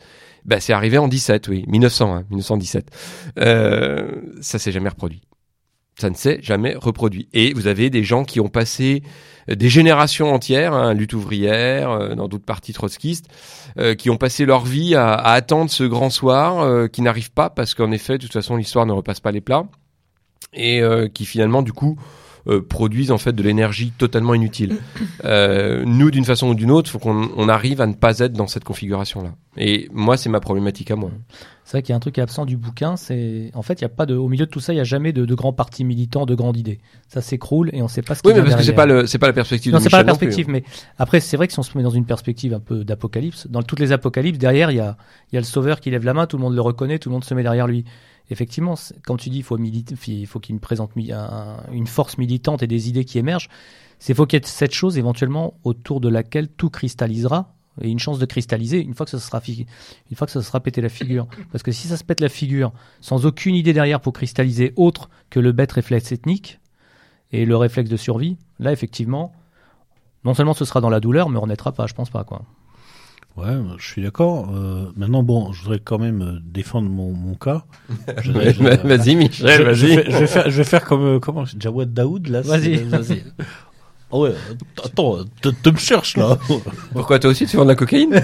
Ben, 0.48 0.62
c'est 0.62 0.74
arrivé 0.74 0.98
en 0.98 1.10
17, 1.10 1.50
oui, 1.50 1.66
1900, 1.68 2.16
hein, 2.16 2.24
1917. 2.30 2.90
Euh, 3.40 4.10
ça 4.42 4.58
s'est 4.60 4.72
jamais 4.72 4.90
reproduit. 4.90 5.22
Ça 6.00 6.10
ne 6.10 6.16
s'est 6.16 6.40
jamais 6.42 6.76
reproduit. 6.76 7.28
Et 7.34 7.54
vous 7.54 7.68
avez 7.68 7.90
des 7.90 8.04
gens 8.04 8.24
qui 8.24 8.40
ont 8.40 8.48
passé 8.48 9.04
euh, 9.50 9.56
des 9.56 9.68
générations 9.68 10.34
entières, 10.34 10.74
hein, 10.74 10.94
lutte 10.94 11.14
ouvrière, 11.14 11.92
euh, 11.92 12.16
dans 12.16 12.30
d'autres 12.30 12.46
partis 12.46 12.72
trotskistes, 12.72 13.28
euh, 13.78 13.94
qui 13.94 14.10
ont 14.10 14.18
passé 14.18 14.46
leur 14.46 14.64
vie 14.64 14.96
à, 14.96 15.14
à 15.14 15.34
attendre 15.34 15.70
ce 15.70 15.84
grand 15.84 16.10
soir, 16.10 16.60
euh, 16.60 16.88
qui 16.88 17.02
n'arrive 17.02 17.32
pas 17.32 17.50
parce 17.50 17.74
qu'en 17.74 17.92
effet, 17.92 18.18
de 18.18 18.24
toute 18.24 18.34
façon, 18.34 18.56
l'histoire 18.56 18.86
ne 18.86 18.94
repasse 18.94 19.20
pas 19.20 19.32
les 19.32 19.42
plats, 19.42 19.68
et 20.54 20.82
qui 21.14 21.26
finalement, 21.26 21.62
du 21.62 21.74
coup, 21.74 22.00
euh, 22.48 22.62
produisent 22.62 23.12
en 23.12 23.18
fait 23.18 23.34
de 23.34 23.44
l'énergie 23.44 23.92
totalement 23.98 24.34
inutile. 24.34 24.78
Euh, 25.26 25.84
nous, 25.86 26.12
d'une 26.12 26.24
façon 26.24 26.50
ou 26.50 26.54
d'une 26.54 26.72
autre, 26.72 26.90
faut 26.90 27.00
qu'on 27.00 27.30
on 27.36 27.50
arrive 27.50 27.82
à 27.82 27.88
ne 27.88 27.94
pas 27.94 28.20
être 28.20 28.34
dans 28.34 28.48
cette 28.48 28.64
configuration-là. 28.64 29.34
Et 29.58 29.90
moi, 29.92 30.16
c'est 30.16 30.30
ma 30.30 30.40
problématique 30.40 30.92
à 30.92 30.96
moi. 30.96 31.12
C'est 31.66 31.72
vrai 31.72 31.82
qu'il 31.82 31.92
y 31.92 31.94
a 31.94 31.98
un 31.98 32.00
truc 32.00 32.16
qui 32.16 32.22
est 32.22 32.24
absent 32.24 32.46
du 32.46 32.56
bouquin, 32.56 32.96
c'est 32.96 33.52
en 33.54 33.62
fait 33.62 33.82
il 33.82 33.82
y 33.82 33.86
a 33.86 33.90
pas 33.90 34.06
de 34.06 34.16
au 34.16 34.30
milieu 34.30 34.46
de 34.46 34.50
tout 34.50 34.62
ça, 34.62 34.72
il 34.72 34.78
y 34.78 34.80
a 34.80 34.86
jamais 34.86 35.12
de, 35.12 35.26
de 35.26 35.36
grands 35.36 35.52
partis 35.52 35.84
militants, 35.84 36.26
de 36.26 36.34
grandes 36.34 36.56
idées. 36.56 36.80
Ça 37.10 37.22
s'écroule 37.22 37.72
et 37.74 37.82
on 37.82 37.90
sait 37.90 38.02
pas 38.02 38.16
ce 38.16 38.22
qui 38.22 38.30
Oui, 38.30 38.36
mais 38.36 38.44
parce 38.44 38.56
que 38.56 38.64
c'est 38.64 38.72
pas 38.72 38.86
le, 38.86 39.06
c'est 39.06 39.18
pas 39.18 39.28
la 39.28 39.34
perspective. 39.34 39.74
Non, 39.74 39.80
c'est 39.80 39.90
pas 39.90 39.98
la 39.98 40.04
plus, 40.04 40.20
perspective, 40.20 40.50
mais 40.50 40.64
après, 40.98 41.20
c'est 41.20 41.36
vrai 41.36 41.48
que 41.48 41.54
si 41.54 41.60
on 41.60 41.64
se 41.64 41.78
met 41.78 41.84
dans 41.84 41.90
une 41.90 42.06
perspective 42.06 42.54
un 42.54 42.62
peu 42.62 42.86
d'apocalypse, 42.86 43.48
dans 43.48 43.64
toutes 43.64 43.80
les 43.80 43.92
apocalypses, 43.92 44.38
derrière, 44.38 44.72
il 44.72 44.78
y 44.78 44.80
a, 44.80 44.96
il 45.32 45.36
y 45.36 45.38
a 45.38 45.42
le 45.42 45.46
sauveur 45.46 45.82
qui 45.82 45.92
lève 45.92 46.06
la 46.06 46.14
main, 46.14 46.26
tout 46.26 46.38
le 46.38 46.44
monde 46.44 46.56
le 46.56 46.62
reconnaît, 46.62 47.00
tout 47.00 47.10
le 47.10 47.14
monde 47.14 47.26
se 47.26 47.34
met 47.34 47.44
derrière 47.44 47.68
lui. 47.68 47.84
Effectivement, 48.30 48.76
quand 49.06 49.18
tu 49.18 49.30
dis 49.30 49.42
faut 49.42 49.58
faut 50.28 50.40
qu'il 50.40 50.60
présente 50.60 50.92
une 50.96 51.88
force 51.88 52.18
militante 52.18 52.62
et 52.64 52.68
des 52.68 52.90
idées 52.90 53.06
qui 53.06 53.18
émergent, 53.20 53.50
c'est 54.00 54.14
faut 54.14 54.26
qu'il 54.26 54.38
y 54.40 54.42
ait 54.42 54.46
cette 54.46 54.74
chose 54.74 54.98
éventuellement 54.98 55.54
autour 55.64 56.02
de 56.02 56.10
laquelle 56.10 56.50
tout 56.50 56.70
cristallisera 56.70 57.54
et 57.82 57.90
une 57.90 58.00
chance 58.00 58.20
de 58.20 58.26
cristalliser 58.26 58.82
une 58.82 58.94
fois 58.94 59.06
que 59.06 59.12
ça 59.12 59.20
sera 59.20 59.42
sera 59.42 60.60
pété 60.60 60.82
la 60.82 60.90
figure. 60.90 61.28
Parce 61.52 61.64
que 61.64 61.72
si 61.72 61.88
ça 61.88 61.98
se 61.98 62.04
pète 62.04 62.20
la 62.20 62.30
figure 62.30 62.74
sans 63.02 63.26
aucune 63.26 63.56
idée 63.56 63.74
derrière 63.74 64.02
pour 64.02 64.14
cristalliser 64.14 64.74
autre 64.76 65.10
que 65.30 65.40
le 65.40 65.52
bête 65.52 65.72
réflexe 65.72 66.12
ethnique 66.12 66.60
et 67.32 67.46
le 67.46 67.56
réflexe 67.56 67.90
de 67.90 67.98
survie, 67.98 68.38
là 68.60 68.72
effectivement, 68.72 69.34
non 70.24 70.34
seulement 70.34 70.54
ce 70.54 70.66
sera 70.66 70.82
dans 70.82 70.90
la 70.90 71.00
douleur, 71.00 71.30
mais 71.30 71.38
on 71.38 71.42
renaîtra 71.42 71.72
pas, 71.72 71.88
je 71.88 71.94
pense 71.94 72.10
pas 72.10 72.24
quoi. 72.24 72.44
Ouais, 73.38 73.54
je 73.78 73.86
suis 73.86 74.02
d'accord. 74.02 74.50
Euh, 74.56 74.86
maintenant, 74.96 75.22
bon, 75.24 75.54
je 75.54 75.62
voudrais 75.62 75.80
quand 75.80 76.00
même 76.00 76.22
euh, 76.22 76.40
défendre 76.44 76.90
mon, 76.90 77.12
mon 77.14 77.36
cas. 77.36 77.64
Ouais, 78.34 78.54
je- 78.54 78.64
Vas-y, 78.88 79.16
Michel, 79.16 79.58
je 79.58 79.64
vas-y. 79.64 79.96
vais, 79.96 80.06
je 80.12 80.18
vais 80.18 80.28
faire, 80.28 80.50
je 80.50 80.58
vais 80.58 80.64
faire 80.64 80.84
comme 80.86 81.04
euh, 81.04 81.20
comment 81.20 81.46
Jawad 81.58 81.94
Daoud 81.94 82.28
là. 82.28 82.42
Vas-y. 82.42 82.78
Vas-y. 82.84 83.24
Ah 84.10 84.20
ouais, 84.20 84.34
attends, 84.86 85.18
te, 85.42 85.50
te 85.50 85.70
me 85.70 85.76
cherches 85.76 86.16
là. 86.16 86.38
Pourquoi 86.94 87.20
toi 87.20 87.30
aussi 87.30 87.46
tu 87.46 87.58
vends 87.58 87.64
de 87.64 87.68
la 87.68 87.76
cocaïne? 87.76 88.24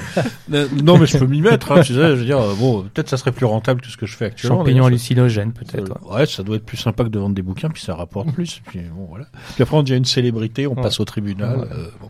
Euh, 0.54 0.66
non 0.82 0.98
mais 0.98 1.06
je 1.06 1.18
peux 1.18 1.26
m'y 1.28 1.42
mettre. 1.42 1.74
Hein, 1.74 1.82
tu 1.82 1.88
sais, 1.94 2.12
je 2.12 2.20
veux 2.22 2.24
dire, 2.24 2.40
euh, 2.40 2.54
bon, 2.58 2.84
peut-être 2.84 3.10
ça 3.10 3.18
serait 3.18 3.34
plus 3.34 3.46
rentable 3.46 3.82
que 3.82 3.88
ce 3.90 3.98
que 3.98 4.06
je 4.06 4.16
fais 4.16 4.28
actuellement. 4.28 4.60
Champignons 4.60 4.86
hallucinogènes 4.86 5.52
peut-être. 5.52 5.90
ça- 5.90 6.08
Ouais, 6.10 6.26
ça 6.26 6.42
doit 6.42 6.56
être 6.56 6.64
plus 6.66 6.78
sympa 6.78 7.04
que 7.04 7.10
de 7.10 7.20
vendre 7.20 7.36
des 7.36 7.42
bouquins, 7.42 7.68
puis 7.68 7.82
ça 7.84 7.96
rapporte 7.96 8.32
plus. 8.32 8.62
Puis 8.66 8.80
bon, 8.96 9.08
voilà. 9.10 9.26
Puis 9.56 9.64
après, 9.64 9.76
on 9.76 9.84
devient 9.84 9.98
une 9.98 10.06
célébrité, 10.06 10.68
on 10.68 10.74
Ouais. 10.74 10.82
passe 10.84 11.02
au 11.02 11.04
tribunal. 11.06 11.58
Ouais. 11.60 11.68
euh, 11.74 11.88
bon. 12.00 12.10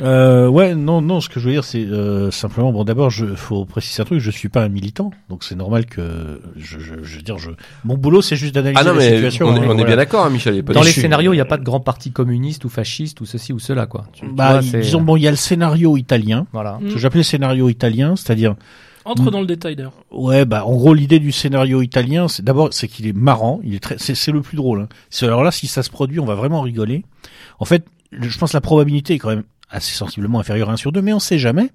Euh, 0.00 0.46
ouais, 0.48 0.74
non, 0.74 1.00
non. 1.00 1.20
Ce 1.20 1.28
que 1.28 1.40
je 1.40 1.46
veux 1.46 1.52
dire, 1.52 1.64
c'est 1.64 1.84
euh, 1.84 2.30
simplement, 2.30 2.72
bon, 2.72 2.84
d'abord, 2.84 3.10
je 3.10 3.26
faut 3.34 3.64
préciser 3.64 4.02
un 4.02 4.04
truc. 4.04 4.20
Je 4.20 4.30
suis 4.30 4.48
pas 4.48 4.62
un 4.62 4.68
militant, 4.68 5.10
donc 5.30 5.42
c'est 5.44 5.54
normal 5.54 5.86
que 5.86 6.40
je, 6.56 6.78
je, 6.78 6.94
je 7.02 7.16
veux 7.16 7.22
dire, 7.22 7.38
je, 7.38 7.50
mon 7.84 7.96
boulot, 7.96 8.20
c'est 8.22 8.36
juste 8.36 8.54
d'analyser 8.54 8.80
Ah 8.80 8.84
non, 8.84 8.92
la 8.92 8.98
mais 8.98 9.10
situation. 9.12 9.46
on, 9.46 9.56
est- 9.56 9.58
hein, 9.60 9.62
on 9.68 9.70
est 9.72 9.74
voilà. 9.74 9.84
bien 9.84 9.96
d'accord, 9.96 10.26
hein, 10.26 10.30
Michel. 10.30 10.62
Dans 10.62 10.82
les 10.82 10.90
scénarios, 10.92 11.32
il 11.32 11.36
n'y 11.36 11.40
a 11.40 11.46
pas 11.46 11.56
de 11.58 11.64
grand 11.64 11.80
parti 11.80 12.10
communiste 12.12 12.64
ou 12.64 12.68
fasciste 12.68 13.20
ou 13.20 13.26
ceci 13.26 13.52
ou 13.52 13.58
cela 13.58 13.86
quoi. 13.86 14.04
Tu- 14.12 14.26
tu 14.26 14.32
Bah, 14.34 14.52
vois, 14.52 14.62
c'est- 14.62 14.80
disons, 14.80 15.00
bon, 15.00 15.16
il 15.16 15.22
y 15.22 15.28
a 15.28 15.30
le 15.30 15.36
scénario 15.36 15.96
italien. 15.96 16.46
Voilà. 16.52 16.78
Ce 16.88 16.92
que 16.94 16.98
j'appelais 16.98 17.22
scénario 17.22 17.68
italien, 17.68 18.16
c'est-à-dire 18.16 18.54
Entre 19.06 19.30
dans 19.30 19.40
le 19.40 19.46
détail 19.46 19.76
d'ailleurs. 19.76 19.92
Ouais, 20.10 20.44
bah 20.44 20.64
en 20.66 20.74
gros 20.74 20.92
l'idée 20.92 21.20
du 21.20 21.30
scénario 21.32 21.80
italien, 21.80 22.26
c'est 22.28 22.44
d'abord 22.44 22.68
c'est 22.72 22.88
qu'il 22.88 23.06
est 23.06 23.12
marrant, 23.16 23.60
il 23.64 23.74
est 23.74 23.78
très, 23.80 23.96
c'est, 23.98 24.14
c'est 24.16 24.32
le 24.32 24.42
plus 24.42 24.56
drôle. 24.56 24.80
Hein. 24.82 24.88
C'est 25.10 25.26
alors 25.26 25.44
là 25.44 25.52
si 25.52 25.68
ça 25.68 25.82
se 25.84 25.90
produit, 25.90 26.18
on 26.20 26.26
va 26.26 26.34
vraiment 26.34 26.60
rigoler. 26.60 27.04
En 27.60 27.64
fait, 27.64 27.84
je 28.12 28.36
pense 28.38 28.50
que 28.52 28.56
la 28.56 28.60
probabilité 28.60 29.14
est 29.14 29.18
quand 29.18 29.28
même 29.28 29.44
assez 29.68 29.94
sensiblement 29.94 30.40
inférieure 30.40 30.70
à 30.70 30.74
1 30.74 30.76
sur 30.76 30.92
2, 30.92 31.02
mais 31.02 31.12
on 31.12 31.18
sait 31.18 31.38
jamais. 31.38 31.70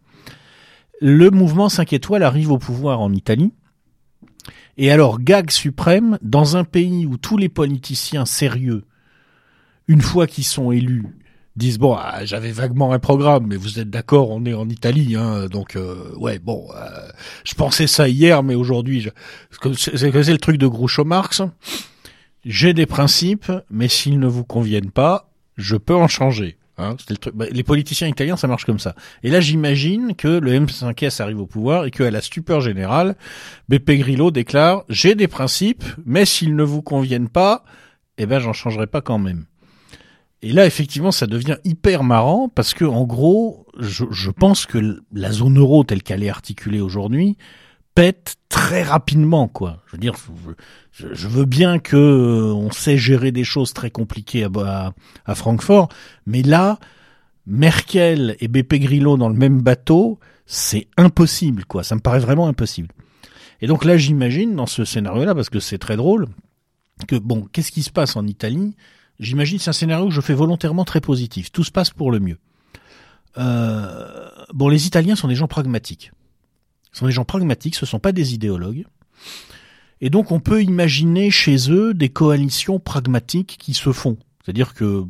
Le 1.00 1.30
mouvement 1.32 1.70
5 1.70 1.94
étoiles 1.94 2.24
arrive 2.24 2.52
au 2.52 2.58
pouvoir 2.58 3.00
en 3.00 3.12
Italie. 3.12 3.54
Et 4.78 4.92
alors, 4.92 5.20
gag 5.20 5.52
suprême, 5.52 6.18
dans 6.22 6.58
un 6.58 6.64
pays 6.64 7.06
où 7.06 7.18
tous 7.18 7.38
les 7.38 7.50
politiciens 7.50 8.26
sérieux, 8.26 8.84
une 9.88 10.02
fois 10.02 10.28
qu'ils 10.28 10.46
sont 10.46 10.72
élus, 10.72 11.06
disent 11.56 11.78
bon, 11.78 11.96
ah, 12.00 12.24
j'avais 12.24 12.52
vaguement 12.52 12.94
un 12.94 13.00
programme, 13.00 13.48
mais 13.48 13.58
vous 13.58 13.80
êtes 13.80 13.90
d'accord, 13.90 14.30
on 14.30 14.46
est 14.46 14.54
en 14.54 14.70
Italie, 14.70 15.16
hein, 15.16 15.48
donc 15.48 15.76
euh, 15.76 16.16
ouais, 16.16 16.40
bon, 16.40 16.68
euh, 16.76 17.10
je 17.44 17.54
pensais 17.56 17.88
ça 17.88 18.08
hier, 18.08 18.42
mais 18.44 18.56
aujourd'hui, 18.56 19.10
c'est 19.76 20.32
le 20.32 20.38
truc 20.38 20.58
de 20.58 20.68
Groucho 20.68 21.04
Marx. 21.04 21.42
J'ai 22.46 22.74
des 22.74 22.86
principes, 22.86 23.52
mais 23.70 23.88
s'ils 23.88 24.20
ne 24.20 24.28
vous 24.28 24.46
conviennent 24.46 24.92
pas, 24.92 25.30
je 25.58 25.76
peux 25.76 25.96
en 25.96 26.08
changer. 26.08 26.58
Hein, 26.78 26.96
le 27.10 27.18
truc. 27.18 27.36
Bah, 27.36 27.46
les 27.52 27.64
politiciens 27.64 28.08
italiens, 28.08 28.38
ça 28.38 28.48
marche 28.48 28.66
comme 28.66 28.80
ça. 28.80 28.96
Et 29.24 29.30
là, 29.30 29.40
j'imagine 29.40 30.16
que 30.16 30.28
le 30.28 30.52
M5S 30.52 31.22
arrive 31.22 31.40
au 31.40 31.46
pouvoir 31.46 31.86
et 31.86 31.92
qu'à 31.92 32.10
la 32.10 32.22
stupeur 32.22 32.62
générale, 32.62 33.16
Beppe 33.70 33.92
Grillo 33.92 34.32
déclare 34.32 34.84
j'ai 34.90 35.16
des 35.16 35.28
principes, 35.28 35.84
mais 36.06 36.26
s'ils 36.26 36.56
ne 36.56 36.64
vous 36.64 36.82
conviennent 36.82 37.30
pas, 37.30 37.64
eh 38.18 38.26
ben, 38.26 38.40
j'en 38.40 38.54
changerai 38.54 38.88
pas 38.88 39.02
quand 39.02 39.20
même. 39.20 39.46
Et 40.42 40.54
là, 40.54 40.66
effectivement, 40.66 41.12
ça 41.12 41.28
devient 41.28 41.58
hyper 41.64 42.04
marrant 42.04 42.50
parce 42.50 42.74
que, 42.74 42.86
en 42.86 43.04
gros, 43.04 43.68
je, 43.78 44.06
je 44.10 44.32
pense 44.32 44.66
que 44.66 45.02
la 45.14 45.32
zone 45.32 45.60
euro 45.60 45.84
telle 45.84 46.02
qu'elle 46.02 46.24
est 46.24 46.30
articulée 46.30 46.82
aujourd'hui 46.82 47.38
pète 47.96 48.36
très 48.50 48.84
rapidement, 48.84 49.48
quoi. 49.48 49.82
Je 49.88 49.94
veux 49.94 49.98
dire, 50.00 50.14
je, 50.92 51.28
veux 51.28 51.46
bien 51.46 51.80
que 51.80 51.98
euh, 51.98 52.54
on 52.54 52.72
sait 52.72 52.98
gérer 52.98 53.32
des 53.32 53.44
choses 53.44 53.74
très 53.74 53.92
compliquées 53.92 54.44
à, 54.44 54.50
à, 54.66 54.94
à 55.26 55.36
Francfort, 55.36 55.90
mais 56.26 56.42
là, 56.42 56.80
Merkel 57.46 58.36
et 58.40 58.48
Beppe 58.48 58.76
Grillo 58.76 59.18
dans 59.18 59.30
le 59.30 59.36
même 59.36 59.62
bateau, 59.62 60.20
c'est 60.46 60.88
impossible, 60.98 61.66
quoi. 61.66 61.84
Ça 61.84 61.96
me 61.96 62.02
paraît 62.02 62.20
vraiment 62.20 62.48
impossible. 62.48 62.90
Et 63.62 63.68
donc 63.68 63.86
là, 63.86 63.98
j'imagine 63.98 64.56
dans 64.56 64.66
ce 64.66 64.86
scénario-là, 64.86 65.36
parce 65.36 65.50
que 65.50 65.60
c'est 65.60 65.78
très 65.78 65.96
drôle, 65.96 66.28
que 67.08 67.16
bon, 67.16 67.48
qu'est-ce 67.52 67.72
qui 67.72 67.84
se 67.84 67.92
passe 67.92 68.16
en 68.16 68.28
Italie? 68.28 68.76
J'imagine 69.20 69.60
c'est 69.60 69.70
un 69.70 69.74
scénario 69.74 70.08
que 70.08 70.14
je 70.14 70.22
fais 70.22 70.34
volontairement 70.34 70.84
très 70.84 71.02
positif. 71.02 71.52
Tout 71.52 71.64
se 71.64 71.72
passe 71.72 71.92
pour 71.92 72.12
le 72.12 72.20
mieux. 72.20 72.38
Euh, 73.38 74.30
bon, 74.54 74.68
les 74.68 74.88
Italiens 74.88 75.16
sont 75.16 75.28
des 75.28 75.36
gens 75.36 75.48
pragmatiques. 75.48 76.12
Ce 76.92 77.00
sont 77.00 77.06
des 77.06 77.12
gens 77.12 77.26
pragmatiques, 77.26 77.76
ce 77.76 77.86
sont 77.86 78.00
pas 78.00 78.12
des 78.12 78.34
idéologues. 78.34 78.86
Et 80.02 80.10
donc 80.10 80.32
on 80.32 80.40
peut 80.40 80.62
imaginer 80.64 81.30
chez 81.30 81.72
eux 81.72 81.94
des 81.94 82.10
coalitions 82.10 82.80
pragmatiques 82.80 83.58
qui 83.60 83.74
se 83.74 83.92
font. 83.92 84.18
C'est-à-dire 84.44 84.74
que 84.74 85.06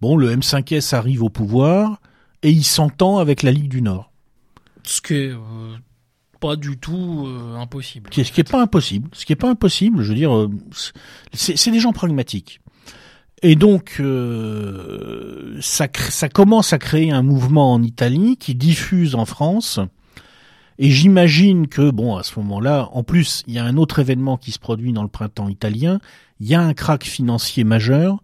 bon, 0.00 0.16
le 0.16 0.34
M5S 0.34 0.94
arrive 0.94 1.22
au 1.22 1.30
pouvoir 1.30 2.00
et 2.42 2.50
il 2.50 2.64
s'entend 2.64 3.18
avec 3.18 3.42
la 3.42 3.52
Ligue 3.52 3.68
du 3.68 3.82
Nord. 3.82 4.12
Ce 4.84 5.00
qui 5.00 5.14
est 5.14 5.30
euh, 5.30 5.76
pas 6.40 6.56
du 6.56 6.78
tout 6.78 7.26
euh, 7.26 7.56
impossible. 7.56 8.10
Ce 8.12 8.22
qui 8.22 8.40
est 8.40 8.50
pas 8.50 8.62
impossible. 8.62 9.08
Ce 9.12 9.24
qui 9.24 9.32
est 9.32 9.36
pas 9.36 9.50
impossible, 9.50 10.02
je 10.02 10.08
veux 10.08 10.14
dire, 10.14 10.34
euh, 10.34 10.50
c'est 11.32 11.70
des 11.70 11.80
gens 11.80 11.92
pragmatiques. 11.92 12.60
Et 13.42 13.54
donc, 13.54 13.96
euh, 14.00 15.58
ça 15.60 15.88
commence 16.28 16.72
à 16.72 16.78
créer 16.78 17.10
un 17.10 17.22
mouvement 17.22 17.72
en 17.72 17.82
Italie 17.82 18.36
qui 18.36 18.54
diffuse 18.54 19.14
en 19.14 19.24
France. 19.24 19.80
Et 20.82 20.90
j'imagine 20.90 21.68
que, 21.68 21.90
bon, 21.90 22.16
à 22.16 22.22
ce 22.22 22.38
moment-là, 22.38 22.88
en 22.92 23.02
plus, 23.02 23.44
il 23.46 23.52
y 23.52 23.58
a 23.58 23.64
un 23.66 23.76
autre 23.76 23.98
événement 23.98 24.38
qui 24.38 24.50
se 24.50 24.58
produit 24.58 24.94
dans 24.94 25.02
le 25.02 25.10
printemps 25.10 25.50
italien. 25.50 26.00
Il 26.40 26.48
y 26.48 26.54
a 26.54 26.62
un 26.62 26.72
crack 26.72 27.04
financier 27.04 27.64
majeur 27.64 28.22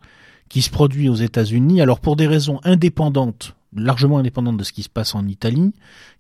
qui 0.48 0.62
se 0.62 0.70
produit 0.70 1.10
aux 1.10 1.16
États-Unis. 1.16 1.82
Alors, 1.82 2.00
pour 2.00 2.16
des 2.16 2.26
raisons 2.26 2.58
indépendantes, 2.64 3.54
largement 3.76 4.16
indépendantes 4.16 4.56
de 4.56 4.64
ce 4.64 4.72
qui 4.72 4.82
se 4.82 4.88
passe 4.88 5.14
en 5.14 5.26
Italie, 5.26 5.74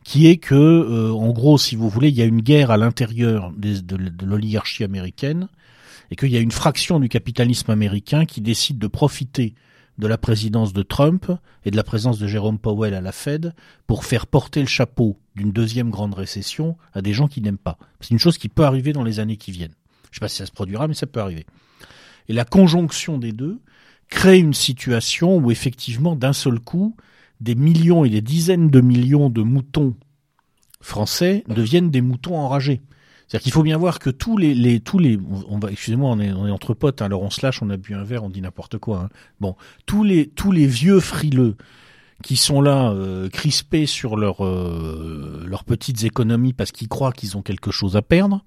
qui 0.04 0.26
est 0.26 0.36
que, 0.36 0.54
euh, 0.54 1.10
en 1.10 1.30
gros, 1.30 1.56
si 1.56 1.74
vous 1.74 1.88
voulez, 1.88 2.10
il 2.10 2.16
y 2.16 2.20
a 2.20 2.26
une 2.26 2.42
guerre 2.42 2.70
à 2.70 2.76
l'intérieur 2.76 3.50
de 3.56 4.26
l'oligarchie 4.26 4.84
américaine 4.84 5.48
et 6.10 6.16
qu'il 6.16 6.30
y 6.30 6.36
a 6.36 6.40
une 6.40 6.52
fraction 6.52 7.00
du 7.00 7.08
capitalisme 7.08 7.70
américain 7.70 8.26
qui 8.26 8.42
décide 8.42 8.76
de 8.76 8.88
profiter 8.88 9.54
de 9.96 10.06
la 10.06 10.18
présidence 10.18 10.74
de 10.74 10.82
Trump 10.82 11.32
et 11.64 11.70
de 11.70 11.76
la 11.76 11.82
présence 11.82 12.18
de 12.18 12.26
Jérôme 12.26 12.58
Powell 12.58 12.92
à 12.92 13.00
la 13.00 13.12
Fed 13.12 13.54
pour 13.86 14.04
faire 14.04 14.26
porter 14.26 14.60
le 14.60 14.66
chapeau 14.66 15.16
d'une 15.36 15.52
deuxième 15.52 15.90
grande 15.90 16.14
récession 16.14 16.76
à 16.92 17.02
des 17.02 17.12
gens 17.12 17.28
qui 17.28 17.40
n'aiment 17.42 17.58
pas. 17.58 17.78
C'est 18.00 18.10
une 18.10 18.18
chose 18.18 18.38
qui 18.38 18.48
peut 18.48 18.64
arriver 18.64 18.92
dans 18.92 19.04
les 19.04 19.20
années 19.20 19.36
qui 19.36 19.52
viennent. 19.52 19.74
Je 20.10 20.16
sais 20.16 20.20
pas 20.20 20.28
si 20.28 20.36
ça 20.36 20.46
se 20.46 20.52
produira, 20.52 20.88
mais 20.88 20.94
ça 20.94 21.06
peut 21.06 21.20
arriver. 21.20 21.46
Et 22.28 22.32
la 22.32 22.44
conjonction 22.44 23.18
des 23.18 23.32
deux 23.32 23.60
crée 24.08 24.38
une 24.38 24.54
situation 24.54 25.36
où 25.36 25.50
effectivement, 25.50 26.16
d'un 26.16 26.32
seul 26.32 26.58
coup, 26.58 26.96
des 27.40 27.54
millions 27.54 28.04
et 28.04 28.10
des 28.10 28.22
dizaines 28.22 28.70
de 28.70 28.80
millions 28.80 29.28
de 29.28 29.42
moutons 29.42 29.94
français 30.80 31.44
deviennent 31.48 31.90
des 31.90 32.00
moutons 32.00 32.38
enragés. 32.38 32.80
C'est-à-dire 33.26 33.42
qu'il 33.42 33.52
faut 33.52 33.64
bien 33.64 33.76
voir 33.76 33.98
que 33.98 34.08
tous 34.08 34.38
les, 34.38 34.80
tous 34.80 34.98
les, 34.98 35.18
on 35.48 35.58
va, 35.58 35.72
excusez-moi, 35.72 36.10
on 36.10 36.20
est, 36.20 36.50
entre 36.50 36.74
potes, 36.74 37.02
alors 37.02 37.22
on 37.22 37.30
se 37.30 37.44
lâche, 37.44 37.60
on 37.60 37.70
a 37.70 37.76
bu 37.76 37.94
un 37.94 38.04
verre, 38.04 38.22
on 38.22 38.30
dit 38.30 38.40
n'importe 38.40 38.78
quoi. 38.78 39.00
Hein. 39.00 39.08
Bon, 39.40 39.56
tous 39.84 40.04
les, 40.04 40.28
tous 40.28 40.52
les 40.52 40.66
vieux 40.66 41.00
frileux 41.00 41.56
qui 42.22 42.36
sont 42.36 42.60
là, 42.60 42.90
euh, 42.90 43.28
crispés 43.28 43.86
sur 43.86 44.16
euh, 44.16 45.44
leurs 45.46 45.64
petites 45.64 46.04
économies 46.04 46.52
parce 46.52 46.72
qu'ils 46.72 46.88
croient 46.88 47.12
qu'ils 47.12 47.36
ont 47.36 47.42
quelque 47.42 47.70
chose 47.70 47.96
à 47.96 48.02
perdre. 48.02 48.42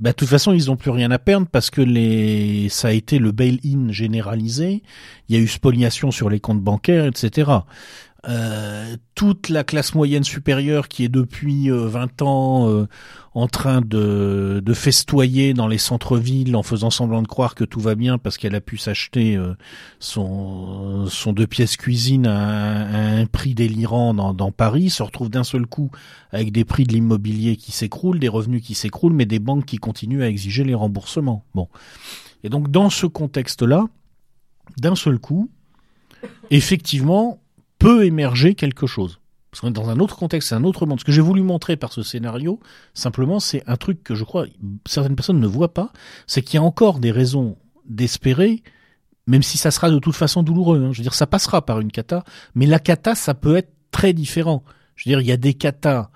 Bah, 0.00 0.10
de 0.10 0.14
toute 0.14 0.28
façon, 0.28 0.52
ils 0.52 0.66
n'ont 0.66 0.76
plus 0.76 0.90
rien 0.90 1.10
à 1.10 1.18
perdre 1.18 1.46
parce 1.50 1.70
que 1.70 1.80
les, 1.80 2.68
ça 2.68 2.88
a 2.88 2.92
été 2.92 3.18
le 3.18 3.32
bail-in 3.32 3.90
généralisé. 3.90 4.82
Il 5.28 5.36
y 5.36 5.38
a 5.38 5.42
eu 5.42 5.48
spoliation 5.48 6.12
sur 6.12 6.30
les 6.30 6.38
comptes 6.38 6.62
bancaires, 6.62 7.06
etc. 7.06 7.50
euh, 8.28 8.96
toute 9.14 9.48
la 9.48 9.64
classe 9.64 9.94
moyenne 9.94 10.24
supérieure 10.24 10.88
qui 10.88 11.04
est 11.04 11.08
depuis 11.08 11.70
20 11.70 12.22
ans 12.22 12.86
en 13.34 13.48
train 13.48 13.80
de, 13.80 14.62
festoyer 14.74 15.54
dans 15.54 15.66
les 15.66 15.78
centres-villes 15.78 16.54
en 16.54 16.62
faisant 16.62 16.90
semblant 16.90 17.22
de 17.22 17.26
croire 17.26 17.54
que 17.54 17.64
tout 17.64 17.80
va 17.80 17.94
bien 17.94 18.18
parce 18.18 18.36
qu'elle 18.36 18.54
a 18.54 18.60
pu 18.60 18.76
s'acheter 18.76 19.40
son, 19.98 21.06
son 21.06 21.32
deux 21.32 21.46
pièces 21.46 21.76
cuisine 21.76 22.26
à, 22.26 23.18
un 23.18 23.26
prix 23.26 23.54
délirant 23.54 24.14
dans, 24.14 24.34
dans 24.34 24.52
Paris, 24.52 24.90
se 24.90 25.02
retrouve 25.02 25.30
d'un 25.30 25.44
seul 25.44 25.66
coup 25.66 25.90
avec 26.30 26.52
des 26.52 26.64
prix 26.64 26.84
de 26.84 26.92
l'immobilier 26.92 27.56
qui 27.56 27.72
s'écroulent, 27.72 28.18
des 28.18 28.28
revenus 28.28 28.62
qui 28.62 28.74
s'écroulent, 28.74 29.14
mais 29.14 29.26
des 29.26 29.38
banques 29.38 29.64
qui 29.64 29.78
continuent 29.78 30.22
à 30.22 30.28
exiger 30.28 30.64
les 30.64 30.74
remboursements. 30.74 31.44
Bon. 31.54 31.68
Et 32.44 32.50
donc 32.50 32.70
dans 32.70 32.90
ce 32.90 33.06
contexte-là, 33.06 33.86
d'un 34.76 34.94
seul 34.94 35.18
coup, 35.18 35.50
effectivement, 36.50 37.40
peut 37.78 38.04
émerger 38.04 38.54
quelque 38.54 38.86
chose. 38.86 39.20
Parce 39.50 39.60
qu'on 39.60 39.68
est 39.68 39.72
dans 39.72 39.88
un 39.88 39.98
autre 39.98 40.16
contexte, 40.16 40.50
c'est 40.50 40.54
un 40.54 40.64
autre 40.64 40.84
monde. 40.84 41.00
Ce 41.00 41.04
que 41.04 41.12
j'ai 41.12 41.22
voulu 41.22 41.42
montrer 41.42 41.76
par 41.76 41.92
ce 41.92 42.02
scénario, 42.02 42.60
simplement, 42.92 43.40
c'est 43.40 43.62
un 43.66 43.76
truc 43.76 44.02
que 44.04 44.14
je 44.14 44.24
crois 44.24 44.46
certaines 44.86 45.16
personnes 45.16 45.40
ne 45.40 45.46
voient 45.46 45.72
pas, 45.72 45.92
c'est 46.26 46.42
qu'il 46.42 46.56
y 46.56 46.58
a 46.58 46.62
encore 46.62 46.98
des 46.98 47.10
raisons 47.10 47.56
d'espérer, 47.88 48.62
même 49.26 49.42
si 49.42 49.56
ça 49.56 49.70
sera 49.70 49.90
de 49.90 49.98
toute 49.98 50.14
façon 50.14 50.42
douloureux. 50.42 50.84
Hein. 50.84 50.92
Je 50.92 50.98
veux 50.98 51.02
dire, 51.02 51.14
ça 51.14 51.26
passera 51.26 51.64
par 51.64 51.80
une 51.80 51.90
cata, 51.90 52.24
mais 52.54 52.66
la 52.66 52.78
cata, 52.78 53.14
ça 53.14 53.34
peut 53.34 53.56
être 53.56 53.72
très 53.90 54.12
différent. 54.12 54.62
Je 54.96 55.08
veux 55.08 55.12
dire, 55.14 55.20
il 55.20 55.26
y 55.26 55.32
a 55.32 55.38
des 55.38 55.54
katas 55.54 56.10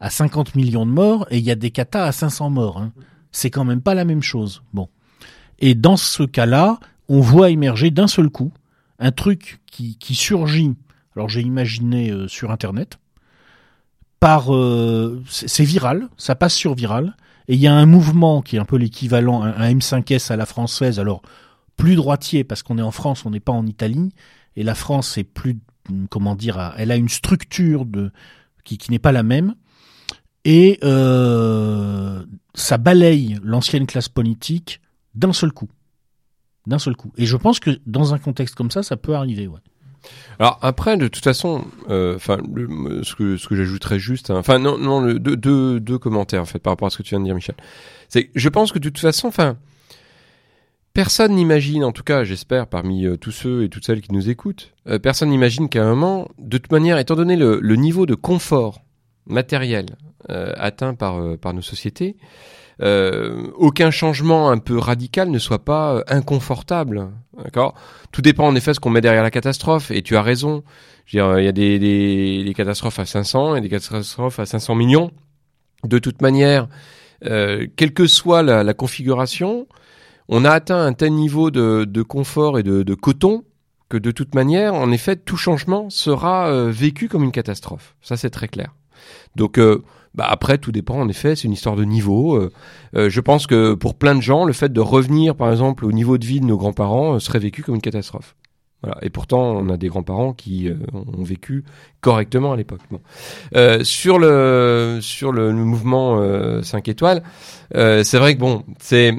à 0.00 0.10
50 0.10 0.54
millions 0.54 0.86
de 0.86 0.92
morts 0.92 1.26
et 1.30 1.38
il 1.38 1.44
y 1.44 1.50
a 1.50 1.56
des 1.56 1.72
katas 1.72 2.04
à 2.04 2.12
500 2.12 2.50
morts. 2.50 2.78
Hein. 2.78 2.92
C'est 3.32 3.50
quand 3.50 3.64
même 3.64 3.80
pas 3.80 3.94
la 3.94 4.04
même 4.04 4.22
chose. 4.22 4.62
Bon. 4.72 4.88
Et 5.58 5.74
dans 5.74 5.96
ce 5.96 6.22
cas-là, 6.22 6.78
on 7.08 7.20
voit 7.20 7.50
émerger 7.50 7.90
d'un 7.90 8.06
seul 8.06 8.30
coup 8.30 8.52
un 9.00 9.10
truc 9.10 9.60
qui, 9.66 9.96
qui 9.98 10.14
surgit. 10.14 10.74
Alors 11.18 11.28
j'ai 11.28 11.40
imaginé 11.40 12.12
euh, 12.12 12.28
sur 12.28 12.52
Internet. 12.52 13.00
Par, 14.20 14.54
euh, 14.54 15.20
c'est 15.28 15.64
viral, 15.64 16.08
ça 16.16 16.36
passe 16.36 16.54
sur 16.54 16.76
viral, 16.76 17.16
et 17.48 17.54
il 17.54 17.60
y 17.60 17.66
a 17.66 17.74
un 17.74 17.86
mouvement 17.86 18.40
qui 18.40 18.54
est 18.54 18.60
un 18.60 18.64
peu 18.64 18.76
l'équivalent, 18.76 19.42
un, 19.42 19.50
un 19.50 19.74
M5S 19.74 20.32
à 20.32 20.36
la 20.36 20.46
française. 20.46 21.00
Alors 21.00 21.22
plus 21.76 21.96
droitier 21.96 22.44
parce 22.44 22.62
qu'on 22.62 22.78
est 22.78 22.82
en 22.82 22.92
France, 22.92 23.26
on 23.26 23.30
n'est 23.30 23.40
pas 23.40 23.50
en 23.50 23.66
Italie, 23.66 24.12
et 24.54 24.62
la 24.62 24.76
France 24.76 25.18
est 25.18 25.24
plus, 25.24 25.58
comment 26.08 26.36
dire, 26.36 26.72
elle 26.76 26.92
a 26.92 26.96
une 26.96 27.08
structure 27.08 27.84
de 27.84 28.12
qui, 28.62 28.78
qui 28.78 28.92
n'est 28.92 29.00
pas 29.00 29.10
la 29.10 29.24
même, 29.24 29.56
et 30.44 30.78
euh, 30.84 32.24
ça 32.54 32.78
balaye 32.78 33.38
l'ancienne 33.42 33.86
classe 33.86 34.08
politique 34.08 34.80
d'un 35.16 35.32
seul 35.32 35.50
coup. 35.50 35.68
D'un 36.68 36.78
seul 36.78 36.94
coup. 36.94 37.10
Et 37.16 37.26
je 37.26 37.36
pense 37.36 37.58
que 37.58 37.80
dans 37.86 38.14
un 38.14 38.18
contexte 38.18 38.54
comme 38.54 38.70
ça, 38.70 38.84
ça 38.84 38.96
peut 38.96 39.16
arriver, 39.16 39.48
ouais. 39.48 39.58
Alors 40.38 40.58
après, 40.62 40.96
de 40.96 41.08
toute 41.08 41.24
façon, 41.24 41.64
euh, 41.90 42.14
enfin, 42.16 42.38
ce 43.02 43.14
que 43.14 43.36
ce 43.36 43.48
que 43.48 43.56
j'ajouterais 43.56 43.98
juste, 43.98 44.30
hein, 44.30 44.36
enfin 44.36 44.58
non 44.58 44.78
non, 44.78 45.02
deux, 45.02 45.36
deux, 45.36 45.80
deux 45.80 45.98
commentaires 45.98 46.42
en 46.42 46.46
fait 46.46 46.60
par 46.60 46.72
rapport 46.72 46.86
à 46.86 46.90
ce 46.90 46.98
que 46.98 47.02
tu 47.02 47.10
viens 47.10 47.20
de 47.20 47.24
dire, 47.24 47.34
Michel. 47.34 47.56
C'est, 48.08 48.30
je 48.34 48.48
pense 48.48 48.70
que 48.70 48.78
de 48.78 48.88
toute 48.88 49.00
façon, 49.00 49.28
enfin, 49.28 49.56
personne 50.92 51.34
n'imagine, 51.34 51.84
en 51.84 51.92
tout 51.92 52.04
cas, 52.04 52.22
j'espère, 52.22 52.68
parmi 52.68 53.04
euh, 53.04 53.16
tous 53.16 53.32
ceux 53.32 53.64
et 53.64 53.68
toutes 53.68 53.84
celles 53.84 54.00
qui 54.00 54.12
nous 54.12 54.30
écoutent, 54.30 54.72
euh, 54.86 54.98
personne 54.98 55.30
n'imagine 55.30 55.68
qu'à 55.68 55.84
un 55.84 55.94
moment, 55.94 56.28
de 56.38 56.58
toute 56.58 56.72
manière, 56.72 56.98
étant 56.98 57.16
donné 57.16 57.34
le, 57.34 57.58
le 57.60 57.76
niveau 57.76 58.06
de 58.06 58.14
confort 58.14 58.82
matériel 59.26 59.86
atteint 60.28 60.94
par 60.94 61.38
par 61.38 61.54
nos 61.54 61.62
sociétés, 61.62 62.16
aucun 62.80 63.90
changement 63.90 64.50
un 64.50 64.58
peu 64.58 64.78
radical 64.78 65.30
ne 65.30 65.38
soit 65.38 65.64
pas 65.64 65.94
euh, 65.94 66.02
inconfortable. 66.08 67.08
D'accord? 67.42 67.74
Tout 68.12 68.22
dépend 68.22 68.46
en 68.46 68.54
effet 68.54 68.74
ce 68.74 68.80
qu'on 68.80 68.90
met 68.90 69.00
derrière 69.00 69.22
la 69.22 69.30
catastrophe. 69.30 69.90
Et 69.90 70.02
tu 70.02 70.16
as 70.16 70.22
raison. 70.22 70.62
Je 71.06 71.18
veux 71.20 71.40
il 71.40 71.44
y 71.44 71.48
a 71.48 71.52
des, 71.52 71.78
des, 71.78 72.44
des, 72.44 72.54
catastrophes 72.54 72.98
à 72.98 73.06
500 73.06 73.56
et 73.56 73.60
des 73.60 73.68
catastrophes 73.68 74.38
à 74.38 74.46
500 74.46 74.74
millions. 74.74 75.10
De 75.84 75.98
toute 75.98 76.22
manière, 76.22 76.68
euh, 77.24 77.66
quelle 77.76 77.94
que 77.94 78.06
soit 78.06 78.42
la, 78.42 78.62
la, 78.62 78.74
configuration, 78.74 79.66
on 80.28 80.44
a 80.44 80.50
atteint 80.50 80.84
un 80.84 80.92
tel 80.92 81.12
niveau 81.12 81.50
de, 81.50 81.84
de 81.84 82.02
confort 82.02 82.58
et 82.58 82.62
de, 82.62 82.82
de, 82.82 82.94
coton 82.94 83.44
que 83.88 83.96
de 83.96 84.10
toute 84.10 84.34
manière, 84.34 84.74
en 84.74 84.92
effet, 84.92 85.16
tout 85.16 85.36
changement 85.36 85.88
sera 85.88 86.48
euh, 86.48 86.70
vécu 86.70 87.08
comme 87.08 87.24
une 87.24 87.32
catastrophe. 87.32 87.96
Ça, 88.02 88.16
c'est 88.16 88.30
très 88.30 88.48
clair. 88.48 88.74
Donc, 89.34 89.58
euh, 89.58 89.82
bah 90.14 90.26
après, 90.28 90.58
tout 90.58 90.72
dépend. 90.72 91.00
En 91.00 91.08
effet, 91.08 91.36
c'est 91.36 91.44
une 91.44 91.52
histoire 91.52 91.76
de 91.76 91.84
niveau. 91.84 92.36
Euh, 92.36 92.50
euh, 92.96 93.10
je 93.10 93.20
pense 93.20 93.46
que 93.46 93.74
pour 93.74 93.94
plein 93.94 94.14
de 94.14 94.20
gens, 94.20 94.44
le 94.44 94.52
fait 94.52 94.72
de 94.72 94.80
revenir, 94.80 95.34
par 95.36 95.50
exemple, 95.50 95.84
au 95.84 95.92
niveau 95.92 96.18
de 96.18 96.24
vie 96.24 96.40
de 96.40 96.46
nos 96.46 96.56
grands-parents 96.56 97.14
euh, 97.14 97.18
serait 97.18 97.38
vécu 97.38 97.62
comme 97.62 97.76
une 97.76 97.80
catastrophe. 97.80 98.34
Voilà. 98.82 98.98
Et 99.02 99.10
pourtant, 99.10 99.40
on 99.40 99.68
a 99.70 99.76
des 99.76 99.88
grands-parents 99.88 100.32
qui 100.32 100.70
ont 100.92 101.24
vécu 101.24 101.64
correctement 102.00 102.52
à 102.52 102.56
l'époque. 102.56 102.80
Bon. 102.92 103.00
sur 103.82 104.20
le 104.20 104.98
sur 105.02 105.32
le, 105.32 105.52
mouvement 105.52 106.62
5 106.62 106.86
étoiles, 106.86 107.24
c'est 107.74 108.18
vrai 108.18 108.36
que 108.36 108.38
bon, 108.38 108.62
c'est 108.78 109.12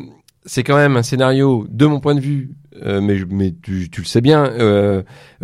c'est 0.46 0.64
quand 0.64 0.78
même 0.78 0.96
un 0.96 1.04
scénario, 1.04 1.68
de 1.70 1.86
mon 1.86 2.00
point 2.00 2.16
de 2.16 2.22
vue, 2.22 2.52
mais, 2.86 3.18
mais 3.30 3.54
tu, 3.62 3.90
tu, 3.90 4.02
le 4.02 4.06
sais 4.06 4.22
bien, 4.22 4.52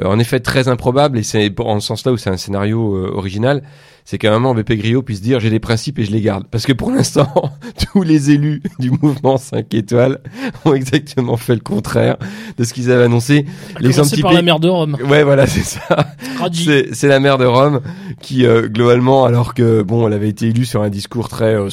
en 0.04 0.20
effet 0.20 0.40
très 0.40 0.68
improbable, 0.68 1.18
et 1.18 1.24
c'est 1.24 1.52
en 1.60 1.80
ce 1.80 1.88
sens-là 1.88 2.12
où 2.12 2.18
c'est 2.18 2.30
un 2.30 2.38
scénario 2.38 2.96
original 3.14 3.64
c'est 4.06 4.20
qu'à 4.20 4.30
un 4.30 4.34
moment 4.40 4.54
BP 4.54 4.74
Griot 4.74 5.02
puisse 5.02 5.20
dire 5.20 5.40
j'ai 5.40 5.50
des 5.50 5.60
principes 5.60 5.98
et 5.98 6.06
je 6.06 6.12
les 6.12 6.22
garde. 6.22 6.46
Parce 6.50 6.68
que 6.68 6.74
pour 6.74 6.92
l'instant, 6.92 7.28
tous 7.92 8.04
les 8.04 8.30
élus 8.30 8.62
du 8.80 8.92
mouvement 8.92 9.38
5 9.38 9.74
étoiles 9.74 10.20
ont 10.64 10.76
exactement 10.76 11.38
fait 11.38 11.56
le 11.56 11.62
contraire 11.62 12.18
de 12.58 12.64
ce 12.64 12.74
qu'ils 12.74 12.92
avaient 12.92 13.06
annoncé. 13.06 13.46
L'exemple 13.80 14.10
typique. 14.10 14.24
par 14.24 14.34
la 14.34 14.44
maire 14.44 14.60
de 14.60 14.70
Rome. 14.70 14.96
Ouais, 15.10 15.24
voilà, 15.24 15.48
c'est 15.48 15.64
ça. 15.64 16.14
C'est 16.54 17.08
la 17.08 17.20
maire 17.20 17.40
de 17.40 17.46
Rome 17.46 17.82
qui, 18.22 18.46
euh, 18.46 18.68
globalement, 18.68 19.26
alors 19.26 19.56
que 19.56 19.82
bon, 19.82 20.08
elle 20.08 20.14
avait 20.14 20.30
été 20.30 20.48
élue 20.50 20.66
sur 20.66 20.84
un 20.84 20.90
discours 20.90 21.28
très 21.28 21.56
euh, 21.56 21.70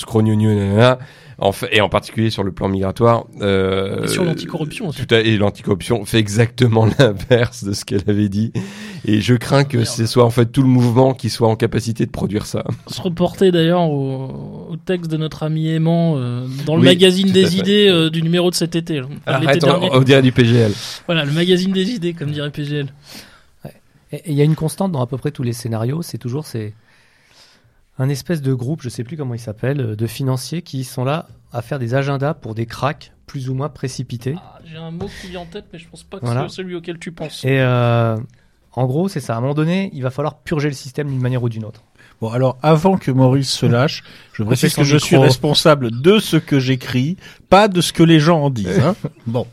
en 1.43 1.53
fait, 1.53 1.68
et 1.72 1.80
en 1.80 1.88
particulier 1.88 2.30
sur 2.30 2.45
le 2.45 2.53
plan 2.53 2.68
migratoire. 2.68 3.26
Euh, 3.40 4.05
et 4.05 4.09
sur 4.09 4.24
l'anticorruption 4.24 4.88
aussi. 4.88 5.05
Tout 5.05 5.14
à, 5.14 5.18
et 5.18 5.36
l'anticorruption 5.36 6.05
fait 6.05 6.18
exactement 6.18 6.86
l'inverse 6.99 7.64
de 7.64 7.72
ce 7.72 7.84
qu'elle 7.84 8.05
avait 8.07 8.28
dit. 8.28 8.53
Et 9.05 9.20
je 9.20 9.34
crains 9.34 9.64
que 9.64 9.84
ce 9.84 10.07
soit 10.07 10.24
en 10.24 10.30
fait 10.30 10.47
tout 10.47 10.62
le 10.62 10.68
mouvement 10.68 11.14
qui 11.14 11.30
soit 11.30 11.49
en 11.49 11.57
capacité 11.57 12.07
de 12.07 12.11
produire 12.11 12.47
ça. 12.47 12.64
Se 12.86 13.01
reporter 13.01 13.51
d'ailleurs 13.51 13.82
au, 13.82 14.68
au, 14.70 14.76
texte 14.76 15.11
de 15.11 15.16
notre 15.16 15.43
ami 15.43 15.68
aimant 15.68 16.14
euh, 16.16 16.47
dans 16.64 16.76
le 16.76 16.82
magazine 16.82 17.32
des 17.32 17.59
idées 17.59 17.88
euh, 17.88 18.09
du 18.09 18.22
numéro 18.22 18.51
de 18.51 18.55
cet 18.55 18.76
été. 18.76 19.03
Arrête, 19.26 19.64
on, 19.64 19.99
on, 19.99 20.01
dirait 20.03 20.22
du 20.22 20.30
PGL. 20.30 20.72
Voilà, 21.07 21.24
le 21.24 21.32
magazine 21.32 21.72
des 21.72 21.90
idées, 21.90 22.14
comme 22.14 22.30
dirait 22.30 22.51
PGL. 22.51 22.86
Et 24.12 24.20
il 24.26 24.34
y 24.34 24.40
a 24.40 24.45
une 24.45 24.55
constante 24.55 24.93
dans 24.93 25.03
à 25.03 25.07
peu 25.07 25.16
près 25.16 25.32
tous 25.32 25.43
les 25.43 25.53
scénarios, 25.53 26.03
c'est 26.03 26.18
toujours 26.18 26.47
c'est 26.47 26.74
un 28.03 28.09
espèce 28.09 28.42
de 28.42 28.53
groupe, 28.53 28.82
je 28.82 28.88
sais 28.88 29.05
plus 29.05 29.16
comment 29.16 29.34
il 29.34 29.40
s'appelle, 29.40 29.80
euh, 29.80 29.96
de 29.96 30.07
financiers 30.09 30.62
qui 30.62 30.82
sont 30.82 31.05
là 31.05 31.28
à 31.53 31.62
faire 31.62 31.78
des 31.78 31.94
agendas 31.94 32.34
pour 32.34 32.55
des 32.55 32.66
cracks 32.66 33.12
plus 33.26 33.48
ou 33.48 33.55
moins 33.55 33.68
précipités. 33.68 34.34
Ah, 34.38 34.59
J'ai 34.64 34.76
un 34.76 34.90
mot 34.90 35.09
qui 35.20 35.28
vient 35.28 35.40
en 35.40 35.46
tête, 35.46 35.66
mais 35.72 35.78
je 35.78 35.88
pense 35.88 36.03
pas 36.03 36.18
que 36.18 36.26
c'est 36.26 36.48
celui 36.48 36.74
auquel 36.74 36.98
tu 36.98 37.12
penses. 37.12 37.44
Et 37.44 37.61
euh, 37.61 38.16
en 38.72 38.86
gros, 38.86 39.09
c'est 39.09 39.20
ça. 39.20 39.34
À 39.34 39.38
un 39.38 39.40
moment 39.40 39.55
donné, 39.55 39.90
il 39.94 40.03
va 40.03 40.11
falloir 40.11 40.40
purger 40.40 40.68
le 40.68 40.74
système 40.74 41.09
d'une 41.09 41.20
manière 41.20 41.42
ou 41.44 41.48
d'une 41.48 41.64
autre. 41.64 41.84
Bon, 42.20 42.30
alors 42.30 42.59
avant 42.62 42.98
que 42.98 43.11
Maurice 43.11 43.50
se 43.50 43.66
lâche, 43.66 44.03
je 44.32 44.42
précise 44.42 44.74
que 44.74 44.84
je 44.84 44.96
suis 44.96 45.16
responsable 45.16 46.03
de 46.03 46.18
ce 46.18 46.36
que 46.36 46.59
j'écris, 46.59 47.16
pas 47.48 47.68
de 47.68 47.80
ce 47.80 47.92
que 47.92 48.03
les 48.03 48.18
gens 48.18 48.42
en 48.42 48.50
disent. 48.50 48.80
Hein 48.80 48.96
bon. 49.26 49.46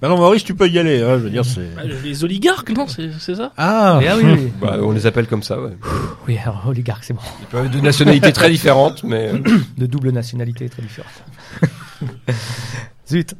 Bah 0.00 0.08
non, 0.08 0.16
Maurice, 0.16 0.44
tu 0.44 0.54
peux 0.54 0.68
y 0.68 0.78
aller. 0.78 1.02
Hein, 1.02 1.18
je 1.18 1.24
veux 1.24 1.30
dire, 1.30 1.44
c'est. 1.44 1.74
Bah, 1.74 1.82
les 1.84 2.24
oligarques, 2.24 2.70
non, 2.70 2.86
c'est 2.86 3.34
ça 3.34 3.52
Ah, 3.56 4.00
ah 4.06 4.16
oui. 4.16 4.52
Bah, 4.60 4.78
on 4.80 4.92
les 4.92 5.06
appelle 5.06 5.26
comme 5.26 5.42
ça, 5.42 5.60
ouais. 5.60 5.76
Oui, 6.26 6.38
alors 6.38 6.64
oligarques, 6.66 7.04
c'est 7.04 7.14
bon. 7.14 7.20
Ils 7.40 7.46
peuvent 7.46 7.66
être 7.66 7.72
de 7.72 7.80
nationalités 7.80 8.32
très 8.32 8.50
différentes, 8.50 9.02
mais. 9.04 9.30
Euh. 9.32 9.38
de 9.78 9.86
double 9.86 10.10
nationalité 10.10 10.68
très 10.68 10.82
différente. 10.82 11.12
Zut. 13.08 13.34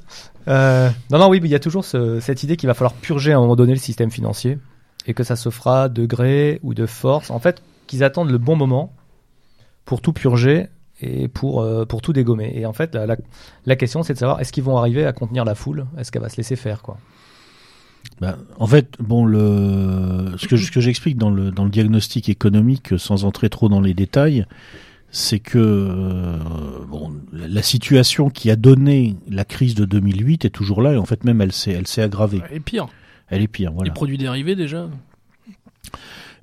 Euh, 0.48 0.90
non, 1.10 1.18
non, 1.18 1.28
oui, 1.28 1.40
mais 1.40 1.48
il 1.48 1.52
y 1.52 1.56
a 1.56 1.60
toujours 1.60 1.84
ce, 1.84 2.20
cette 2.20 2.42
idée 2.42 2.56
qu'il 2.56 2.68
va 2.68 2.74
falloir 2.74 2.94
purger 2.94 3.32
à 3.32 3.36
un 3.36 3.40
moment 3.40 3.56
donné 3.56 3.72
le 3.72 3.80
système 3.80 4.10
financier 4.10 4.58
et 5.06 5.14
que 5.14 5.24
ça 5.24 5.36
se 5.36 5.50
fera 5.50 5.88
de 5.88 6.06
gré 6.06 6.60
ou 6.62 6.74
de 6.74 6.86
force. 6.86 7.30
En 7.30 7.38
fait, 7.38 7.62
qu'ils 7.86 8.04
attendent 8.04 8.30
le 8.30 8.38
bon 8.38 8.56
moment 8.56 8.92
pour 9.84 10.00
tout 10.00 10.12
purger 10.12 10.68
et 11.00 11.28
pour, 11.28 11.60
euh, 11.60 11.84
pour 11.84 12.02
tout 12.02 12.12
dégommer. 12.12 12.52
Et 12.54 12.66
en 12.66 12.72
fait, 12.72 12.94
la, 12.94 13.16
la, 13.66 13.76
question, 13.76 14.02
c'est 14.02 14.14
de 14.14 14.18
savoir 14.18 14.40
est-ce 14.40 14.52
qu'ils 14.52 14.64
vont 14.64 14.78
arriver 14.78 15.04
à 15.04 15.12
contenir 15.12 15.44
la 15.44 15.54
foule? 15.54 15.86
Est-ce 15.98 16.10
qu'elle 16.10 16.22
va 16.22 16.28
se 16.28 16.36
laisser 16.36 16.56
faire 16.56 16.82
quoi? 16.82 16.98
Ben, 18.20 18.38
en 18.58 18.66
fait, 18.66 18.94
bon, 18.98 19.26
le, 19.26 20.34
ce 20.38 20.46
que, 20.46 20.56
ce 20.56 20.70
que 20.70 20.80
j'explique 20.80 21.18
dans 21.18 21.30
le, 21.30 21.50
dans 21.50 21.64
le 21.64 21.70
diagnostic 21.70 22.28
économique, 22.28 22.98
sans 22.98 23.24
entrer 23.24 23.50
trop 23.50 23.68
dans 23.68 23.80
les 23.80 23.94
détails, 23.94 24.46
c'est 25.10 25.38
que 25.38 25.58
euh, 25.58 26.38
bon, 26.88 27.14
la 27.32 27.62
situation 27.62 28.30
qui 28.30 28.50
a 28.50 28.56
donné 28.56 29.16
la 29.28 29.44
crise 29.44 29.74
de 29.74 29.84
2008 29.84 30.44
est 30.44 30.50
toujours 30.50 30.82
là, 30.82 30.92
et 30.92 30.96
en 30.96 31.04
fait 31.04 31.24
même 31.24 31.40
elle 31.40 31.52
s'est, 31.52 31.72
elle 31.72 31.86
s'est 31.86 32.02
aggravée. 32.02 32.42
Elle 32.50 32.56
est 32.56 32.60
pire. 32.60 32.88
Elle 33.28 33.42
est 33.42 33.48
pire, 33.48 33.72
voilà. 33.72 33.88
Les 33.90 33.94
produits 33.94 34.18
dérivés 34.18 34.56
déjà? 34.56 34.88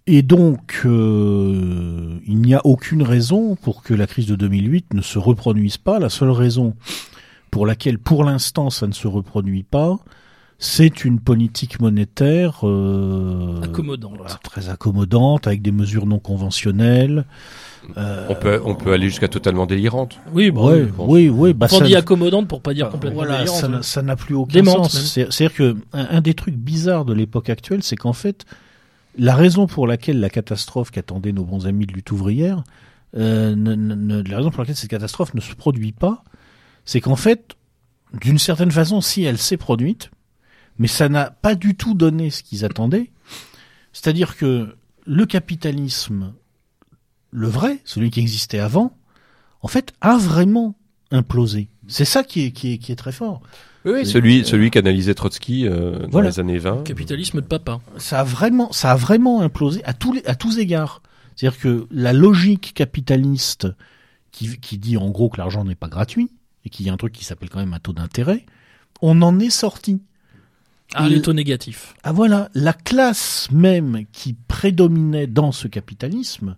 Et 0.06 0.22
donc, 0.22 0.82
euh, 0.86 2.18
il 2.28 2.40
n'y 2.42 2.54
a 2.54 2.62
aucune 2.66 3.04
raison 3.04 3.56
pour 3.56 3.84
que 3.84 3.94
la 3.94 4.06
crise 4.06 4.28
de 4.28 4.36
2008 4.36 4.94
ne 4.94 5.02
se 5.02 5.18
reproduise 5.18 5.78
pas. 5.78 5.98
La 6.00 6.10
seule 6.10 6.32
raison 6.32 6.74
pour 7.52 7.66
laquelle, 7.66 8.00
pour 8.00 8.24
l'instant, 8.26 8.70
ça 8.70 8.86
ne 8.88 8.92
se 8.92 9.08
reproduit 9.08 9.64
pas, 9.64 9.98
c'est 10.58 11.06
une 11.06 11.20
politique 11.20 11.80
monétaire 11.80 12.62
euh, 12.64 13.62
accommodante. 13.62 14.14
voilà, 14.18 14.36
très 14.44 14.70
accommodante, 14.70 15.48
avec 15.48 15.62
des 15.62 15.72
mesures 15.72 16.06
non 16.06 16.20
conventionnelles. 16.20 17.26
Euh, 17.98 18.28
On 18.30 18.36
peut, 18.36 18.62
on 18.66 18.76
peut 18.76 18.92
aller 18.94 19.08
jusqu'à 19.08 19.28
totalement 19.28 19.66
délirante. 19.66 20.18
Oui, 20.34 20.52
bon. 20.52 20.68
ouais, 20.70 20.88
oui, 20.98 21.30
oui, 21.30 21.54
bah 21.54 21.68
on 21.72 21.80
ça- 21.80 21.86
dit 21.86 21.96
accommodante 21.96 22.48
pour 22.48 22.62
pas 22.62 22.74
dire 22.74 22.90
complètement 22.90 23.20
voilà, 23.24 23.38
délirante, 23.40 23.60
ça 23.60 23.68
n'a- 23.68 23.82
ça 23.84 24.02
n'a 24.02 24.16
plus 24.16 24.36
aucun 24.36 24.54
Démente, 24.54 24.90
sens. 24.90 25.14
C'est-à-dire 25.30 25.54
que 25.54 25.76
un, 25.94 26.08
un 26.18 26.22
des 26.22 26.34
trucs 26.34 26.56
bizarres 26.56 27.06
de 27.06 27.14
l'époque 27.14 27.50
actuelle, 27.50 27.84
c'est 27.84 27.98
qu'en 27.98 28.14
fait, 28.14 28.46
la 29.18 29.36
raison 29.36 29.68
pour 29.68 29.88
laquelle 29.88 30.20
la 30.20 30.30
catastrophe 30.30 30.92
qu'attendaient 30.92 31.32
nos 31.34 31.46
bons 31.46 31.68
amis 31.68 31.86
de 31.86 31.94
lutte 31.94 32.12
ouvrière, 32.12 32.64
euh, 33.16 33.56
ne- 33.56 34.22
la 34.28 34.38
raison 34.38 34.50
pour 34.50 34.62
laquelle 34.62 34.76
cette 34.76 34.90
catastrophe 34.90 35.34
ne 35.34 35.42
se 35.42 35.54
produit 35.54 35.92
pas, 35.92 36.24
c'est 36.86 37.00
qu'en 37.02 37.16
fait, 37.16 37.56
d'une 38.22 38.40
certaine 38.40 38.72
façon, 38.72 39.02
si 39.02 39.24
elle 39.24 39.38
s'est 39.38 39.58
produite, 39.58 40.12
mais 40.80 40.88
ça 40.88 41.10
n'a 41.10 41.30
pas 41.30 41.56
du 41.56 41.76
tout 41.76 41.94
donné 41.94 42.30
ce 42.30 42.42
qu'ils 42.44 42.66
attendaient. 42.66 43.12
C'est-à-dire 43.92 44.36
que 44.36 44.76
le 45.06 45.26
capitalisme, 45.26 46.34
le 47.32 47.48
vrai, 47.48 47.80
celui 47.86 48.10
qui 48.10 48.20
existait 48.20 48.60
avant, 48.60 48.98
en 49.62 49.68
fait, 49.68 49.94
a 50.02 50.18
vraiment 50.18 50.76
implosé. 51.12 51.70
C'est 51.88 52.06
ça 52.06 52.24
qui 52.24 52.46
est, 52.46 52.52
qui 52.52 52.74
est 52.92 52.96
très 52.96 53.12
fort. 53.12 53.42
Oui, 53.86 53.92
oui, 53.94 54.00
Et- 54.02 54.06
celui, 54.06 54.46
celui 54.46 54.72
qu'analysait 54.72 55.14
Trotsky 55.14 55.68
euh, 55.68 56.00
dans 56.00 56.10
Voilà. 56.10 56.30
les 56.30 56.40
années 56.40 56.58
20. 56.58 56.84
Capitalisme 56.84 57.42
de 57.42 57.46
papa. 57.46 57.82
Ça 57.98 58.22
a 58.22 58.24
vraiment, 58.24 58.72
ça 58.72 58.92
a 58.92 58.96
vraiment 58.96 59.42
implosé 59.42 59.84
à 59.86 59.94
tous 59.94 60.14
les, 60.14 60.26
à 60.26 60.36
tous 60.36 60.58
égards. 60.60 61.02
C'est-à-dire 61.36 61.60
que 61.60 61.88
la 61.92 62.14
logique 62.14 62.74
capitaliste 62.74 63.68
qui, 64.32 64.58
qui 64.60 64.78
dit 64.78 64.98
en 64.98 65.10
gros 65.10 65.30
que 65.30 65.38
l'argent 65.38 65.66
n'est 65.66 65.76
pas 65.76 65.90
gratuit 65.90 66.30
et 66.66 66.70
qu'il 66.70 66.86
y 66.86 66.90
a 66.90 66.94
un 66.94 66.98
truc 66.98 67.12
qui 67.14 67.26
s'appelle 67.26 67.50
quand 67.50 67.60
même 67.60 67.74
un 67.74 67.80
taux 67.80 67.94
d'intérêt, 67.94 68.46
on 69.02 69.22
en 69.22 69.40
est 69.40 69.50
sorti. 69.50 70.02
Ah, 70.96 71.10
les 71.10 71.22
taux 71.22 71.34
négatifs. 71.34 71.96
Ah 72.04 72.12
voilà, 72.12 72.50
la 72.54 72.72
classe 72.74 73.50
même 73.52 74.06
qui 74.12 74.34
prédominait 74.48 75.26
dans 75.28 75.52
ce 75.52 75.68
capitalisme, 75.68 76.56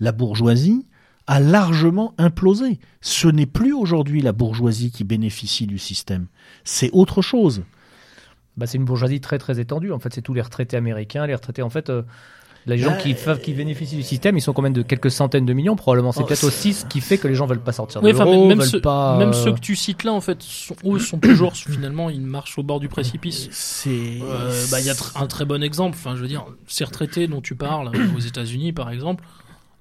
la 0.00 0.12
bourgeoisie, 0.12 0.86
a 1.26 1.40
largement 1.40 2.14
implosé. 2.18 2.78
Ce 3.00 3.28
n'est 3.28 3.46
plus 3.46 3.72
aujourd'hui 3.72 4.20
la 4.22 4.32
bourgeoisie 4.32 4.90
qui 4.90 5.04
bénéficie 5.04 5.66
du 5.66 5.78
système, 5.78 6.26
c'est 6.64 6.90
autre 6.92 7.22
chose. 7.22 7.62
Bah, 8.56 8.66
c'est 8.66 8.78
une 8.78 8.84
bourgeoisie 8.84 9.20
très 9.20 9.38
très 9.38 9.58
étendue. 9.58 9.90
En 9.92 9.98
fait, 9.98 10.12
c'est 10.14 10.22
tous 10.22 10.34
les 10.34 10.42
retraités 10.42 10.76
américains, 10.76 11.26
les 11.26 11.34
retraités. 11.34 11.62
En 11.62 11.70
fait, 11.70 11.90
euh, 11.90 12.02
les 12.66 12.78
gens 12.78 12.92
Bah, 12.92 12.96
qui, 12.98 13.14
qui 13.42 13.52
bénéficient 13.52 13.96
du 13.96 14.02
système, 14.04 14.36
ils 14.38 14.40
sont 14.40 14.52
quand 14.52 14.62
même 14.62 14.72
de 14.72 14.82
quelques 14.82 15.10
centaines 15.10 15.44
de 15.44 15.52
millions. 15.52 15.74
Probablement, 15.76 16.12
c'est 16.12 16.22
Oh, 16.22 16.26
peut-être 16.26 16.44
aussi 16.44 16.72
ce 16.72 16.84
qui 16.86 17.00
fait 17.00 17.18
que 17.18 17.26
les 17.26 17.34
gens 17.34 17.46
veulent 17.46 17.58
pas 17.60 17.72
sortir 17.72 18.00
de 18.00 18.06
Oui, 18.06 18.12
enfin, 18.14 18.24
l'euro, 18.26 18.46
même, 18.46 18.58
veulent 18.60 18.68
ceux, 18.68 18.80
pas. 18.80 19.18
même 19.18 19.30
euh, 19.30 19.32
ceux 19.32 19.52
que 19.52 19.60
tu 19.60 19.74
cites 19.76 20.04
là, 20.04 20.12
en 20.12 20.20
fait, 20.20 20.40
sont, 20.40 20.76
eux 20.86 20.98
sont 21.00 21.18
toujours 21.18 21.54
finalement, 21.56 22.10
ils 22.10 22.20
marchent 22.22 22.56
au 22.58 22.62
bord 22.62 22.78
du 22.80 22.88
précipice. 22.88 23.48
C'est 23.50 23.90
Euh, 24.22 24.64
bah, 24.70 24.78
il 24.80 24.86
y 24.86 24.90
a 24.90 24.94
tr- 24.94 25.20
un 25.20 25.26
très 25.26 25.44
bon 25.46 25.62
exemple. 25.62 25.96
Enfin, 25.98 26.14
je 26.16 26.20
veux 26.22 26.28
dire, 26.28 26.44
ces 26.68 26.84
retraités 26.84 27.26
dont 27.26 27.40
tu 27.40 27.56
parles 27.56 27.90
euh, 27.94 28.16
aux 28.16 28.20
États-Unis, 28.20 28.72
par 28.72 28.90
exemple, 28.90 29.24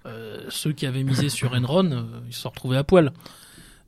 euh, 0.05 0.41
ceux 0.49 0.71
qui 0.73 0.85
avaient 0.85 1.03
misé 1.03 1.29
sur 1.29 1.53
Enron, 1.53 1.91
euh, 1.91 2.01
ils 2.27 2.33
se 2.33 2.41
sont 2.41 2.49
retrouvés 2.49 2.77
à 2.77 2.83
poil. 2.83 3.11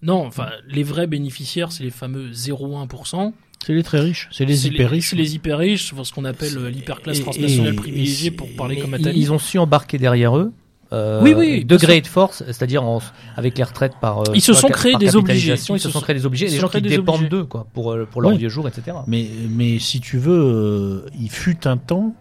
Non, 0.01 0.26
enfin, 0.26 0.49
les 0.68 0.84
vrais 0.84 1.07
bénéficiaires, 1.07 1.72
c'est 1.72 1.84
les 1.84 1.89
fameux 1.91 2.32
0,1%. 2.32 3.34
c'est 3.66 3.74
les 3.74 3.84
très 3.84 3.99
riches, 3.99 4.30
c'est 4.32 4.45
les 4.45 4.68
hyper 4.68 4.89
riches. 4.91 5.09
C'est 5.09 5.16
les 5.16 5.34
hyper 5.36 5.57
riches, 5.57 5.93
ce 6.03 6.13
qu'on 6.13 6.26
appelle 6.26 6.57
euh, 6.57 6.70
l'hyperclasse 6.70 7.22
transnationale 7.22 7.74
et- 7.74 7.76
privilégiée 7.76 8.28
et- 8.28 8.32
pour 8.32 8.47
parler 8.55 8.78
comme 8.78 8.91
ils, 8.91 8.95
Attali. 9.07 9.20
ils 9.20 9.32
ont 9.34 9.39
su 9.39 9.57
embarquer 9.57 9.97
derrière 9.97 10.38
eux. 10.38 10.51
euh, 10.93 11.20
Oui, 11.24 11.34
oui, 11.36 11.66
degré 11.66 11.99
de 12.01 12.05
force, 12.07 12.43
c'est-à-dire 12.45 12.84
en- 12.84 13.01
avec 13.36 13.57
les 13.57 13.63
retraites 13.63 13.95
par. 13.99 14.20
euh, 14.20 14.34
Ils 14.36 14.41
se 14.41 14.53
sont 14.53 14.68
créés 14.68 14.95
des 14.97 15.16
obligés. 15.16 15.53
Ils 15.53 15.57
se 15.80 15.89
sont 15.89 15.99
créés 16.01 16.13
des 16.16 16.22
ils 16.24 16.30
des 16.30 16.47
se 16.49 16.55
gens 16.57 16.61
sont 16.61 16.68
créés 16.68 16.82
qui 16.84 16.89
des 16.89 16.97
dépendent 16.97 17.16
obligés. 17.16 17.30
d'eux, 17.30 17.45
quoi, 17.45 17.66
pour, 17.74 17.97
pour 18.11 18.22
leur 18.22 18.32
Oui. 18.32 18.38
vieux 18.38 18.49
jour, 18.49 18.68
etc. 18.68 18.95
Mais, 19.07 19.28
mais 19.49 19.80
si 19.80 19.99
tu 19.99 20.20
veux, 20.20 20.39
euh, 20.39 21.09
il 21.20 21.32
fut 21.32 21.66
un 21.68 21.78
temps 21.78 22.13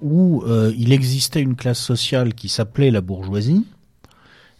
où 0.00 0.42
euh, 0.42 0.72
il 0.76 0.92
existait 0.92 1.40
une 1.40 1.56
classe 1.56 1.80
sociale 1.80 2.34
qui 2.34 2.48
s'appelait 2.48 2.90
la 2.90 3.00
bourgeoisie. 3.00 3.64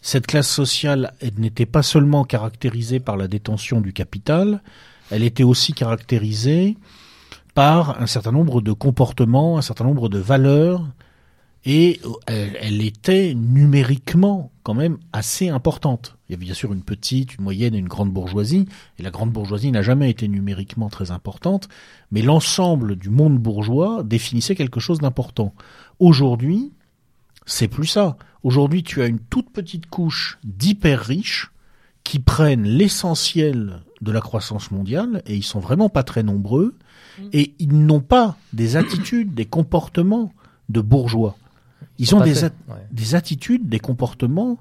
Cette 0.03 0.27
classe 0.27 0.49
sociale 0.49 1.15
n'était 1.37 1.67
pas 1.67 1.83
seulement 1.83 2.25
caractérisée 2.25 3.01
par 3.01 3.17
la 3.17 3.29
détention 3.29 3.81
du 3.81 3.93
capital, 3.93 4.63
elle 5.11 5.23
était 5.23 5.45
aussi 5.45 5.73
caractérisée 5.73 6.77
par 7.55 8.01
un 8.03 8.07
certain 8.07 8.33
nombre 8.33 8.61
de 8.61 8.73
comportements, 8.73 9.59
un 9.59 9.63
certain 9.63 9.85
nombre 9.85 10.09
de 10.09 10.19
valeurs, 10.19 10.87
et 11.65 12.01
euh, 12.31 12.51
elle 12.61 12.83
était 12.83 13.35
numériquement 13.35 14.53
quand 14.63 14.75
même 14.75 14.99
assez 15.13 15.49
importante. 15.49 16.16
Il 16.29 16.33
y 16.33 16.35
avait 16.35 16.45
bien 16.45 16.55
sûr 16.55 16.73
une 16.73 16.83
petite, 16.83 17.37
une 17.37 17.45
moyenne 17.45 17.75
et 17.75 17.79
une 17.79 17.89
grande 17.89 18.11
bourgeoisie, 18.13 18.67
et 18.99 19.03
la 19.03 19.11
grande 19.11 19.31
bourgeoisie 19.31 19.71
n'a 19.71 19.83
jamais 19.83 20.11
été 20.11 20.27
numériquement 20.29 20.89
très 20.89 21.11
importante, 21.13 21.69
mais 22.11 22.23
l'ensemble 22.23 22.97
du 22.97 23.11
monde 23.11 23.39
bourgeois 23.39 24.03
définissait 24.03 24.55
quelque 24.57 24.81
chose 24.81 24.99
d'important. 24.99 25.55
Aujourd'hui, 26.01 26.73
c'est 27.47 27.69
plus 27.69 27.87
ça. 27.87 28.17
Aujourd'hui, 28.43 28.83
tu 28.83 29.03
as 29.03 29.07
une 29.07 29.21
toute 29.21 29.51
petite 29.51 29.87
couche 29.89 30.39
d'hyper 30.45 31.01
riches 31.01 31.53
qui 32.03 32.19
prennent 32.19 32.65
l'essentiel 32.65 33.81
de 34.01 34.13
la 34.13 34.21
croissance 34.21 34.71
mondiale, 34.71 35.23
et 35.27 35.37
ils 35.37 35.43
sont 35.45 35.61
vraiment 35.61 35.89
pas 35.89 36.03
très 36.03 36.23
nombreux, 36.23 36.75
et 37.33 37.55
ils 37.59 37.73
n'ont 37.87 38.01
pas 38.01 38.37
des 38.53 38.77
attitudes, 38.77 39.33
des 39.35 39.47
comportements 39.47 40.33
de 40.69 40.81
bourgeois. 40.81 41.37
Ils 41.99 42.15
ont 42.15 42.19
Pas 42.19 42.25
des, 42.25 42.33
très- 42.35 42.45
at- 42.47 42.53
ouais. 42.69 42.87
des 42.91 43.15
attitudes, 43.15 43.69
des 43.69 43.79
comportements 43.81 44.59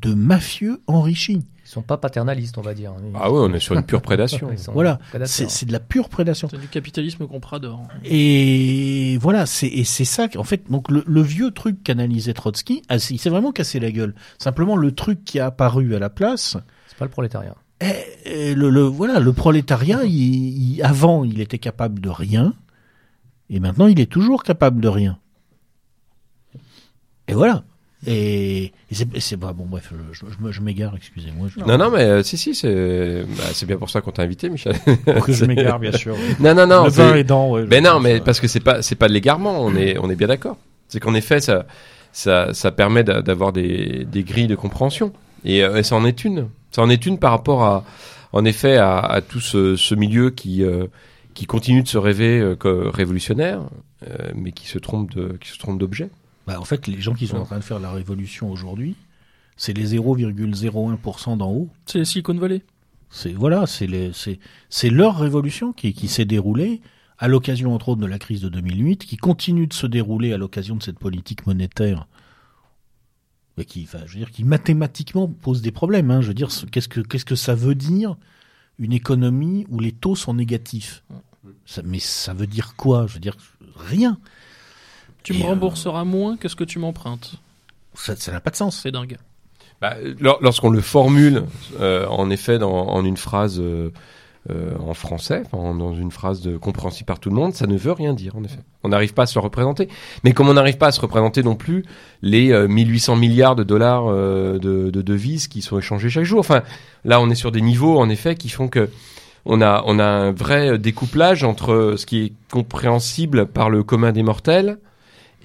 de 0.00 0.14
mafieux 0.14 0.80
enrichis. 0.86 1.46
Ils 1.64 1.68
sont 1.68 1.82
pas 1.82 1.96
paternalistes, 1.96 2.58
on 2.58 2.62
va 2.62 2.74
dire. 2.74 2.92
Ils- 3.02 3.10
Ah 3.14 3.30
oui, 3.32 3.38
on 3.42 3.52
est 3.52 3.58
sur 3.58 3.74
une 3.74 3.82
pure 3.82 4.00
prédation. 4.02 4.48
Voilà, 4.72 4.98
c'est 5.26 5.50
c'est 5.50 5.66
de 5.66 5.72
la 5.72 5.80
pure 5.80 6.08
prédation. 6.08 6.48
C'est 6.48 6.60
du 6.60 6.68
capitalisme 6.68 7.26
qu'on 7.26 7.40
d'or. 7.58 7.82
Et 8.04 9.18
voilà, 9.20 9.46
c'est 9.46 9.66
et 9.66 9.82
c'est 9.84 10.04
ça. 10.04 10.28
En 10.36 10.44
fait, 10.44 10.70
donc 10.70 10.88
le, 10.90 11.02
le 11.06 11.22
vieux 11.22 11.50
truc 11.50 11.82
qu'analysait 11.82 12.34
Trotsky, 12.34 12.82
ah, 12.88 12.98
c'est- 13.00 13.14
il 13.14 13.18
s'est 13.18 13.30
vraiment 13.30 13.50
cassé 13.52 13.80
la 13.80 13.90
gueule. 13.90 14.14
Simplement, 14.38 14.76
le 14.76 14.92
truc 14.92 15.24
qui 15.24 15.40
a 15.40 15.46
apparu 15.46 15.94
à 15.96 15.98
la 15.98 16.08
place, 16.10 16.56
C'est 16.86 16.98
pas 16.98 17.04
le 17.04 17.10
prolétariat. 17.10 17.56
eh, 17.80 17.86
eh, 18.24 18.54
le, 18.54 18.70
le- 18.70 18.82
voilà, 18.82 19.18
le 19.18 19.32
prolétariat, 19.32 20.04
il, 20.04 20.74
il- 20.76 20.82
avant, 20.84 21.24
il 21.24 21.40
était 21.40 21.58
capable 21.58 22.00
de 22.00 22.08
rien, 22.10 22.54
et 23.50 23.58
maintenant, 23.58 23.86
il 23.88 23.98
est 23.98 24.10
toujours 24.10 24.44
capable 24.44 24.80
de 24.80 24.88
rien. 24.88 25.18
Et 27.28 27.34
voilà. 27.34 27.64
Et, 28.08 28.66
et 28.66 28.72
c'est 28.92 29.08
et 29.16 29.20
c'est- 29.20 29.36
bah, 29.36 29.52
bon, 29.52 29.64
bref, 29.66 29.92
je, 30.12 30.24
je, 30.24 30.44
me- 30.44 30.52
je 30.52 30.60
m'égare, 30.60 30.94
excusez-moi. 30.96 31.48
Je, 31.52 31.60
Non, 31.60 31.76
non, 31.76 31.90
mais 31.90 32.04
euh, 32.04 32.22
si, 32.22 32.36
si, 32.38 32.54
c'est 32.54 33.22
bah, 33.36 33.44
c'est 33.52 33.66
bien 33.66 33.76
pour 33.78 33.90
ça 33.90 34.00
qu'on 34.00 34.12
t'a 34.12 34.22
invité, 34.22 34.48
Michel. 34.48 34.76
que 35.24 35.32
je 35.32 35.44
m'égare, 35.44 35.80
bien 35.80 35.90
sûr. 35.92 36.14
non, 36.40 36.54
non, 36.54 36.66
non. 36.66 36.84
le 36.84 36.90
vin 36.90 37.14
aidant, 37.16 37.50
ouais. 37.50 37.64
Ben 37.66 37.84
je- 37.84 37.90
non, 37.90 37.98
mais 38.00 38.18
je- 38.18 38.22
parce 38.22 38.38
que 38.40 38.46
c'est 38.46 38.60
pas 38.60 38.80
c'est 38.82 38.94
pas 38.94 39.08
de 39.08 39.12
l'égarement, 39.12 39.60
on 39.60 39.74
est 39.74 39.98
on 39.98 40.08
est 40.08 40.14
bien 40.16 40.28
d'accord. 40.28 40.56
C'est 40.88 41.00
qu'en 41.00 41.14
effet 41.14 41.40
ça 41.40 41.66
ça 42.12 42.54
ça 42.54 42.70
permet 42.70 43.02
d'a- 43.02 43.22
d'avoir 43.22 43.52
des 43.52 44.04
des 44.10 44.22
grilles 44.22 44.46
de 44.46 44.54
compréhension 44.54 45.12
et, 45.44 45.64
euh, 45.64 45.76
et 45.76 45.82
ça 45.82 45.96
en 45.96 46.04
est 46.04 46.24
une. 46.24 46.48
Ça 46.70 46.82
en 46.82 46.90
est 46.90 47.06
une 47.06 47.18
par 47.18 47.32
rapport 47.32 47.64
à 47.64 47.84
en 48.32 48.44
effet 48.44 48.76
à, 48.76 48.98
à 48.98 49.20
tout 49.20 49.40
ce, 49.40 49.74
ce 49.74 49.94
milieu 49.96 50.30
qui 50.30 50.62
euh, 50.62 50.86
qui 51.34 51.46
continue 51.46 51.82
de 51.82 51.88
se 51.88 51.98
rêver 51.98 52.38
euh, 52.38 52.56
révolutionnaire, 52.64 53.62
euh, 54.08 54.16
mais 54.36 54.52
qui 54.52 54.68
se 54.68 54.78
trompe 54.78 55.12
de 55.14 55.36
qui 55.40 55.48
se 55.50 55.58
trompe 55.58 55.78
d'objet. 55.80 56.08
Bah, 56.46 56.60
en 56.60 56.64
fait, 56.64 56.86
les 56.86 57.00
gens 57.00 57.14
qui 57.14 57.26
sont 57.26 57.36
en 57.38 57.44
train 57.44 57.58
de 57.58 57.64
faire 57.64 57.80
la 57.80 57.90
révolution 57.90 58.50
aujourd'hui, 58.50 58.94
c'est 59.56 59.72
les 59.72 59.96
0,01% 59.96 61.36
d'en 61.38 61.50
haut. 61.50 61.68
C'est 61.86 62.04
Silicon 62.04 62.34
Valley. 62.34 62.62
C'est 63.10 63.32
voilà, 63.32 63.64
c'est 63.66 64.90
leur 64.90 65.18
révolution 65.18 65.72
qui, 65.72 65.92
qui 65.94 66.08
s'est 66.08 66.24
déroulée 66.24 66.80
à 67.18 67.28
l'occasion 67.28 67.72
entre 67.74 67.90
autres 67.90 68.00
de 68.00 68.06
la 68.06 68.18
crise 68.18 68.40
de 68.42 68.48
2008, 68.48 69.04
qui 69.06 69.16
continue 69.16 69.66
de 69.66 69.72
se 69.72 69.86
dérouler 69.86 70.32
à 70.32 70.36
l'occasion 70.38 70.76
de 70.76 70.82
cette 70.82 70.98
politique 70.98 71.46
monétaire, 71.46 72.06
mais 73.56 73.64
qui, 73.64 73.84
enfin, 73.84 74.00
je 74.06 74.12
veux 74.14 74.18
dire, 74.18 74.30
qui 74.30 74.44
mathématiquement 74.44 75.26
pose 75.28 75.62
des 75.62 75.70
problèmes. 75.70 76.10
Hein. 76.10 76.20
Je 76.20 76.28
veux 76.28 76.34
dire, 76.34 76.50
ce- 76.50 76.66
qu'est-ce 76.66 76.88
que 76.88 77.00
qu'est-ce 77.00 77.24
que 77.24 77.36
ça 77.36 77.54
veut 77.54 77.74
dire 77.76 78.16
une 78.78 78.92
économie 78.92 79.66
où 79.70 79.80
les 79.80 79.92
taux 79.92 80.14
sont 80.16 80.34
négatifs? 80.34 81.02
Ça- 81.64 81.82
Mais 81.84 82.00
ça 82.00 82.34
veut 82.34 82.46
dire 82.48 82.74
quoi? 82.76 83.06
Je 83.06 83.14
veux 83.14 83.20
dire 83.20 83.36
rien. 83.76 84.18
Tu 85.26 85.34
me 85.38 85.42
euh, 85.42 85.46
rembourseras 85.48 86.04
moins 86.04 86.36
que 86.36 86.48
ce 86.48 86.56
que 86.56 86.64
tu 86.64 86.78
m'empruntes. 86.78 87.34
Ça 87.94 88.14
ça 88.16 88.32
n'a 88.32 88.40
pas 88.40 88.50
de 88.50 88.56
sens. 88.56 88.80
C'est 88.82 88.90
dingue. 88.92 89.16
Bah, 89.80 89.94
lor- 90.20 90.38
Lorsqu'on 90.40 90.70
le 90.70 90.80
formule, 90.80 91.44
euh, 91.80 92.06
en 92.08 92.30
effet, 92.30 92.58
dans, 92.58 92.72
en 92.88 93.04
une 93.04 93.16
phrase 93.18 93.60
euh, 93.60 93.90
euh, 94.48 94.70
en 94.78 94.94
français, 94.94 95.42
enfin, 95.50 95.74
dans 95.74 95.92
une 95.94 96.10
phrase 96.10 96.40
de, 96.40 96.56
compréhensible 96.56 97.06
par 97.06 97.18
tout 97.18 97.28
le 97.30 97.34
monde, 97.36 97.52
ça 97.52 97.66
ne 97.66 97.76
veut 97.76 97.92
rien 97.92 98.14
dire, 98.14 98.36
en 98.36 98.44
effet. 98.44 98.60
On 98.84 98.88
n'arrive 98.90 99.12
pas 99.12 99.24
à 99.24 99.26
se 99.26 99.38
le 99.38 99.42
représenter. 99.42 99.88
Mais 100.24 100.32
comme 100.32 100.48
on 100.48 100.54
n'arrive 100.54 100.78
pas 100.78 100.86
à 100.86 100.92
se 100.92 101.00
représenter 101.00 101.42
non 101.42 101.56
plus 101.56 101.84
les 102.22 102.52
euh, 102.52 102.68
1800 102.68 103.16
milliards 103.16 103.56
de 103.56 103.64
dollars 103.64 104.04
euh, 104.06 104.58
de, 104.58 104.90
de 104.90 105.02
devises 105.02 105.48
qui 105.48 105.60
sont 105.62 105.78
échangés 105.78 106.08
chaque 106.08 106.24
jour. 106.24 106.38
Enfin, 106.38 106.62
là, 107.04 107.20
on 107.20 107.28
est 107.28 107.34
sur 107.34 107.50
des 107.52 107.60
niveaux, 107.60 107.98
en 107.98 108.08
effet, 108.08 108.34
qui 108.36 108.48
font 108.48 108.68
que 108.68 108.88
on 109.44 109.60
a, 109.60 109.82
on 109.86 109.98
a 109.98 110.04
un 110.06 110.32
vrai 110.32 110.78
découplage 110.78 111.44
entre 111.44 111.94
ce 111.98 112.06
qui 112.06 112.24
est 112.24 112.32
compréhensible 112.50 113.46
par 113.46 113.68
le 113.70 113.82
commun 113.82 114.12
des 114.12 114.22
mortels 114.22 114.78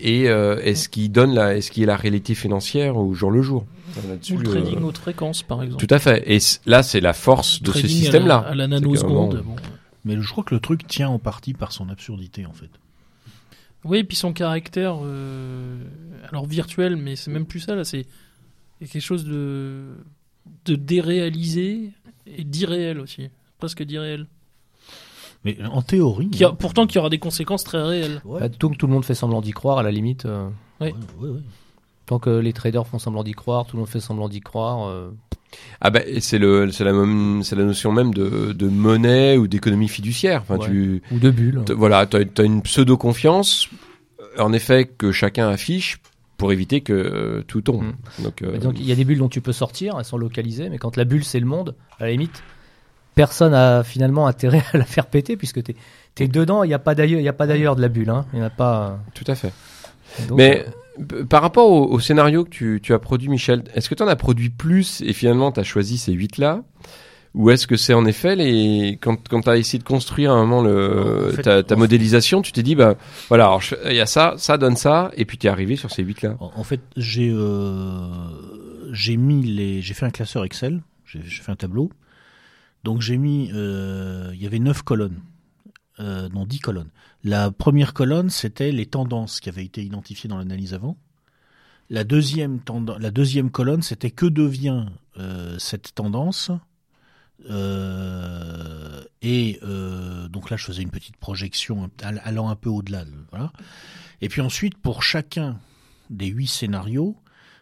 et, 0.01 0.29
euh, 0.29 0.59
et 0.63 0.75
ce 0.75 0.89
qui 0.89 1.09
donne 1.09 1.33
la, 1.33 1.55
et 1.55 1.61
ce 1.61 1.71
qui 1.71 1.83
est 1.83 1.85
la 1.85 1.95
réalité 1.95 2.35
financière 2.35 2.97
au 2.97 3.13
jour 3.13 3.31
le 3.31 3.41
jour? 3.41 3.65
Ou 4.31 4.37
le 4.37 4.43
trading 4.43 4.77
euh, 4.77 4.83
haute 4.83 4.97
fréquence, 4.97 5.43
par 5.43 5.63
exemple. 5.63 5.85
tout 5.85 5.93
à 5.93 5.99
fait. 5.99 6.23
Et 6.25 6.39
là, 6.65 6.81
c'est 6.81 7.01
la 7.01 7.13
force 7.13 7.61
de 7.61 7.67
ce 7.67 7.79
Trading 7.79 7.89
système-là. 7.89 8.37
À 8.37 8.55
la, 8.55 8.67
nanoseconde. 8.67 9.41
bon. 9.43 9.55
Mais 10.05 10.19
je 10.19 10.27
crois 10.29 10.43
que 10.43 10.55
le 10.55 10.61
truc 10.61 10.87
tient 10.87 11.09
en 11.09 11.19
partie 11.19 11.53
par 11.53 11.71
son 11.71 11.89
absurdité, 11.89 12.45
en 12.45 12.53
fait. 12.53 12.69
Oui, 13.83 13.99
et 13.99 14.03
puis 14.03 14.15
son 14.15 14.31
caractère, 14.31 14.99
euh, 15.03 15.77
alors 16.29 16.45
virtuel, 16.45 16.95
mais 16.95 17.15
c'est 17.15 17.31
même 17.31 17.45
plus 17.45 17.59
ça, 17.61 17.75
là, 17.75 17.83
c'est 17.83 18.05
quelque 18.79 18.99
chose 18.99 19.25
de, 19.25 19.85
de 20.65 20.75
déréalisé 20.75 21.91
et 22.27 22.43
d'irréel 22.43 22.99
aussi, 22.99 23.29
presque 23.57 23.83
d'irréel. 23.83 24.27
Mais 25.43 25.57
en 25.71 25.81
théorie. 25.81 26.29
Qui 26.29 26.43
a, 26.43 26.51
pourtant, 26.51 26.85
qui 26.87 26.99
aura 26.99 27.09
des 27.09 27.17
conséquences 27.19 27.63
très 27.63 27.81
réelles. 27.81 28.21
Bah, 28.25 28.47
tant 28.49 28.69
que 28.69 28.75
tout 28.75 28.85
le 28.87 28.93
monde 28.93 29.05
fait 29.05 29.15
semblant 29.15 29.41
d'y 29.41 29.51
croire, 29.51 29.79
à 29.79 29.83
la 29.83 29.91
limite. 29.91 30.25
euh, 30.25 30.47
Ouais. 30.79 30.93
Ouais, 31.19 31.27
ouais, 31.27 31.29
ouais. 31.35 31.39
tant 32.05 32.19
que 32.19 32.29
les 32.29 32.53
traders 32.53 32.85
font 32.87 32.99
semblant 32.99 33.23
d'y 33.23 33.33
croire, 33.33 33.65
tout 33.65 33.75
le 33.75 33.79
monde 33.81 33.89
fait 33.89 33.99
semblant 33.99 34.29
d'y 34.29 34.39
croire. 34.41 34.87
euh, 34.89 35.09
Ah 35.81 35.89
bah 35.89 36.01
c'est 36.19 36.37
le 36.39 36.71
c'est 36.71 36.83
la 36.83 36.93
même 36.93 37.41
c'est 37.43 37.55
la 37.55 37.63
notion 37.63 37.91
même 37.91 38.13
de, 38.13 38.51
de 38.53 38.67
monnaie 38.67 39.37
ou 39.37 39.47
d'économie 39.47 39.87
fiduciaire. 39.87 40.41
Enfin 40.41 40.57
Ouais. 40.57 40.65
tu 40.67 41.01
ou 41.11 41.19
de 41.19 41.29
bulles. 41.29 41.61
t- 41.65 41.73
voilà 41.73 42.05
t'as 42.05 42.19
as 42.37 42.43
une 42.43 42.61
pseudo 42.61 42.97
confiance 42.97 43.67
en 44.39 44.53
effet 44.53 44.85
que 44.85 45.11
chacun 45.11 45.49
affiche 45.49 45.99
pour 46.37 46.51
éviter 46.51 46.81
que 46.81 46.93
euh, 46.93 47.43
tout 47.47 47.61
tombe. 47.61 47.91
Donc, 48.23 48.41
euh, 48.41 48.53
Bah, 48.53 48.57
donc, 48.57 48.79
il 48.79 48.85
y 48.85 48.91
a 48.91 48.95
des 48.95 49.05
bulles 49.05 49.19
dont 49.19 49.29
tu 49.29 49.41
peux 49.41 49.51
sortir, 49.53 49.95
elles 49.99 50.05
sont 50.05 50.17
localisées, 50.17 50.69
mais 50.69 50.77
quand 50.79 50.97
la 50.97 51.03
bulle 51.05 51.23
c'est 51.23 51.39
le 51.39 51.45
monde, 51.45 51.75
à 51.99 52.05
la 52.05 52.11
limite, 52.11 52.41
personne 53.15 53.53
a 53.53 53.83
finalement 53.83 54.27
intérêt 54.27 54.63
à 54.73 54.77
la 54.77 54.85
faire 54.85 55.05
péter 55.07 55.37
puisque 55.37 55.61
t'es 55.63 55.75
es 56.19 56.27
dedans, 56.27 56.63
il 56.63 56.67
n'y 56.67 56.73
a 56.73 56.79
pas 56.79 56.93
d'ailleurs, 56.95 57.19
il 57.21 57.27
a 57.27 57.33
pas 57.33 57.47
d'ailleurs 57.47 57.75
de 57.75 57.81
la 57.81 57.87
bulle, 57.89 58.09
hein. 58.09 58.25
Il 58.33 58.41
a 58.43 58.49
pas. 58.49 58.99
tout 59.13 59.23
à 59.27 59.35
fait. 59.35 59.53
donc, 60.27 60.37
Mais 60.37 60.65
euh, 61.11 61.23
par 61.25 61.41
rapport 61.41 61.69
au, 61.71 61.85
au 61.89 61.99
scénario 61.99 62.43
que 62.43 62.49
tu, 62.49 62.79
tu 62.83 62.93
as 62.93 62.99
produit, 62.99 63.29
Michel, 63.29 63.63
est-ce 63.75 63.89
que 63.89 63.95
tu 63.95 64.03
en 64.03 64.07
as 64.07 64.15
produit 64.15 64.49
plus 64.49 65.01
et 65.01 65.13
finalement 65.13 65.51
tu 65.51 65.59
as 65.59 65.63
choisi 65.63 65.97
ces 65.97 66.11
huit 66.13 66.37
là 66.37 66.61
ou 67.33 67.49
est-ce 67.49 67.65
que 67.65 67.77
c'est 67.77 67.93
en 67.93 68.05
effet 68.05 68.35
les 68.35 68.97
quand 69.01 69.15
quand 69.29 69.39
tu 69.39 69.49
as 69.49 69.55
essayé 69.55 69.79
de 69.79 69.85
construire 69.87 70.31
à 70.31 70.33
un 70.35 70.45
moment 70.45 70.61
le 70.61 71.29
En 71.29 71.35
fait, 71.37 71.41
ta, 71.43 71.63
ta 71.63 71.77
modélisation, 71.77 72.41
tu 72.41 72.51
t'es 72.51 72.61
dit 72.61 72.75
bah 72.75 72.95
voilà, 73.29 73.45
alors 73.45 73.61
je- 73.61 73.75
il 73.85 73.95
y 73.95 74.01
a 74.01 74.05
ça, 74.05 74.33
ça 74.37 74.57
donne 74.57 74.75
ça 74.75 75.11
et 75.15 75.23
puis 75.23 75.37
tu 75.37 75.47
es 75.47 75.49
arrivé 75.49 75.77
sur 75.77 75.89
ces 75.91 76.03
huit 76.03 76.21
là. 76.23 76.35
En, 76.41 76.51
en 76.53 76.63
fait, 76.65 76.81
j'ai 76.97 77.31
euh, 77.33 78.05
j'ai 78.91 79.15
mis 79.15 79.43
les, 79.43 79.81
j'ai 79.81 79.93
fait 79.93 80.05
un 80.05 80.09
classeur 80.09 80.43
Excel, 80.43 80.81
j'ai 81.05 81.21
j'ai 81.25 81.41
fait 81.41 81.51
un 81.53 81.55
tableau. 81.55 81.89
Donc 82.83 83.01
j'ai 83.01 83.17
mis, 83.17 83.49
euh, 83.53 84.31
il 84.33 84.41
y 84.41 84.45
avait 84.47 84.59
neuf 84.59 84.81
colonnes, 84.81 85.21
euh, 85.99 86.29
non 86.29 86.45
dix 86.45 86.59
colonnes. 86.59 86.89
La 87.23 87.51
première 87.51 87.93
colonne, 87.93 88.29
c'était 88.29 88.71
les 88.71 88.85
tendances 88.87 89.39
qui 89.39 89.49
avaient 89.49 89.65
été 89.65 89.83
identifiées 89.83 90.27
dans 90.29 90.37
l'analyse 90.37 90.73
avant. 90.73 90.97
La 91.89 92.03
deuxième 92.03 92.59
colonne, 93.51 93.81
c'était 93.81 94.11
que 94.11 94.25
devient 94.25 94.85
euh, 95.17 95.59
cette 95.59 95.93
tendance. 95.93 96.49
Euh, 97.49 99.03
et 99.21 99.59
donc 100.29 100.49
là, 100.49 100.57
je 100.57 100.65
faisais 100.65 100.81
une 100.81 100.89
petite 100.89 101.17
projection 101.17 101.89
all- 102.01 102.21
allant 102.23 102.49
un 102.49 102.55
peu 102.55 102.69
au-delà. 102.69 103.05
de- 103.05 103.11
Voilà. 103.31 103.51
Et 104.21 104.29
puis 104.29 104.41
ensuite, 104.41 104.77
pour 104.77 105.03
chacun 105.03 105.59
des 106.09 106.27
huit 106.27 106.47
scénarios, 106.47 107.15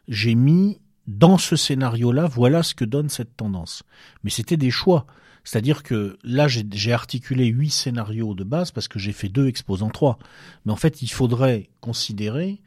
j'ai 0.08 0.36
mis 0.36 0.80
dans 1.10 1.40
ce 1.40 1.56
scénario-là, 1.56 2.28
voilà 2.28 2.62
ce 2.62 2.76
que 2.76 2.86
donne 2.86 3.10
cette 3.10 3.36
tendance. 3.36 3.82
Mais 4.24 4.30
c'était 4.30 4.58
des 4.58 4.70
choix. 4.70 5.08
C'est-à-dire 5.44 5.82
que 5.82 6.20
là, 6.24 6.48
j'ai 6.48 6.94
articulé 6.94 7.48
huit 7.48 7.72
scénarios 7.72 8.36
de 8.36 8.44
base 8.44 8.70
parce 8.70 8.88
que 8.88 9.00
j'ai 9.00 9.12
fait 9.12 9.28
deux 9.28 9.48
exposants 9.48 9.90
trois. 9.90 10.20
Mais 10.66 10.72
en 10.72 10.76
fait, 10.76 11.02
il 11.02 11.08
faudrait 11.08 11.70
considérer. 11.82 12.62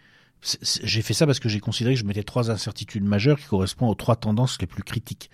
J'ai 0.82 1.02
fait 1.02 1.14
ça 1.14 1.24
parce 1.24 1.38
que 1.38 1.48
j'ai 1.48 1.60
considéré 1.60 1.94
que 1.94 2.00
je 2.00 2.04
mettais 2.04 2.24
trois 2.24 2.50
incertitudes 2.50 3.04
majeures 3.04 3.38
qui 3.38 3.46
correspondent 3.46 3.90
aux 3.90 3.94
trois 3.94 4.16
tendances 4.16 4.60
les 4.60 4.66
plus 4.66 4.82
critiques. 4.82 5.30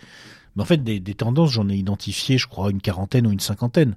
Mais 0.54 0.62
en 0.62 0.66
fait, 0.66 0.84
des, 0.84 1.00
des 1.00 1.14
tendances, 1.14 1.52
j'en 1.52 1.70
ai 1.70 1.76
identifié, 1.76 2.36
je 2.36 2.46
crois, 2.46 2.70
une 2.70 2.82
quarantaine 2.82 3.26
ou 3.26 3.32
une 3.32 3.40
cinquantaine. 3.40 3.96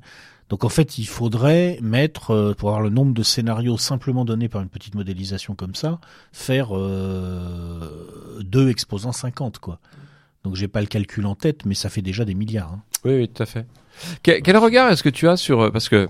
Donc 0.51 0.65
en 0.65 0.69
fait, 0.69 0.97
il 0.97 1.07
faudrait 1.07 1.79
mettre, 1.81 2.31
euh, 2.31 2.53
pour 2.53 2.69
avoir 2.69 2.81
le 2.81 2.89
nombre 2.89 3.13
de 3.13 3.23
scénarios 3.23 3.77
simplement 3.77 4.25
donnés 4.25 4.49
par 4.49 4.61
une 4.61 4.67
petite 4.67 4.95
modélisation 4.95 5.55
comme 5.55 5.75
ça, 5.75 6.01
faire 6.33 6.77
euh, 6.77 8.41
deux 8.41 8.69
exposants 8.69 9.13
50, 9.13 9.59
quoi. 9.59 9.79
Donc 10.43 10.55
j'ai 10.57 10.67
pas 10.67 10.81
le 10.81 10.87
calcul 10.87 11.25
en 11.25 11.35
tête, 11.35 11.65
mais 11.65 11.73
ça 11.73 11.89
fait 11.89 12.01
déjà 12.01 12.25
des 12.25 12.33
milliards. 12.33 12.73
hein. 12.73 12.81
Oui, 13.05 13.15
oui, 13.15 13.29
tout 13.29 13.41
à 13.41 13.45
fait. 13.45 13.65
Quel, 14.23 14.57
regard 14.57 14.91
est-ce 14.91 15.03
que 15.03 15.09
tu 15.09 15.29
as 15.29 15.37
sur 15.37 15.61
euh, 15.61 15.71
parce 15.71 15.87
que 15.87 16.09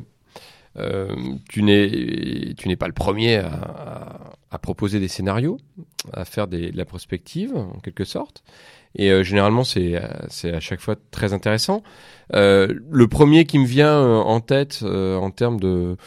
euh, 0.78 1.16
tu 1.48 1.62
n'es 1.62 2.56
tu 2.58 2.68
n'es 2.68 2.76
pas 2.76 2.88
le 2.88 2.94
premier 2.94 3.36
à, 3.36 4.58
proposer 4.60 5.00
des 5.00 5.08
scénarios, 5.08 5.60
à 6.14 6.26
faire 6.26 6.48
de 6.48 6.72
la 6.74 6.86
prospective 6.86 7.56
en 7.56 7.80
quelque 7.80 8.06
sorte, 8.06 8.44
et 8.96 9.10
euh, 9.12 9.24
généralement 9.24 9.64
c'est 9.64 9.96
euh, 9.96 10.08
c'est 10.30 10.54
à 10.54 10.60
chaque 10.60 10.82
fois 10.82 10.96
très 11.12 11.34
intéressant. 11.34 11.84
Euh, 12.34 12.74
le 12.90 13.08
premier 13.08 13.46
qui 13.46 13.60
me 13.60 13.66
vient 13.66 13.94
euh, 14.00 14.18
en 14.18 14.40
tête 14.40 14.80
euh, 14.84 15.18
en 15.18 15.32
termes 15.32 15.60
de 15.60 15.98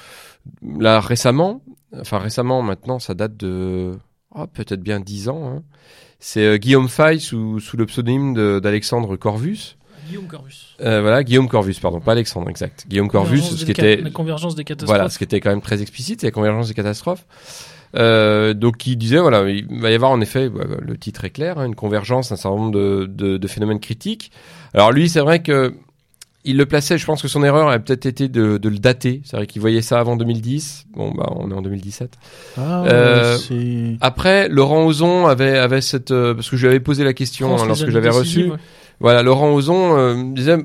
là 0.62 1.01
récemment, 1.01 1.62
enfin 2.01 2.19
récemment 2.19 2.62
maintenant 2.62 2.98
ça 2.98 3.15
date 3.15 3.36
de 3.36 3.93
oh, 4.35 4.47
peut-être 4.47 4.81
bien 4.82 5.01
dix 5.01 5.28
ans. 5.28 5.47
hein. 5.48 5.62
C'est 6.20 6.44
euh, 6.47 6.56
Guillaume 6.56 6.89
Fay 6.89 7.20
sous, 7.20 7.61
sous 7.61 7.77
le 7.77 7.85
pseudonyme 7.86 8.61
d'Alexandre 8.61 9.16
Corvus. 9.16 9.77
Guillaume 10.09 10.27
Corvus. 10.27 10.77
Euh, 10.82 11.01
voilà, 11.01 11.23
Guillaume 11.24 11.48
Corvus, 11.48 11.74
pardon, 11.81 12.01
pas 12.01 12.12
Alexandre, 12.12 12.48
exact. 12.51 12.85
Guillaume 12.89 13.09
Corvus, 13.09 13.40
ce 13.40 13.65
qui 13.65 13.70
était, 13.70 13.97
La 13.97 14.11
convergence 14.11 14.55
des 14.55 14.65
catastrophes. 14.65 14.94
voilà, 14.94 15.09
ce 15.09 15.16
qui 15.19 15.24
était 15.24 15.40
quand 15.40 15.48
même 15.51 15.62
très 15.62 15.81
explicite, 15.81 16.20
c'est 16.20 16.27
la 16.27 16.31
convergence 16.31 16.69
des 16.69 16.74
catastrophes. 16.74 17.24
Euh, 17.95 18.55
donc, 18.55 18.79
qui 18.79 18.97
disait, 18.97 19.19
voilà, 19.19 19.49
il 19.49 19.66
va 19.81 19.91
y 19.91 19.95
avoir 19.95 20.11
en 20.11 20.21
effet, 20.21 20.49
bah, 20.49 20.65
le 20.81 20.97
titre 20.97 21.25
est 21.25 21.31
clair, 21.31 21.59
hein, 21.59 21.66
une 21.66 21.75
convergence 21.75 22.31
d'un 22.31 22.37
certain 22.37 22.57
nombre 22.57 22.73
de, 22.73 23.07
de, 23.07 23.37
de 23.37 23.49
phénomènes 23.49 23.81
critiques. 23.81 24.31
Alors 24.73 24.91
lui, 24.93 25.09
c'est 25.09 25.21
vrai 25.21 25.43
que 25.43 25.75
il 26.47 26.59
le 26.59 26.66
plaçait, 26.66 26.99
je 26.99 27.07
pense 27.07 27.23
que 27.23 27.29
son 27.29 27.43
erreur 27.43 27.69
a 27.69 27.79
peut-être 27.79 28.05
été 28.05 28.29
de, 28.29 28.59
de 28.59 28.69
le 28.69 28.79
dater. 28.79 29.23
C'est 29.25 29.37
vrai 29.37 29.47
qu'il 29.47 29.62
voyait 29.62 29.81
ça 29.81 29.99
avant 29.99 30.15
2010. 30.16 30.87
Bon, 30.95 31.11
bah, 31.11 31.33
on 31.37 31.51
est 31.51 31.55
en 31.55 31.62
2017. 31.62 32.19
Ah, 32.59 32.85
Euh. 32.87 33.39
Après, 34.03 34.49
Laurent 34.51 34.85
Ozon 34.85 35.27
avait, 35.27 35.57
avait 35.57 35.81
cette, 35.81 36.11
euh, 36.11 36.35
parce 36.35 36.51
que 36.51 36.57
je 36.57 36.62
lui 36.66 36.69
avais 36.69 36.81
posé 36.81 37.03
la 37.03 37.15
question 37.15 37.57
hein, 37.57 37.66
lorsque 37.66 37.89
j'avais 37.89 38.11
reçu. 38.11 38.51
ouais. 38.51 38.59
Voilà, 39.01 39.23
Laurent 39.23 39.53
Ozon 39.55 39.97
euh, 39.97 40.15
disait 40.35 40.59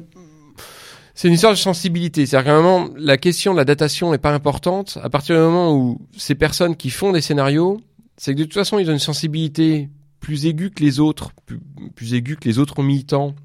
c'est 1.19 1.27
une 1.27 1.33
histoire 1.33 1.51
de 1.51 1.57
sensibilité. 1.57 2.25
C'est-à-dire 2.25 2.45
qu'à 2.45 2.57
un 2.57 2.61
moment, 2.61 2.89
la 2.95 3.17
question 3.17 3.51
de 3.51 3.57
la 3.57 3.65
datation 3.65 4.09
n'est 4.11 4.17
pas 4.17 4.33
importante. 4.33 4.97
À 5.03 5.09
partir 5.09 5.35
du 5.35 5.41
moment 5.41 5.75
où 5.75 5.99
ces 6.15 6.33
personnes 6.33 6.77
qui 6.77 6.89
font 6.89 7.11
des 7.11 7.19
scénarios, 7.19 7.81
c'est 8.15 8.31
que 8.33 8.37
de 8.39 8.43
toute 8.45 8.53
façon, 8.53 8.79
ils 8.79 8.89
ont 8.89 8.93
une 8.93 8.99
sensibilité 8.99 9.89
plus 10.21 10.45
aiguë 10.45 10.71
que 10.71 10.81
les 10.81 11.01
autres, 11.01 11.31
plus, 11.93 12.13
aiguë 12.13 12.37
que 12.37 12.47
les 12.47 12.57
autres 12.57 12.81
militants 12.81 13.35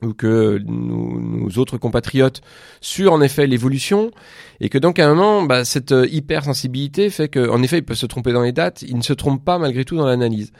ou 0.00 0.12
que 0.12 0.62
nos, 0.64 1.48
autres 1.58 1.76
compatriotes 1.76 2.40
sur 2.80 3.12
en 3.12 3.20
effet 3.20 3.48
l'évolution 3.48 4.12
et 4.60 4.68
que 4.68 4.78
donc 4.78 5.00
à 5.00 5.10
un 5.10 5.14
moment 5.14 5.42
bah, 5.42 5.64
cette 5.64 5.90
euh, 5.90 6.06
hypersensibilité 6.06 7.10
fait 7.10 7.28
que 7.28 7.50
en 7.50 7.64
effet 7.64 7.78
ils 7.78 7.84
peuvent 7.84 7.96
se 7.96 8.06
tromper 8.06 8.32
dans 8.32 8.42
les 8.42 8.52
dates 8.52 8.82
ils 8.82 8.96
ne 8.96 9.02
se 9.02 9.12
trompent 9.12 9.44
pas 9.44 9.58
malgré 9.58 9.84
tout 9.84 9.96
dans 9.96 10.06
l'analyse 10.06 10.52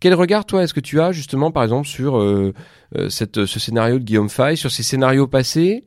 quel 0.00 0.14
regard 0.14 0.46
toi 0.46 0.62
est-ce 0.62 0.72
que 0.72 0.80
tu 0.80 0.98
as 0.98 1.12
justement 1.12 1.50
par 1.50 1.64
exemple 1.64 1.86
sur 1.86 2.16
euh, 2.16 2.54
euh, 2.96 3.10
ce 3.10 3.58
scénario 3.58 3.98
de 3.98 4.04
Guillaume 4.04 4.30
Fay 4.30 4.56
sur 4.56 4.70
ces 4.70 4.82
scénarios 4.82 5.26
passés 5.26 5.84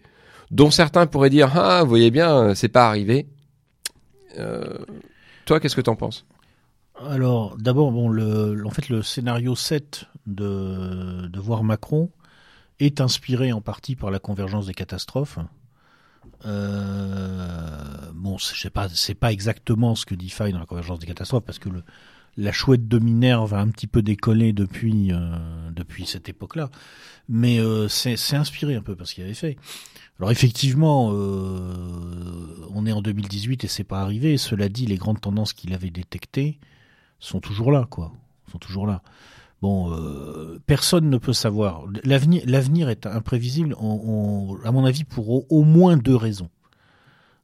dont 0.52 0.72
certains 0.72 1.08
pourraient 1.08 1.30
dire 1.30 1.52
ah 1.56 1.84
vous 1.84 1.90
voyez 1.90 2.12
bien 2.12 2.36
euh, 2.36 2.56
c'est 2.56 2.70
pas 2.70 2.88
arrivé 2.88 3.28
Euh, 4.38 4.78
toi 5.46 5.60
qu'est-ce 5.60 5.76
que 5.76 5.82
t'en 5.82 5.96
penses? 5.96 6.26
Alors, 7.02 7.56
d'abord, 7.58 7.92
bon, 7.92 8.10
le, 8.10 8.62
en 8.66 8.72
fait, 8.72 8.90
le 8.90 9.02
scénario 9.02 9.56
7 9.56 10.06
de, 10.28 11.28
de 11.28 11.40
voir 11.40 11.64
Macron 11.64 12.12
est 12.80 13.00
inspiré 13.00 13.52
en 13.54 13.62
partie 13.62 13.96
par 13.96 14.12
la 14.12 14.20
convergence 14.20 14.66
des 14.68 14.74
catastrophes. 14.74 15.40
Euh, 16.46 18.12
bon, 18.14 18.38
c'est 18.38 18.70
pas, 18.70 18.88
c'est 18.90 19.16
pas 19.16 19.32
exactement 19.32 19.96
ce 19.96 20.06
que 20.06 20.16
dit 20.16 20.30
Fay 20.30 20.52
dans 20.52 20.60
la 20.60 20.66
convergence 20.66 21.00
des 21.00 21.08
catastrophes, 21.08 21.44
parce 21.46 21.60
que 21.60 21.70
le, 21.70 21.84
la 22.38 22.52
chouette 22.52 22.88
de 22.88 23.00
Minerve 23.00 23.54
a 23.54 23.60
un 23.60 23.70
petit 23.70 23.88
peu 23.88 24.02
décollé 24.02 24.54
depuis 24.54 25.12
depuis 25.76 26.06
cette 26.06 26.30
époque-là, 26.30 26.70
mais 27.28 27.60
c'est 27.90 28.36
inspiré 28.36 28.76
un 28.76 28.82
peu 28.82 28.96
par 28.96 29.08
ce 29.08 29.16
qu'il 29.16 29.24
avait 29.24 29.34
fait. 29.34 29.58
Alors 30.20 30.32
effectivement, 30.32 31.12
euh, 31.14 32.68
on 32.74 32.86
est 32.86 32.92
en 32.92 33.02
2018 33.02 33.64
et 33.64 33.68
c'est 33.68 33.86
pas 33.86 34.02
arrivé. 34.02 34.38
Cela 34.38 34.68
dit, 34.68 34.86
les 34.86 34.98
grandes 34.98 35.22
tendances 35.22 35.54
qu'il 35.54 35.74
avait 35.74 35.92
détectées 35.92 36.60
sont 37.20 37.40
toujours 37.40 37.72
là, 37.72 37.88
quoi. 37.90 38.12
Sont 38.52 38.58
toujours 38.58 38.86
là. 38.86 39.02
Bon, 39.62 39.94
euh, 39.94 40.60
personne 40.66 41.10
ne 41.10 41.18
peut 41.18 41.34
savoir. 41.34 41.86
L'avenir, 42.04 42.44
l'avenir 42.46 42.90
est 42.90 43.06
imprévisible, 43.06 43.76
à 43.76 44.72
mon 44.72 44.86
avis, 44.86 45.06
pour 45.06 45.52
au, 45.52 45.64
moins 45.64 45.96
deux 45.96 46.16
raisons. 46.16 46.50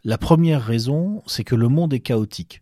La 0.04 0.18
première 0.18 0.64
raison, 0.64 1.24
c'est 1.28 1.44
que 1.44 1.56
le 1.56 1.70
monde 1.70 1.94
est 1.94 2.00
chaotique. 2.00 2.62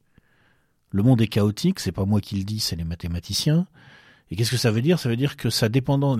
Le 0.92 1.02
monde 1.02 1.22
est 1.22 1.28
chaotique, 1.28 1.80
c'est 1.80 1.92
pas 1.92 2.06
moi 2.06 2.22
qui 2.22 2.36
le 2.36 2.44
dis, 2.44 2.60
c'est 2.60 2.76
les 2.76 2.84
mathématiciens. 2.84 3.66
Et 4.30 4.36
qu'est-ce 4.36 4.52
que 4.52 4.58
ça 4.58 4.72
veut 4.72 4.82
dire? 4.82 5.00
Ça 5.00 5.10
veut 5.10 5.18
dire 5.18 5.38
que 5.38 5.50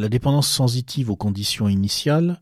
la 0.02 0.10
dépendance 0.10 0.48
sensitive 0.48 1.10
aux 1.10 1.16
conditions 1.16 1.68
initiales 1.68 2.40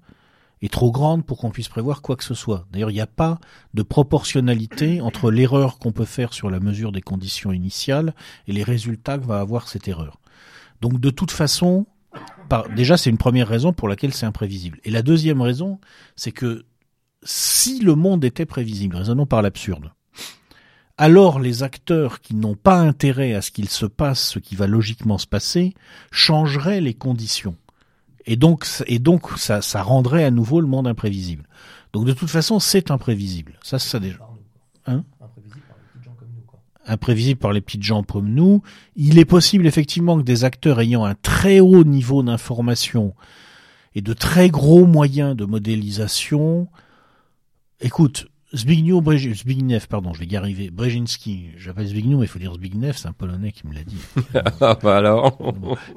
est 0.61 0.71
trop 0.71 0.91
grande 0.91 1.25
pour 1.25 1.37
qu'on 1.37 1.49
puisse 1.49 1.69
prévoir 1.69 2.01
quoi 2.01 2.15
que 2.15 2.23
ce 2.23 2.33
soit. 2.33 2.67
D'ailleurs, 2.71 2.91
il 2.91 2.95
n'y 2.95 3.01
a 3.01 3.07
pas 3.07 3.39
de 3.73 3.81
proportionnalité 3.81 5.01
entre 5.01 5.31
l'erreur 5.31 5.79
qu'on 5.79 5.91
peut 5.91 6.05
faire 6.05 6.33
sur 6.33 6.49
la 6.49 6.59
mesure 6.59 6.91
des 6.91 7.01
conditions 7.01 7.51
initiales 7.51 8.13
et 8.47 8.53
les 8.53 8.63
résultats 8.63 9.17
que 9.17 9.25
va 9.25 9.39
avoir 9.39 9.67
cette 9.67 9.87
erreur. 9.87 10.19
Donc, 10.81 10.99
de 10.99 11.09
toute 11.09 11.31
façon, 11.31 11.85
déjà, 12.75 12.97
c'est 12.97 13.09
une 13.09 13.17
première 13.17 13.47
raison 13.47 13.73
pour 13.73 13.87
laquelle 13.87 14.13
c'est 14.13 14.25
imprévisible. 14.25 14.79
Et 14.83 14.91
la 14.91 15.01
deuxième 15.01 15.41
raison, 15.41 15.79
c'est 16.15 16.31
que 16.31 16.65
si 17.23 17.79
le 17.79 17.95
monde 17.95 18.25
était 18.25 18.45
prévisible, 18.45 18.95
raisonnons 18.95 19.25
par 19.25 19.41
l'absurde, 19.41 19.91
alors 20.97 21.39
les 21.39 21.63
acteurs 21.63 22.21
qui 22.21 22.35
n'ont 22.35 22.55
pas 22.55 22.77
intérêt 22.77 23.33
à 23.33 23.41
ce 23.41 23.51
qu'il 23.51 23.69
se 23.69 23.85
passe 23.85 24.21
ce 24.21 24.39
qui 24.39 24.55
va 24.55 24.67
logiquement 24.67 25.17
se 25.17 25.27
passer 25.27 25.73
changeraient 26.11 26.81
les 26.81 26.93
conditions. 26.93 27.55
Et 28.25 28.35
donc, 28.35 28.65
et 28.87 28.99
donc 28.99 29.27
ça, 29.37 29.61
ça 29.61 29.81
rendrait 29.81 30.23
à 30.23 30.31
nouveau 30.31 30.61
le 30.61 30.67
monde 30.67 30.87
imprévisible. 30.87 31.47
Donc 31.93 32.05
de 32.05 32.13
toute 32.13 32.29
façon, 32.29 32.59
c'est 32.59 32.91
imprévisible. 32.91 33.59
Ça, 33.63 33.79
ça 33.79 33.99
déjà. 33.99 34.19
Hein 34.85 35.03
imprévisible 36.85 37.39
par 37.39 37.53
les 37.53 37.61
petites 37.61 37.83
gens 37.83 38.03
comme 38.03 38.29
nous. 38.29 38.61
Il 38.95 39.19
est 39.19 39.25
possible 39.25 39.67
effectivement 39.67 40.17
que 40.17 40.23
des 40.23 40.43
acteurs 40.43 40.79
ayant 40.79 41.05
un 41.05 41.15
très 41.15 41.59
haut 41.59 41.83
niveau 41.83 42.23
d'information 42.23 43.13
et 43.95 44.01
de 44.01 44.13
très 44.13 44.49
gros 44.49 44.85
moyens 44.85 45.35
de 45.35 45.45
modélisation, 45.45 46.67
écoute, 47.81 48.27
Zbigniew 48.53 49.01
Zbigniew, 49.33 49.79
pardon, 49.87 50.13
je 50.13 50.19
vais 50.19 50.25
y 50.25 50.35
arriver. 50.35 50.69
Brzezinski, 50.71 51.51
j'appelle 51.57 51.87
Zbigniew, 51.87 52.17
mais 52.17 52.25
il 52.25 52.27
faut 52.27 52.39
dire 52.39 52.53
Zbigniew, 52.53 52.91
c'est 52.93 53.07
un 53.07 53.13
Polonais 53.13 53.53
qui 53.53 53.65
me 53.65 53.73
l'a 53.73 53.83
dit. 53.83 53.95
ah 54.61 54.77
bah 54.81 54.97
alors. 54.97 55.37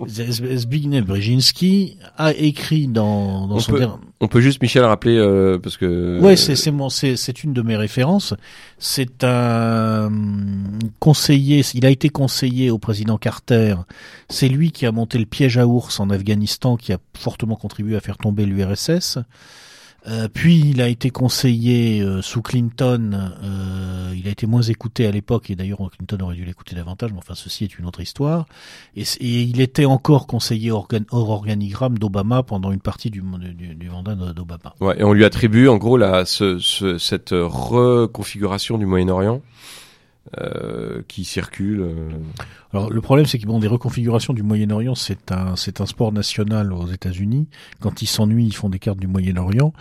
Zbigniew 0.06 1.05
Brzezinski 1.05 1.97
a 2.16 2.32
écrit 2.32 2.86
dans, 2.86 3.48
dans 3.48 3.56
on 3.56 3.60
son 3.60 3.72
peut, 3.72 3.86
on 4.20 4.28
peut 4.28 4.40
juste 4.40 4.62
Michel 4.62 4.85
rappeler 4.85 5.16
euh, 5.16 5.59
parce 5.59 5.76
que. 5.76 6.20
Ouais, 6.20 6.36
c'est 6.36 6.55
c'est 6.55 6.70
mon 6.70 6.90
c'est 6.90 7.16
c'est 7.16 7.43
une 7.43 7.52
de 7.55 7.62
mes 7.62 7.76
références. 7.76 8.35
C'est 8.78 9.24
un 9.24 10.12
conseiller. 11.01 11.62
Il 11.74 11.85
a 11.85 11.90
été 11.90 12.09
conseiller 12.09 12.70
au 12.70 12.78
président 12.78 13.18
Carter. 13.18 13.74
C'est 14.28 14.48
lui 14.48 14.70
qui 14.70 14.86
a 14.86 14.93
monté 14.93 15.18
le 15.18 15.26
piège 15.26 15.59
à 15.59 15.66
ours 15.66 15.98
en 15.98 16.09
Afghanistan, 16.09 16.76
qui 16.76 16.93
a 16.93 16.98
fortement 17.16 17.56
contribué 17.56 17.97
à 17.97 18.01
faire 18.01 18.16
tomber 18.16 18.47
l'URSS. 18.47 19.18
Euh, 20.06 20.28
puis 20.32 20.60
il 20.60 20.82
a 20.82 20.89
été 20.89 21.10
conseillé 21.10 22.01
euh, 22.02 22.20
sous 22.20 22.43
Clinton. 22.43 23.32
Euh, 23.43 24.14
il 24.14 24.28
a 24.28 24.31
été 24.31 24.47
moins 24.47 24.62
écouté 24.62 25.06
à 25.06 25.10
l'époque 25.10 25.51
et 25.51 25.56
d'ailleurs 25.56 25.78
Clinton 25.97 26.24
aurait 26.24 26.36
dû 26.36 26.44
l'écouter 26.44 26.76
davantage. 26.76 27.12
Mais 27.12 27.18
enfin, 27.18 27.35
ceci 27.35 27.64
est 27.64 27.78
une 27.78 27.86
autre 27.86 28.01
histoire. 28.01 28.47
Et, 28.97 29.05
il 29.20 29.60
était 29.60 29.86
encore 29.86 30.26
conseiller 30.26 30.70
organ, 30.70 31.05
hors 31.10 31.31
organigramme 31.31 31.98
d'Obama 31.98 32.43
pendant 32.43 32.70
une 32.70 32.81
partie 32.81 33.10
du 33.10 33.22
mandat 33.22 34.14
d'Obama. 34.14 34.74
Ouais, 34.81 35.01
et 35.01 35.05
on 35.05 35.12
lui 35.12 35.24
attribue 35.24 35.68
en 35.68 35.78
gros 35.78 35.97
la, 35.97 36.26
ce, 36.26 36.59
ce, 36.59 36.98
cette 36.98 37.31
reconfiguration 37.32 38.76
du 38.76 38.86
Moyen-Orient 38.86 39.40
euh, 40.39 41.03
qui 41.07 41.25
circulent. 41.25 41.83
Euh. 41.83 42.09
Alors 42.73 42.91
le 42.91 43.01
problème, 43.01 43.27
c'est 43.27 43.39
que 43.39 43.47
bon, 43.47 43.59
des 43.59 43.69
reconfigurations 43.69 44.33
du 44.33 44.43
Moyen-Orient, 44.43 44.95
c'est 44.95 45.31
un 45.31 45.55
c'est 45.55 45.81
un 45.81 45.87
sport 45.87 46.13
national 46.13 46.73
aux 46.73 46.89
États-Unis. 46.89 47.47
Quand 47.81 48.03
ils 48.03 48.07
s'ennuient, 48.07 48.47
ils 48.47 48.55
font 48.55 48.69
des 48.69 48.79
cartes 48.79 48.99
du 48.99 49.07
Moyen-Orient. 49.07 49.73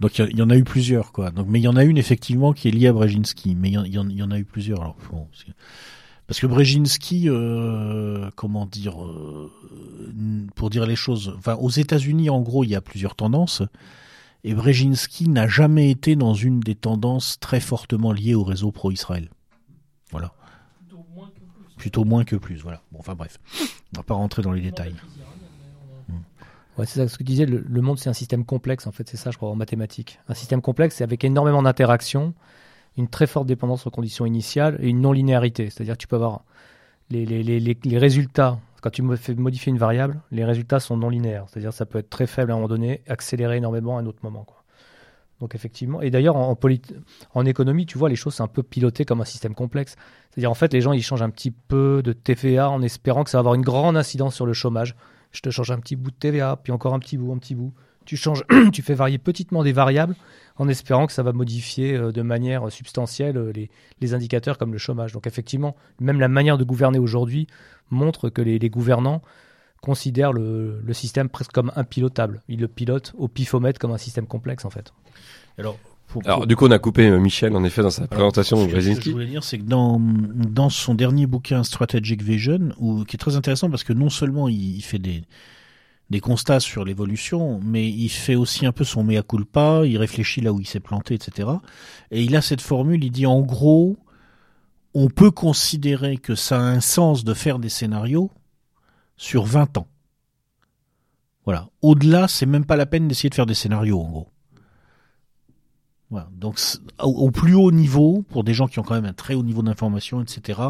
Donc 0.00 0.18
il 0.18 0.36
y, 0.36 0.42
en 0.42 0.50
a 0.50 0.56
eu 0.56 0.64
plusieurs, 0.64 1.12
quoi. 1.12 1.30
Donc 1.30 1.46
mais 1.48 1.60
il 1.60 1.62
y 1.62 1.68
en 1.68 1.76
a 1.76 1.84
une 1.84 1.98
effectivement 1.98 2.52
qui 2.52 2.68
est 2.68 2.70
liée 2.70 2.88
à 2.88 2.92
Brzezinski, 2.92 3.54
mais 3.54 3.68
il 3.68 3.94
y, 3.94 4.22
en, 4.22 4.30
a 4.30 4.38
eu 4.38 4.44
plusieurs. 4.44 4.80
Alors 4.80 4.96
parce 6.30 6.38
que 6.38 6.46
Brzezinski, 6.46 7.28
euh, 7.28 8.30
comment 8.36 8.64
dire, 8.64 9.04
euh, 9.04 9.50
pour 10.54 10.70
dire 10.70 10.86
les 10.86 10.94
choses, 10.94 11.34
enfin 11.36 11.56
aux 11.56 11.70
États-Unis, 11.70 12.30
en 12.30 12.40
gros, 12.40 12.62
il 12.62 12.70
y 12.70 12.76
a 12.76 12.80
plusieurs 12.80 13.16
tendances. 13.16 13.62
Et 14.44 14.54
Brzezinski 14.54 15.28
n'a 15.28 15.48
jamais 15.48 15.90
été 15.90 16.14
dans 16.14 16.34
une 16.34 16.60
des 16.60 16.76
tendances 16.76 17.40
très 17.40 17.58
fortement 17.58 18.12
liées 18.12 18.36
au 18.36 18.44
réseau 18.44 18.70
pro-Israël. 18.70 19.28
Voilà. 20.10 20.32
Plutôt 21.76 22.04
moins 22.04 22.24
que 22.24 22.36
plus, 22.36 22.62
voilà. 22.62 22.82
Bon, 22.92 22.98
enfin 22.98 23.14
bref, 23.14 23.38
on 23.94 23.98
va 23.98 24.02
pas 24.02 24.14
rentrer 24.14 24.42
dans 24.42 24.52
les 24.52 24.60
détails. 24.60 24.94
Ouais, 26.78 26.86
c'est 26.86 27.00
ça 27.00 27.08
ce 27.08 27.14
que 27.14 27.24
tu 27.24 27.32
disais, 27.32 27.46
le, 27.46 27.80
monde 27.82 27.98
c'est 27.98 28.08
un 28.08 28.14
système 28.14 28.44
complexe 28.44 28.86
en 28.86 28.92
fait, 28.92 29.08
c'est 29.08 29.16
ça 29.16 29.30
je 29.30 29.36
crois 29.36 29.50
en 29.50 29.56
mathématiques. 29.56 30.18
Un 30.28 30.34
système 30.34 30.62
complexe 30.62 30.96
c'est 30.96 31.04
avec 31.04 31.24
énormément 31.24 31.62
d'interactions, 31.62 32.32
une 32.96 33.08
très 33.08 33.26
forte 33.26 33.46
dépendance 33.46 33.86
aux 33.86 33.90
conditions 33.90 34.24
initiales 34.24 34.78
et 34.80 34.88
une 34.88 35.00
non-linéarité. 35.00 35.68
C'est-à-dire 35.68 35.94
que 35.94 36.00
tu 36.00 36.06
peux 36.06 36.16
avoir 36.16 36.44
les, 37.10 37.26
les, 37.26 37.42
les, 37.42 37.78
les 37.82 37.98
résultats, 37.98 38.58
quand 38.82 38.90
tu 38.90 39.02
fais 39.16 39.34
modifier 39.34 39.70
une 39.70 39.78
variable, 39.78 40.20
les 40.30 40.44
résultats 40.44 40.80
sont 40.80 40.96
non 40.96 41.08
linéaires. 41.08 41.46
C'est-à-dire 41.48 41.70
que 41.70 41.76
ça 41.76 41.86
peut 41.86 41.98
être 41.98 42.10
très 42.10 42.26
faible 42.26 42.52
à 42.52 42.54
un 42.54 42.58
moment 42.58 42.68
donné, 42.68 43.02
accéléré 43.08 43.56
énormément 43.56 43.98
à 43.98 44.00
un 44.00 44.06
autre 44.06 44.20
moment. 44.22 44.44
Quoi. 44.44 44.59
Donc 45.40 45.54
effectivement, 45.54 46.02
et 46.02 46.10
d'ailleurs 46.10 46.36
en, 46.36 47.46
économie, 47.46 47.86
tu 47.86 47.96
vois, 47.96 48.10
les 48.10 48.16
choses 48.16 48.34
c'est 48.34 48.42
un 48.42 48.48
peu 48.48 48.62
piloté 48.62 49.04
comme 49.04 49.20
un 49.20 49.24
système 49.24 49.54
complexe. 49.54 49.96
C'est-à-dire 50.30 50.50
en 50.50 50.54
fait, 50.54 50.72
les 50.72 50.82
gens 50.82 50.92
ils 50.92 51.02
changent 51.02 51.22
un 51.22 51.30
petit 51.30 51.50
peu 51.50 52.02
de 52.04 52.12
TVA 52.12 52.70
en 52.70 52.82
espérant 52.82 53.24
que 53.24 53.30
ça 53.30 53.38
va 53.38 53.40
avoir 53.40 53.54
une 53.54 53.62
grande 53.62 53.96
incidence 53.96 54.34
sur 54.34 54.44
le 54.44 54.52
chômage. 54.52 54.94
Je 55.32 55.40
te 55.40 55.50
change 55.50 55.70
un 55.70 55.78
petit 55.78 55.96
bout 55.96 56.10
de 56.10 56.16
TVA, 56.16 56.58
puis 56.62 56.72
encore 56.72 56.92
un 56.92 56.98
petit 56.98 57.16
bout, 57.16 57.32
un 57.32 57.38
petit 57.38 57.54
bout. 57.54 57.72
Tu 58.04 58.16
changes, 58.16 58.44
tu 58.72 58.82
fais 58.82 58.94
varier 58.94 59.18
petitement 59.18 59.62
des 59.62 59.72
variables 59.72 60.14
en 60.56 60.68
espérant 60.68 61.06
que 61.06 61.12
ça 61.12 61.22
va 61.22 61.32
modifier 61.32 61.96
euh, 61.96 62.12
de 62.12 62.22
manière 62.22 62.70
substantielle 62.70 63.38
euh, 63.38 63.52
les, 64.00 64.14
indicateurs 64.14 64.58
comme 64.58 64.72
le 64.72 64.78
chômage. 64.78 65.12
Donc 65.12 65.26
effectivement, 65.26 65.74
même 66.00 66.20
la 66.20 66.28
manière 66.28 66.58
de 66.58 66.64
gouverner 66.64 66.98
aujourd'hui 66.98 67.46
montre 67.90 68.28
que 68.28 68.42
les 68.42 68.70
gouvernants 68.70 69.22
considèrent 69.80 70.32
le, 70.32 70.80
le, 70.84 70.92
système 70.92 71.28
presque 71.28 71.52
comme 71.52 71.72
impilotable. 71.76 72.42
Ils 72.48 72.60
le 72.60 72.68
pilotent 72.68 73.12
au 73.16 73.28
pifomètre 73.28 73.78
comme 73.78 73.92
un 73.92 73.98
système 73.98 74.26
complexe 74.26 74.64
en 74.64 74.70
fait. 74.70 74.92
Alors, 75.58 75.78
Alors, 76.24 76.46
du 76.46 76.56
coup, 76.56 76.66
on 76.66 76.70
a 76.70 76.78
coupé 76.78 77.08
euh, 77.08 77.18
Michel, 77.18 77.54
en 77.54 77.64
effet, 77.64 77.82
dans 77.82 77.90
sa 77.90 78.06
présentation 78.06 78.66
de 78.66 78.80
Ce 78.80 78.94
que 78.94 79.02
je 79.02 79.10
voulais 79.10 79.26
dire, 79.26 79.44
c'est 79.44 79.58
que 79.58 79.64
dans, 79.64 80.00
dans 80.00 80.68
son 80.68 80.94
dernier 80.94 81.26
bouquin 81.26 81.64
Strategic 81.64 82.22
Vision, 82.22 82.70
où, 82.78 83.04
qui 83.04 83.16
est 83.16 83.18
très 83.18 83.36
intéressant 83.36 83.70
parce 83.70 83.84
que 83.84 83.92
non 83.92 84.10
seulement 84.10 84.48
il, 84.48 84.76
il 84.76 84.82
fait 84.82 84.98
des, 84.98 85.22
des 86.10 86.20
constats 86.20 86.60
sur 86.60 86.84
l'évolution, 86.84 87.60
mais 87.64 87.88
il 87.88 88.08
fait 88.08 88.34
aussi 88.34 88.66
un 88.66 88.72
peu 88.72 88.84
son 88.84 89.04
mea 89.04 89.22
culpa, 89.22 89.82
il 89.86 89.96
réfléchit 89.96 90.40
là 90.40 90.52
où 90.52 90.60
il 90.60 90.66
s'est 90.66 90.80
planté, 90.80 91.14
etc. 91.14 91.48
Et 92.10 92.22
il 92.22 92.34
a 92.36 92.42
cette 92.42 92.60
formule, 92.60 93.04
il 93.04 93.12
dit 93.12 93.26
en 93.26 93.40
gros, 93.40 93.96
on 94.92 95.08
peut 95.08 95.30
considérer 95.30 96.16
que 96.16 96.34
ça 96.34 96.58
a 96.58 96.62
un 96.62 96.80
sens 96.80 97.24
de 97.24 97.32
faire 97.32 97.60
des 97.60 97.68
scénarios 97.68 98.30
sur 99.20 99.44
20 99.44 99.76
ans. 99.76 99.86
Voilà. 101.44 101.68
Au-delà, 101.82 102.26
c'est 102.26 102.46
même 102.46 102.64
pas 102.64 102.76
la 102.76 102.86
peine 102.86 103.06
d'essayer 103.06 103.28
de 103.28 103.34
faire 103.34 103.44
des 103.44 103.54
scénarios, 103.54 104.00
en 104.00 104.08
gros. 104.08 104.28
Voilà. 106.08 106.28
Donc 106.32 106.58
au, 106.98 107.30
plus 107.30 107.54
haut 107.54 107.70
niveau, 107.70 108.24
pour 108.30 108.44
des 108.44 108.54
gens 108.54 108.66
qui 108.66 108.78
ont 108.78 108.82
quand 108.82 108.94
même 108.94 109.04
un 109.04 109.12
très 109.12 109.34
haut 109.34 109.42
niveau 109.42 109.62
d'information, 109.62 110.22
etc., 110.22 110.60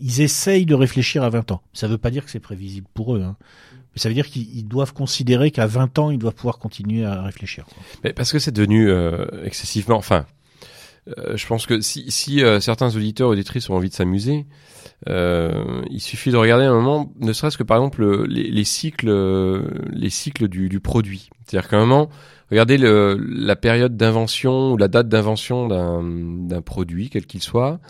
ils 0.00 0.20
essayent 0.20 0.66
de 0.66 0.74
réfléchir 0.74 1.22
à 1.22 1.30
20 1.30 1.52
ans. 1.52 1.62
Ça 1.72 1.86
ne 1.86 1.92
veut 1.92 1.98
pas 1.98 2.10
dire 2.10 2.24
que 2.24 2.30
c'est 2.32 2.40
prévisible 2.40 2.88
pour 2.92 3.14
eux, 3.14 3.22
hein. 3.22 3.36
mais 3.72 4.00
ça 4.00 4.08
veut 4.08 4.16
dire 4.16 4.26
qu'ils 4.26 4.66
doivent 4.66 4.92
considérer 4.92 5.52
qu'à 5.52 5.68
20 5.68 5.98
ans, 6.00 6.10
ils 6.10 6.18
doivent 6.18 6.34
pouvoir 6.34 6.58
continuer 6.58 7.04
à 7.04 7.22
réfléchir. 7.22 7.66
Mais 8.02 8.12
parce 8.12 8.32
que 8.32 8.40
c'est 8.40 8.52
devenu 8.52 8.90
euh, 8.90 9.44
excessivement... 9.44 9.96
Enfin, 9.96 10.26
euh, 11.08 11.36
je 11.36 11.46
pense 11.46 11.66
que 11.66 11.80
si, 11.80 12.10
si 12.10 12.44
euh, 12.44 12.60
certains 12.60 12.94
auditeurs 12.94 13.28
ou 13.28 13.32
auditrices 13.32 13.68
ont 13.70 13.74
envie 13.74 13.88
de 13.88 13.94
s'amuser, 13.94 14.46
euh, 15.08 15.82
il 15.90 16.00
suffit 16.00 16.30
de 16.30 16.36
regarder 16.36 16.64
un 16.64 16.74
moment, 16.74 17.12
ne 17.18 17.32
serait-ce 17.32 17.58
que 17.58 17.64
par 17.64 17.78
exemple 17.78 18.24
les, 18.26 18.50
les 18.50 18.64
cycles, 18.64 19.10
les 19.90 20.10
cycles 20.10 20.48
du, 20.48 20.68
du 20.68 20.80
produit. 20.80 21.30
C'est-à-dire 21.44 21.68
qu'à 21.68 21.76
un 21.76 21.86
moment, 21.86 22.08
Regardez 22.52 22.76
le, 22.76 23.16
la 23.18 23.56
période 23.56 23.96
d'invention 23.96 24.72
ou 24.72 24.76
la 24.76 24.86
date 24.86 25.08
d'invention 25.08 25.68
d'un 25.68 26.60
produit, 26.60 27.08
quel 27.08 27.24
qu'il 27.24 27.40
soit, 27.40 27.80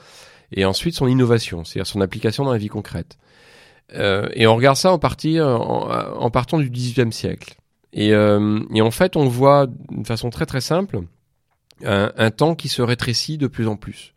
et 0.52 0.64
ensuite 0.64 0.94
son 0.94 1.08
innovation, 1.08 1.64
c'est-à-dire 1.64 1.88
son 1.88 2.00
application 2.00 2.44
dans 2.44 2.52
la 2.52 2.58
vie 2.58 2.68
concrète. 2.68 3.18
Euh, 3.96 4.28
et 4.34 4.46
on 4.46 4.54
regarde 4.54 4.76
ça 4.76 4.92
en, 4.92 5.00
partie, 5.00 5.40
en, 5.40 5.48
en 5.50 6.30
partant 6.30 6.60
du 6.60 6.70
XVIIIe 6.70 7.12
siècle. 7.12 7.56
Et, 7.92 8.14
euh, 8.14 8.60
et, 8.72 8.82
en 8.82 8.92
fait, 8.92 9.16
on 9.16 9.26
voit 9.26 9.66
d'une 9.90 10.06
façon 10.06 10.30
très 10.30 10.46
très 10.46 10.60
simple 10.60 11.00
un, 11.84 12.12
un, 12.16 12.30
temps 12.30 12.54
qui 12.54 12.68
se 12.68 12.82
rétrécit 12.82 13.38
de 13.38 13.46
plus 13.46 13.68
en 13.68 13.76
plus, 13.76 14.14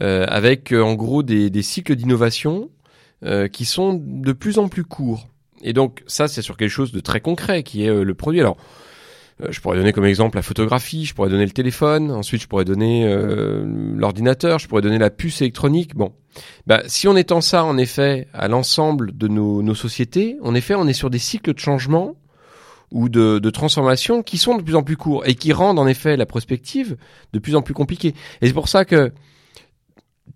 euh, 0.00 0.26
avec 0.28 0.72
en 0.72 0.94
gros 0.94 1.22
des, 1.22 1.50
des 1.50 1.62
cycles 1.62 1.96
d'innovation 1.96 2.70
euh, 3.24 3.48
qui 3.48 3.64
sont 3.64 3.94
de 3.94 4.32
plus 4.32 4.58
en 4.58 4.68
plus 4.68 4.84
courts. 4.84 5.28
Et 5.62 5.72
donc 5.72 6.02
ça, 6.06 6.28
c'est 6.28 6.42
sur 6.42 6.56
quelque 6.56 6.70
chose 6.70 6.92
de 6.92 7.00
très 7.00 7.20
concret 7.20 7.62
qui 7.62 7.84
est 7.84 7.90
euh, 7.90 8.04
le 8.04 8.14
produit. 8.14 8.40
Alors 8.40 8.56
euh, 9.42 9.48
je 9.50 9.60
pourrais 9.60 9.76
donner 9.76 9.92
comme 9.92 10.04
exemple 10.04 10.36
la 10.36 10.42
photographie, 10.42 11.04
je 11.04 11.14
pourrais 11.14 11.30
donner 11.30 11.44
le 11.44 11.52
téléphone, 11.52 12.10
ensuite 12.10 12.42
je 12.42 12.48
pourrais 12.48 12.64
donner 12.64 13.06
euh, 13.06 13.64
l'ordinateur, 13.96 14.58
je 14.58 14.68
pourrais 14.68 14.82
donner 14.82 14.98
la 14.98 15.10
puce 15.10 15.40
électronique. 15.40 15.94
Bon, 15.94 16.12
bah, 16.66 16.82
si 16.86 17.08
on 17.08 17.16
étend 17.16 17.40
ça 17.40 17.64
en 17.64 17.78
effet 17.78 18.28
à 18.32 18.48
l'ensemble 18.48 19.16
de 19.16 19.28
nos, 19.28 19.62
nos, 19.62 19.74
sociétés, 19.74 20.36
en 20.42 20.54
effet, 20.54 20.74
on 20.74 20.86
est 20.86 20.92
sur 20.92 21.10
des 21.10 21.18
cycles 21.18 21.54
de 21.54 21.58
changement 21.58 22.16
ou 22.90 23.08
de, 23.08 23.38
de 23.38 23.50
transformation 23.50 24.22
qui 24.22 24.38
sont 24.38 24.56
de 24.56 24.62
plus 24.62 24.74
en 24.74 24.82
plus 24.82 24.96
courts 24.96 25.26
et 25.26 25.34
qui 25.34 25.52
rendent 25.52 25.78
en 25.78 25.86
effet 25.86 26.16
la 26.16 26.26
prospective 26.26 26.96
de 27.32 27.38
plus 27.38 27.54
en 27.54 27.62
plus 27.62 27.74
compliquée. 27.74 28.14
Et 28.40 28.46
c'est 28.46 28.52
pour 28.52 28.68
ça 28.68 28.84
que 28.84 29.12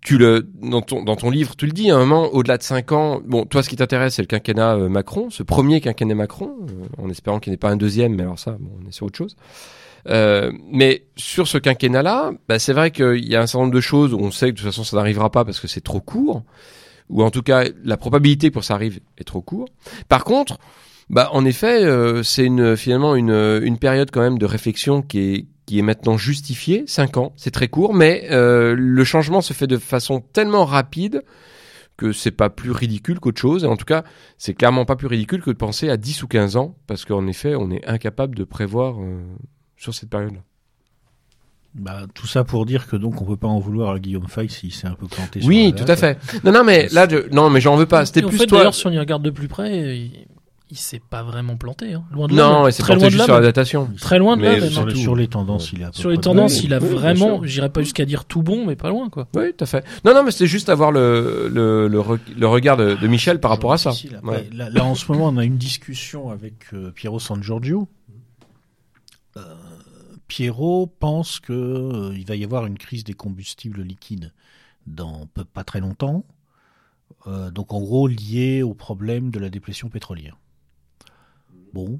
tu 0.01 0.17
le 0.17 0.47
dans 0.61 0.81
ton 0.81 1.03
dans 1.03 1.15
ton 1.15 1.29
livre, 1.29 1.55
tu 1.55 1.65
le 1.65 1.71
dis 1.71 1.89
à 1.89 1.95
un 1.95 1.99
moment 1.99 2.27
au-delà 2.33 2.57
de 2.57 2.63
cinq 2.63 2.91
ans. 2.91 3.21
Bon, 3.25 3.45
toi, 3.45 3.63
ce 3.63 3.69
qui 3.69 3.75
t'intéresse, 3.75 4.15
c'est 4.15 4.21
le 4.21 4.27
quinquennat 4.27 4.75
euh, 4.75 4.89
Macron, 4.89 5.29
ce 5.29 5.43
premier 5.43 5.81
quinquennat 5.81 6.15
Macron, 6.15 6.55
euh, 6.61 7.01
en 7.01 7.09
espérant 7.09 7.39
qu'il 7.39 7.51
n'y 7.51 7.55
ait 7.55 7.57
pas 7.57 7.69
un 7.69 7.77
deuxième. 7.77 8.15
Mais 8.15 8.23
alors 8.23 8.39
ça, 8.39 8.57
bon, 8.59 8.71
on 8.83 8.87
est 8.87 8.91
sur 8.91 9.05
autre 9.05 9.17
chose. 9.17 9.35
Euh, 10.09 10.51
mais 10.69 11.05
sur 11.15 11.47
ce 11.47 11.57
quinquennat-là, 11.57 12.33
bah, 12.49 12.59
c'est 12.59 12.73
vrai 12.73 12.91
qu'il 12.91 13.25
y 13.25 13.35
a 13.35 13.41
un 13.41 13.47
certain 13.47 13.63
nombre 13.63 13.73
de 13.73 13.81
choses 13.81 14.13
où 14.13 14.19
on 14.19 14.31
sait 14.31 14.47
que 14.47 14.51
de 14.51 14.57
toute 14.57 14.65
façon 14.65 14.83
ça 14.83 14.97
n'arrivera 14.97 15.31
pas 15.31 15.45
parce 15.45 15.61
que 15.61 15.67
c'est 15.67 15.81
trop 15.81 16.01
court, 16.01 16.43
ou 17.09 17.23
en 17.23 17.31
tout 17.31 17.41
cas 17.41 17.63
la 17.85 17.95
probabilité 17.95 18.51
pour 18.51 18.65
ça 18.65 18.73
arrive 18.73 18.99
est 19.17 19.23
trop 19.23 19.41
court. 19.41 19.69
Par 20.09 20.25
contre, 20.25 20.57
bah 21.09 21.29
en 21.31 21.45
effet, 21.45 21.83
euh, 21.83 22.23
c'est 22.23 22.45
une 22.45 22.75
finalement 22.77 23.15
une 23.15 23.61
une 23.63 23.77
période 23.77 24.09
quand 24.11 24.21
même 24.21 24.37
de 24.37 24.45
réflexion 24.45 25.01
qui 25.01 25.19
est 25.19 25.45
qui 25.65 25.79
est 25.79 25.81
maintenant 25.81 26.17
justifié, 26.17 26.83
5 26.87 27.17
ans, 27.17 27.33
c'est 27.35 27.51
très 27.51 27.67
court, 27.67 27.93
mais 27.93 28.27
euh, 28.31 28.75
le 28.77 29.03
changement 29.03 29.41
se 29.41 29.53
fait 29.53 29.67
de 29.67 29.77
façon 29.77 30.21
tellement 30.33 30.65
rapide 30.65 31.23
que 31.95 32.11
c'est 32.11 32.31
pas 32.31 32.49
plus 32.49 32.71
ridicule 32.71 33.19
qu'autre 33.19 33.39
chose. 33.39 33.63
Et 33.63 33.67
en 33.67 33.77
tout 33.77 33.85
cas, 33.85 34.03
c'est 34.37 34.53
clairement 34.53 34.85
pas 34.85 34.95
plus 34.95 35.07
ridicule 35.07 35.41
que 35.41 35.51
de 35.51 35.55
penser 35.55 35.89
à 35.89 35.97
10 35.97 36.23
ou 36.23 36.27
15 36.27 36.57
ans, 36.57 36.75
parce 36.87 37.05
qu'en 37.05 37.27
effet, 37.27 37.55
on 37.55 37.71
est 37.71 37.85
incapable 37.85 38.35
de 38.35 38.43
prévoir 38.43 38.99
euh, 38.99 39.21
sur 39.77 39.93
cette 39.93 40.09
période-là. 40.09 40.41
Bah, 41.75 42.01
tout 42.13 42.27
ça 42.27 42.43
pour 42.43 42.65
dire 42.65 42.85
que 42.87 42.95
donc 42.95 43.19
on 43.21 43.25
peut 43.25 43.37
pas 43.37 43.47
en 43.47 43.57
vouloir 43.59 43.95
à 43.95 43.99
Guillaume 43.99 44.27
Fay 44.27 44.47
s'il 44.47 44.71
s'est 44.71 44.85
un 44.85 44.93
peu 44.93 45.07
planté. 45.07 45.39
sur 45.39 45.49
Oui, 45.49 45.71
la 45.71 45.71
tout 45.71 45.85
date. 45.85 46.03
à 46.03 46.13
fait. 46.13 46.43
Non, 46.43 46.51
non, 46.51 46.63
mais 46.63 46.87
là, 46.89 47.07
je... 47.09 47.33
non, 47.33 47.49
mais 47.49 47.61
j'en 47.61 47.75
veux 47.77 47.87
pas. 47.87 48.05
C'était 48.05 48.21
plus 48.21 48.37
fait, 48.37 48.45
toi. 48.45 48.59
D'ailleurs, 48.59 48.75
si 48.75 48.85
on 48.85 48.91
y 48.91 48.99
regarde 48.99 49.23
de 49.23 49.31
plus 49.31 49.47
près, 49.47 49.97
il, 49.97 50.27
il 50.73 50.77
s'est 50.77 50.99
pas 50.99 51.21
vraiment 51.21 51.55
planté. 51.55 51.93
Hein. 51.93 52.03
Loin 52.11 52.27
de 52.27 52.35
là. 52.35 52.43
Non, 52.49 52.71
c'est 52.71 52.81
très 52.81 52.93
planté 52.93 53.01
loin 53.01 53.07
de 53.07 53.11
juste 53.11 53.19
là. 53.19 53.25
sur 53.25 53.33
la 53.35 53.39
même. 53.41 53.47
datation. 53.47 53.89
Très 54.01 54.17
loin 54.17 54.35
de 54.37 54.41
là. 54.43 54.59
Même, 54.59 54.69
Sur, 54.69 54.97
sur 54.97 55.15
les 55.15 55.27
tendances, 55.27 55.71
il 55.71 55.83
a. 55.83 55.87
à 55.87 55.91
peu 55.91 55.97
Sur 55.97 56.09
les 56.09 56.17
tendances, 56.17 56.53
Oui, 56.59 56.61
il 56.65 56.73
a 56.73 56.79
oui, 56.79 56.87
vraiment, 56.89 57.43
j'irais 57.43 57.69
pas 57.69 57.81
jusqu'à 57.81 58.05
dire 58.05 58.25
tout 58.25 58.41
bon, 58.41 58.65
mais 58.65 58.75
pas 58.75 58.89
loin, 58.89 59.09
quoi. 59.09 59.27
Oui, 59.35 59.53
tout 59.55 59.63
à 59.63 59.67
fait. 59.67 59.85
Non, 60.03 60.13
non, 60.13 60.23
mais 60.23 60.31
c'était 60.31 60.47
juste 60.47 60.69
avoir 60.69 60.91
le, 60.91 61.47
le, 61.53 61.87
le, 61.87 61.99
re- 61.99 62.19
le 62.35 62.47
regard 62.47 62.75
de, 62.77 62.95
de 62.95 63.07
Michel 63.07 63.39
par 63.39 63.51
rapport 63.51 63.71
à 63.73 63.77
ça. 63.77 63.91
Ouais. 64.23 64.49
là, 64.51 64.69
là, 64.71 64.83
en 64.83 64.95
ce 64.95 65.11
moment, 65.11 65.27
on 65.27 65.37
a 65.37 65.45
une 65.45 65.57
discussion 65.57 66.31
avec 66.31 66.73
euh, 66.73 66.89
Piero 66.91 67.19
San 67.19 67.41
Giorgio. 67.43 67.87
Euh, 69.37 69.41
Piero 70.27 70.87
pense 70.87 71.39
que 71.39 71.53
euh, 71.53 72.13
il 72.17 72.25
va 72.25 72.35
y 72.35 72.43
avoir 72.43 72.65
une 72.65 72.77
crise 72.77 73.03
des 73.03 73.13
combustibles 73.13 73.81
liquides 73.81 74.31
dans 74.87 75.27
peu- 75.33 75.45
pas 75.45 75.63
très 75.63 75.79
longtemps. 75.79 76.25
Euh, 77.27 77.51
donc, 77.51 77.73
en 77.73 77.79
gros, 77.79 78.07
lié 78.07 78.63
au 78.63 78.73
problème 78.73 79.29
de 79.29 79.39
la 79.39 79.49
déplétion 79.49 79.87
pétrolière. 79.89 80.37
Bon, 81.73 81.99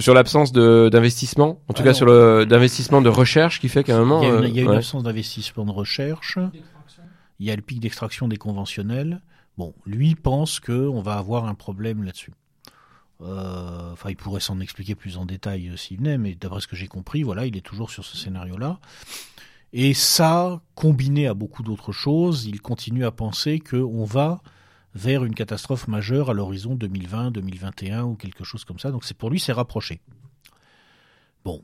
Sur 0.00 0.14
l'absence 0.14 0.50
de- 0.52 0.88
d'investissement, 0.90 1.60
en 1.68 1.74
tout 1.74 1.82
Ah 1.82 1.84
cas 1.84 1.90
non. 1.90 1.94
sur 1.94 2.06
le 2.06 2.46
d'investissement 2.46 3.02
de 3.02 3.08
recherche 3.10 3.60
qui 3.60 3.68
fait 3.68 3.84
qu'à 3.84 3.96
un 3.96 4.04
moment. 4.04 4.22
il 4.22 4.28
y 4.28 4.30
a 4.30 4.34
une, 4.38 4.44
euh, 4.44 4.48
il 4.48 4.56
y 4.56 4.58
a 4.60 4.62
une 4.62 4.68
ouais. 4.70 4.76
absence 4.76 5.02
d'investissement 5.02 5.64
de 5.66 5.70
recherche. 5.72 6.38
Il 7.38 7.46
y 7.46 7.50
a 7.50 7.56
le 7.56 7.62
pic 7.62 7.78
d'extraction 7.80 8.26
des 8.28 8.36
conventionnels. 8.38 9.20
Bon, 9.58 9.74
lui 9.86 10.14
pense 10.14 10.58
que 10.60 10.72
on 10.72 11.02
va 11.02 11.14
avoir 11.14 11.44
un 11.46 11.54
problème 11.54 12.02
là-dessus. 12.02 12.32
Euh, 13.20 13.92
Enfin, 13.92 14.10
il 14.10 14.16
pourrait 14.16 14.40
s'en 14.40 14.60
expliquer 14.60 14.94
plus 14.94 15.16
en 15.18 15.26
détail 15.26 15.68
euh, 15.68 15.76
s'il 15.76 15.98
venait, 15.98 16.18
mais 16.18 16.34
d'après 16.34 16.60
ce 16.60 16.68
que 16.68 16.76
j'ai 16.76 16.86
compris, 16.88 17.22
voilà, 17.24 17.46
il 17.46 17.56
est 17.56 17.60
toujours 17.66 17.90
sur 17.90 18.04
ce 18.04 18.16
scénario-là. 18.16 18.78
Et 19.72 19.92
ça, 19.92 20.60
combiné 20.74 21.26
à 21.26 21.34
beaucoup 21.34 21.62
d'autres 21.62 21.92
choses, 21.92 22.46
il 22.46 22.60
continue 22.62 23.04
à 23.04 23.10
penser 23.10 23.58
qu'on 23.60 24.04
va 24.04 24.40
vers 24.98 25.24
une 25.24 25.34
catastrophe 25.34 25.86
majeure 25.86 26.30
à 26.30 26.34
l'horizon 26.34 26.74
2020, 26.74 27.30
2021 27.30 28.02
ou 28.02 28.14
quelque 28.16 28.44
chose 28.44 28.64
comme 28.64 28.78
ça. 28.78 28.90
Donc 28.90 29.10
pour 29.14 29.30
lui, 29.30 29.38
c'est 29.38 29.52
rapproché. 29.52 30.00
Bon, 31.44 31.62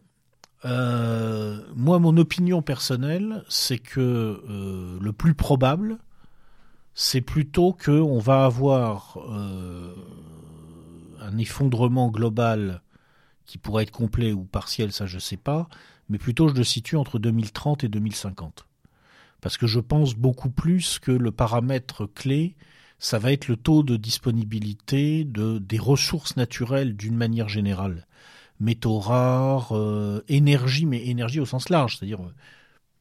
euh, 0.64 1.60
moi, 1.74 1.98
mon 1.98 2.16
opinion 2.16 2.62
personnelle, 2.62 3.42
c'est 3.48 3.78
que 3.78 4.00
euh, 4.00 4.98
le 5.00 5.12
plus 5.12 5.34
probable, 5.34 5.98
c'est 6.94 7.20
plutôt 7.20 7.72
que 7.72 7.90
on 7.90 8.20
va 8.20 8.44
avoir 8.44 9.18
euh, 9.28 9.94
un 11.20 11.36
effondrement 11.38 12.08
global 12.08 12.82
qui 13.46 13.58
pourrait 13.58 13.82
être 13.82 13.90
complet 13.90 14.32
ou 14.32 14.44
partiel, 14.44 14.92
ça 14.92 15.06
je 15.06 15.18
sais 15.18 15.36
pas, 15.36 15.68
mais 16.08 16.18
plutôt 16.18 16.48
je 16.48 16.54
le 16.54 16.64
situe 16.64 16.96
entre 16.96 17.18
2030 17.18 17.84
et 17.84 17.88
2050. 17.88 18.66
Parce 19.40 19.58
que 19.58 19.66
je 19.66 19.80
pense 19.80 20.14
beaucoup 20.14 20.50
plus 20.50 20.98
que 20.98 21.12
le 21.12 21.30
paramètre 21.30 22.06
clé, 22.06 22.54
ça 23.04 23.18
va 23.18 23.32
être 23.32 23.48
le 23.48 23.56
taux 23.56 23.82
de 23.82 23.96
disponibilité 23.96 25.24
de, 25.24 25.58
des 25.58 25.78
ressources 25.78 26.36
naturelles 26.38 26.96
d'une 26.96 27.16
manière 27.16 27.50
générale 27.50 28.06
métaux 28.60 28.98
rares, 28.98 29.76
euh, 29.76 30.24
énergie, 30.28 30.86
mais 30.86 31.04
énergie 31.08 31.38
au 31.38 31.44
sens 31.44 31.68
large, 31.68 31.98
c'est-à-dire 31.98 32.22
euh, 32.22 32.32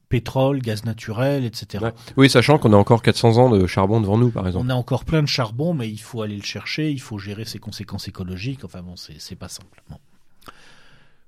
pétrole, 0.09 0.59
gaz 0.59 0.84
naturel, 0.84 1.45
etc. 1.45 1.85
Ouais. 1.85 1.93
Oui, 2.17 2.30
sachant 2.30 2.57
qu'on 2.57 2.73
a 2.73 2.75
encore 2.75 3.01
400 3.01 3.38
ans 3.38 3.49
de 3.49 3.65
charbon 3.65 4.01
devant 4.01 4.17
nous, 4.17 4.30
par 4.30 4.45
exemple. 4.45 4.65
On 4.65 4.69
a 4.71 4.75
encore 4.75 5.05
plein 5.05 5.21
de 5.21 5.27
charbon, 5.27 5.73
mais 5.73 5.89
il 5.89 6.01
faut 6.01 6.21
aller 6.21 6.35
le 6.35 6.43
chercher, 6.43 6.91
il 6.91 6.99
faut 6.99 7.17
gérer 7.17 7.45
ses 7.45 7.59
conséquences 7.59 8.09
écologiques. 8.09 8.65
Enfin 8.65 8.81
bon, 8.81 8.95
c'est 8.97 9.35
pas 9.35 9.47
simple. 9.47 9.81
Bon. 9.89 9.99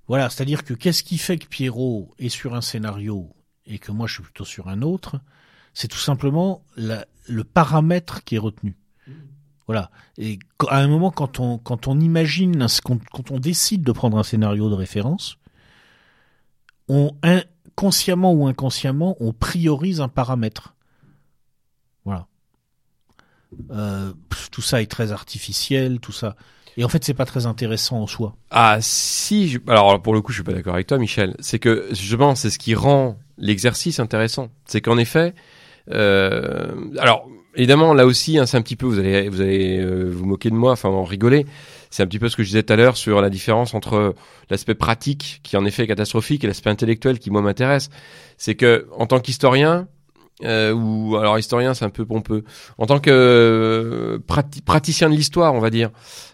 Voilà, 0.09 0.29
c'est-à-dire 0.29 0.65
que 0.65 0.73
qu'est-ce 0.73 1.03
qui 1.03 1.17
fait 1.17 1.37
que 1.37 1.47
Pierrot 1.47 2.13
est 2.19 2.29
sur 2.29 2.55
un 2.55 2.61
scénario 2.61 3.29
et 3.67 3.79
que 3.79 3.93
moi 3.93 4.07
je 4.07 4.15
suis 4.15 4.23
plutôt 4.23 4.43
sur 4.45 4.67
un 4.67 4.81
autre? 4.81 5.21
C'est 5.73 5.87
tout 5.87 5.97
simplement 5.97 6.63
la- 6.75 7.05
le 7.27 7.43
paramètre 7.43 8.23
qui 8.23 8.35
est 8.35 8.39
retenu. 8.39 8.75
Voilà. 9.67 9.89
Et 10.17 10.37
à 10.69 10.79
un 10.79 10.87
moment, 10.87 11.11
quand 11.11 11.39
on, 11.39 11.57
quand 11.57 11.87
on 11.87 11.99
imagine, 11.99 12.67
quand, 12.83 12.99
quand 13.11 13.31
on 13.31 13.39
décide 13.39 13.83
de 13.83 13.91
prendre 13.91 14.17
un 14.17 14.23
scénario 14.23 14.69
de 14.69 14.75
référence, 14.75 15.37
on, 16.87 17.11
consciemment 17.75 18.33
ou 18.33 18.47
inconsciemment, 18.47 19.17
on 19.19 19.33
priorise 19.33 20.01
un 20.01 20.07
paramètre. 20.07 20.75
Voilà. 22.05 22.27
Euh, 23.71 24.13
tout 24.51 24.61
ça 24.61 24.81
est 24.81 24.91
très 24.91 25.11
artificiel, 25.11 25.99
tout 25.99 26.11
ça. 26.11 26.35
Et 26.77 26.83
en 26.83 26.89
fait, 26.89 27.03
c'est 27.03 27.13
pas 27.13 27.25
très 27.25 27.45
intéressant 27.45 28.01
en 28.01 28.07
soi. 28.07 28.35
Ah 28.51 28.77
si, 28.81 29.47
je- 29.49 29.59
alors 29.67 30.01
pour 30.01 30.13
le 30.13 30.21
coup, 30.21 30.31
je 30.31 30.37
suis 30.37 30.43
pas 30.43 30.53
d'accord 30.53 30.73
avec 30.75 30.87
toi, 30.87 30.97
Michel. 30.97 31.35
C'est 31.39 31.57
que 31.57 31.87
justement, 31.91 32.35
c'est 32.35 32.49
ce 32.49 32.59
qui 32.59 32.75
rend 32.75 33.17
l'exercice 33.37 33.99
intéressant. 33.99 34.49
C'est 34.65 34.81
qu'en 34.81 34.97
effet, 34.97 35.29
euh, 35.29 35.31
alors 35.91 37.27
évidemment, 37.55 37.93
là 37.93 38.05
aussi, 38.05 38.37
hein, 38.37 38.45
c'est 38.45 38.57
un 38.57 38.61
petit 38.61 38.75
peu, 38.75 38.85
vous 38.85 38.99
allez, 38.99 39.29
vous 39.29 39.41
allez 39.41 39.79
euh, 39.79 40.09
vous 40.11 40.25
moquer 40.25 40.49
de 40.49 40.55
moi, 40.55 40.71
enfin 40.73 40.89
en 40.89 41.03
rigoler. 41.03 41.45
C'est 41.89 42.03
un 42.03 42.07
petit 42.07 42.19
peu 42.19 42.27
ce 42.27 42.35
que 42.35 42.43
je 42.43 42.49
disais 42.49 42.63
tout 42.63 42.73
à 42.73 42.75
l'heure 42.75 42.97
sur 42.97 43.21
la 43.21 43.29
différence 43.29 43.73
entre 43.73 44.15
l'aspect 44.49 44.75
pratique, 44.75 45.39
qui 45.43 45.55
en 45.55 45.65
effet 45.65 45.83
est 45.83 45.87
catastrophique, 45.87 46.43
et 46.43 46.47
l'aspect 46.47 46.69
intellectuel 46.69 47.19
qui 47.19 47.31
moi 47.31 47.41
m'intéresse. 47.41 47.89
C'est 48.37 48.55
que 48.55 48.87
en 48.91 49.05
tant 49.05 49.21
qu'historien, 49.21 49.87
euh, 50.43 50.73
ou 50.73 51.15
alors 51.15 51.39
historien, 51.39 51.73
c'est 51.73 51.85
un 51.85 51.89
peu 51.89 52.05
pompeux. 52.05 52.43
En 52.77 52.85
tant 52.87 52.99
que 52.99 53.09
euh, 53.09 54.19
prati- 54.27 54.61
praticien 54.61 55.09
de 55.09 55.15
l'histoire, 55.15 55.53
on 55.53 55.61
va 55.61 55.69
dire, 55.69 55.91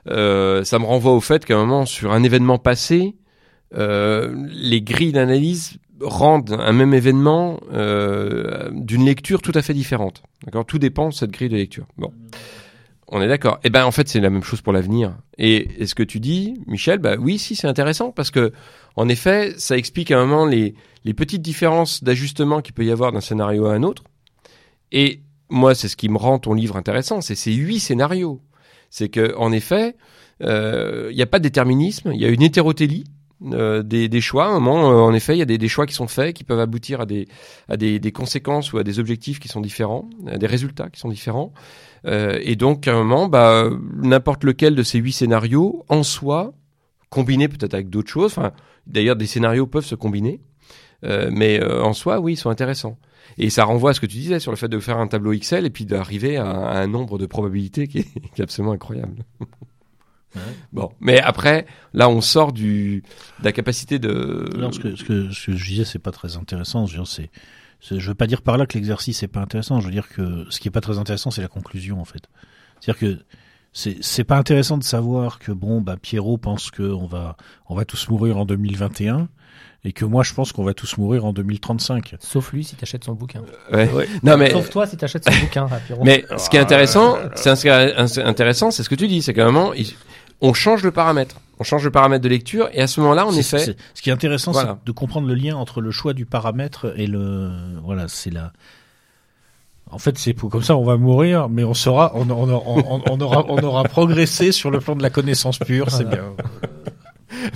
euh, 0.10 0.64
ça 0.64 0.80
me 0.80 0.86
renvoie 0.86 1.14
au 1.14 1.22
fait 1.22 1.46
qu'à 1.46 1.56
un 1.56 1.60
moment, 1.60 1.86
sur 1.86 2.12
un 2.12 2.24
événement 2.24 2.58
passé, 2.58 3.16
euh, 3.78 4.34
les 4.52 4.82
grilles 4.82 5.12
d'analyse 5.12 5.78
rendent 6.04 6.52
un 6.60 6.74
même 6.74 6.94
événement 6.94 7.60
euh, 7.74 8.70
d'une 8.74 9.06
lecture 9.06 9.42
tout 9.42 9.52
à 9.56 9.62
fait 9.62 9.74
différente. 9.74 10.24
D'accord? 10.46 10.66
Tout 10.66 10.80
dépend 10.80 11.10
de 11.10 11.14
cette 11.14 11.32
grille 11.32 11.50
de 11.50 11.56
lecture. 11.56 11.86
Bon. 11.98 12.12
On 13.14 13.22
est 13.22 13.28
d'accord. 13.28 13.60
Eh 13.64 13.70
ben, 13.70 13.86
en 13.86 13.92
fait, 13.92 14.08
c'est 14.08 14.22
la 14.22 14.30
même 14.30 14.44
chose 14.44 14.62
pour 14.62 14.72
l'avenir. 14.72 15.18
Et, 15.38 15.68
et 15.80 15.86
ce 15.86 15.96
que 15.96 16.04
tu 16.04 16.22
dis, 16.22 16.62
Michel, 16.66 17.00
bah 17.00 17.16
oui, 17.20 17.38
si, 17.38 17.58
c'est 17.58 17.68
intéressant 17.68 18.12
parce 18.12 18.32
que, 18.32 18.54
en 18.96 19.10
effet, 19.10 19.54
ça 19.58 19.78
explique 19.78 20.12
à 20.12 20.20
un 20.20 20.26
moment 20.26 20.46
les, 20.46 20.76
petites 21.14 21.42
différences 21.42 22.04
d'ajustement 22.04 22.62
qu'il 22.62 22.74
peut 22.74 22.86
y 22.86 22.92
avoir 22.92 23.12
d'un 23.12 23.20
scénario 23.20 23.66
à 23.66 23.74
un 23.74 23.84
autre. 23.84 24.04
Et 24.94 25.22
moi, 25.50 25.76
c'est 25.76 25.90
ce 25.90 25.98
qui 25.98 26.08
me 26.08 26.18
rend 26.18 26.40
ton 26.40 26.54
livre 26.54 26.78
intéressant, 26.78 27.20
c'est 27.20 27.36
ces 27.36 27.52
huit 27.52 27.82
scénarios. 27.82 28.42
C'est 28.90 29.10
que, 29.10 29.36
en 29.38 29.52
effet, 29.52 29.96
euh, 30.42 31.10
il 31.12 31.16
n'y 31.16 31.22
a 31.22 31.28
pas 31.28 31.40
de 31.40 31.44
déterminisme, 31.44 32.12
il 32.14 32.22
y 32.22 32.26
a 32.26 32.30
une 32.30 32.42
hétérotélie 32.42 33.04
euh, 33.54 33.84
des, 33.84 34.10
des 34.10 34.22
choix. 34.22 34.46
À 34.46 34.50
un 34.50 34.60
moment, 34.60 34.92
euh, 34.92 34.96
en 34.96 35.14
effet, 35.14 35.36
il 35.36 35.40
y 35.40 35.42
a 35.42 35.46
des, 35.46 35.58
des 35.58 35.68
choix 35.68 35.86
qui 35.86 35.94
sont 35.94 36.08
faits, 36.08 36.36
qui 36.36 36.44
peuvent 36.44 36.60
aboutir 36.60 37.02
à 37.02 37.06
des, 37.06 37.28
à 37.70 37.78
des, 37.78 38.00
des 38.00 38.12
conséquences 38.12 38.74
ou 38.74 38.78
à 38.78 38.84
des 38.84 39.00
objectifs 39.00 39.40
qui 39.40 39.48
sont 39.48 39.62
différents, 39.62 40.10
à 40.28 40.38
des 40.38 40.48
résultats 40.48 40.90
qui 40.90 41.00
sont 41.00 41.10
différents. 41.10 41.54
Euh, 42.06 42.40
et 42.42 42.56
donc, 42.56 42.88
à 42.88 42.94
un 42.94 43.04
moment, 43.04 43.28
bah, 43.28 43.70
n'importe 43.96 44.44
lequel 44.44 44.76
de 44.76 44.84
ces 44.84 45.00
huit 45.00 45.14
scénarios, 45.14 45.86
en 45.90 46.04
soi, 46.04 46.54
combiné 47.10 47.48
peut-être 47.48 47.74
avec 47.74 47.90
d'autres 47.90 48.10
choses. 48.10 48.32
Enfin, 48.38 48.52
d'ailleurs, 48.88 49.16
des 49.16 49.28
scénarios 49.28 49.68
peuvent 49.68 49.86
se 49.86 49.96
combiner, 49.96 50.42
euh, 51.04 51.30
mais 51.32 51.62
euh, 51.62 51.84
en 51.84 51.94
soi, 51.94 52.20
oui, 52.20 52.34
ils 52.34 52.38
sont 52.38 52.50
intéressants. 52.50 52.98
Et 53.38 53.50
ça 53.50 53.64
renvoie 53.64 53.92
à 53.92 53.94
ce 53.94 54.02
que 54.02 54.06
tu 54.06 54.18
disais 54.18 54.40
sur 54.40 54.52
le 54.52 54.58
fait 54.58 54.68
de 54.68 54.80
faire 54.80 54.98
un 54.98 55.08
tableau 55.08 55.32
Excel 55.34 55.66
et 55.66 55.70
puis 55.70 55.86
d'arriver 55.86 56.38
à, 56.38 56.50
à 56.50 56.82
un 56.82 56.88
nombre 56.88 57.18
de 57.18 57.26
probabilités 57.26 57.88
qui 57.88 58.00
est, 58.00 58.32
qui 58.34 58.42
est 58.42 58.44
absolument 58.44 58.74
incroyable. 58.74 59.24
Ouais. 60.36 60.42
Bon, 60.74 60.92
mais 61.00 61.20
après, 61.20 61.66
là, 61.94 62.10
on 62.10 62.22
sort 62.22 62.52
du 62.54 63.04
de 63.40 63.46
la 63.46 63.52
capacité 63.52 64.00
de. 64.00 64.50
Non, 64.58 64.72
ce 64.72 64.80
que, 64.80 64.96
ce 64.96 65.04
que, 65.04 65.30
ce 65.32 65.48
que 65.52 65.56
je 65.58 65.66
disais, 65.66 65.86
c'est 65.86 66.00
pas 66.00 66.12
très 66.12 66.38
intéressant. 66.38 66.86
Je 66.86 66.94
veux, 66.94 67.04
dire, 67.04 67.08
c'est, 67.12 67.30
c'est- 67.82 68.00
je 68.00 68.08
veux 68.08 68.16
pas 68.16 68.28
dire 68.28 68.42
par 68.42 68.58
là 68.58 68.66
que 68.66 68.76
l'exercice 68.78 69.24
est 69.24 69.28
pas 69.28 69.42
intéressant. 69.42 69.80
Je 69.82 69.86
veux 69.88 69.92
dire 69.92 70.08
que 70.10 70.46
ce 70.50 70.60
qui 70.60 70.68
est 70.68 70.72
pas 70.72 70.82
très 70.82 70.98
intéressant, 70.98 71.32
c'est 71.32 71.42
la 71.42 71.48
conclusion, 71.50 72.00
en 72.00 72.06
fait. 72.06 72.24
C'est-à-dire 72.80 73.00
que 73.00 73.24
c'est, 73.74 73.98
c'est 74.02 74.24
pas 74.24 74.38
intéressant 74.38 74.78
de 74.78 74.84
savoir 74.84 75.40
que 75.40 75.52
bon, 75.52 75.82
bah, 75.82 75.96
Pierrot 76.02 76.38
pense 76.38 76.72
que 76.72 76.84
on 76.84 77.06
va, 77.08 77.38
on 77.70 77.76
va 77.76 77.86
tous 77.86 78.10
mourir 78.10 78.38
en 78.38 78.46
2021 78.46 79.30
et 79.84 79.94
que 79.94 80.06
moi, 80.06 80.24
je 80.24 80.34
pense 80.34 80.52
qu'on 80.52 80.64
va 80.64 80.74
tous 80.76 80.98
mourir 80.98 81.26
en 81.26 81.34
2035. 81.34 82.16
Sauf 82.20 82.52
lui 82.54 82.64
si 82.64 82.76
t'achètes 82.76 83.04
son 83.04 83.14
bouquin. 83.14 83.42
Ouais. 83.72 83.90
Non, 84.24 84.38
mais 84.38 84.52
Sauf 84.52 84.70
toi 84.70 84.86
si 84.86 84.96
t'achètes 84.98 85.24
son 85.28 85.40
bouquin, 85.40 85.68
Pierrot. 85.88 86.04
Mais 86.04 86.26
ce 86.38 86.50
qui 86.50 86.58
est 86.58 86.60
intéressant, 86.60 87.18
c'est 87.36 88.22
intéressant, 88.24 88.72
c'est 88.72 88.84
ce 88.84 88.90
que 88.90 88.96
tu 88.96 89.08
dis, 89.08 89.22
c'est 89.22 89.34
qu'à 89.34 89.44
un 89.48 89.52
moment, 89.52 89.74
il- 89.74 89.94
on 90.42 90.54
change 90.54 90.84
le 90.84 90.92
paramètre. 90.92 91.36
On 91.60 91.64
change 91.64 91.84
le 91.84 91.92
paramètre 91.92 92.24
de 92.24 92.30
lecture 92.30 92.70
et 92.74 92.82
à 92.82 92.88
ce 92.88 93.00
moment-là, 93.02 93.26
en 93.28 93.34
effet, 93.34 93.76
ce 93.94 94.02
qui 94.02 94.10
est 94.10 94.14
intéressant, 94.14 94.52
Voilà. 94.52 94.78
c'est 94.80 94.88
de 94.88 94.92
comprendre 94.92 95.28
le 95.28 95.36
lien 95.36 95.56
entre 95.56 95.80
le 95.80 95.92
choix 95.92 96.14
du 96.14 96.26
paramètre 96.26 96.92
et 96.98 97.06
le, 97.06 97.52
voilà, 97.84 98.08
c'est 98.08 98.32
la. 98.32 98.52
En 99.92 100.00
fait, 100.00 100.18
c'est 100.18 100.34
pour 100.34 100.50
comme 100.50 100.64
ça, 100.64 100.76
on 100.78 100.84
va 100.86 100.98
mourir, 100.98 101.50
mais 101.50 101.64
on 101.64 101.74
sera, 101.74 102.14
on, 102.16 102.28
on, 102.30 102.50
on, 102.50 102.62
on- 102.66 103.02
on 103.10 103.22
aura, 103.22 103.46
on 103.50 103.58
aura 103.62 103.84
progressé 103.84 104.52
sur 104.52 104.72
le 104.72 104.80
plan 104.80 104.96
de 104.96 105.04
la 105.04 105.10
connaissance 105.10 105.60
pure, 105.60 105.92
c'est 105.92 106.08
bien. 106.10 106.24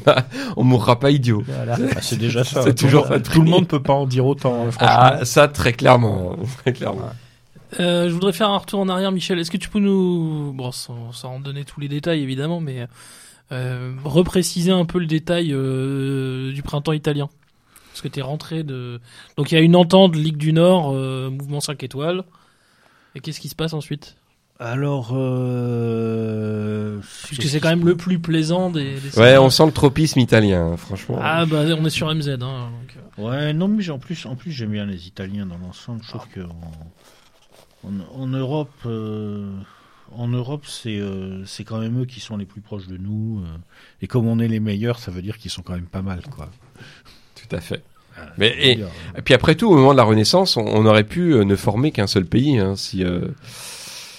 on 0.57 0.63
mourra 0.63 0.99
pas 0.99 1.11
idiot. 1.11 1.43
Voilà. 1.47 1.77
Ah, 1.95 2.01
c'est 2.01 2.17
déjà 2.17 2.43
ça. 2.43 2.61
C'est 2.63 2.75
toujours 2.75 3.07
ça 3.07 3.19
Tout 3.19 3.41
le 3.41 3.49
monde 3.49 3.67
peut 3.67 3.81
pas 3.81 3.93
en 3.93 4.05
dire 4.05 4.25
autant, 4.25 4.67
hein, 4.67 4.71
franchement. 4.71 4.95
Ah, 5.19 5.25
ça 5.25 5.47
très 5.47 5.73
clairement, 5.73 6.35
très 6.63 6.73
clairement. 6.73 7.09
Euh, 7.79 8.07
je 8.07 8.13
voudrais 8.13 8.33
faire 8.33 8.49
un 8.49 8.57
retour 8.57 8.79
en 8.79 8.89
arrière, 8.89 9.11
Michel. 9.11 9.39
Est-ce 9.39 9.51
que 9.51 9.57
tu 9.57 9.69
peux 9.69 9.79
nous, 9.79 10.53
bon, 10.53 10.71
sans, 10.71 11.11
sans 11.11 11.35
en 11.35 11.39
donner 11.39 11.65
tous 11.65 11.79
les 11.79 11.87
détails 11.87 12.21
évidemment, 12.21 12.59
mais 12.61 12.87
euh, 13.51 13.93
repréciser 14.03 14.71
un 14.71 14.85
peu 14.85 14.99
le 14.99 15.05
détail 15.07 15.51
euh, 15.51 16.53
du 16.53 16.61
printemps 16.63 16.93
italien? 16.93 17.29
Parce 17.91 18.01
que 18.01 18.07
tu 18.07 18.19
es 18.19 18.23
rentré 18.23 18.63
de, 18.63 18.99
donc 19.37 19.51
il 19.51 19.55
y 19.55 19.57
a 19.57 19.61
une 19.61 19.75
entente 19.75 20.15
Ligue 20.15 20.37
du 20.37 20.51
Nord, 20.53 20.91
euh, 20.93 21.29
mouvement 21.29 21.61
5 21.61 21.81
étoiles. 21.83 22.23
Et 23.15 23.21
qu'est-ce 23.21 23.39
qui 23.39 23.47
se 23.49 23.55
passe 23.55 23.73
ensuite? 23.73 24.17
Alors, 24.59 25.11
euh... 25.13 26.99
Puisque 27.25 27.43
c'est 27.43 27.59
quand 27.59 27.69
même 27.69 27.85
le 27.85 27.95
plus 27.97 28.19
plaisant 28.19 28.69
des. 28.69 28.95
des 28.99 29.19
Ouais, 29.19 29.37
on 29.37 29.49
sent 29.49 29.65
le 29.65 29.71
tropisme 29.71 30.19
italien, 30.19 30.71
hein, 30.73 30.77
franchement. 30.77 31.19
Ah 31.21 31.45
bah 31.45 31.63
on 31.77 31.85
est 31.85 31.89
sur 31.89 32.13
MZ. 32.13 32.29
Hein, 32.29 32.37
donc. 32.37 33.25
Ouais, 33.25 33.53
non, 33.53 33.67
mais 33.67 33.81
j'ai- 33.83 33.91
en 33.91 33.99
plus, 33.99 34.25
en 34.25 34.35
plus 34.35 34.51
j'aime 34.51 34.71
bien 34.71 34.85
les 34.85 35.07
Italiens 35.07 35.45
dans 35.45 35.57
l'ensemble. 35.57 36.01
Je 36.03 36.09
trouve 36.09 36.27
que 36.29 36.41
en, 36.41 36.71
en- 37.85 38.21
en 38.21 38.27
Europe, 38.27 38.71
euh, 38.85 39.49
en 40.11 40.27
Europe, 40.27 40.65
c'est 40.65 40.97
euh, 40.99 41.43
c'est 41.45 41.63
quand 41.63 41.79
même 41.79 42.01
eux 42.01 42.05
qui 42.05 42.19
sont 42.19 42.37
les 42.37 42.45
plus 42.45 42.61
proches 42.61 42.87
de 42.87 42.97
nous. 42.97 43.41
euh, 43.43 43.57
et 44.01 44.07
comme 44.07 44.27
on 44.27 44.39
est 44.39 44.47
les 44.47 44.59
meilleurs, 44.59 44.99
ça 44.99 45.11
veut 45.11 45.21
dire 45.21 45.37
qu'ils 45.37 45.51
sont 45.51 45.61
quand 45.61 45.73
même 45.73 45.85
pas 45.87 46.01
mal, 46.01 46.21
quoi. 46.29 46.49
Tout 47.35 47.55
à 47.55 47.59
fait. 47.61 47.83
Ah, 48.17 48.27
Mais- 48.37 48.49
ça 48.49 48.55
veut 48.55 48.89
et- 49.17 49.21
puis 49.23 49.33
après 49.33 49.55
tout, 49.55 49.69
au 49.69 49.75
moment 49.75 49.91
de 49.91 49.97
la 49.97 50.03
Renaissance, 50.03 50.55
on, 50.57 50.65
on 50.65 50.85
aurait 50.85 51.03
pu 51.03 51.33
euh, 51.33 51.43
ne 51.43 51.55
former 51.55 51.91
qu'un 51.91 52.07
seul 52.07 52.25
pays, 52.25 52.57
hein, 52.59 52.75
si 52.77 53.03
euh, 53.03 53.27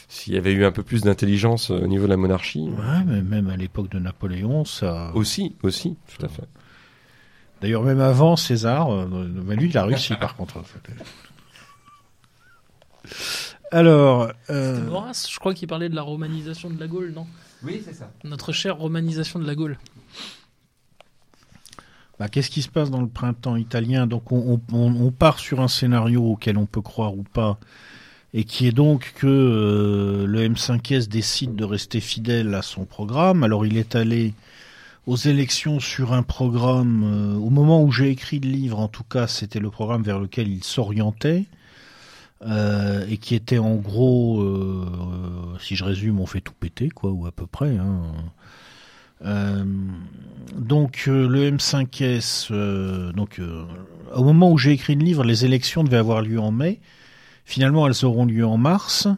s'il 0.09 0.35
y 0.35 0.37
avait 0.37 0.53
eu 0.53 0.65
un 0.65 0.73
peu 0.73 0.83
plus 0.83 1.03
d'intelligence 1.03 1.71
euh, 1.71 1.79
au 1.81 1.87
niveau 1.87 2.05
de 2.05 2.11
la 2.11 2.17
monarchie. 2.17 2.61
Ouais, 2.69 3.05
mais 3.07 3.23
même 3.23 3.49
à 3.49 3.57
l'époque 3.57 3.91
de 3.91 3.99
Napoléon, 3.99 4.65
ça. 4.65 5.13
Aussi, 5.15 5.55
aussi, 5.63 5.97
tout 6.15 6.25
à 6.27 6.29
fait. 6.29 6.45
D'ailleurs, 7.63 7.83
même 7.85 8.01
avant 8.01 8.37
César, 8.37 8.91
euh, 8.91 9.07
bah, 9.07 9.55
lui, 9.55 9.69
il 9.71 9.79
a 9.79 9.85
réussi 9.85 10.15
par 10.17 10.37
contre. 10.37 10.59
en 10.59 10.63
fait. 10.65 10.81
Alors, 13.73 14.31
euh, 14.51 14.77
C'était 14.77 14.91
Maurras, 14.91 15.29
je 15.31 15.39
crois 15.39 15.55
qu'il 15.55 15.69
parlait 15.69 15.89
de 15.89 15.95
la 15.95 16.03
romanisation 16.03 16.71
de 16.71 16.79
la 16.79 16.87
Gaule, 16.87 17.13
non? 17.15 17.27
Oui, 17.63 17.83
c'est 17.85 17.95
ça. 17.95 18.11
Notre 18.25 18.53
chère 18.53 18.77
romanisation 18.77 19.39
de 19.39 19.47
la 19.47 19.55
Gaule. 19.55 19.77
bah, 22.19 22.29
qu'est-ce 22.29 22.49
qui 22.51 22.63
se 22.63 22.69
passe 22.69 22.91
dans 22.91 23.01
le 23.03 23.09
printemps 23.09 23.57
italien? 23.57 24.07
Donc, 24.07 24.33
on, 24.33 24.61
on- 24.71 24.77
on- 24.77 25.07
on 25.07 25.11
part 25.11 25.39
sur 25.39 25.61
un 25.61 25.69
scénario 25.69 26.23
auquel 26.23 26.57
on 26.59 26.67
peut 26.67 26.81
croire 26.81 27.15
ou 27.15 27.25
pas, 27.25 27.59
et 28.33 28.45
qui 28.45 28.67
est 28.67 28.73
donc 28.73 29.13
que 29.17 29.27
euh, 29.27 30.27
le 30.27 30.49
M5S 30.49 31.09
décide 31.09 31.55
de 31.57 31.65
rester 31.65 32.01
fidèle 32.01 32.55
à 32.55 32.63
son 32.63 32.85
programme. 32.85 33.43
Alors, 33.43 33.67
il 33.67 33.77
est 33.77 33.95
allé 33.97 34.33
aux 35.07 35.17
élections 35.17 35.79
sur 35.81 36.13
un 36.13 36.23
programme, 36.23 37.03
euh, 37.05 37.35
au 37.37 37.51
moment 37.51 37.83
où 37.83 37.93
j'ai 37.93 38.09
écrit 38.11 38.41
le 38.41 38.49
livre, 38.49 38.79
en 38.81 38.89
tout 38.89 39.05
cas, 39.05 39.27
c'était 39.27 39.61
le 39.61 39.71
programme 39.71 40.03
vers 40.03 40.19
lequel 40.19 40.49
il 40.49 40.65
s'orientait. 40.65 41.45
Euh, 42.45 43.07
et 43.09 43.17
qui 43.17 43.35
était 43.35 43.59
en 43.59 43.77
gros, 43.77 44.41
euh, 44.43 45.57
si 45.61 45.77
je 45.77 45.85
résume, 45.85 46.21
on 46.21 46.27
fait 46.27 46.41
tout 46.43 46.53
péter, 46.59 46.91
quoi, 46.91 47.11
ou 47.11 47.27
à 47.27 47.33
peu 47.33 47.47
près. 47.47 47.77
Hein. 47.77 48.03
Euh, 49.25 49.65
donc 50.55 51.05
euh, 51.09 51.27
le 51.27 51.51
M5S, 51.51 52.49
euh, 52.51 53.13
donc 53.13 53.39
euh, 53.39 53.65
au 54.15 54.23
moment 54.25 54.51
où 54.51 54.59
j'ai 54.59 54.73
écrit 54.73 54.95
le 54.95 55.05
livre, 55.05 55.25
les 55.25 55.45
élections 55.47 55.83
devaient 55.85 55.97
avoir 55.97 56.21
lieu 56.23 56.39
en 56.39 56.53
mai. 56.53 56.81
Finalement, 57.45 57.87
elles 57.87 58.05
auront 58.05 58.27
lieu 58.27 58.45
en 58.47 58.57
mars. 58.59 59.09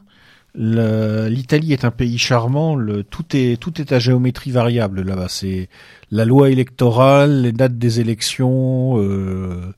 L'Italie 0.54 1.72
est 1.72 1.84
un 1.84 1.90
pays 1.90 2.18
charmant. 2.18 2.74
Le, 2.74 3.04
tout 3.04 3.24
est 3.34 3.60
tout 3.60 3.80
est 3.80 3.92
à 3.92 3.98
géométrie 3.98 4.50
variable 4.50 5.02
là-bas. 5.02 5.28
C'est 5.28 5.68
la 6.10 6.24
loi 6.24 6.50
électorale, 6.50 7.42
les 7.42 7.52
dates 7.52 7.78
des 7.78 8.00
élections. 8.00 8.98
euh, 8.98 9.72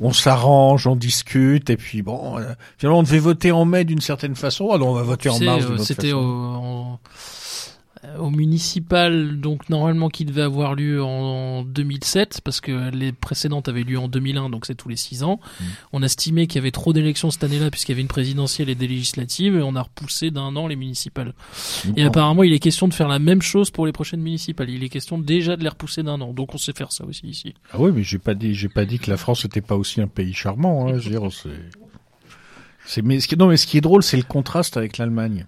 on 0.00 0.12
s'arrange, 0.12 0.86
on 0.86 0.96
discute, 0.96 1.70
et 1.70 1.76
puis 1.76 2.02
bon, 2.02 2.38
euh, 2.38 2.52
finalement 2.78 2.98
on 3.00 3.02
devait 3.02 3.18
voter 3.18 3.52
en 3.52 3.64
mai 3.64 3.84
d'une 3.84 4.00
certaine 4.00 4.34
façon, 4.36 4.70
alors 4.70 4.88
on 4.88 4.94
va 4.94 5.02
voter 5.02 5.28
Tu 5.30 5.34
en 5.34 5.38
sais, 5.38 5.44
mars. 5.46 5.64
euh, 5.68 5.78
C'était 5.78 6.08
façon. 6.12 6.98
Au, 8.02 8.06
euh, 8.06 8.18
au 8.18 8.30
municipal, 8.30 9.40
donc 9.40 9.68
normalement 9.68 10.08
qui 10.08 10.24
devait 10.24 10.42
avoir 10.42 10.74
lieu 10.74 11.02
en 11.02 11.62
2007, 11.62 12.40
parce 12.42 12.60
que 12.60 12.90
les 12.90 13.12
précédentes 13.12 13.68
avaient 13.68 13.82
lieu 13.82 13.98
en 13.98 14.08
2001, 14.08 14.50
donc 14.50 14.66
c'est 14.66 14.74
tous 14.74 14.88
les 14.88 14.96
six 14.96 15.22
ans. 15.22 15.40
Mm. 15.60 15.64
On 15.92 16.02
a 16.02 16.06
estimé 16.06 16.46
qu'il 16.46 16.56
y 16.56 16.58
avait 16.58 16.70
trop 16.70 16.92
d'élections 16.92 17.30
cette 17.30 17.44
année-là, 17.44 17.70
puisqu'il 17.70 17.92
y 17.92 17.94
avait 17.94 18.02
une 18.02 18.08
présidentielle 18.08 18.68
et 18.68 18.74
des 18.74 18.88
législatives, 18.88 19.56
et 19.56 19.62
on 19.62 19.76
a 19.76 19.82
repoussé 19.82 20.30
d'un 20.30 20.56
an 20.56 20.66
les 20.66 20.76
municipales. 20.76 21.34
Et 21.96 22.02
apparemment, 22.04 22.42
il 22.42 22.52
est 22.52 22.58
question 22.58 22.88
de 22.88 22.94
faire 22.94 23.08
la 23.08 23.18
même 23.18 23.42
chose 23.42 23.70
pour 23.70 23.86
les 23.86 23.92
prochaines 23.92 24.20
municipales. 24.20 24.70
Il 24.70 24.82
est 24.84 24.88
question 24.88 25.18
déjà 25.18 25.56
de 25.56 25.62
les 25.62 25.68
repousser 25.68 26.02
d'un 26.02 26.20
an, 26.20 26.32
donc 26.32 26.54
on 26.54 26.58
sait 26.58 26.72
faire 26.72 26.92
ça 26.92 27.04
aussi 27.04 27.26
ici. 27.26 27.54
Ah 27.72 27.76
oui, 27.78 27.90
mais 27.94 28.02
j'ai 28.02 28.18
pas 28.18 28.34
dit, 28.34 28.54
j'ai 28.54 28.68
pas 28.68 28.84
dit 28.84 28.98
que 28.98 29.10
la 29.10 29.16
France 29.16 29.44
n'était 29.44 29.60
pas 29.60 29.76
aussi 29.76 30.00
un 30.00 30.08
pays 30.08 30.32
charmant. 30.32 30.88
Hein, 30.88 30.98
je 30.98 31.08
veux 31.08 31.18
dire, 31.18 31.32
c'est, 31.32 31.48
c'est, 32.86 33.02
mais 33.02 33.20
ce 33.20 33.28
qui, 33.28 33.36
non, 33.36 33.48
mais 33.48 33.56
ce 33.56 33.66
qui 33.66 33.78
est 33.78 33.82
drôle, 33.82 34.02
c'est 34.02 34.16
le 34.16 34.22
contraste 34.22 34.76
avec 34.76 34.98
l'Allemagne, 34.98 35.46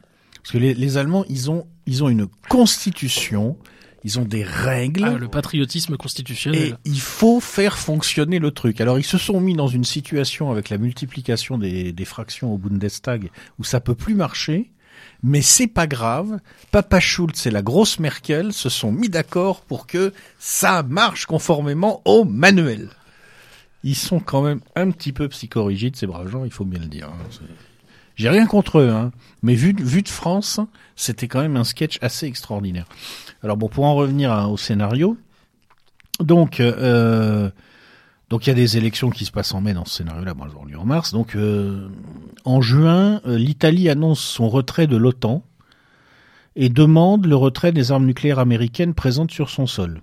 parce 0.48 0.52
que 0.54 0.58
les, 0.64 0.72
les 0.72 0.96
Allemands, 0.96 1.26
ils 1.28 1.50
ont, 1.50 1.66
ils 1.84 2.02
ont 2.02 2.08
une 2.08 2.26
constitution, 2.48 3.58
ils 4.02 4.18
ont 4.18 4.24
des 4.24 4.44
règles. 4.44 5.04
Ah, 5.04 5.18
le 5.18 5.28
patriotisme 5.28 5.92
Et 5.92 5.96
constitutionnel. 5.98 6.78
il 6.86 7.00
faut 7.00 7.38
faire 7.38 7.76
fonctionner 7.76 8.38
le 8.38 8.50
truc. 8.50 8.80
Alors 8.80 8.98
ils 8.98 9.04
se 9.04 9.18
sont 9.18 9.40
mis 9.42 9.54
dans 9.54 9.68
une 9.68 9.84
situation 9.84 10.50
avec 10.50 10.70
la 10.70 10.78
multiplication 10.78 11.58
des, 11.58 11.92
des 11.92 12.04
fractions 12.06 12.54
au 12.54 12.56
Bundestag 12.56 13.30
où 13.58 13.64
ça 13.64 13.80
peut 13.80 13.94
plus 13.94 14.14
marcher. 14.14 14.70
Mais 15.22 15.42
c'est 15.42 15.66
pas 15.66 15.86
grave. 15.86 16.38
Papa 16.70 16.98
Schulz 16.98 17.46
et 17.46 17.50
la 17.50 17.60
grosse 17.60 17.98
Merkel 17.98 18.54
se 18.54 18.70
sont 18.70 18.90
mis 18.90 19.10
d'accord 19.10 19.60
pour 19.60 19.86
que 19.86 20.14
ça 20.38 20.82
marche 20.82 21.26
conformément 21.26 22.00
au 22.06 22.24
manuel. 22.24 22.88
Ils 23.84 23.94
sont 23.96 24.18
quand 24.18 24.40
même 24.42 24.60
un 24.76 24.90
petit 24.92 25.12
peu 25.12 25.28
psychorigides, 25.28 25.96
ces 25.96 26.06
braves 26.06 26.30
gens, 26.30 26.44
il 26.46 26.50
faut 26.50 26.64
bien 26.64 26.80
le 26.80 26.86
dire. 26.86 27.08
hein. 27.08 27.44
J'ai 28.18 28.28
rien 28.28 28.46
contre 28.46 28.80
eux, 28.80 28.90
hein. 28.90 29.12
mais 29.42 29.54
vu, 29.54 29.72
vu 29.78 30.02
de 30.02 30.08
France, 30.08 30.58
c'était 30.96 31.28
quand 31.28 31.40
même 31.40 31.56
un 31.56 31.62
sketch 31.62 31.98
assez 32.02 32.26
extraordinaire. 32.26 32.86
Alors 33.44 33.56
bon, 33.56 33.68
pour 33.68 33.84
en 33.84 33.94
revenir 33.94 34.50
au 34.50 34.56
scénario, 34.56 35.16
donc, 36.18 36.58
euh, 36.58 37.48
donc 38.28 38.46
il 38.46 38.50
y 38.50 38.52
a 38.52 38.56
des 38.56 38.76
élections 38.76 39.10
qui 39.10 39.24
se 39.24 39.30
passent 39.30 39.54
en 39.54 39.60
mai 39.60 39.72
dans 39.72 39.84
ce 39.84 39.98
scénario-là, 39.98 40.34
bon, 40.34 40.46
elles 40.46 40.56
auront 40.56 40.64
lieu 40.64 40.76
en 40.76 40.84
mars. 40.84 41.12
Donc, 41.12 41.36
euh, 41.36 41.88
en 42.44 42.60
juin, 42.60 43.20
euh, 43.24 43.38
l'Italie 43.38 43.88
annonce 43.88 44.20
son 44.20 44.48
retrait 44.48 44.88
de 44.88 44.96
l'OTAN 44.96 45.44
et 46.56 46.70
demande 46.70 47.24
le 47.24 47.36
retrait 47.36 47.70
des 47.70 47.92
armes 47.92 48.06
nucléaires 48.06 48.40
américaines 48.40 48.94
présentes 48.94 49.30
sur 49.30 49.48
son 49.48 49.68
sol. 49.68 50.00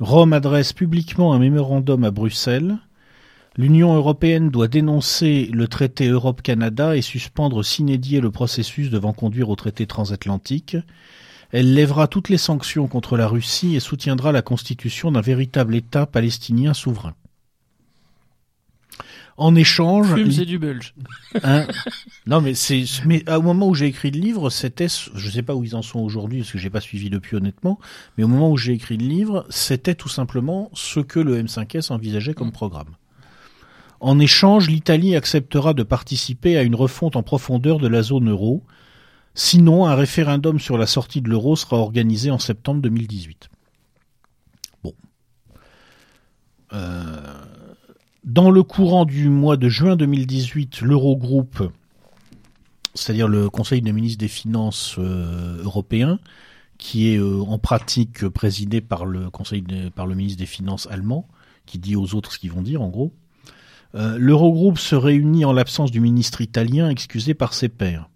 Rome 0.00 0.32
adresse 0.32 0.72
publiquement 0.72 1.34
un 1.34 1.40
mémorandum 1.40 2.04
à 2.04 2.10
Bruxelles. 2.10 2.78
L'Union 3.58 3.92
européenne 3.92 4.50
doit 4.50 4.68
dénoncer 4.68 5.50
le 5.52 5.66
traité 5.66 6.06
Europe-Canada 6.06 6.96
et 6.96 7.02
suspendre 7.02 7.64
sine 7.64 7.96
die 7.96 8.20
le 8.20 8.30
processus 8.30 8.88
devant 8.88 9.12
conduire 9.12 9.50
au 9.50 9.56
traité 9.56 9.84
transatlantique. 9.84 10.76
Elle 11.50 11.74
lèvera 11.74 12.06
toutes 12.06 12.28
les 12.28 12.38
sanctions 12.38 12.86
contre 12.86 13.16
la 13.16 13.26
Russie 13.26 13.74
et 13.74 13.80
soutiendra 13.80 14.30
la 14.30 14.42
constitution 14.42 15.10
d'un 15.10 15.22
véritable 15.22 15.74
État 15.74 16.06
palestinien 16.06 16.72
souverain. 16.72 17.14
En 19.36 19.56
échange, 19.56 20.14
Fume, 20.14 20.30
c'est 20.30 20.44
du 20.44 20.60
belge. 20.60 20.94
Hein? 21.42 21.66
Non, 22.28 22.40
mais 22.40 22.54
c'est, 22.54 22.84
mais 23.06 23.28
au 23.28 23.42
moment 23.42 23.68
où 23.68 23.74
j'ai 23.74 23.86
écrit 23.86 24.12
le 24.12 24.20
livre, 24.20 24.50
c'était, 24.50 24.86
je 24.88 25.30
sais 25.30 25.42
pas 25.42 25.56
où 25.56 25.64
ils 25.64 25.74
en 25.74 25.82
sont 25.82 25.98
aujourd'hui, 25.98 26.40
parce 26.40 26.52
que 26.52 26.58
j'ai 26.58 26.70
pas 26.70 26.80
suivi 26.80 27.10
depuis 27.10 27.34
honnêtement, 27.34 27.80
mais 28.16 28.22
au 28.22 28.28
moment 28.28 28.52
où 28.52 28.56
j'ai 28.56 28.72
écrit 28.72 28.98
le 28.98 29.06
livre, 29.06 29.46
c'était 29.50 29.96
tout 29.96 30.08
simplement 30.08 30.70
ce 30.74 31.00
que 31.00 31.18
le 31.18 31.42
M5S 31.42 31.92
envisageait 31.92 32.34
comme 32.34 32.52
programme. 32.52 32.94
En 34.00 34.18
échange, 34.20 34.68
l'Italie 34.68 35.16
acceptera 35.16 35.74
de 35.74 35.82
participer 35.82 36.56
à 36.56 36.62
une 36.62 36.74
refonte 36.74 37.16
en 37.16 37.22
profondeur 37.22 37.78
de 37.78 37.88
la 37.88 38.02
zone 38.02 38.30
euro. 38.30 38.62
Sinon, 39.34 39.86
un 39.86 39.94
référendum 39.94 40.60
sur 40.60 40.78
la 40.78 40.86
sortie 40.86 41.20
de 41.20 41.28
l'euro 41.28 41.56
sera 41.56 41.76
organisé 41.76 42.30
en 42.30 42.38
septembre 42.38 42.80
2018. 42.82 43.50
Bon. 44.84 44.94
Euh, 46.72 47.44
dans 48.24 48.50
le 48.50 48.62
courant 48.62 49.04
du 49.04 49.28
mois 49.28 49.56
de 49.56 49.68
juin 49.68 49.96
2018, 49.96 50.80
l'Eurogroupe, 50.82 51.72
c'est-à-dire 52.94 53.26
le 53.26 53.50
Conseil 53.50 53.82
des 53.82 53.92
ministres 53.92 54.18
des 54.18 54.28
Finances 54.28 54.96
euh, 54.98 55.62
européen, 55.64 56.20
qui 56.78 57.08
est 57.08 57.16
euh, 57.16 57.40
en 57.40 57.58
pratique 57.58 58.28
présidé 58.28 58.80
par 58.80 59.06
le 59.06 59.30
Conseil 59.30 59.64
par 59.94 60.06
le 60.06 60.14
ministre 60.14 60.38
des 60.38 60.46
Finances 60.46 60.86
allemand, 60.88 61.26
qui 61.66 61.78
dit 61.78 61.96
aux 61.96 62.14
autres 62.14 62.32
ce 62.32 62.38
qu'ils 62.38 62.52
vont 62.52 62.62
dire 62.62 62.80
en 62.80 62.88
gros. 62.88 63.12
Euh, 63.94 64.16
L'Eurogroupe 64.18 64.78
se 64.78 64.94
réunit 64.94 65.44
en 65.44 65.52
l'absence 65.52 65.90
du 65.90 66.00
ministre 66.00 66.40
italien 66.40 66.90
excusé 66.90 67.34
par 67.34 67.54
ses 67.54 67.68
pairs. 67.68 68.08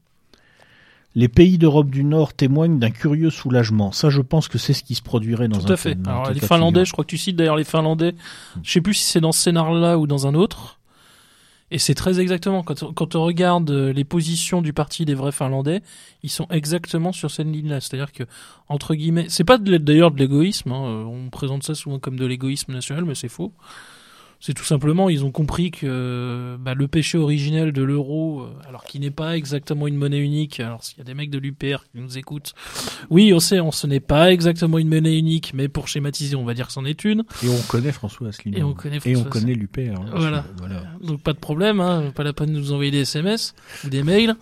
Les 1.15 1.29
pays 1.29 1.59
d'Europe 1.59 1.91
du 1.91 2.05
Nord 2.05 2.33
témoignent 2.33 2.79
d'un 2.79 2.91
curieux 2.91 3.29
soulagement. 3.31 3.93
Ça, 3.93 4.09
je 4.09 4.23
pense 4.23 4.49
que 4.49 4.57
c'est 4.57 4.73
ce 4.73 4.83
qui 4.83 4.95
se 4.95 5.03
produirait 5.03 5.49
dans 5.49 5.59
Tout 5.61 5.67
un 5.69 5.75
à 5.75 5.77
fait. 5.77 5.97
Alors, 6.07 6.31
les 6.31 6.41
Finlandais, 6.41 6.81
figure. 6.81 6.85
je 6.87 6.93
crois 6.93 7.05
que 7.05 7.11
tu 7.11 7.19
cites 7.19 7.37
d'ailleurs 7.37 7.57
les 7.57 7.65
Finlandais. 7.65 8.15
Je 8.63 8.73
sais 8.73 8.81
plus 8.81 8.95
si 8.95 9.05
c'est 9.05 9.21
dans 9.21 9.33
ce 9.33 9.41
scénario-là 9.41 9.99
ou 9.99 10.07
dans 10.07 10.27
un 10.27 10.35
autre. 10.35 10.79
Et 11.71 11.79
c'est 11.79 11.95
très 11.95 12.21
exactement, 12.21 12.63
quand, 12.63 12.83
on- 12.83 12.93
quand 12.93 13.15
on 13.15 13.25
regarde 13.25 13.71
euh, 13.71 13.93
les 13.95 14.05
positions 14.05 14.61
du 14.61 14.75
parti 14.75 15.07
des 15.07 15.15
vrais 15.15 15.33
Finlandais, 15.33 15.81
ils 16.23 16.29
sont 16.31 16.47
exactement 16.51 17.13
sur 17.13 17.31
cette 17.31 17.47
ligne-là. 17.47 17.81
C'est-à-dire 17.81 18.13
que, 18.13 18.25
entre 18.69 18.95
guillemets, 18.95 19.27
c'est 19.31 19.45
pas 19.45 19.57
d'ailleurs 19.59 20.11
de 20.11 20.19
l'égoïsme, 20.19 20.71
hein, 20.73 20.85
euh, 20.87 21.05
on 21.05 21.31
présente 21.31 21.63
ça 21.63 21.75
souvent 21.75 21.99
comme 21.99 22.19
de 22.19 22.27
l'égoïsme 22.27 22.73
national, 22.73 23.05
mais 23.07 23.15
c'est 23.15 23.29
faux. 23.31 23.53
C'est 24.45 24.55
tout 24.55 24.65
simplement, 24.65 25.09
ils 25.09 25.25
ont 25.25 25.31
compris 25.31 25.71
que 25.71 26.57
bah, 26.59 26.75
le 26.75 26.89
péché 26.89 27.17
originel 27.17 27.71
de 27.71 27.81
l'euro, 27.81 28.41
euh, 28.41 28.49
alors 28.69 28.83
qui 28.83 28.99
n'est 28.99 29.13
pas 29.13 29.37
exactement 29.37 29.87
une 29.87 29.95
monnaie 29.95 30.19
unique, 30.19 30.59
alors 30.59 30.83
s'il 30.83 30.99
y 30.99 31.01
a 31.01 31.05
des 31.05 31.15
mecs 31.15 31.31
de 31.31 31.39
l'UPR 31.39 31.85
qui 31.85 32.01
nous 32.01 32.19
écoutent, 32.19 32.53
oui, 33.09 33.33
on 33.33 33.39
sait, 33.39 33.61
on, 33.61 33.71
ce 33.71 33.87
n'est 33.87 34.01
pas 34.01 34.33
exactement 34.33 34.79
une 34.79 34.89
monnaie 34.89 35.17
unique, 35.17 35.53
mais 35.55 35.69
pour 35.69 35.87
schématiser, 35.87 36.35
on 36.35 36.45
va 36.45 36.55
dire 36.55 36.67
que 36.67 36.73
c'en 36.73 36.85
est 36.85 37.05
une. 37.05 37.23
Et 37.45 37.49
on 37.49 37.63
connaît 37.69 37.93
François 37.93 38.31
Asselineau. 38.31 38.59
Et 38.59 38.63
on 38.65 38.75
connaît 38.75 38.99
Et 39.05 39.15
on 39.15 39.21
François 39.21 39.31
connaît 39.31 39.55
l'UPR. 39.55 39.95
hein. 40.01 40.07
Voilà. 40.13 40.45
voilà. 40.59 40.83
Donc 41.05 41.23
pas 41.23 41.35
de 41.35 41.39
problème, 41.39 41.79
hein, 41.81 42.11
pas 42.13 42.25
la 42.25 42.33
peine 42.33 42.53
de 42.53 42.59
nous 42.59 42.73
envoyer 42.73 42.91
des 42.91 43.03
SMS 43.03 43.55
ou 43.85 43.91
des 43.91 44.03
mails. 44.03 44.35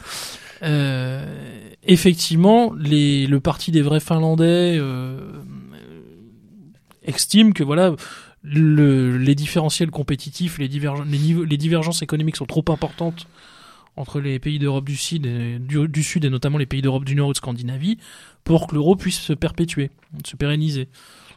Euh, 0.63 1.69
effectivement, 1.83 2.73
les, 2.75 3.27
le 3.27 3.39
parti 3.41 3.71
des 3.71 3.83
vrais 3.83 4.01
Finlandais 4.01 4.79
euh, 4.79 5.19
estime 7.03 7.53
que 7.53 7.63
voilà, 7.65 7.95
le, 8.43 9.19
les 9.19 9.35
différentiels 9.35 9.91
compétitifs, 9.91 10.59
les, 10.59 10.69
divergences 10.69 12.03
économiques 12.03 12.37
sont 12.37 12.47
trop 12.47 12.65
importantes 12.69 13.27
entre 13.97 14.21
les 14.21 14.39
pays 14.39 14.59
d'Europe 14.59 14.87
du 14.87 14.97
Sud, 14.97 15.27
et, 15.27 16.31
notamment 16.31 16.59
les 16.59 16.67
pays 16.67 16.81
d'Europe 16.81 17.05
du 17.05 17.15
Nord 17.15 17.29
ou 17.29 17.33
de 17.33 17.37
Scandinavie, 17.37 17.99
pour 18.45 18.67
que 18.67 18.75
l'euro 18.75 18.97
puisse 18.97 19.21
se 19.21 19.33
perpétuer, 19.33 19.91
se 20.25 20.37
pérenniser. 20.37 20.89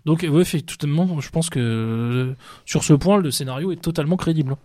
Donc, 0.05 0.25
ouais, 0.29 0.43
je 0.43 1.29
pense 1.29 1.49
que 1.49 1.59
euh, 1.59 2.33
sur 2.65 2.83
ce 2.83 2.93
point, 2.93 3.17
le 3.17 3.31
scénario 3.31 3.71
est 3.71 3.81
totalement 3.81 4.17
crédible. 4.17 4.55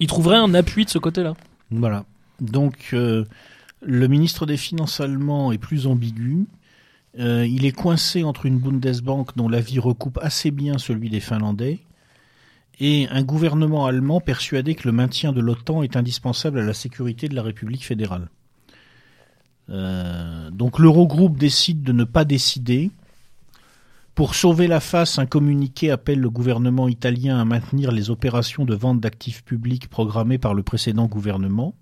Il 0.00 0.06
trouverait 0.06 0.36
un 0.36 0.54
appui 0.54 0.84
de 0.84 0.90
ce 0.90 0.98
côté-là. 0.98 1.34
Voilà. 1.70 2.04
Donc, 2.40 2.90
euh, 2.92 3.24
le 3.82 4.08
ministre 4.08 4.46
des 4.46 4.56
Finances 4.56 5.00
allemand 5.00 5.52
est 5.52 5.58
plus 5.58 5.86
ambigu. 5.86 6.46
Euh, 7.18 7.46
il 7.46 7.64
est 7.64 7.72
coincé 7.72 8.24
entre 8.24 8.46
une 8.46 8.58
Bundesbank 8.58 9.36
dont 9.36 9.48
l'avis 9.48 9.78
recoupe 9.78 10.18
assez 10.20 10.50
bien 10.50 10.78
celui 10.78 11.10
des 11.10 11.20
Finlandais 11.20 11.80
et 12.80 13.06
un 13.10 13.22
gouvernement 13.22 13.86
allemand 13.86 14.20
persuadé 14.20 14.74
que 14.74 14.88
le 14.88 14.92
maintien 14.92 15.32
de 15.32 15.40
l'OTAN 15.40 15.82
est 15.82 15.96
indispensable 15.96 16.58
à 16.58 16.64
la 16.64 16.74
sécurité 16.74 17.28
de 17.28 17.36
la 17.36 17.42
République 17.42 17.84
fédérale. 17.84 18.28
Euh, 19.70 20.50
donc 20.50 20.78
l'Eurogroupe 20.78 21.38
décide 21.38 21.82
de 21.82 21.92
ne 21.92 22.04
pas 22.04 22.24
décider. 22.24 22.90
Pour 24.14 24.34
sauver 24.34 24.66
la 24.66 24.80
face, 24.80 25.18
un 25.18 25.26
communiqué 25.26 25.90
appelle 25.90 26.20
le 26.20 26.30
gouvernement 26.30 26.88
italien 26.88 27.40
à 27.40 27.44
maintenir 27.44 27.90
les 27.92 28.10
opérations 28.10 28.64
de 28.64 28.74
vente 28.74 29.00
d'actifs 29.00 29.44
publics 29.44 29.88
programmées 29.88 30.38
par 30.38 30.54
le 30.54 30.62
précédent 30.62 31.06
gouvernement. 31.06 31.74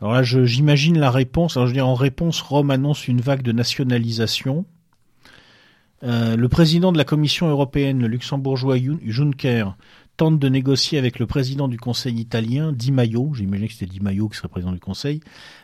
Alors 0.00 0.12
là, 0.12 0.22
j'imagine 0.22 0.98
la 0.98 1.10
réponse. 1.10 1.56
Alors 1.56 1.66
je 1.66 1.72
veux 1.72 1.76
dire, 1.76 1.88
en 1.88 1.94
réponse, 1.94 2.40
Rome 2.42 2.70
annonce 2.70 3.08
une 3.08 3.20
vague 3.20 3.42
de 3.42 3.52
nationalisation. 3.52 4.66
Euh, 6.02 6.36
le 6.36 6.48
président 6.48 6.92
de 6.92 6.98
la 6.98 7.04
Commission 7.04 7.48
européenne, 7.48 8.00
le 8.00 8.06
luxembourgeois 8.08 8.76
Jun- 8.78 8.98
Juncker, 9.06 9.74
tente 10.18 10.38
de 10.38 10.48
négocier 10.48 10.98
avec 10.98 11.18
le 11.18 11.26
président 11.26 11.68
du 11.68 11.78
Conseil 11.78 12.14
italien, 12.18 12.72
Di 12.72 12.92
Maio, 12.92 13.32
j'imagine 13.34 13.66
que 13.68 13.72
c'était 13.72 13.86
Di 13.86 14.00
Maio 14.00 14.28
qui 14.28 14.36
serait 14.36 14.48
président 14.48 14.72
du 14.72 14.80
Conseil. 14.80 15.20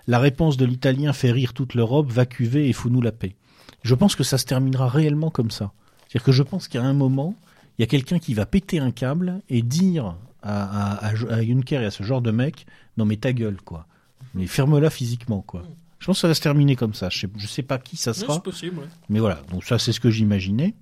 La 0.07 0.19
réponse 0.19 0.57
de 0.57 0.65
l'italien 0.65 1.13
fait 1.13 1.31
rire 1.31 1.53
toute 1.53 1.75
l'Europe, 1.75 2.11
va 2.11 2.25
cuver 2.27 2.69
et 2.69 2.73
fout-nous 2.73 3.03
la 3.03 3.13
paix. 3.13 3.35
Je 3.83 3.95
pense 3.95 4.15
que 4.17 4.25
ça 4.25 4.39
se 4.39 4.45
terminera 4.47 4.89
réellement 4.89 5.31
comme 5.31 5.51
ça. 5.51 5.73
C'est-à-dire 6.09 6.25
que 6.25 6.33
je 6.33 6.43
pense 6.43 6.69
qu'à 6.69 6.83
un 6.83 6.93
moment, 6.95 7.35
il 7.79 7.83
y 7.83 7.85
a 7.85 7.87
quelqu'un 7.87 8.19
qui 8.19 8.33
va 8.35 8.47
péter 8.47 8.79
un 8.79 8.91
câble 8.91 9.41
et 9.49 9.63
dire 9.63 10.17
à- 10.43 11.07
à 11.07 11.15
Juncker 11.15 11.83
et 11.83 11.87
à 11.87 11.91
ce 11.91 12.03
genre 12.03 12.21
de 12.23 12.31
mec, 12.31 12.67
non 12.97 13.05
mais 13.05 13.17
ta 13.17 13.33
gueule, 13.33 13.59
quoi. 13.65 13.87
Mais 14.35 14.47
ferme-la 14.47 14.91
physiquement, 14.91 15.43
quoi. 15.43 15.63
Je 15.99 16.07
pense 16.07 16.17
que 16.17 16.21
ça 16.23 16.29
va 16.29 16.35
se 16.35 16.41
terminer 16.41 16.75
comme 16.75 16.95
ça. 16.95 17.09
Je 17.11 17.21
sais, 17.21 17.29
je 17.37 17.47
sais 17.47 17.63
pas 17.63 17.79
qui 17.79 17.97
ça 17.97 18.13
sera, 18.13 18.43
possible. 18.43 18.79
ouais. 18.79 18.87
mais 19.09 19.21
voilà. 19.21 19.41
Donc 19.53 19.63
ça, 19.65 19.79
c'est 19.79 19.93
ce 19.93 20.01
que 20.01 20.11
j'imaginais. 20.11 20.75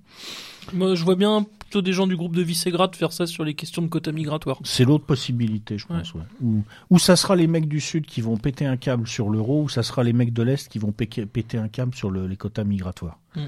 Moi, 0.73 0.95
je 0.95 1.03
vois 1.03 1.15
bien 1.15 1.45
plutôt 1.59 1.81
des 1.83 1.93
gens 1.93 2.07
du 2.07 2.15
groupe 2.15 2.35
de 2.35 2.41
Visegrad 2.41 2.95
faire 2.95 3.13
ça 3.13 3.27
sur 3.27 3.43
les 3.43 3.53
questions 3.53 3.81
de 3.83 3.87
quotas 3.87 4.11
migratoires. 4.13 4.59
C'est 4.63 4.83
l'autre 4.83 5.05
possibilité, 5.05 5.77
je 5.77 5.85
pense. 5.85 6.13
Ouais. 6.15 6.21
Ou, 6.41 6.63
ou 6.89 6.97
ça 6.99 7.15
sera 7.15 7.35
les 7.35 7.45
mecs 7.47 7.67
du 7.67 7.79
Sud 7.81 8.05
qui 8.07 8.21
vont 8.21 8.37
péter 8.37 8.65
un 8.65 8.77
câble 8.77 9.07
sur 9.07 9.29
l'euro, 9.29 9.63
ou 9.63 9.69
ça 9.69 9.83
sera 9.83 10.03
les 10.03 10.13
mecs 10.13 10.33
de 10.33 10.41
l'Est 10.43 10.67
qui 10.69 10.79
vont 10.79 10.91
péter 10.91 11.57
un 11.57 11.67
câble 11.67 11.93
sur 11.95 12.09
le- 12.09 12.25
les 12.27 12.35
quotas 12.37 12.63
migratoires. 12.63 13.19
Mm. 13.35 13.39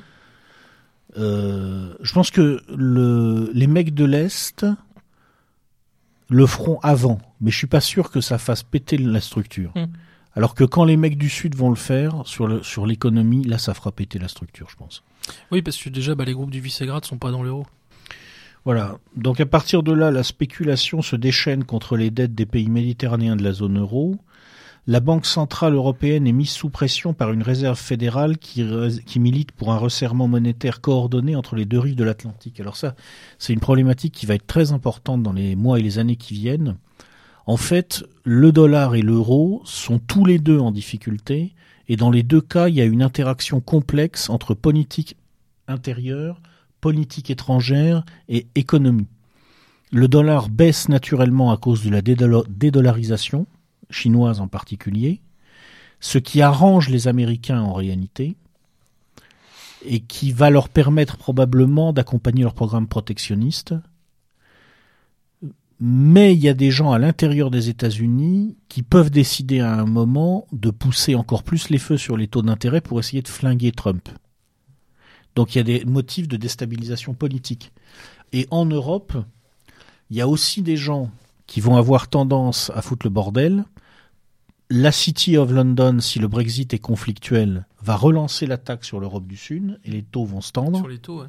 Euh, 1.17 1.93
je 2.01 2.13
pense 2.13 2.31
que 2.31 2.61
le, 2.75 3.51
les 3.53 3.67
mecs 3.67 3.93
de 3.93 4.05
l'Est 4.05 4.65
le 6.33 6.45
feront 6.47 6.79
avant, 6.81 7.19
mais 7.41 7.51
je 7.51 7.57
suis 7.57 7.67
pas 7.67 7.81
sûr 7.81 8.09
que 8.11 8.19
ça 8.21 8.37
fasse 8.37 8.63
péter 8.63 8.97
la 8.97 9.21
structure. 9.21 9.71
Mm. 9.75 9.85
Alors 10.35 10.55
que 10.55 10.63
quand 10.63 10.83
les 10.83 10.97
mecs 10.97 11.17
du 11.17 11.29
Sud 11.29 11.55
vont 11.55 11.69
le 11.69 11.75
faire 11.75 12.23
sur 12.25 12.47
le- 12.47 12.63
sur 12.63 12.87
l'économie, 12.87 13.43
là, 13.43 13.59
ça 13.59 13.73
fera 13.75 13.91
péter 13.91 14.17
la 14.17 14.27
structure, 14.27 14.67
je 14.69 14.75
pense. 14.75 15.03
Oui, 15.51 15.61
parce 15.61 15.77
que 15.77 15.89
déjà, 15.89 16.15
bah, 16.15 16.25
les 16.25 16.33
groupes 16.33 16.49
du 16.49 16.59
Visegrad 16.59 17.05
sont 17.05 17.17
pas 17.19 17.29
dans 17.31 17.43
l'euro. 17.43 17.67
Voilà. 18.65 18.97
Donc 19.15 19.39
à 19.41 19.45
partir 19.45 19.83
de 19.83 19.91
là, 19.91 20.09
la 20.09 20.23
spéculation 20.23 21.01
se 21.01 21.15
déchaîne 21.15 21.65
contre 21.65 21.97
les 21.97 22.09
dettes 22.09 22.33
des 22.33 22.45
pays 22.45 22.69
méditerranéens 22.69 23.35
de 23.35 23.43
la 23.43 23.51
zone 23.51 23.77
euro. 23.79 24.15
La 24.85 24.99
Banque 24.99 25.25
centrale 25.25 25.75
européenne 25.75 26.27
est 26.27 26.33
mise 26.33 26.49
sous 26.49 26.69
pression 26.69 27.13
par 27.13 27.31
une 27.31 27.41
réserve 27.41 27.79
fédérale 27.79 28.37
qui, 28.37 28.65
milite 29.17 29.53
pour 29.53 29.71
un 29.71 29.77
resserrement 29.77 30.27
monétaire 30.27 30.81
coordonné 30.81 31.37
entre 31.37 31.55
les 31.55 31.63
deux 31.63 31.79
rives 31.79 31.95
de 31.95 32.03
l'Atlantique. 32.03 32.59
Alors 32.59 32.75
ça, 32.75 32.93
c'est 33.39 33.53
une 33.53 33.61
problématique 33.61 34.13
qui 34.13 34.25
va 34.25 34.35
être 34.35 34.45
très 34.45 34.73
importante 34.73 35.23
dans 35.23 35.31
les 35.31 35.55
mois 35.55 35.79
et 35.79 35.81
les 35.81 35.99
années 35.99 36.17
qui 36.17 36.33
viennent. 36.33 36.75
En 37.45 37.55
fait, 37.55 38.03
le 38.25 38.51
dollar 38.51 38.95
et 38.95 39.01
l'euro 39.01 39.61
sont 39.63 39.99
tous 39.99 40.25
les 40.25 40.37
deux 40.37 40.59
en 40.59 40.71
difficulté, 40.71 41.53
et 41.87 41.95
dans 41.95 42.11
les 42.11 42.23
deux 42.23 42.41
cas, 42.41 42.67
il 42.67 42.75
y 42.75 42.81
a 42.81 42.85
une 42.85 43.03
interaction 43.03 43.61
complexe 43.61 44.29
entre 44.29 44.53
politique 44.53 45.15
intérieure, 45.69 46.41
politique 46.81 47.29
étrangère 47.29 48.03
et 48.27 48.47
économie. 48.55 49.07
Le 49.93 50.09
dollar 50.09 50.49
baisse 50.49 50.89
naturellement 50.89 51.53
à 51.53 51.57
cause 51.57 51.85
de 51.85 51.89
la 51.89 52.01
dédolla- 52.01 52.43
dédollarisation, 52.49 53.45
chinoise 53.89 54.39
en 54.39 54.47
particulier, 54.47 55.21
ce 55.99 56.17
qui 56.17 56.41
arrange 56.41 56.89
les 56.89 57.07
Américains 57.07 57.61
en 57.61 57.73
réalité, 57.73 58.35
et 59.85 59.99
qui 59.99 60.31
va 60.31 60.49
leur 60.49 60.69
permettre 60.69 61.17
probablement 61.17 61.93
d'accompagner 61.93 62.43
leur 62.43 62.53
programme 62.53 62.87
protectionniste. 62.87 63.75
Mais 65.79 66.33
il 66.33 66.39
y 66.39 66.47
a 66.47 66.53
des 66.53 66.71
gens 66.71 66.91
à 66.93 66.99
l'intérieur 66.99 67.51
des 67.51 67.67
États-Unis 67.69 68.55
qui 68.69 68.83
peuvent 68.83 69.09
décider 69.09 69.59
à 69.59 69.73
un 69.73 69.85
moment 69.85 70.47
de 70.53 70.69
pousser 70.69 71.15
encore 71.15 71.43
plus 71.43 71.69
les 71.69 71.79
feux 71.79 71.97
sur 71.97 72.15
les 72.15 72.27
taux 72.27 72.41
d'intérêt 72.41 72.79
pour 72.79 72.99
essayer 72.99 73.21
de 73.21 73.27
flinguer 73.27 73.71
Trump. 73.71 74.07
Donc 75.35 75.53
il 75.53 75.57
y 75.57 75.61
a 75.61 75.63
des 75.63 75.83
motifs 75.83 76.27
de 76.27 76.37
déstabilisation 76.37 77.13
politique. 77.13 77.73
Et 78.31 78.47
en 78.51 78.65
Europe, 78.65 79.13
il 80.09 80.17
y 80.17 80.21
a 80.21 80.27
aussi 80.27 80.61
des 80.61 80.77
gens 80.77 81.11
qui 81.47 81.59
vont 81.59 81.75
avoir 81.75 82.07
tendance 82.07 82.71
à 82.75 82.81
foutre 82.81 83.05
le 83.05 83.09
bordel. 83.09 83.65
La 84.75 84.91
City 84.91 85.37
of 85.37 85.51
London, 85.51 85.99
si 85.99 86.17
le 86.17 86.27
Brexit 86.27 86.73
est 86.73 86.79
conflictuel, 86.79 87.67
va 87.83 87.95
relancer 87.95 88.47
l'attaque 88.47 88.83
sur 88.83 88.99
l'Europe 88.99 89.27
du 89.27 89.37
Sud 89.37 89.79
et 89.85 89.91
les 89.91 90.01
taux 90.01 90.25
vont 90.25 90.41
se 90.41 90.51
tendre. 90.51 90.79
Sur 90.79 90.87
les 90.87 90.97
taux, 90.97 91.21
ouais. 91.21 91.27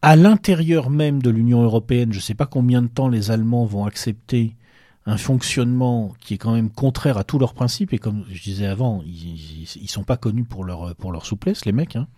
À 0.00 0.16
l'intérieur 0.16 0.88
même 0.88 1.20
de 1.20 1.28
l'Union 1.28 1.62
européenne, 1.62 2.10
je 2.10 2.20
ne 2.20 2.22
sais 2.22 2.32
pas 2.32 2.46
combien 2.46 2.80
de 2.80 2.86
temps 2.86 3.08
les 3.08 3.30
Allemands 3.30 3.66
vont 3.66 3.84
accepter 3.84 4.56
un 5.04 5.18
fonctionnement 5.18 6.14
qui 6.20 6.32
est 6.32 6.38
quand 6.38 6.54
même 6.54 6.70
contraire 6.70 7.18
à 7.18 7.24
tous 7.24 7.38
leurs 7.38 7.52
principes. 7.52 7.92
Et 7.92 7.98
comme 7.98 8.24
je 8.30 8.42
disais 8.42 8.64
avant, 8.64 9.02
ils, 9.04 9.68
ils 9.78 9.90
sont 9.90 10.04
pas 10.04 10.16
connus 10.16 10.44
pour 10.44 10.64
leur 10.64 10.94
pour 10.94 11.12
leur 11.12 11.26
souplesse, 11.26 11.66
les 11.66 11.72
mecs. 11.72 11.96
Hein. 11.96 12.08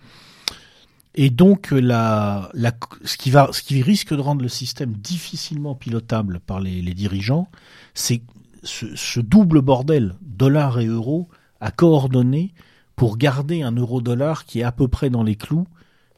Et 1.17 1.29
donc 1.29 1.73
la, 1.73 2.51
la, 2.55 2.73
ce 3.05 3.17
qui 3.17 3.33
va, 3.33 3.49
ce 3.51 3.63
qui 3.63 3.83
risque 3.83 4.15
de 4.15 4.21
rendre 4.21 4.43
le 4.43 4.49
système 4.49 4.93
difficilement 4.93 5.75
pilotable 5.75 6.39
par 6.39 6.61
les, 6.61 6.83
les 6.83 6.95
dirigeants, 6.95 7.49
c'est 7.95 8.23
ce, 8.62 9.20
double 9.20 9.61
bordel 9.61 10.15
dollar 10.23 10.81
et 10.81 10.87
euro 10.87 11.28
à 11.61 11.70
coordonner 11.70 12.53
pour 12.97 13.16
garder 13.16 13.62
un 13.62 13.73
euro-dollar 13.73 14.45
qui 14.45 14.61
est 14.61 14.65
à 14.65 14.73
peu 14.73 14.89
près 14.89 15.11
dans 15.11 15.23
les 15.23 15.37
clous 15.37 15.66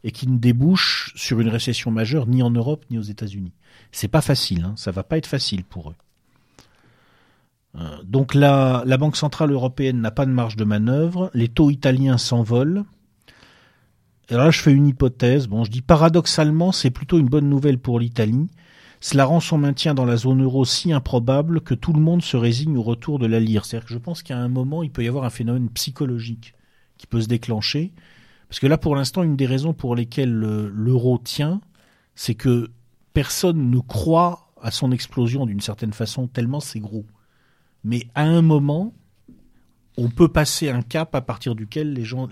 et 0.03 0.11
qui 0.11 0.27
ne 0.27 0.37
débouche 0.37 1.13
sur 1.15 1.39
une 1.39 1.47
récession 1.47 1.91
majeure 1.91 2.27
ni 2.27 2.43
en 2.43 2.49
Europe 2.49 2.85
ni 2.91 2.97
aux 2.97 3.03
États-Unis. 3.03 3.53
C'est 3.91 4.09
pas 4.09 4.21
facile, 4.21 4.65
hein, 4.65 4.73
ça 4.75 4.91
va 4.91 5.03
pas 5.03 5.17
être 5.17 5.27
facile 5.27 5.63
pour 5.63 5.91
eux. 5.91 5.95
Euh, 7.75 7.97
donc 8.03 8.33
la, 8.33 8.83
la 8.85 8.97
Banque 8.97 9.15
centrale 9.15 9.51
européenne 9.51 10.01
n'a 10.01 10.11
pas 10.11 10.25
de 10.25 10.31
marge 10.31 10.55
de 10.55 10.65
manœuvre, 10.65 11.31
les 11.33 11.47
taux 11.47 11.71
italiens 11.71 12.17
s'envolent. 12.17 12.83
Alors 14.29 14.45
là, 14.45 14.51
je 14.51 14.61
fais 14.61 14.71
une 14.71 14.87
hypothèse. 14.87 15.47
Bon, 15.47 15.63
je 15.63 15.71
dis 15.71 15.81
paradoxalement, 15.81 16.71
c'est 16.71 16.89
plutôt 16.91 17.19
une 17.19 17.27
bonne 17.27 17.49
nouvelle 17.49 17.77
pour 17.77 17.99
l'Italie. 17.99 18.47
Cela 19.03 19.25
rend 19.25 19.41
son 19.41 19.57
maintien 19.57 19.93
dans 19.93 20.05
la 20.05 20.15
zone 20.15 20.43
euro 20.43 20.63
si 20.63 20.93
improbable 20.93 21.59
que 21.59 21.73
tout 21.73 21.91
le 21.91 21.99
monde 21.99 22.21
se 22.21 22.37
résigne 22.37 22.77
au 22.77 22.81
retour 22.81 23.19
de 23.19 23.25
la 23.25 23.41
lire. 23.41 23.65
C'est-à-dire 23.65 23.87
que 23.87 23.93
je 23.93 23.97
pense 23.97 24.23
qu'à 24.23 24.37
un 24.37 24.47
moment, 24.47 24.81
il 24.81 24.91
peut 24.91 25.03
y 25.03 25.09
avoir 25.09 25.25
un 25.25 25.29
phénomène 25.29 25.69
psychologique 25.71 26.53
qui 26.97 27.05
peut 27.05 27.19
se 27.19 27.27
déclencher. 27.27 27.91
Parce 28.47 28.61
que 28.61 28.67
là, 28.67 28.77
pour 28.77 28.95
l'instant, 28.95 29.21
une 29.23 29.35
des 29.35 29.45
raisons 29.45 29.73
pour 29.73 29.97
lesquelles 29.97 30.31
le- 30.31 30.69
l'euro 30.69 31.17
tient, 31.21 31.59
c'est 32.15 32.35
que 32.35 32.71
personne 33.11 33.69
ne 33.69 33.79
croit 33.79 34.53
à 34.61 34.71
son 34.71 34.93
explosion 34.93 35.45
d'une 35.45 35.59
certaine 35.59 35.91
façon, 35.91 36.27
tellement 36.27 36.61
c'est 36.61 36.79
gros. 36.79 37.05
Mais 37.83 38.07
à 38.15 38.23
un 38.23 38.41
moment, 38.41 38.93
on 39.97 40.07
peut 40.07 40.29
passer 40.29 40.69
un 40.69 40.81
cap 40.81 41.13
à 41.13 41.19
partir 41.19 41.55
duquel 41.55 41.91
les 41.91 42.05
gens, 42.05 42.29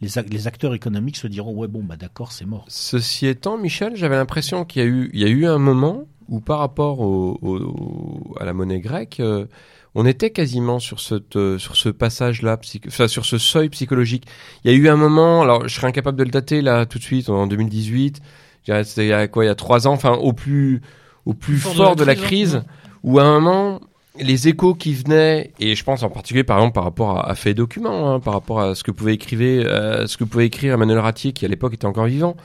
les, 0.00 0.08
ac- 0.18 0.30
les 0.30 0.46
acteurs 0.46 0.74
économiques 0.74 1.16
se 1.16 1.26
diront 1.26 1.54
ouais 1.54 1.68
bon 1.68 1.82
bah 1.82 1.96
d'accord 1.96 2.32
c'est 2.32 2.44
mort. 2.46 2.64
Ceci 2.68 3.26
étant, 3.26 3.56
Michel, 3.58 3.96
j'avais 3.96 4.16
l'impression 4.16 4.64
qu'il 4.64 4.82
y 4.82 4.84
a 4.84 4.88
eu, 4.88 5.10
il 5.12 5.20
y 5.20 5.24
a 5.24 5.28
eu 5.28 5.46
un 5.46 5.58
moment 5.58 6.04
où 6.28 6.40
par 6.40 6.58
rapport 6.58 7.00
au, 7.00 7.38
au- 7.42 8.34
à 8.40 8.44
la 8.44 8.52
monnaie 8.52 8.80
grecque, 8.80 9.20
euh, 9.20 9.46
on 9.94 10.04
était 10.04 10.30
quasiment 10.30 10.78
sur 10.78 11.00
cette, 11.00 11.36
euh, 11.36 11.56
sur 11.58 11.76
ce 11.76 11.88
passage-là, 11.88 12.58
enfin, 12.88 13.08
sur 13.08 13.24
ce 13.24 13.38
seuil 13.38 13.70
psychologique. 13.70 14.26
Il 14.64 14.70
y 14.70 14.74
a 14.74 14.76
eu 14.76 14.88
un 14.88 14.96
moment, 14.96 15.40
alors 15.42 15.66
je 15.68 15.74
serais 15.74 15.86
incapable 15.86 16.18
de 16.18 16.24
le 16.24 16.30
dater 16.30 16.60
là 16.60 16.84
tout 16.84 16.98
de 16.98 17.02
suite, 17.04 17.30
en 17.30 17.46
2018. 17.46 18.20
Je 18.60 18.72
dirais, 18.72 18.84
C'était 18.84 19.06
il 19.06 19.08
y 19.08 19.12
a 19.12 19.26
quoi, 19.28 19.44
il 19.44 19.46
y 19.48 19.50
a 19.50 19.54
trois 19.54 19.86
ans, 19.86 19.92
enfin 19.92 20.12
au 20.12 20.32
plus, 20.34 20.82
au 21.24 21.32
plus 21.32 21.56
Fort 21.58 21.74
fort, 21.74 21.96
de 21.96 22.04
la 22.04 22.14
de 22.14 22.20
la 22.20 22.26
crise, 22.26 22.50
crise, 22.50 22.54
hein. 22.56 22.64
où 23.04 23.18
à 23.18 23.22
un 23.24 23.40
moment 23.40 23.80
les 24.20 24.48
échos 24.48 24.74
qui 24.74 24.94
venaient, 24.94 25.52
et 25.60 25.74
je 25.74 25.84
pense 25.84 26.02
en 26.02 26.10
particulier 26.10 26.44
par 26.44 26.58
exemple 26.58 26.74
par 26.74 26.84
rapport 26.84 27.18
à, 27.18 27.30
à 27.30 27.34
Fait 27.34 27.54
Documents, 27.54 28.14
hein, 28.14 28.20
par 28.20 28.34
rapport 28.34 28.60
à 28.60 28.74
ce 28.74 28.82
que 28.82 28.90
pouvait 28.90 29.14
écrire, 29.14 29.66
euh, 29.68 30.06
ce 30.06 30.16
que 30.16 30.24
pouvait 30.24 30.46
écrire 30.46 30.74
Emmanuel 30.74 30.98
Ratier, 30.98 31.32
qui 31.32 31.44
à 31.44 31.48
l'époque 31.48 31.74
était 31.74 31.86
encore 31.86 32.06
vivant, 32.06 32.36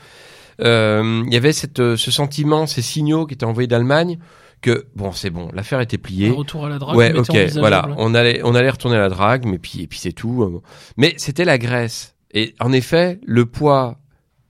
euh, 0.60 1.22
il 1.26 1.32
y 1.32 1.36
avait 1.36 1.52
cette, 1.52 1.80
euh, 1.80 1.96
ce 1.96 2.10
sentiment, 2.10 2.66
ces 2.66 2.82
signaux 2.82 3.26
qui 3.26 3.34
étaient 3.34 3.46
envoyés 3.46 3.66
d'Allemagne, 3.66 4.18
que 4.60 4.86
bon, 4.94 5.10
c'est 5.12 5.30
bon, 5.30 5.48
l'affaire 5.52 5.80
était 5.80 5.98
pliée. 5.98 6.28
Un 6.28 6.34
retour 6.34 6.66
à 6.66 6.68
la 6.68 6.78
drague. 6.78 6.96
Ouais, 6.96 7.12
ok, 7.14 7.36
voilà, 7.54 7.88
on 7.96 8.14
allait, 8.14 8.40
on 8.44 8.54
allait 8.54 8.70
retourner 8.70 8.96
à 8.96 9.00
la 9.00 9.08
drague, 9.08 9.44
mais 9.44 9.58
puis, 9.58 9.82
et 9.82 9.86
puis 9.86 9.98
c'est 9.98 10.12
tout. 10.12 10.42
euh. 10.42 10.60
Mais 10.96 11.14
c'était 11.16 11.44
la 11.44 11.58
Grèce. 11.58 12.14
Et 12.32 12.54
en 12.60 12.72
effet, 12.72 13.18
le 13.26 13.44
poids 13.46 13.98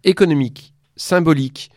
économique, 0.05 0.75
symbolique, 0.97 1.71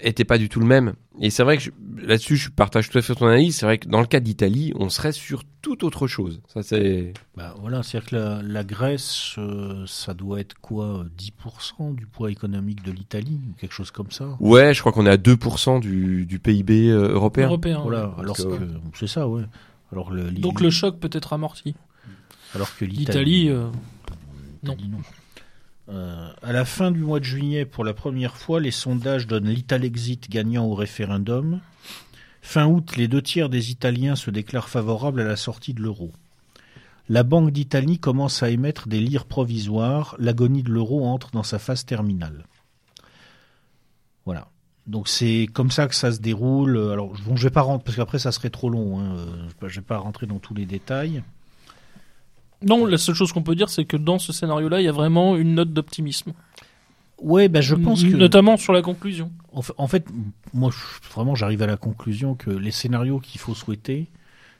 était 0.00 0.24
pas 0.24 0.38
du 0.38 0.48
tout 0.48 0.60
le 0.60 0.66
même. 0.66 0.94
Et 1.20 1.30
c'est 1.30 1.42
vrai 1.42 1.58
que 1.58 1.70
là-dessus, 2.00 2.36
je 2.36 2.50
partage 2.50 2.88
tout 2.90 2.98
à 2.98 3.02
fait 3.02 3.14
ton 3.14 3.26
analyse. 3.26 3.56
C'est 3.56 3.66
vrai 3.66 3.78
que 3.78 3.88
dans 3.88 4.00
le 4.00 4.06
cas 4.06 4.20
d'Italie, 4.20 4.72
on 4.76 4.88
serait 4.88 5.12
sur 5.12 5.42
toute 5.62 5.82
autre 5.82 6.06
chose. 6.06 6.40
Ça, 6.46 6.62
c'est. 6.62 7.12
Bah 7.36 7.54
voilà, 7.60 7.82
c'est-à-dire 7.82 8.10
que 8.10 8.16
la, 8.16 8.42
la 8.42 8.64
Grèce, 8.64 9.34
euh, 9.38 9.84
ça 9.86 10.14
doit 10.14 10.38
être 10.40 10.54
quoi, 10.60 11.00
euh, 11.00 11.04
10% 11.18 11.94
du 11.94 12.06
poids 12.06 12.30
économique 12.30 12.84
de 12.84 12.92
l'Italie, 12.92 13.40
ou 13.50 13.54
quelque 13.60 13.72
chose 13.74 13.90
comme 13.90 14.10
ça. 14.10 14.36
Ouais, 14.40 14.72
je 14.74 14.80
crois 14.80 14.92
qu'on 14.92 15.06
est 15.06 15.10
à 15.10 15.16
2% 15.16 15.80
du, 15.80 16.24
du 16.26 16.38
PIB 16.38 16.90
euh, 16.90 17.12
européen. 17.12 17.46
Européen. 17.46 17.80
Voilà, 17.82 18.08
ouais. 18.08 18.14
alors 18.20 18.36
que- 18.36 18.42
que 18.42 18.98
c'est 18.98 19.06
ça, 19.08 19.26
ouais. 19.28 19.42
Alors 19.92 20.10
le, 20.12 20.30
Donc 20.30 20.60
le 20.60 20.70
choc 20.70 21.00
peut 21.00 21.10
être 21.12 21.32
amorti. 21.32 21.74
alors 22.54 22.68
que 22.76 22.84
L'Italie, 22.84 23.46
l'Italie, 23.46 23.48
euh, 23.48 23.64
non. 24.62 24.72
l'Italie, 24.74 24.88
non. 24.90 24.98
Euh, 25.90 26.30
à 26.42 26.52
la 26.52 26.64
fin 26.64 26.90
du 26.90 27.00
mois 27.00 27.18
de 27.18 27.24
juillet, 27.24 27.64
pour 27.64 27.84
la 27.84 27.94
première 27.94 28.36
fois, 28.36 28.60
les 28.60 28.70
sondages 28.70 29.26
donnent 29.26 29.48
l'Italexit 29.48 30.28
gagnant 30.28 30.66
au 30.66 30.74
référendum. 30.74 31.60
Fin 32.42 32.66
août, 32.66 32.96
les 32.96 33.08
deux 33.08 33.22
tiers 33.22 33.48
des 33.48 33.70
Italiens 33.70 34.16
se 34.16 34.30
déclarent 34.30 34.68
favorables 34.68 35.20
à 35.20 35.24
la 35.24 35.36
sortie 35.36 35.74
de 35.74 35.82
l'euro. 35.82 36.12
La 37.08 37.22
Banque 37.22 37.52
d'Italie 37.52 37.98
commence 37.98 38.42
à 38.42 38.50
émettre 38.50 38.86
des 38.86 39.00
lires 39.00 39.24
provisoires. 39.24 40.14
L'agonie 40.18 40.62
de 40.62 40.70
l'euro 40.70 41.06
entre 41.06 41.30
dans 41.30 41.42
sa 41.42 41.58
phase 41.58 41.86
terminale. 41.86 42.44
Voilà. 44.26 44.48
Donc 44.86 45.08
c'est 45.08 45.48
comme 45.52 45.70
ça 45.70 45.86
que 45.88 45.94
ça 45.94 46.12
se 46.12 46.20
déroule. 46.20 46.76
Alors 46.92 47.12
bon, 47.26 47.36
je 47.36 47.44
vais 47.44 47.50
pas 47.50 47.62
rentrer 47.62 47.84
parce 47.84 47.96
qu'après 47.96 48.18
ça 48.18 48.32
serait 48.32 48.50
trop 48.50 48.68
long. 48.68 48.98
Hein. 48.98 49.16
Euh, 49.16 49.68
Je 49.68 49.80
vais 49.80 49.86
pas 49.86 49.98
rentrer 49.98 50.26
dans 50.26 50.38
tous 50.38 50.54
les 50.54 50.66
détails. 50.66 51.22
Non, 52.62 52.84
la 52.86 52.98
seule 52.98 53.14
chose 53.14 53.32
qu'on 53.32 53.42
peut 53.42 53.54
dire, 53.54 53.68
c'est 53.68 53.84
que 53.84 53.96
dans 53.96 54.18
ce 54.18 54.32
scénario-là, 54.32 54.80
il 54.80 54.84
y 54.84 54.88
a 54.88 54.92
vraiment 54.92 55.36
une 55.36 55.54
note 55.54 55.72
d'optimisme. 55.72 56.32
Ouais, 57.20 57.48
ben 57.48 57.60
je 57.60 57.74
pense 57.74 58.02
que 58.04 58.14
Notamment 58.16 58.56
sur 58.56 58.72
la 58.72 58.82
conclusion. 58.82 59.32
En 59.52 59.62
fa- 59.62 59.74
en 59.76 59.88
fait, 59.88 60.06
moi, 60.54 60.70
vraiment, 61.12 61.34
j'arrive 61.34 61.62
à 61.62 61.66
la 61.66 61.76
conclusion 61.76 62.34
que 62.36 62.50
les 62.50 62.70
scénarios 62.70 63.18
qu'il 63.18 63.40
faut 63.40 63.54
souhaiter, 63.54 64.06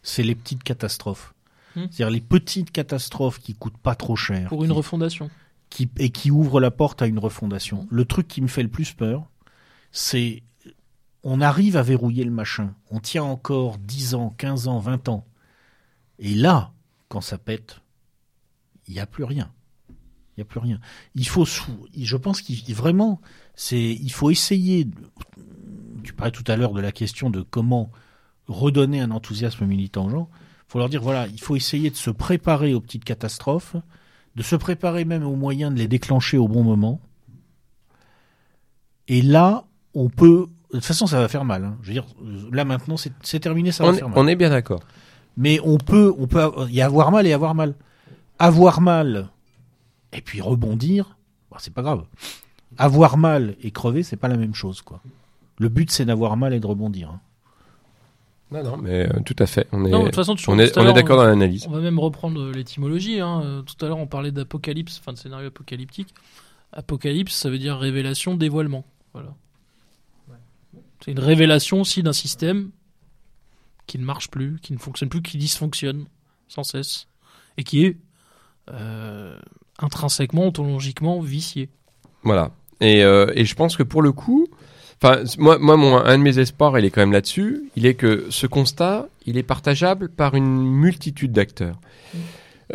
c'est 0.03 0.23
les 0.25 0.35
petites 0.35 0.63
catastrophes. 0.65 1.35
Hmm. 1.77 1.83
C'est-à-dire 1.91 2.11
les 2.11 2.21
petites 2.21 2.73
catastrophes 2.73 3.39
qui 3.39 3.55
coûtent 3.55 3.79
pas 3.79 3.95
trop 3.95 4.17
cher 4.17 4.49
Pour 4.49 4.65
une 4.65 4.71
qui- 4.71 4.77
refondation. 4.77 5.31
qui- 5.71 5.89
et 5.99 6.11
qui 6.11 6.31
ouvrent 6.33 6.61
la 6.61 6.71
porte 6.73 7.01
à 7.03 7.07
une 7.07 7.19
refondation. 7.21 7.87
Le 7.91 8.05
truc 8.05 8.27
qui 8.27 8.41
me 8.43 8.49
fait 8.49 8.63
le 8.63 8.69
plus 8.71 8.93
peur, 8.93 9.25
c'est 9.93 10.43
on 11.25 11.41
arrive 11.41 11.77
à 11.77 11.83
verrouiller 11.83 12.25
le 12.25 12.31
machin. 12.31 12.75
On 12.91 13.01
tient 13.01 13.25
encore 13.25 13.79
10 13.79 14.15
ans, 14.15 14.35
15 14.39 14.67
ans, 14.69 14.79
20 14.79 15.09
ans. 15.09 15.25
Et 16.19 16.35
là, 16.35 16.73
quand 17.09 17.21
ça 17.21 17.39
pète, 17.39 17.81
il 18.89 18.95
n'y 18.95 19.01
a 19.01 19.07
plus 19.07 19.25
rien. 19.25 19.51
Il 19.91 20.41
n'y 20.41 20.43
a 20.43 20.45
plus 20.45 20.61
rien. 20.61 20.81
Il 21.15 21.27
faut, 21.29 21.45
je 21.45 22.17
pense 22.17 22.41
qu'il 22.43 22.75
vraiment, 22.75 23.21
c'est, 23.55 23.81
il 23.93 24.11
faut 24.13 24.31
essayer. 24.31 24.87
Tu 26.05 26.13
parlais 26.13 26.31
tout 26.33 26.45
à 26.47 26.57
l'heure 26.57 26.73
de 26.73 26.81
la 26.81 26.93
question 26.93 27.29
de 27.31 27.43
comment 27.43 27.91
redonner 28.47 29.01
un 29.01 29.11
enthousiasme 29.11 29.67
militant 29.67 30.07
aux 30.07 30.11
gens. 30.11 30.31
Il 30.69 30.73
faut 30.73 30.79
leur 30.79 30.89
dire 30.89 31.03
voilà, 31.03 31.27
il 31.27 31.41
faut 31.41 31.57
essayer 31.57 31.91
de 31.91 31.97
se 31.97 32.11
préparer 32.11 32.73
aux 32.75 32.81
petites 32.81 33.05
catastrophes, 33.05 33.77
de 34.37 34.43
se 34.43 34.55
préparer 34.57 35.05
même 35.05 35.25
aux 35.25 35.35
moyens 35.37 35.73
de 35.75 35.79
les 35.79 35.89
déclencher 35.89 36.39
au 36.39 36.47
bon 36.49 36.63
moment. 36.63 37.01
Et 39.09 39.23
là, 39.23 39.65
on 39.95 40.09
peut. 40.09 40.47
De 40.71 40.77
toute 40.77 40.85
façon, 40.85 41.07
ça 41.07 41.19
va 41.21 41.29
faire 41.29 41.45
mal. 41.45 41.65
hein. 41.65 41.79
Je 41.83 41.89
veux 41.89 41.93
dire, 41.95 42.07
là 42.53 42.65
maintenant, 42.65 42.97
c'est 42.97 43.41
terminé, 43.41 43.73
ça 43.73 43.85
va 43.85 43.91
On, 43.91 43.93
est- 43.95 43.99
faire 43.99 44.09
mal 44.09 44.19
on 44.19 44.27
est 44.29 44.37
bien 44.37 44.51
d'accord. 44.51 44.81
mais 45.37 45.59
on 45.65 45.79
peut, 45.79 46.15
on 46.19 46.27
peut, 46.27 46.43
y 46.71 46.83
avoir 46.83 47.11
mal 47.11 47.27
et 47.27 47.33
avoir 47.33 47.55
mal. 47.55 47.75
Avoir 48.39 48.81
mal 48.81 49.31
et 50.13 50.21
puis 50.21 50.41
rebondir, 50.41 51.17
bah, 51.51 51.57
c'est 51.61 51.73
pas 51.73 51.83
grave. 51.83 52.05
Avoir 52.77 53.17
mal 53.17 53.57
et 53.63 53.71
crever, 53.71 54.03
c'est 54.03 54.17
pas 54.17 54.29
la 54.29 54.37
même 54.37 54.55
chose, 54.55 54.83
quoi. 54.83 55.01
Le 55.59 55.69
but, 55.69 55.91
c'est 55.91 56.05
d'avoir 56.05 56.37
mal 56.37 56.53
et 56.55 56.61
de 56.61 56.67
rebondir. 56.67 57.11
hein. 57.11 57.21
Non, 58.51 58.63
non, 58.63 58.77
mais 58.79 59.07
euh, 59.07 59.21
tout 59.27 59.37
à 59.41 59.47
fait. 59.47 59.67
On 59.73 59.85
est, 59.85 59.91
Non, 59.91 60.01
de 60.01 60.05
toute 60.07 60.15
façon, 60.15 60.33
on 60.33 60.37
tout 60.37 60.53
est, 60.61 60.77
à 60.77 60.81
on 60.81 60.83
est 60.83 60.85
l'heure, 60.87 60.95
d'accord 60.95 61.17
dans 61.19 61.25
l'analyse. 61.25 61.67
On 61.69 61.73
va 61.73 61.81
même 61.81 61.99
reprendre 61.99 62.51
l'étymologie. 62.51 63.21
Hein. 63.21 63.43
Euh, 63.45 63.63
Tout 63.63 63.85
à 63.85 63.89
l'heure, 63.89 63.99
on 63.99 64.07
parlait 64.07 64.31
d'apocalypse, 64.33 64.99
enfin 65.01 65.13
de 65.13 65.19
scénario 65.19 65.49
apocalyptique. 65.49 66.15
Apocalypse, 66.73 67.35
ça 67.35 67.51
veut 67.51 67.59
dire 67.59 67.77
révélation, 67.77 68.37
dévoilement. 68.37 68.85
Voilà. 69.13 69.35
C'est 71.05 71.13
une 71.13 71.19
révélation 71.21 71.81
aussi 71.83 72.03
d'un 72.03 72.13
système 72.13 72.71
qui 73.87 73.99
ne 73.99 74.05
marche 74.05 74.31
plus, 74.31 74.59
qui 74.61 74.73
ne 74.73 74.79
fonctionne 74.79 75.09
plus, 75.09 75.23
qui 75.23 75.39
dysfonctionne 75.39 76.07
sans 76.49 76.65
cesse 76.65 77.07
et 77.57 77.65
qui 77.65 77.85
est 77.85 77.91
euh, 77.91 77.99
intrinsèquement, 79.79 80.47
ontologiquement 80.47 81.21
vicié. 81.21 81.69
Voilà. 82.23 82.51
Et, 82.81 83.03
euh, 83.03 83.27
et 83.35 83.45
je 83.45 83.55
pense 83.55 83.77
que 83.77 83.83
pour 83.83 84.03
le 84.03 84.13
coup, 84.13 84.49
enfin, 85.03 85.23
moi, 85.39 85.59
moi, 85.59 85.77
mon, 85.77 85.97
un 85.97 86.19
de 86.19 86.23
mes 86.23 86.39
espoirs, 86.39 86.79
il 86.79 86.85
est 86.85 86.91
quand 86.91 87.01
même 87.01 87.13
là-dessus. 87.13 87.63
Il 87.77 87.87
est 87.87 87.95
que 87.95 88.27
ce 88.31 88.47
constat, 88.47 89.09
il 89.27 89.37
est 89.37 89.43
partageable 89.43 90.09
par 90.09 90.35
une 90.35 90.63
multitude 90.65 91.33
d'acteurs. 91.33 91.79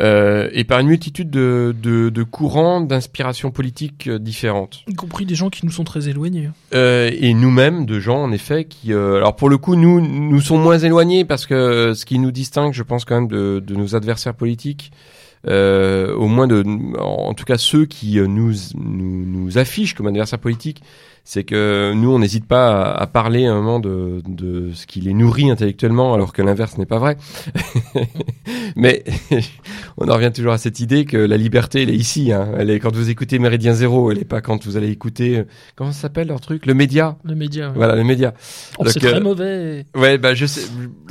Euh, 0.00 0.50
et 0.52 0.64
par 0.64 0.80
une 0.80 0.88
multitude 0.88 1.30
de, 1.30 1.72
de, 1.80 2.08
de 2.08 2.22
courants 2.24 2.80
d'inspiration 2.80 3.52
politique 3.52 4.08
euh, 4.08 4.18
différentes. 4.18 4.82
Y 4.88 4.94
compris 4.94 5.24
des 5.24 5.36
gens 5.36 5.50
qui 5.50 5.64
nous 5.64 5.70
sont 5.70 5.84
très 5.84 6.08
éloignés. 6.08 6.50
Euh, 6.74 7.12
et 7.12 7.32
nous-mêmes, 7.32 7.86
de 7.86 8.00
gens, 8.00 8.20
en 8.20 8.32
effet, 8.32 8.64
qui... 8.64 8.92
euh, 8.92 9.18
alors 9.18 9.36
pour 9.36 9.48
le 9.48 9.56
coup, 9.56 9.76
nous, 9.76 10.00
nous 10.00 10.40
sommes 10.40 10.62
moins 10.62 10.78
éloignés 10.78 11.24
parce 11.24 11.46
que 11.46 11.54
euh, 11.54 11.94
ce 11.94 12.04
qui 12.06 12.18
nous 12.18 12.32
distingue, 12.32 12.72
je 12.72 12.82
pense 12.82 13.04
quand 13.04 13.14
même, 13.14 13.28
de, 13.28 13.62
de 13.64 13.76
nos 13.76 13.94
adversaires 13.94 14.34
politiques, 14.34 14.90
euh, 14.92 15.23
au 15.46 16.26
moins 16.26 16.46
de, 16.46 16.64
en 16.98 17.34
tout 17.34 17.44
cas 17.44 17.58
ceux 17.58 17.86
qui 17.86 18.18
euh, 18.18 18.26
nous, 18.26 18.52
nous, 18.76 19.24
nous 19.26 19.58
affichent 19.58 19.94
comme 19.94 20.06
adversaires 20.06 20.38
politiques, 20.38 20.82
c'est 21.24 21.44
que 21.44 21.92
nous, 21.94 22.10
on 22.12 22.18
n'hésite 22.18 22.46
pas 22.46 22.82
à, 22.92 23.02
à 23.02 23.06
parler 23.06 23.46
à 23.46 23.52
un 23.52 23.54
moment 23.54 23.80
de, 23.80 24.20
de 24.28 24.70
ce 24.74 24.86
qui 24.86 25.00
les 25.00 25.14
nourrit 25.14 25.50
intellectuellement, 25.50 26.12
alors 26.14 26.32
que 26.32 26.42
l'inverse 26.42 26.76
n'est 26.78 26.86
pas 26.86 26.98
vrai. 26.98 27.16
Mais 28.76 29.04
on 29.98 30.08
en 30.08 30.14
revient 30.14 30.32
toujours 30.34 30.52
à 30.52 30.58
cette 30.58 30.80
idée 30.80 31.04
que 31.04 31.16
la 31.16 31.36
liberté, 31.36 31.82
elle 31.82 31.90
est 31.90 31.94
ici. 31.96 32.32
Hein. 32.32 32.48
Elle 32.58 32.70
est 32.70 32.78
quand 32.80 32.94
vous 32.94 33.10
écoutez 33.10 33.38
Méridien 33.38 33.72
Zéro, 33.74 34.10
elle 34.10 34.18
est 34.18 34.24
pas 34.24 34.40
quand 34.40 34.64
vous 34.64 34.76
allez 34.76 34.90
écouter... 34.90 35.38
euh, 35.38 35.44
Comment 35.76 35.92
ça 35.92 36.02
s'appelle 36.02 36.28
leur 36.28 36.40
truc? 36.40 36.66
Le 36.66 36.74
média 36.74 37.16
Le 37.24 37.34
média. 37.34 37.68
ouais. 37.68 37.74
voilà, 37.74 37.96
les 37.96 38.04
médias. 38.04 38.32
Oh, 38.78 38.84
c'est 38.86 39.02
euh, 39.04 39.10
très 39.12 39.20
mauvais. 39.20 39.86
Ouais, 39.94 40.18
bah 40.18 40.34
je 40.34 40.46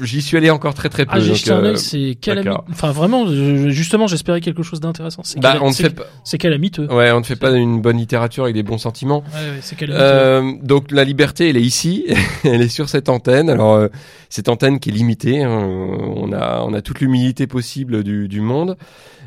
j'y 0.02 0.22
suis 0.22 0.38
allé 0.38 0.50
encore 0.50 0.74
très 0.74 0.90
très 0.90 1.06
peu. 1.06 1.12
Ah, 1.16 1.20
j'ai 1.20 1.36
jeté 1.36 1.52
un 1.52 1.64
euh, 1.64 1.70
œil, 1.72 1.78
c'est 1.78 2.16
calamite. 2.20 2.54
Enfin, 2.70 2.92
vraiment, 2.92 3.26
je- 3.28 3.70
justement, 3.70 4.08
j'espérais 4.08 4.42
quelque 4.42 4.64
chose 4.64 4.80
d'intéressant. 4.80 5.22
C'est 5.24 5.40
bah, 5.40 5.54
cala- 5.54 5.64
on 5.64 5.72
fait 5.72 5.90
pas, 5.90 6.04
c'est 6.24 6.38
calamiteux. 6.38 6.88
ouais, 6.94 7.12
on 7.12 7.20
ne 7.20 7.24
fait 7.26 7.36
pas 7.36 7.52
une 7.52 7.82
bonne 7.82 7.98
littérature 7.98 8.44
avec 8.44 8.56
des 8.56 8.64
bons 8.64 8.78
sentiments. 8.78 9.24
Ouais, 9.34 9.40
ouais, 9.52 9.58
c'est 9.62 9.76
calamiteux. 9.76 10.03
Euh, 10.04 10.54
donc 10.62 10.92
la 10.92 11.04
liberté, 11.04 11.50
elle 11.50 11.58
est 11.58 11.62
ici, 11.62 12.06
elle 12.44 12.62
est 12.62 12.68
sur 12.70 12.90
cette 12.90 13.10
antenne. 13.10 13.50
Alors 13.50 13.74
euh, 13.74 13.88
cette 14.30 14.50
antenne 14.50 14.80
qui 14.80 14.90
est 14.90 14.94
limitée, 14.94 15.44
hein, 15.44 15.50
on 15.50 16.32
a 16.34 16.62
on 16.66 16.74
a 16.74 16.82
toute 16.82 17.00
l'humilité 17.00 17.48
possible 17.48 18.04
du, 18.04 18.28
du 18.28 18.42
monde, 18.42 18.78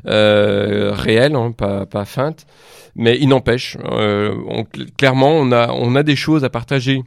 euh, 0.07 0.93
réelle, 0.93 1.35
hein, 1.37 1.53
pas 1.53 1.87
pas 1.87 2.05
feinte, 2.05 2.47
mais 2.95 3.17
il 3.21 3.29
n'empêche, 3.29 3.77
euh, 3.85 4.35
on- 4.49 4.65
clairement 4.97 5.31
on 5.33 5.53
a 5.53 5.73
on 5.73 5.95
a 5.97 6.03
des 6.03 6.17
choses 6.17 6.45
à 6.45 6.51
partager 6.51 7.03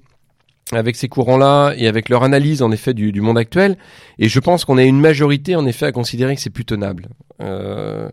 avec 0.71 0.95
ces 0.95 1.07
courants-là 1.07 1.73
et 1.77 1.87
avec 1.87 2.09
leur 2.09 2.23
analyse 2.23 2.61
en 2.61 2.71
effet 2.71 2.93
du, 2.93 3.11
du 3.11 3.21
monde 3.21 3.39
actuel. 3.39 3.75
Et 4.19 4.29
je 4.29 4.39
pense 4.39 4.65
qu'on 4.65 4.77
a 4.77 4.83
une 4.83 4.99
majorité 4.99 5.55
en 5.55 5.65
effet 5.65 5.87
à 5.87 5.91
considérer 5.91 6.35
que 6.35 6.41
c'est 6.41 6.51
plus 6.51 6.65
tenable. 6.65 7.07
Euh, 7.41 8.09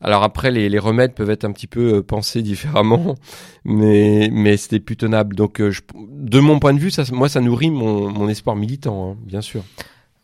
Alors 0.00 0.22
après, 0.22 0.50
les, 0.50 0.68
les 0.68 0.78
remèdes 0.78 1.14
peuvent 1.14 1.30
être 1.30 1.44
un 1.44 1.52
petit 1.52 1.66
peu 1.66 1.96
euh, 1.96 2.02
pensés 2.02 2.42
différemment, 2.42 3.16
mais 3.64 4.30
mais 4.32 4.56
c'était 4.56 4.80
plus 4.80 4.96
tenable. 4.96 5.36
Donc, 5.36 5.60
euh, 5.60 5.72
de 5.94 6.40
mon 6.40 6.58
point 6.58 6.72
de 6.72 6.78
vue, 6.78 6.90
moi, 7.12 7.28
ça 7.28 7.40
nourrit 7.40 7.70
mon, 7.70 8.10
mon 8.10 8.28
espoir 8.28 8.56
militant, 8.56 9.12
hein, 9.12 9.16
bien 9.22 9.42
sûr. 9.42 9.62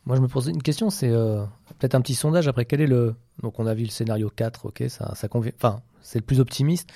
Moi, 0.07 0.17
je 0.17 0.23
me 0.23 0.29
posais 0.29 0.51
une 0.51 0.63
question, 0.63 0.89
c'est 0.89 1.11
euh, 1.11 1.43
peut-être 1.79 1.95
un 1.95 2.01
petit 2.01 2.15
sondage 2.15 2.49
après. 2.49 2.65
Quel 2.65 2.81
est 2.81 2.87
le. 2.87 3.15
Donc, 3.43 3.59
on 3.61 3.67
a 3.67 3.75
vu 3.75 3.85
le 3.85 3.91
scénario 3.91 4.31
4, 4.35 4.67
ok, 4.67 4.85
ça, 4.89 5.15
ça 5.15 5.29
convient. 5.29 5.53
Enfin, 5.57 5.81
c'est 6.01 6.19
le 6.19 6.25
plus 6.25 6.41
optimiste. 6.41 6.91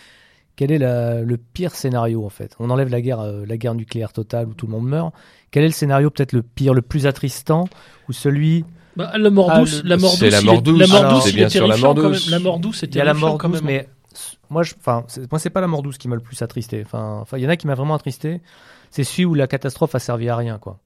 Quel 0.57 0.73
est 0.73 0.79
le 0.79 1.37
pire 1.39 1.75
scénario, 1.75 2.25
en 2.25 2.29
fait? 2.29 2.55
On 2.59 2.69
enlève 2.69 2.91
la 2.91 3.01
guerre, 3.01 3.23
la 3.23 3.57
guerre 3.57 3.75
nucléaire 3.75 4.13
totale 4.13 4.47
où 4.47 4.53
tout 4.53 4.67
le 4.67 4.73
monde 4.73 4.87
meurt. 4.87 5.15
Quel 5.51 5.63
est 5.65 5.69
le 5.69 5.73
scénario 5.73 6.11
peut-être 6.11 6.35
le 6.35 6.43
pire, 6.43 6.75
le 6.75 6.83
plus 6.83 7.07
attristant? 7.07 7.67
Ou 8.11 8.13
celui. 8.13 8.67
Bah, 9.01 9.19
la 9.19 9.31
mort 9.31 9.51
Ah, 9.51 9.61
douce, 9.61 9.83
le- 9.83 9.89
la 9.89 9.97
mort 9.97 10.11
douce, 10.13 10.21
la 10.31 10.41
il 10.41 10.45
mort 10.47 10.55
est- 10.57 10.63
douce. 10.63 10.79
La 10.81 10.87
mort 10.87 10.97
Alors, 11.01 11.13
douce, 11.15 11.25
c'est 11.25 11.33
bien 11.33 11.47
est 11.47 11.51
sûr 11.51 11.67
la 11.67 11.77
mort 11.77 11.95
douce. 11.95 12.31
La 12.31 12.39
mort 12.39 12.59
douce, 12.59 12.83
a 12.85 13.05
la 13.05 13.15
mort 13.15 13.39
quand 13.39 13.49
douce, 13.49 13.63
même. 13.63 13.67
mais. 13.67 13.89
Moi, 14.51 14.63
je, 14.65 14.75
enfin, 14.79 15.05
c'est- 15.07 15.31
moi, 15.31 15.39
c'est 15.39 15.51
pas 15.51 15.61
la 15.61 15.69
mort 15.69 15.83
douce 15.83 15.97
qui 15.99 16.09
m'a 16.09 16.17
le 16.17 16.21
plus 16.23 16.41
attristé. 16.43 16.83
Enfin, 16.85 17.19
enfin, 17.23 17.39
il 17.39 17.43
y 17.43 17.47
en 17.47 17.51
a 17.51 17.57
qui 17.57 17.67
m'a 17.67 17.75
vraiment 17.75 17.95
attristé. 17.95 18.41
C'est 18.91 19.05
celui 19.05 19.25
où 19.25 19.35
la 19.35 19.47
catastrophe 19.47 19.95
a 19.95 19.99
servi 20.01 20.29
à 20.29 20.35
rien, 20.37 20.59
quoi. 20.59 20.81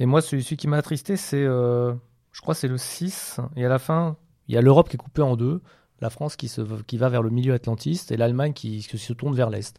Et 0.00 0.06
moi, 0.06 0.22
celui, 0.22 0.42
celui 0.42 0.56
qui 0.56 0.68
m'a 0.68 0.78
attristé, 0.78 1.16
c'est, 1.16 1.44
euh, 1.44 1.92
je 2.32 2.40
crois, 2.40 2.54
c'est 2.54 2.68
le 2.68 2.78
6. 2.78 3.38
Et 3.56 3.64
à 3.66 3.68
la 3.68 3.78
fin, 3.78 4.16
il 4.48 4.54
y 4.54 4.58
a 4.58 4.62
l'Europe 4.62 4.88
qui 4.88 4.96
est 4.96 4.98
coupée 4.98 5.20
en 5.22 5.36
deux, 5.36 5.60
la 6.00 6.08
France 6.08 6.34
qui 6.36 6.48
se, 6.48 6.62
qui 6.86 6.96
va 6.96 7.08
vers 7.10 7.22
le 7.22 7.28
milieu 7.30 7.52
atlantiste 7.52 8.10
et 8.10 8.16
l'Allemagne 8.16 8.54
qui, 8.54 8.78
qui 8.88 8.98
se 8.98 9.12
tourne 9.12 9.34
vers 9.34 9.50
l'est. 9.50 9.78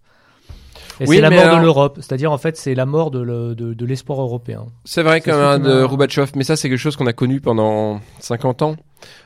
Et 0.99 1.05
Oui, 1.07 1.15
c'est 1.15 1.21
la 1.21 1.29
mort 1.29 1.39
alors- 1.39 1.57
de 1.57 1.61
l'Europe, 1.63 1.97
c'est-à-dire 2.01 2.31
en 2.31 2.37
fait, 2.37 2.55
c'est 2.57 2.75
la 2.75 2.85
mort 2.85 3.11
de, 3.11 3.19
le- 3.21 3.55
de, 3.55 3.73
de 3.73 3.85
l'espoir 3.85 4.21
européen. 4.21 4.65
C'est 4.85 5.03
vrai 5.03 5.17
un 5.17 5.19
qui 5.19 5.29
de 5.65 5.81
Roubatchov, 5.83 6.31
mais 6.35 6.43
ça 6.43 6.55
c'est 6.55 6.69
quelque 6.69 6.77
chose 6.77 6.95
qu'on 6.95 7.07
a 7.07 7.13
connu 7.13 7.41
pendant 7.41 7.99
50 8.19 8.61
ans. 8.61 8.75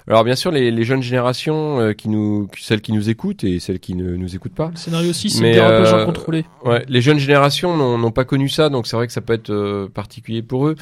Alors 0.08 0.24
bien 0.24 0.36
sûr, 0.36 0.50
les, 0.52 0.72
les 0.72 0.84
jeunes 0.84 1.04
générations 1.04 1.80
euh, 1.80 1.94
qui 1.94 2.10
nous, 2.10 2.48
celles 2.60 2.82
qui 2.82 2.94
nous 2.94 3.10
écoutent 3.10 3.44
et 3.44 3.60
celles 3.60 3.80
qui 3.80 3.94
ne 3.94 4.16
nous 4.16 4.36
écoutent 4.36 4.56
pas, 4.56 4.70
Le 4.72 4.78
scénario 4.78 5.14
6, 5.14 5.30
c'est 5.38 5.52
dérapage 5.52 5.94
euh, 5.94 6.02
incontrôlé. 6.04 6.46
Ouais, 6.66 6.84
les 6.88 7.02
jeunes 7.02 7.20
générations 7.20 7.78
n'ont 7.78 7.98
n'ont 7.98 8.12
pas 8.12 8.26
connu 8.26 8.50
ça, 8.50 8.70
donc 8.70 8.88
c'est 8.88 8.96
vrai 8.96 9.06
que 9.08 9.14
ça 9.14 9.22
peut 9.22 9.34
être 9.34 9.52
euh, 9.52 9.88
particulier 9.88 10.42
pour 10.42 10.68
eux. 10.68 10.76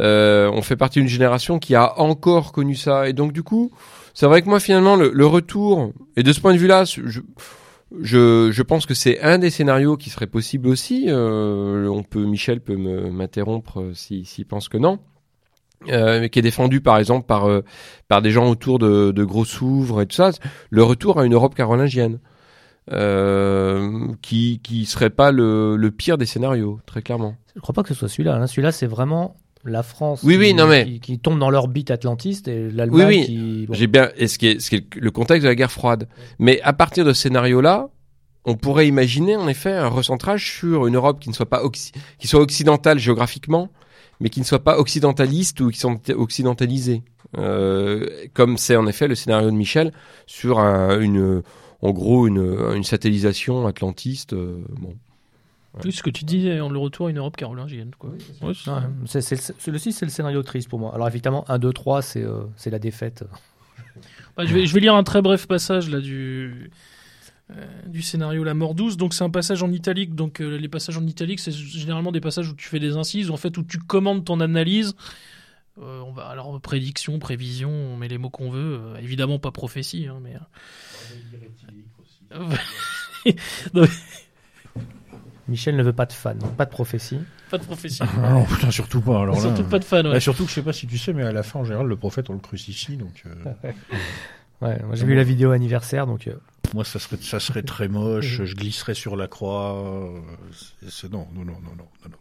Euh, 0.00 0.50
on 0.52 0.60
fait 0.62 0.76
partie 0.76 0.98
d'une 1.00 1.08
génération 1.08 1.58
qui 1.58 1.74
a 1.74 1.98
encore 1.98 2.52
connu 2.52 2.74
ça, 2.76 3.08
et 3.08 3.14
donc 3.14 3.32
du 3.32 3.42
coup, 3.42 3.72
c'est 4.14 4.26
vrai 4.26 4.42
que 4.42 4.48
moi 4.48 4.60
finalement 4.60 4.94
le, 4.94 5.10
le 5.12 5.26
retour, 5.26 5.90
et 6.16 6.22
de 6.22 6.32
ce 6.32 6.40
point 6.40 6.52
de 6.52 6.58
vue-là, 6.58 6.84
je, 6.84 7.00
je, 8.00 8.62
pense 8.62 8.86
que 8.86 8.94
c'est 8.94 9.20
un 9.20 9.38
des 9.38 9.50
scénarios 9.50 9.96
qui 9.96 10.10
serait 10.10 10.26
possible 10.26 10.68
aussi. 10.68 11.06
Euh, 11.08 11.86
on 11.88 12.02
peut, 12.02 12.24
Michel 12.24 12.60
peut 12.60 12.76
m'interrompre 12.76 13.80
euh, 13.80 13.94
si- 13.94 14.24
s'il 14.24 14.46
pense 14.46 14.68
que 14.68 14.78
non. 14.78 14.98
Euh, 15.88 16.20
mais 16.20 16.30
qui 16.30 16.38
est 16.38 16.42
défendu 16.42 16.80
par 16.80 16.96
exemple 16.96 17.26
par 17.26 18.22
des 18.22 18.30
gens 18.30 18.48
autour 18.48 18.78
de, 18.78 19.12
de 19.12 19.24
gros 19.24 19.44
s'ouvre 19.44 20.00
et 20.00 20.06
tout 20.06 20.16
ça, 20.16 20.30
le 20.70 20.82
retour 20.82 21.20
à 21.20 21.26
une 21.26 21.34
Europe 21.34 21.54
carolingienne 21.54 22.18
qui 24.22 24.60
qui 24.62 24.86
serait 24.86 25.10
pas 25.10 25.32
le, 25.32 25.88
pire 25.96 26.16
des 26.18 26.26
scénarios, 26.26 26.80
très 26.86 27.02
clairement. 27.02 27.36
Je 27.54 27.60
crois 27.60 27.74
pas 27.74 27.82
que 27.82 27.88
ce 27.90 27.94
soit 27.94 28.08
celui-là. 28.08 28.36
hein. 28.36 28.46
Celui-là, 28.46 28.72
c'est 28.72 28.86
vraiment 28.86 29.36
la 29.70 29.82
France 29.82 30.20
Oui, 30.22 30.34
qui, 30.34 30.38
oui, 30.40 30.54
non, 30.54 30.66
mais- 30.66 30.84
qui, 30.84 31.00
qui 31.00 31.18
tombe 31.18 31.38
dans 31.38 31.50
l'orbite 31.50 31.90
atlantiste 31.90 32.48
et 32.48 32.70
l'Allemagne 32.70 33.06
Oui, 33.08 33.16
oui. 33.18 33.26
qui. 33.26 33.66
bon. 33.68 33.74
J'ai 33.74 33.86
bien, 33.86 34.10
et 34.16 34.26
ce 34.28 34.38
qui 34.38 34.46
est, 34.48 34.60
ce 34.60 34.70
qui 34.70 34.76
est 34.76 34.94
le 34.94 35.10
contexte 35.10 35.42
de 35.44 35.48
la 35.48 35.54
guerre 35.54 35.72
froide. 35.72 36.08
Mais 36.38 36.60
à 36.62 36.72
partir 36.72 37.04
de 37.04 37.12
ce 37.12 37.22
scénario-là, 37.22 37.88
on 38.44 38.54
pourrait 38.56 38.86
imaginer 38.86 39.36
en 39.36 39.48
effet 39.48 39.72
un 39.72 39.88
recentrage 39.88 40.50
sur 40.58 40.86
une 40.86 40.94
Europe 40.96 41.18
qui 41.20 41.28
ne 41.28 41.34
soit 41.34 41.46
pas 41.50 41.62
qui 42.18 42.26
soit 42.28 42.40
occidentale 42.40 42.98
géographiquement, 42.98 43.70
mais 44.20 44.28
qui 44.30 44.38
ne 44.40 44.44
soit 44.44 44.62
pas 44.62 44.78
occidentaliste 44.78 45.60
ou 45.60 45.70
qui 45.70 45.78
soit 45.80 45.92
occidentalisée. 46.14 47.02
Euh, 47.38 48.06
comme 48.34 48.56
c'est 48.56 48.76
en 48.76 48.86
effet 48.86 49.08
le 49.08 49.16
scénario 49.16 49.50
de 49.50 49.56
Michel 49.56 49.92
sur 50.26 50.60
un, 50.60 51.00
une, 51.00 51.42
en 51.82 51.90
gros 51.90 52.28
une, 52.28 52.56
une 52.74 52.84
satellisation 52.84 53.66
atlantiste. 53.66 54.32
euh, 54.32 54.62
bon. 54.80 54.94
Oui, 55.84 55.92
ce 55.92 56.02
que 56.02 56.10
tu 56.10 56.24
dis, 56.24 56.48
euh, 56.48 56.68
le 56.68 56.78
retour 56.78 57.06
à 57.08 57.10
une 57.10 57.18
Europe 57.18 57.36
carolingienne. 57.36 57.90
Quoi. 57.98 58.10
Ouais, 58.42 58.52
c'est- 58.54 58.70
Ouais, 58.70 58.80
c'est, 59.06 59.20
c'est, 59.20 59.36
c'est- 59.36 59.70
le 59.70 59.78
6, 59.78 59.92
c'est 59.92 60.06
le 60.06 60.10
scénario 60.10 60.42
triste 60.42 60.68
pour 60.68 60.78
moi. 60.78 60.94
Alors 60.94 61.06
évidemment, 61.08 61.44
1, 61.48 61.58
2, 61.58 61.72
3, 61.72 62.02
c'est, 62.02 62.22
euh, 62.22 62.44
c'est 62.56 62.70
la 62.70 62.78
défaite. 62.78 63.24
Bah, 64.36 64.44
je, 64.46 64.54
vais, 64.54 64.66
je 64.66 64.74
vais 64.74 64.80
lire 64.80 64.94
un 64.94 65.02
très 65.04 65.22
bref 65.22 65.46
passage 65.46 65.88
là 65.90 66.00
du, 66.00 66.70
euh, 67.50 67.64
du 67.86 68.02
scénario 68.02 68.42
La 68.44 68.54
mort 68.54 68.74
douce. 68.74 68.96
Donc 68.96 69.14
c'est 69.14 69.24
un 69.24 69.30
passage 69.30 69.62
en 69.62 69.70
italique. 69.72 70.14
Donc 70.14 70.40
euh, 70.40 70.56
les 70.56 70.68
passages 70.68 70.96
en 70.98 71.06
italique, 71.06 71.40
c'est 71.40 71.52
généralement 71.52 72.12
des 72.12 72.20
passages 72.20 72.48
où 72.50 72.54
tu 72.54 72.68
fais 72.68 72.78
des 72.80 72.96
incises, 72.96 73.30
en 73.30 73.36
fait 73.36 73.56
où 73.58 73.62
tu 73.62 73.78
commandes 73.78 74.24
ton 74.24 74.40
analyse. 74.40 74.94
Euh, 75.82 76.00
on 76.00 76.12
va 76.12 76.24
alors 76.28 76.58
prédiction, 76.60 77.18
prévision, 77.18 77.70
on 77.70 77.96
met 77.98 78.08
les 78.08 78.16
mots 78.18 78.30
qu'on 78.30 78.50
veut. 78.50 78.80
Euh, 78.82 78.96
évidemment 78.96 79.38
pas 79.38 79.50
prophétie, 79.52 80.06
hein, 80.06 80.18
mais. 80.22 80.34
euh, 82.32 82.38
Michel 85.48 85.76
ne 85.76 85.82
veut 85.82 85.92
pas 85.92 86.06
de 86.06 86.12
fan, 86.12 86.38
pas 86.56 86.64
de 86.64 86.70
prophétie. 86.70 87.18
pas 87.50 87.58
de 87.58 87.64
prophétie. 87.64 88.00
Ah 88.02 88.30
non, 88.30 88.44
putain, 88.46 88.70
surtout 88.70 89.00
pas. 89.00 89.22
Alors 89.22 89.36
là, 89.36 89.40
Surtout 89.42 89.64
pas 89.64 89.78
de 89.78 89.84
fan. 89.84 90.06
ouais. 90.06 90.12
Bah, 90.14 90.20
surtout 90.20 90.42
que 90.44 90.50
je 90.50 90.54
sais 90.54 90.62
pas 90.62 90.72
si 90.72 90.86
tu 90.86 90.98
sais, 90.98 91.12
mais 91.12 91.22
à 91.22 91.32
la 91.32 91.42
fin, 91.42 91.60
en 91.60 91.64
général, 91.64 91.86
le 91.86 91.96
prophète, 91.96 92.28
on 92.30 92.32
le 92.34 92.40
crucifie. 92.40 92.96
Donc, 92.96 93.22
euh, 93.26 93.34
Ouais, 94.62 94.80
moi, 94.84 94.94
j'ai 94.96 95.04
vu 95.04 95.14
la 95.14 95.22
vidéo 95.22 95.50
anniversaire, 95.50 96.06
donc 96.06 96.26
euh, 96.28 96.34
moi, 96.74 96.82
ça 96.84 96.98
serait, 96.98 97.18
ça 97.20 97.38
serait 97.40 97.62
très 97.62 97.88
moche. 97.88 98.40
je 98.44 98.54
glisserais 98.54 98.94
sur 98.94 99.14
la 99.14 99.28
croix. 99.28 99.74
euh, 99.76 100.20
c'est- 100.88 101.10
non, 101.12 101.28
non, 101.34 101.44
non, 101.44 101.52
non, 101.62 101.72
non, 101.76 101.86
non. 102.10 102.16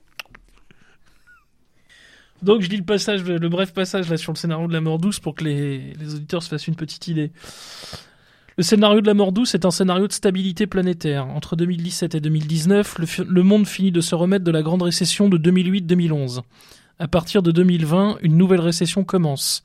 Donc 2.41 2.61
je 2.61 2.69
lis 2.69 2.77
le 2.77 2.83
passage, 2.83 3.23
le 3.23 3.49
bref 3.49 3.73
passage 3.73 4.09
là 4.09 4.17
sur 4.17 4.33
le 4.33 4.37
scénario 4.37 4.67
de 4.67 4.73
la 4.73 4.81
mort 4.81 4.99
douce 4.99 5.19
pour 5.19 5.33
que 5.35 5.45
les, 5.45 5.93
les 5.93 6.13
auditeurs 6.15 6.43
se 6.43 6.49
fassent 6.49 6.67
une 6.67 6.75
petite 6.75 7.07
idée. 7.07 7.31
Le 8.57 8.63
scénario 8.63 9.01
de 9.01 9.07
la 9.07 9.13
mort 9.13 9.33
douce 9.33 9.53
est 9.53 9.65
un 9.65 9.71
scénario 9.71 10.07
de 10.07 10.13
stabilité 10.13 10.65
planétaire. 10.65 11.27
Entre 11.27 11.57
2017 11.57 12.15
et 12.15 12.21
2019, 12.21 12.99
le, 12.99 13.23
le 13.25 13.43
monde 13.43 13.67
finit 13.67 13.91
de 13.91 13.99
se 13.99 14.15
remettre 14.15 14.45
de 14.45 14.51
la 14.51 14.61
grande 14.61 14.81
récession 14.81 15.27
de 15.27 15.37
2008-2011. 15.37 16.39
À 16.97 17.09
partir 17.09 17.43
de 17.43 17.51
2020, 17.51 18.19
une 18.21 18.37
nouvelle 18.37 18.61
récession 18.61 19.03
commence. 19.03 19.61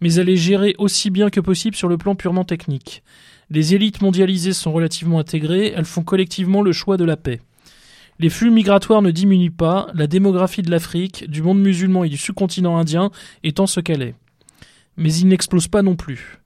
Mais 0.00 0.14
elle 0.14 0.28
est 0.28 0.36
gérée 0.36 0.76
aussi 0.78 1.10
bien 1.10 1.30
que 1.30 1.40
possible 1.40 1.74
sur 1.74 1.88
le 1.88 1.98
plan 1.98 2.14
purement 2.14 2.44
technique. 2.44 3.02
Les 3.50 3.74
élites 3.74 4.02
mondialisées 4.02 4.52
sont 4.52 4.70
relativement 4.70 5.18
intégrées, 5.18 5.72
elles 5.74 5.84
font 5.84 6.04
collectivement 6.04 6.62
le 6.62 6.70
choix 6.70 6.96
de 6.96 7.04
la 7.04 7.16
paix. 7.16 7.40
Les 8.20 8.30
flux 8.30 8.52
migratoires 8.52 9.02
ne 9.02 9.10
diminuent 9.10 9.50
pas, 9.50 9.88
la 9.94 10.06
démographie 10.06 10.62
de 10.62 10.70
l'Afrique, 10.70 11.28
du 11.28 11.42
monde 11.42 11.60
musulman 11.60 12.04
et 12.04 12.08
du 12.08 12.16
sous-continent 12.16 12.78
indien 12.78 13.10
étant 13.42 13.66
ce 13.66 13.80
qu'elle 13.80 14.02
est. 14.02 14.14
Mais 14.96 15.12
ils 15.12 15.26
n'explosent 15.26 15.66
pas 15.66 15.82
non 15.82 15.96
plus. 15.96 16.38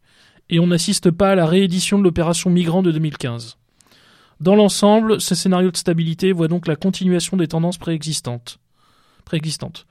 Et 0.54 0.60
on 0.60 0.66
n'assiste 0.66 1.10
pas 1.10 1.30
à 1.30 1.34
la 1.34 1.46
réédition 1.46 1.98
de 1.98 2.04
l'opération 2.04 2.50
Migrant 2.50 2.82
de 2.82 2.92
2015. 2.92 3.56
Dans 4.40 4.54
l'ensemble, 4.54 5.18
ce 5.20 5.34
scénario 5.34 5.70
de 5.70 5.76
stabilité 5.78 6.30
voit 6.32 6.46
donc 6.48 6.66
la 6.66 6.76
continuation 6.76 7.36
des 7.38 7.48
tendances 7.48 7.78
préexistantes. 7.78 8.58
préexistantes. 9.24 9.86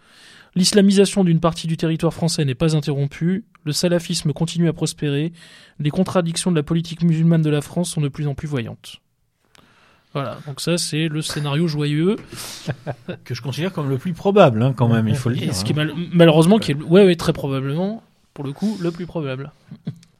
L'islamisation 0.53 1.23
d'une 1.23 1.39
partie 1.39 1.65
du 1.65 1.77
territoire 1.77 2.13
français 2.13 2.45
n'est 2.45 2.53
pas 2.55 2.75
interrompue, 2.75 3.45
le 3.63 3.71
salafisme 3.71 4.33
continue 4.33 4.67
à 4.67 4.73
prospérer, 4.73 5.31
les 5.79 5.89
contradictions 5.89 6.51
de 6.51 6.57
la 6.57 6.63
politique 6.63 7.01
musulmane 7.03 7.41
de 7.41 7.49
la 7.49 7.61
France 7.61 7.89
sont 7.89 8.01
de 8.01 8.09
plus 8.09 8.27
en 8.27 8.35
plus 8.35 8.47
voyantes. 8.49 8.97
Voilà, 10.13 10.39
donc 10.45 10.59
ça 10.59 10.77
c'est 10.77 11.07
le 11.07 11.21
scénario 11.21 11.67
joyeux. 11.67 12.17
Que 13.23 13.33
je 13.33 13.41
considère 13.41 13.71
comme 13.71 13.89
le 13.89 13.97
plus 13.97 14.13
probable, 14.13 14.61
hein, 14.61 14.73
quand 14.75 14.89
même, 14.89 15.07
il 15.07 15.15
faut 15.15 15.29
le 15.29 15.37
Et 15.37 15.39
dire. 15.39 15.55
ce 15.55 15.63
qui 15.63 15.71
est 15.71 15.79
hein. 15.79 15.85
mal- 15.85 15.95
malheureusement, 16.11 16.59
qui 16.59 16.71
est, 16.73 16.75
ouais, 16.75 17.05
ouais, 17.05 17.15
très 17.15 17.31
probablement, 17.33 18.03
pour 18.33 18.43
le 18.43 18.51
coup, 18.51 18.77
le 18.81 18.91
plus 18.91 19.05
probable. 19.07 19.51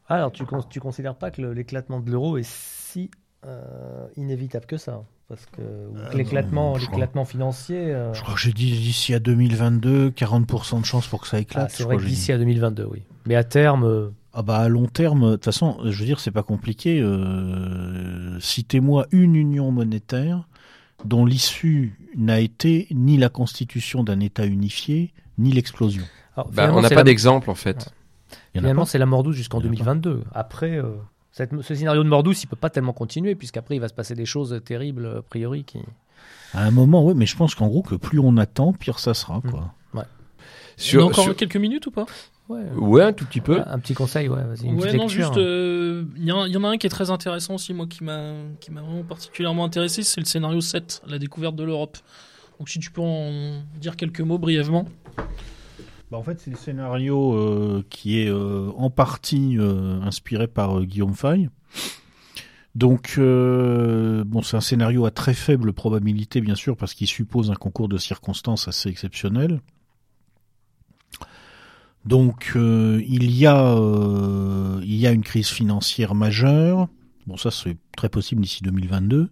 Ah, 0.07 0.15
alors 0.15 0.32
tu, 0.32 0.45
con- 0.45 0.64
tu 0.69 0.80
considères 0.80 1.15
pas 1.15 1.32
que 1.32 1.41
le- 1.41 1.53
l'éclatement 1.53 1.99
de 1.99 2.11
l'euro 2.11 2.38
est 2.38 2.48
si 2.49 3.10
euh, 3.45 4.06
inévitable 4.18 4.65
que 4.65 4.78
ça 4.78 5.03
Parce 5.28 5.45
que 5.48 5.61
ou 5.61 5.94
que 5.94 5.99
Euh, 6.14 6.18
l'éclatement, 6.18 6.78
l'éclatement 6.78 7.26
financier. 7.26 7.78
euh, 7.94 8.14
Je 8.14 8.22
crois 8.22 8.34
que 8.36 8.40
j'ai 8.40 8.52
dit 8.53 8.72
d'ici 8.72 9.14
à 9.14 9.19
2022, 9.19 10.10
40% 10.11 10.80
de 10.82 10.86
chance 10.86 11.07
pour 11.07 11.22
que 11.22 11.28
ça 11.28 11.38
ah, 11.38 11.40
éclate. 11.40 11.72
c'est 11.72 11.80
je 11.84 11.84
vrai 11.86 11.98
d'ici 11.98 12.32
à 12.32 12.38
2022, 12.38 12.86
oui. 12.91 13.03
Mais 13.26 13.36
à 13.36 13.44
terme, 13.44 13.84
euh, 13.86 14.10
Ah 14.34 14.44
bah 14.44 14.57
à 14.60 14.68
long 14.69 14.86
terme, 14.88 15.32
de 15.32 15.36
toute 15.36 15.45
façon, 15.45 15.78
je 15.86 15.98
veux 15.99 16.06
dire, 16.06 16.19
c'est 16.19 16.32
pas 16.32 16.44
compliqué. 16.44 17.02
Euh, 17.02 18.40
Citez-moi 18.40 19.07
une 19.11 19.36
union 19.36 19.72
monétaire 19.72 20.48
dont 21.06 21.26
l'issue 21.26 21.98
n'a 22.15 22.40
été 22.40 22.88
ni 22.91 23.18
la 23.18 23.30
constitution 23.30 24.03
d'un 24.03 24.19
État 24.19 24.45
unifié, 24.45 25.14
ni 25.38 25.52
l'explosion. 25.52 26.03
Bah, 26.53 26.72
on 26.73 26.82
n'a 26.82 26.90
c'est 26.90 26.95
pas 26.95 27.02
la- 27.02 27.03
d'exemple 27.06 27.49
en 27.49 27.56
fait. 27.56 27.91
Finalement, 28.53 28.86
c'est 28.86 28.98
la 28.98 29.06
mort 29.06 29.24
douce 29.24 29.36
jusqu'en 29.36 29.60
Il 29.60 29.66
y 29.66 29.68
en 29.68 29.72
a 29.72 29.76
2022. 29.76 30.24
Après, 30.34 30.78
euh, 30.78 30.91
cette- 31.32 31.62
ce 31.62 31.76
scénario 31.76 32.03
de 32.03 32.10
mort 32.10 32.24
douce, 32.24 32.44
il 32.44 32.48
peut 32.48 32.56
pas 32.56 32.70
tellement 32.70 32.94
continuer, 32.94 33.36
puisqu'après, 33.36 33.76
il 33.76 33.80
va 33.80 33.88
se 33.88 33.94
passer 33.94 34.16
des 34.16 34.26
choses 34.26 34.60
terribles, 34.66 35.16
a 35.20 35.22
priori. 35.22 35.64
Qui... 35.64 35.80
À 36.53 36.64
un 36.66 36.72
moment, 36.72 37.06
oui, 37.06 37.14
mais 37.16 37.26
je 37.26 37.36
pense 37.38 37.56
qu'en 37.56 37.68
gros, 37.68 37.82
que 37.82 37.95
plus 37.95 38.20
on 38.20 38.38
attend, 38.38 38.74
pire 38.74 38.99
ça 38.99 39.14
sera, 39.14 39.41
quoi. 39.41 39.74
Sur, 40.78 41.02
on 41.02 41.08
a 41.08 41.10
encore 41.10 41.26
sur- 41.26 41.36
quelques 41.36 41.58
minutes 41.58 41.86
ou 41.86 41.91
pas? 41.91 42.06
Ouais, 42.49 42.62
Ouais, 42.76 43.03
un 43.03 43.14
tout 43.14 43.26
petit 43.26 43.41
peu. 43.41 43.62
Un 43.68 43.78
petit 43.78 43.94
conseil, 43.94 44.28
ouais, 44.30 44.41
vas-y, 44.44 44.66
une 44.66 44.76
Ouais, 44.76 44.88
petite 44.88 44.98
non, 44.98 45.03
lecture. 45.03 45.26
juste, 45.28 45.38
euh, 45.38 46.06
il 46.18 46.24
y, 46.26 46.32
en 46.32 46.41
a- 46.44 46.48
il 46.48 46.53
y 46.53 46.58
en 46.58 46.64
a 46.64 46.70
un 46.70 46.78
qui 46.78 46.88
est 46.88 46.90
très 46.90 47.12
intéressant 47.12 47.56
aussi, 47.56 47.74
moi, 47.74 47.86
qui 47.88 48.03
m'a 48.03 48.34
qui 48.60 48.72
m'a 48.72 48.82
vraiment 48.82 49.03
particulièrement 49.03 49.64
intéressé, 49.64 50.02
c'est 50.02 50.20
le 50.22 50.26
scénario 50.26 50.60
7, 50.60 51.03
la 51.08 51.20
découverte 51.20 51.56
de 51.56 51.64
l'Europe. 51.64 51.98
Donc 52.58 52.70
si 52.70 52.80
tu 52.80 52.90
peux 52.90 53.02
en 53.02 53.62
dire 53.80 53.95
quelques 53.95 54.22
mots 54.22 54.40
brièvement. 54.40 54.86
Bah, 56.12 56.18
en 56.18 56.24
fait, 56.24 56.42
c'est 56.42 56.52
le 56.52 56.58
scénario 56.58 57.34
euh, 57.34 57.86
qui 57.90 58.20
est 58.20 58.28
euh, 58.28 58.70
en 58.76 58.90
partie 58.90 59.58
euh, 59.58 60.02
inspiré 60.02 60.46
par 60.46 60.82
Guillaume 60.82 61.14
Fay. 61.14 61.50
Donc, 62.76 63.18
bon, 63.18 64.42
c'est 64.42 64.58
un 64.58 64.62
scénario 64.62 65.06
à 65.06 65.12
très 65.12 65.34
faible 65.34 65.74
probabilité, 65.74 66.40
bien 66.40 66.56
sûr, 66.56 66.78
parce 66.78 66.94
qu'il 66.94 67.08
suppose 67.08 67.52
un 67.52 67.56
concours 67.56 67.90
de 67.90 67.98
circonstances 67.98 68.70
assez 68.70 68.88
exceptionnel. 68.88 69.60
Donc, 72.06 72.54
il 72.56 73.32
y 73.32 73.46
a, 73.46 73.76
il 74.82 74.96
y 74.96 75.06
a 75.06 75.12
une 75.12 75.24
crise 75.24 75.50
financière 75.50 76.16
majeure. 76.16 76.88
Bon, 77.28 77.36
ça, 77.36 77.52
c'est 77.52 77.76
très 77.98 78.08
possible 78.08 78.42
d'ici 78.42 78.64
2022 78.64 79.30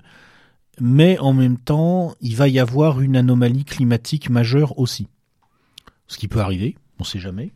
mais 0.81 1.19
en 1.19 1.33
même 1.33 1.57
temps, 1.57 2.15
il 2.21 2.37
va 2.37 2.47
y 2.47 2.57
avoir 2.57 3.01
une 3.01 3.17
anomalie 3.17 3.65
climatique 3.65 4.29
majeure 4.29 4.79
aussi. 4.79 5.07
Ce 6.09 6.17
qui 6.17 6.27
peut 6.27 6.41
arriver, 6.41 6.75
on 6.97 7.03
ne 7.03 7.07
sait 7.07 7.19
jamais. 7.19 7.53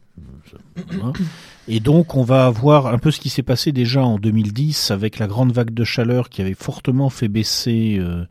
Et 1.67 1.79
donc, 1.79 2.15
on 2.15 2.23
va 2.23 2.45
avoir 2.45 2.87
un 2.87 2.99
peu 2.99 3.09
ce 3.09 3.19
qui 3.19 3.29
s'est 3.29 3.43
passé 3.43 3.71
déjà 3.71 4.03
en 4.03 4.19
2010 4.19 4.91
avec 4.91 5.17
la 5.17 5.27
grande 5.27 5.51
vague 5.51 5.73
de 5.73 5.83
chaleur 5.83 6.29
qui 6.29 6.41
avait 6.41 6.53
fortement 6.53 7.09
fait 7.09 7.27
baisser 7.27 7.97
euh, 7.99 8.25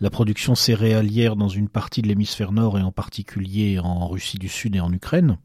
la 0.00 0.08
production 0.08 0.54
céréalière 0.54 1.36
dans 1.36 1.48
une 1.48 1.68
partie 1.68 2.00
de 2.00 2.08
l'hémisphère 2.08 2.52
nord 2.52 2.78
et 2.78 2.82
en 2.82 2.90
particulier 2.90 3.78
en 3.78 4.08
Russie 4.08 4.38
du 4.38 4.48
Sud 4.48 4.74
et 4.76 4.80
en 4.80 4.92
Ukraine. 4.92 5.36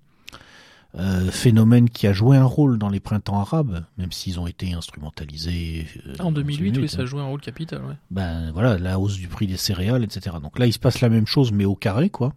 Euh, 0.96 1.32
phénomène 1.32 1.90
qui 1.90 2.06
a 2.08 2.12
joué 2.12 2.36
un 2.36 2.44
rôle 2.46 2.78
dans 2.78 2.90
les 2.90 3.00
printemps 3.00 3.40
arabes, 3.40 3.86
même 3.98 4.12
s'ils 4.12 4.42
ont 4.42 4.48
été 4.48 4.74
instrumentalisés. 4.74 5.88
Euh, 6.08 6.16
en 6.20 6.34
2008, 6.34 6.78
oui, 6.78 6.90
ça 6.90 7.02
a 7.02 7.06
joué 7.06 7.22
un 7.22 7.26
rôle 7.26 7.40
capital. 7.40 7.84
Ouais. 7.86 7.96
Ben 8.12 8.52
voilà, 8.52 8.78
la 8.78 9.00
hausse 9.00 9.16
du 9.16 9.30
prix 9.30 9.48
des 9.48 9.56
céréales, 9.56 10.04
etc. 10.04 10.36
Donc 10.42 10.60
là, 10.60 10.68
il 10.68 10.74
se 10.74 10.80
passe 10.80 11.00
la 11.00 11.08
même 11.08 11.28
chose, 11.28 11.54
mais 11.54 11.64
au 11.64 11.76
carré, 11.76 12.10
quoi. 12.10 12.34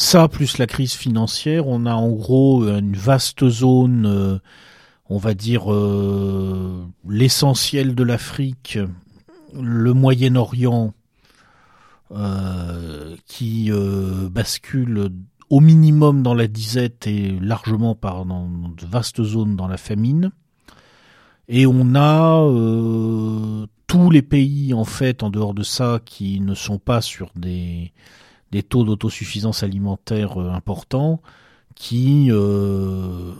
Ça, 0.00 0.28
plus 0.28 0.58
la 0.58 0.68
crise 0.68 0.92
financière, 0.92 1.66
on 1.66 1.84
a 1.84 1.92
en 1.92 2.12
gros 2.12 2.62
une 2.68 2.94
vaste 2.94 3.48
zone, 3.48 4.06
euh, 4.06 4.38
on 5.08 5.18
va 5.18 5.34
dire 5.34 5.64
l'essentiel 7.04 7.96
de 7.96 8.04
l'Afrique, 8.04 8.78
le 9.60 9.92
Moyen-Orient, 9.94 10.94
qui 13.26 13.72
bascule 14.30 15.10
au 15.50 15.58
minimum 15.58 16.22
dans 16.22 16.34
la 16.34 16.46
disette 16.46 17.08
et 17.08 17.36
largement 17.40 17.96
par 17.96 18.24
dans 18.24 18.48
de 18.48 18.86
vastes 18.86 19.24
zones 19.24 19.56
dans 19.56 19.66
la 19.66 19.78
famine. 19.78 20.30
Et 21.48 21.66
on 21.66 21.96
a 21.96 22.40
euh, 22.44 23.66
tous 23.88 24.10
les 24.10 24.22
pays 24.22 24.74
en 24.74 24.84
fait 24.84 25.24
en 25.24 25.30
dehors 25.30 25.54
de 25.54 25.64
ça 25.64 25.98
qui 26.04 26.40
ne 26.40 26.54
sont 26.54 26.78
pas 26.78 27.00
sur 27.00 27.30
des, 27.34 27.92
des 28.52 28.62
taux 28.62 28.84
d'autosuffisance 28.84 29.62
alimentaire 29.62 30.40
euh, 30.40 30.50
importants, 30.50 31.20
qui 31.74 32.26
euh, 32.30 33.32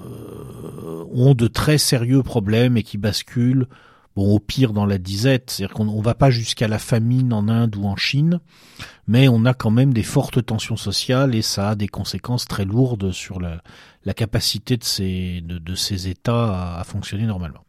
ont 1.12 1.34
de 1.34 1.48
très 1.48 1.76
sérieux 1.76 2.22
problèmes 2.22 2.76
et 2.76 2.84
qui 2.84 2.96
basculent 2.96 3.66
bon 4.14 4.34
au 4.34 4.38
pire 4.38 4.72
dans 4.72 4.86
la 4.86 4.98
disette, 4.98 5.50
c'est-à-dire 5.50 5.74
qu'on 5.74 5.84
ne 5.84 6.02
va 6.02 6.14
pas 6.14 6.30
jusqu'à 6.30 6.68
la 6.68 6.78
famine 6.78 7.32
en 7.32 7.48
Inde 7.48 7.76
ou 7.76 7.84
en 7.84 7.96
Chine, 7.96 8.40
mais 9.08 9.28
on 9.28 9.44
a 9.44 9.54
quand 9.54 9.70
même 9.70 9.92
des 9.92 10.02
fortes 10.02 10.44
tensions 10.44 10.76
sociales 10.76 11.34
et 11.34 11.42
ça 11.42 11.70
a 11.70 11.74
des 11.74 11.88
conséquences 11.88 12.46
très 12.46 12.64
lourdes 12.64 13.10
sur 13.10 13.40
la, 13.40 13.60
capacité 14.14 14.76
de 14.76 14.84
ces, 14.84 15.40
de, 15.42 15.74
ces 15.74 16.08
États 16.08 16.78
à, 16.78 16.84
fonctionner 16.84 17.26
normalement. 17.26 17.64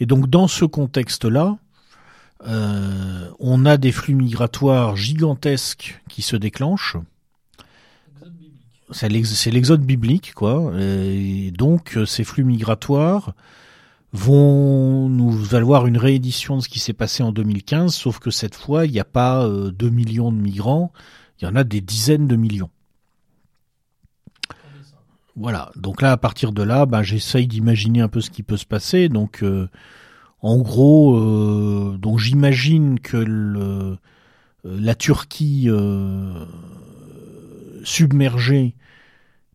Et 0.00 0.06
donc 0.06 0.28
dans 0.28 0.48
ce 0.48 0.64
contexte-là, 0.64 1.56
euh, 2.46 3.30
on 3.38 3.64
a 3.66 3.76
des 3.76 3.92
flux 3.92 4.14
migratoires 4.14 4.96
gigantesques 4.96 6.00
qui 6.08 6.22
se 6.22 6.36
déclenchent. 6.36 6.96
C'est 8.90 9.08
l'exode 9.08 9.82
biblique, 9.82 10.34
quoi. 10.34 10.72
Et 10.78 11.50
donc 11.50 11.98
ces 12.06 12.22
flux 12.22 12.44
migratoires 12.44 13.34
vont 14.14 15.08
nous 15.08 15.30
valoir 15.30 15.86
une 15.86 15.98
réédition 15.98 16.56
de 16.56 16.62
ce 16.62 16.68
qui 16.68 16.78
s'est 16.78 16.92
passé 16.92 17.24
en 17.24 17.32
2015, 17.32 17.92
sauf 17.92 18.20
que 18.20 18.30
cette 18.30 18.54
fois, 18.54 18.86
il 18.86 18.92
n'y 18.92 19.00
a 19.00 19.04
pas 19.04 19.46
2 19.48 19.74
euh, 19.86 19.90
millions 19.90 20.30
de 20.30 20.36
migrants, 20.36 20.92
il 21.40 21.44
y 21.44 21.48
en 21.48 21.56
a 21.56 21.64
des 21.64 21.80
dizaines 21.80 22.28
de 22.28 22.36
millions. 22.36 22.70
Voilà, 25.34 25.72
donc 25.74 26.00
là, 26.00 26.12
à 26.12 26.16
partir 26.16 26.52
de 26.52 26.62
là, 26.62 26.86
bah, 26.86 27.02
j'essaye 27.02 27.48
d'imaginer 27.48 28.02
un 28.02 28.08
peu 28.08 28.20
ce 28.20 28.30
qui 28.30 28.44
peut 28.44 28.56
se 28.56 28.66
passer. 28.66 29.08
Donc, 29.08 29.42
euh, 29.42 29.68
en 30.44 30.58
gros, 30.58 31.16
euh, 31.16 31.96
donc 31.98 32.18
j'imagine 32.18 33.00
que 33.00 33.16
le, 33.16 33.96
la 34.62 34.94
Turquie 34.94 35.68
submergée, 37.82 38.74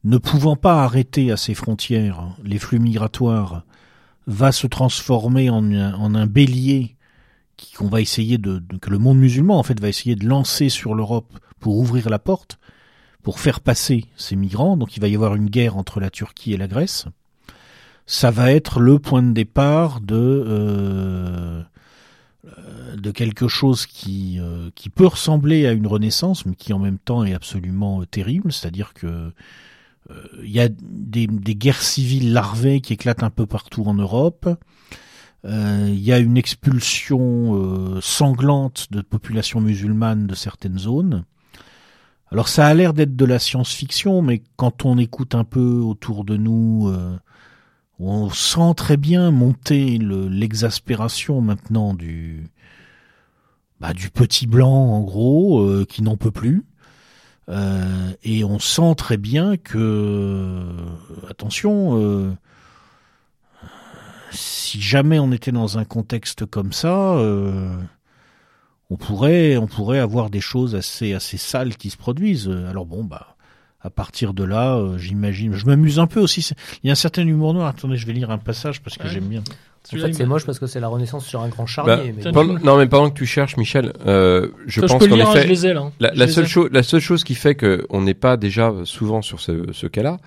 ne 0.04 0.18
pouvant 0.18 0.56
pas 0.56 0.84
arrêter 0.84 1.32
à 1.32 1.38
ses 1.38 1.54
frontières 1.54 2.36
les 2.44 2.60
flux 2.60 2.80
migratoires, 2.80 3.64
va 4.28 4.52
se 4.52 4.68
transformer 4.68 5.50
en, 5.50 5.74
un 5.74 6.26
bélier 6.26 6.96
qu'on 7.78 7.88
va 7.88 8.00
essayer 8.00 8.38
de, 8.38 8.64
que 8.82 8.90
le 8.90 8.98
monde 8.98 9.18
musulman 9.18 9.60
en 9.60 9.64
fait 9.64 9.80
va 9.80 9.90
essayer 9.90 10.16
de 10.16 10.26
lancer 10.26 10.70
sur 10.70 10.96
l'Europe 10.96 11.38
pour 11.60 11.78
ouvrir 11.78 12.10
la 12.10 12.20
porte, 12.20 12.60
pour 13.22 13.40
faire 13.40 13.60
passer 13.60 14.06
ces 14.16 14.36
migrants. 14.36 14.78
Donc 14.78 14.96
il 14.96 15.02
va 15.02 15.08
y 15.08 15.16
avoir 15.16 15.36
une 15.36 15.50
guerre 15.50 15.78
entre 15.78 16.00
la 16.00 16.10
Turquie 16.10 16.54
et 16.54 16.58
la 16.58 16.68
Grèce. 16.68 17.06
Ça 18.12 18.32
va 18.32 18.52
être 18.52 18.80
le 18.80 18.98
point 18.98 19.22
de 19.22 19.34
départ 19.34 20.02
de 20.02 20.16
euh, 20.16 21.62
de 22.98 23.12
quelque 23.12 23.48
chose 23.48 23.86
qui 23.86 24.40
euh, 24.40 24.72
qui 24.74 24.90
peut 24.90 25.06
ressembler 25.06 25.68
à 25.68 25.74
une 25.74 25.86
renaissance, 25.86 26.46
mais 26.48 26.56
qui 26.56 26.74
en 26.74 26.80
même 26.80 26.98
temps 26.98 27.24
est 27.24 27.36
absolument 27.36 28.04
terrible. 28.06 28.52
C'est-à-dire 28.52 28.94
que 28.96 29.32
il 30.10 30.16
euh, 30.16 30.48
y 30.48 30.60
a 30.60 30.70
des, 30.70 31.28
guerres 31.28 31.82
civiles 31.82 32.34
larvées 32.34 32.82
qui 32.82 32.94
éclatent 32.94 33.24
un 33.24 33.30
peu 33.30 33.46
partout 33.46 33.84
en 33.86 33.94
Europe. 33.94 34.50
Il 35.44 35.52
euh, 35.52 35.94
y 35.94 36.12
a 36.12 36.20
une 36.20 36.38
expulsion 36.38 37.56
euh, 37.56 38.02
sanglante 38.02 38.88
de 38.92 39.02
populations 39.02 39.62
musulmanes 39.62 40.28
de 40.28 40.36
certaines 40.36 40.80
zones. 40.80 41.26
Alors 42.32 42.48
ça 42.48 42.68
a 42.68 42.74
l'air 42.74 42.94
d'être 42.94 43.16
de 43.16 43.26
la 43.26 43.40
science-fiction, 43.40 44.22
mais 44.22 44.44
quand 44.56 44.86
on 44.86 44.98
écoute 44.98 45.36
un 45.36 45.44
peu 45.44 45.80
autour 45.80 46.24
de 46.24 46.38
nous, 46.38 46.94
on 48.00 48.30
sent 48.30 48.74
très 48.76 48.98
bien 48.98 49.32
monter 49.32 49.98
l'exaspération 49.98 51.42
maintenant 51.42 51.94
du, 51.94 52.48
bah, 53.80 53.94
du 53.94 54.10
petit 54.10 54.48
blanc 54.48 54.72
en 54.72 55.02
gros, 55.02 55.86
qui 55.86 56.02
n'en 56.02 56.18
peut 56.18 56.32
plus. 56.32 56.64
Euh, 57.50 58.14
et 58.24 58.44
on 58.44 58.60
sent 58.60 58.94
très 58.96 59.18
bien 59.18 59.58
que, 59.58 60.64
attention, 61.28 62.00
euh, 62.00 62.32
si 64.32 64.80
jamais 64.80 65.18
on 65.20 65.32
était 65.32 65.52
dans 65.52 65.80
un 65.80 65.86
contexte 65.86 66.46
comme 66.46 66.72
ça, 66.72 67.16
euh, 67.16 67.76
on 68.92 68.98
pourrait, 68.98 69.58
on 69.58 69.68
pourrait 69.68 70.00
avoir 70.00 70.30
des 70.30 70.42
choses 70.42 70.76
assez, 70.76 71.14
assez 71.14 71.38
sales 71.38 71.76
qui 71.76 71.90
se 71.90 71.98
produisent. 71.98 72.50
Alors 72.70 72.86
bon, 72.86 73.04
bah, 73.04 73.36
à 73.82 73.90
partir 73.90 74.34
de 74.34 74.44
là, 74.44 74.82
j'imagine, 74.98 75.54
je 75.54 75.66
m'amuse 75.66 76.00
un 76.00 76.08
peu 76.08 76.20
aussi. 76.20 76.48
Il 76.84 76.88
y 76.88 76.90
a 76.90 76.94
un 76.94 76.96
certain 76.96 77.26
humour 77.26 77.54
noir. 77.54 77.68
Attendez, 77.68 77.98
je 77.98 78.06
vais 78.06 78.14
lire 78.14 78.30
un 78.30 78.38
passage 78.38 78.82
parce 78.82 78.98
que 78.98 79.08
j'aime 79.08 79.28
bien. 79.28 79.42
En 79.94 79.98
fait, 79.98 80.14
c'est 80.14 80.26
moche 80.26 80.46
parce 80.46 80.60
que 80.60 80.68
c'est 80.68 80.80
la 80.80 80.90
Renaissance 80.90 81.26
sur 81.26 81.42
un 81.42 81.48
grand 81.48 81.66
charnier. 81.66 82.14
Bah, 82.32 82.44
non, 82.64 82.78
mais 82.78 82.88
pendant 82.88 83.10
que 83.10 83.18
tu 83.18 83.26
cherches, 83.26 83.58
Michel, 83.58 83.94
euh, 84.06 84.50
je 84.68 84.82
pense 84.82 85.08
qu'en 85.08 85.16
effet, 85.16 85.48
les 85.48 85.66
hein. 85.68 85.92
la, 86.00 86.28
seule 86.28 86.48
chose, 86.48 86.70
la 86.72 86.84
seule 86.84 87.00
chose 87.00 87.24
qui 87.24 87.34
fait 87.34 87.56
que 87.56 87.86
on 87.90 88.02
n'est 88.02 88.14
pas 88.14 88.38
déjà 88.38 88.74
souvent 88.84 89.22
sur 89.22 89.40
ce, 89.40 89.72
ce 89.72 89.88
cas-là, 89.88 90.18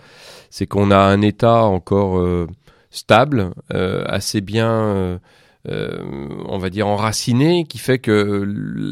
c'est 0.51 0.66
qu'on 0.66 0.91
a 0.91 0.97
un 0.97 1.20
État 1.20 1.62
encore 1.65 2.19
euh, 2.19 2.49
stable, 2.93 3.51
euh, 3.74 4.05
assez 4.07 4.41
bien, 4.41 4.70
euh, 4.70 5.19
euh, 5.69 5.99
on 6.47 6.59
va 6.59 6.70
dire 6.70 6.87
enraciné, 6.87 7.65
qui 7.65 7.79
fait 7.79 7.99
que 7.99 8.45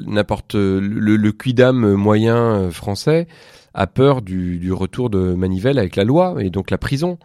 n'importe 0.06 0.54
le, 0.54 0.80
le 1.16 1.32
quidam 1.32 1.94
moyen 1.94 2.70
français 2.70 3.28
a 3.74 3.86
peur 3.86 4.22
du, 4.22 4.58
du 4.58 4.72
retour 4.72 5.10
de 5.10 5.34
manivelle 5.34 5.78
avec 5.78 5.96
la 5.96 6.04
loi 6.04 6.36
et 6.40 6.50
donc 6.50 6.70
la 6.70 6.78
prison. 6.78 7.18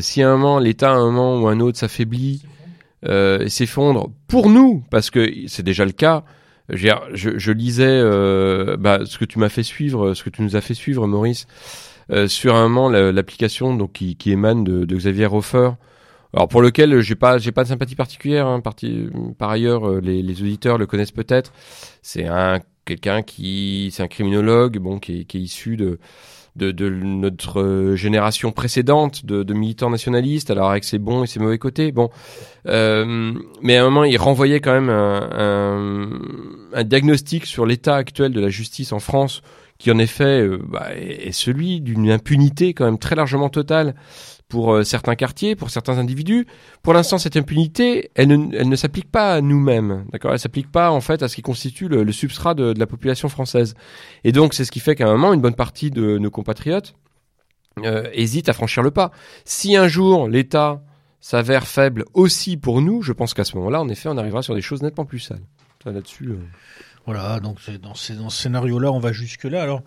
si 0.00 0.22
à 0.22 0.30
un 0.30 0.36
moment 0.36 0.58
l'État 0.58 0.90
à 0.90 0.94
un 0.94 1.10
moment 1.10 1.40
ou 1.40 1.48
un 1.48 1.60
autre 1.60 1.78
s'affaiblit 1.78 2.42
euh, 3.06 3.46
s'effondre 3.48 4.10
pour 4.26 4.50
nous, 4.50 4.82
parce 4.90 5.10
que 5.10 5.30
c'est 5.46 5.62
déjà 5.62 5.84
le 5.84 5.92
cas. 5.92 6.24
Je, 6.70 6.90
je 7.14 7.52
lisais 7.52 7.86
euh, 7.86 8.76
bah, 8.76 9.00
ce 9.06 9.16
que 9.16 9.24
tu 9.24 9.38
m'as 9.38 9.48
fait 9.48 9.62
suivre, 9.62 10.12
ce 10.12 10.22
que 10.22 10.28
tu 10.28 10.42
nous 10.42 10.54
as 10.54 10.60
fait 10.60 10.74
suivre, 10.74 11.06
Maurice, 11.06 11.46
euh, 12.10 12.28
sur 12.28 12.56
un 12.56 12.68
moment 12.68 12.90
l'application 12.90 13.74
donc 13.74 13.92
qui, 13.92 14.16
qui 14.16 14.32
émane 14.32 14.64
de, 14.64 14.84
de, 14.84 14.96
Xavier 14.96 15.26
Hofer. 15.26 15.70
Alors 16.34 16.46
pour 16.48 16.60
lequel 16.60 17.00
j'ai 17.00 17.14
pas 17.14 17.38
j'ai 17.38 17.52
pas 17.52 17.62
de 17.62 17.68
sympathie 17.68 17.94
particulière. 17.94 18.46
Hein, 18.46 18.60
parti, 18.60 19.08
par 19.38 19.48
ailleurs, 19.48 19.88
euh, 19.88 20.00
les, 20.00 20.20
les, 20.20 20.42
auditeurs 20.42 20.76
le 20.76 20.86
connaissent 20.86 21.12
peut-être. 21.12 21.52
C'est 22.02 22.26
un 22.26 22.60
quelqu'un 22.88 23.22
qui 23.22 23.90
c'est 23.92 24.02
un 24.02 24.08
criminologue 24.08 24.78
bon 24.78 24.98
qui 24.98 25.20
est, 25.20 25.34
issu 25.34 25.76
de 25.76 25.98
de, 26.56 26.88
notre 26.88 27.94
génération 27.94 28.50
précédente 28.50 29.24
de, 29.24 29.54
militants 29.54 29.90
nationalistes, 29.90 30.50
alors 30.50 30.70
avec 30.70 30.82
ses 30.82 30.98
bons 30.98 31.22
et 31.22 31.28
ses 31.28 31.38
mauvais 31.38 31.58
côtés. 31.58 31.92
Bon, 31.92 32.10
euh, 32.66 33.32
mais 33.62 33.76
à 33.76 33.82
un 33.82 33.84
moment, 33.84 34.02
il 34.02 34.16
renvoyait 34.16 34.58
quand 34.58 34.72
même 34.72 34.90
un 34.90 36.82
diagnostic 36.82 37.46
sur 37.46 37.64
l'état 37.64 37.94
actuel 37.94 38.32
de 38.32 38.40
la 38.40 38.48
justice 38.48 38.90
en 38.90 38.98
France, 38.98 39.40
qui 39.78 39.90
en 39.92 39.98
effet 39.98 40.40
euh, 40.40 40.58
bah, 40.68 40.88
est 40.96 41.32
celui 41.32 41.80
d'une 41.80 42.10
impunité 42.10 42.74
quand 42.74 42.84
même 42.84 42.98
très 42.98 43.14
largement 43.14 43.48
totale 43.48 43.94
pour 44.48 44.72
euh, 44.72 44.82
certains 44.82 45.14
quartiers, 45.14 45.54
pour 45.56 45.70
certains 45.70 45.98
individus. 45.98 46.46
Pour 46.82 46.94
l'instant, 46.94 47.18
cette 47.18 47.36
impunité, 47.36 48.10
elle 48.14 48.28
ne, 48.28 48.56
elle 48.56 48.68
ne 48.68 48.76
s'applique 48.76 49.10
pas 49.10 49.34
à 49.34 49.40
nous-mêmes, 49.40 50.06
d'accord? 50.10 50.32
Elle 50.32 50.38
s'applique 50.38 50.70
pas 50.70 50.90
en 50.90 51.00
fait 51.00 51.22
à 51.22 51.28
ce 51.28 51.36
qui 51.36 51.42
constitue 51.42 51.88
le, 51.88 52.02
le 52.02 52.12
substrat 52.12 52.54
de, 52.54 52.72
de, 52.72 52.78
la 52.78 52.86
population 52.86 53.28
française. 53.28 53.74
Et 54.24 54.32
donc, 54.32 54.54
c'est 54.54 54.64
ce 54.64 54.72
qui 54.72 54.80
fait 54.80 54.94
qu'à 54.94 55.06
un 55.06 55.12
moment, 55.12 55.32
une 55.34 55.40
bonne 55.40 55.54
partie 55.54 55.90
de 55.90 56.18
nos 56.18 56.30
compatriotes 56.30 56.94
euh, 57.84 58.08
hésite 58.12 58.48
à 58.48 58.52
franchir 58.52 58.82
le 58.82 58.90
pas. 58.90 59.10
Si 59.44 59.76
un 59.76 59.88
jour 59.88 60.28
l'État 60.28 60.82
s'avère 61.20 61.66
faible 61.66 62.04
aussi 62.14 62.56
pour 62.56 62.80
nous, 62.80 63.02
je 63.02 63.12
pense 63.12 63.34
qu'à 63.34 63.44
ce 63.44 63.56
moment-là, 63.56 63.80
en 63.80 63.88
effet, 63.88 64.08
on 64.08 64.16
arrivera 64.16 64.42
sur 64.42 64.54
des 64.54 64.62
choses 64.62 64.82
nettement 64.82 65.04
plus 65.04 65.20
sales. 65.20 65.42
Là-dessus. 65.84 66.26
Euh... 66.26 66.38
Voilà, 67.06 67.40
donc 67.40 67.58
dans, 67.80 67.94
ces, 67.94 68.14
dans 68.14 68.28
ce 68.28 68.42
scénario-là, 68.42 68.92
on 68.92 68.98
va 68.98 69.12
jusque-là. 69.12 69.62
Alors, 69.62 69.82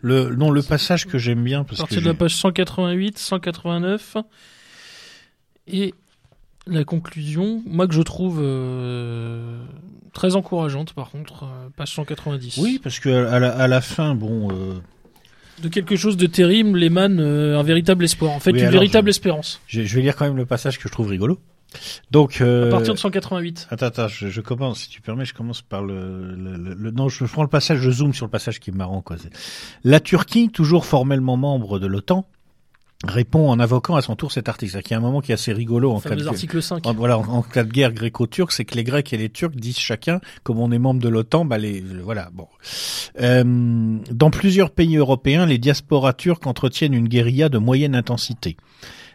le, 0.00 0.34
non, 0.34 0.50
le 0.50 0.62
passage 0.62 1.06
que 1.06 1.18
j'aime 1.18 1.42
bien. 1.44 1.64
Parce 1.64 1.78
partir 1.80 1.98
que 1.98 2.02
de 2.04 2.08
la 2.08 2.14
page 2.14 2.34
188, 2.34 3.18
189. 3.18 4.16
Et 5.68 5.94
la 6.66 6.84
conclusion, 6.84 7.62
moi 7.66 7.86
que 7.86 7.94
je 7.94 8.02
trouve 8.02 8.40
euh, 8.42 9.62
très 10.12 10.36
encourageante 10.36 10.92
par 10.92 11.10
contre, 11.10 11.44
euh, 11.44 11.68
page 11.76 11.92
190. 11.92 12.58
Oui, 12.58 12.80
parce 12.82 12.98
que 13.00 13.26
à 13.26 13.38
la, 13.38 13.50
à 13.50 13.68
la 13.68 13.80
fin, 13.80 14.14
bon. 14.14 14.48
Euh... 14.50 14.74
De 15.62 15.68
quelque 15.68 15.94
chose 15.96 16.16
de 16.16 16.26
terrible 16.26 16.82
émane 16.82 17.20
euh, 17.20 17.58
un 17.58 17.62
véritable 17.62 18.04
espoir. 18.04 18.32
En 18.32 18.40
fait, 18.40 18.52
Oui, 18.52 18.60
une 18.62 18.70
véritable 18.70 19.08
je- 19.08 19.10
espérance. 19.10 19.60
Je, 19.66 19.82
je 19.82 19.96
vais 19.96 20.02
lire 20.02 20.16
quand 20.16 20.24
même 20.24 20.36
le 20.36 20.46
passage 20.46 20.78
que 20.78 20.88
je 20.88 20.92
trouve 20.92 21.08
rigolo. 21.08 21.38
Donc. 22.10 22.40
Euh... 22.40 22.68
À 22.68 22.70
partir 22.70 22.94
de 22.94 22.98
188. 22.98 23.68
Attends, 23.70 23.86
attends, 23.86 24.08
je, 24.08 24.28
je 24.28 24.40
commence, 24.40 24.80
si 24.80 24.88
tu 24.88 25.00
permets, 25.00 25.24
je 25.24 25.34
commence 25.34 25.62
par 25.62 25.82
le, 25.82 26.34
le, 26.34 26.56
le- 26.56 26.74
le- 26.74 26.90
non, 26.90 27.08
je 27.08 27.24
prends 27.24 27.42
le 27.42 27.48
passage, 27.48 27.78
je 27.78 27.90
zoome 27.90 28.14
sur 28.14 28.26
le 28.26 28.30
passage 28.30 28.58
qui 28.60 28.70
est 28.70 28.74
marrant, 28.74 29.02
quoi. 29.02 29.16
La 29.84 30.00
Turquie, 30.00 30.48
toujours 30.50 30.84
formellement 30.84 31.36
membre 31.36 31.78
de 31.78 31.86
l'OTAN, 31.86 32.26
répond 33.06 33.48
en 33.48 33.58
invoquant 33.60 33.96
à 33.96 34.02
son 34.02 34.14
tour 34.14 34.30
cet 34.30 34.48
article. 34.50 34.72
C'est-à-dire 34.72 34.88
qu'il 34.88 34.94
y 34.94 34.96
a 34.96 34.98
un 34.98 35.02
moment 35.02 35.20
qui 35.22 35.30
est 35.30 35.34
assez 35.34 35.52
rigolo 35.54 35.90
en 35.92 36.00
cas 36.00 36.10
de, 36.16 36.26
article 36.28 36.60
5. 36.62 36.86
en, 36.86 36.92
voilà, 36.92 37.18
en, 37.18 37.22
en 37.28 37.42
cas 37.42 37.64
de 37.64 37.70
guerre 37.70 37.92
gréco-turque, 37.94 38.52
c'est 38.52 38.66
que 38.66 38.74
les 38.74 38.84
Grecs 38.84 39.10
et 39.12 39.16
les 39.16 39.30
Turcs 39.30 39.54
disent 39.54 39.78
chacun, 39.78 40.20
comme 40.42 40.58
on 40.58 40.70
est 40.70 40.78
membre 40.78 41.00
de 41.00 41.08
l'OTAN, 41.08 41.44
bah 41.46 41.56
les, 41.56 41.80
le- 41.80 42.02
voilà, 42.02 42.28
bon. 42.34 42.46
Euh, 43.20 43.96
dans 44.10 44.30
plusieurs 44.30 44.70
pays 44.70 44.96
européens, 44.96 45.46
les 45.46 45.56
diasporas 45.58 46.12
turques 46.12 46.46
entretiennent 46.46 46.92
une 46.94 47.08
guérilla 47.08 47.48
de 47.48 47.56
moyenne 47.58 47.94
intensité. 47.94 48.56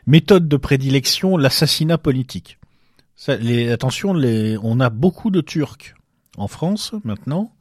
Méthode 0.07 0.47
de 0.47 0.57
prédilection, 0.57 1.37
l'assassinat 1.37 1.97
politique. 1.97 2.59
Ça, 3.15 3.37
les, 3.37 3.71
attention, 3.71 4.13
les, 4.13 4.57
on 4.61 4.79
a 4.79 4.89
beaucoup 4.89 5.31
de 5.31 5.41
Turcs 5.41 5.95
en 6.37 6.47
France 6.47 6.93
maintenant. 7.03 7.51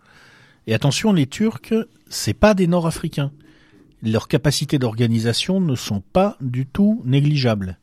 Et 0.66 0.74
attention, 0.74 1.12
les 1.12 1.26
Turcs, 1.26 1.72
c'est 2.08 2.34
pas 2.34 2.54
des 2.54 2.66
Nord-Africains. 2.66 3.32
Leurs 4.02 4.28
capacités 4.28 4.78
d'organisation 4.78 5.60
ne 5.60 5.74
sont 5.74 6.00
pas 6.00 6.36
du 6.40 6.66
tout 6.66 7.02
négligeables. 7.06 7.78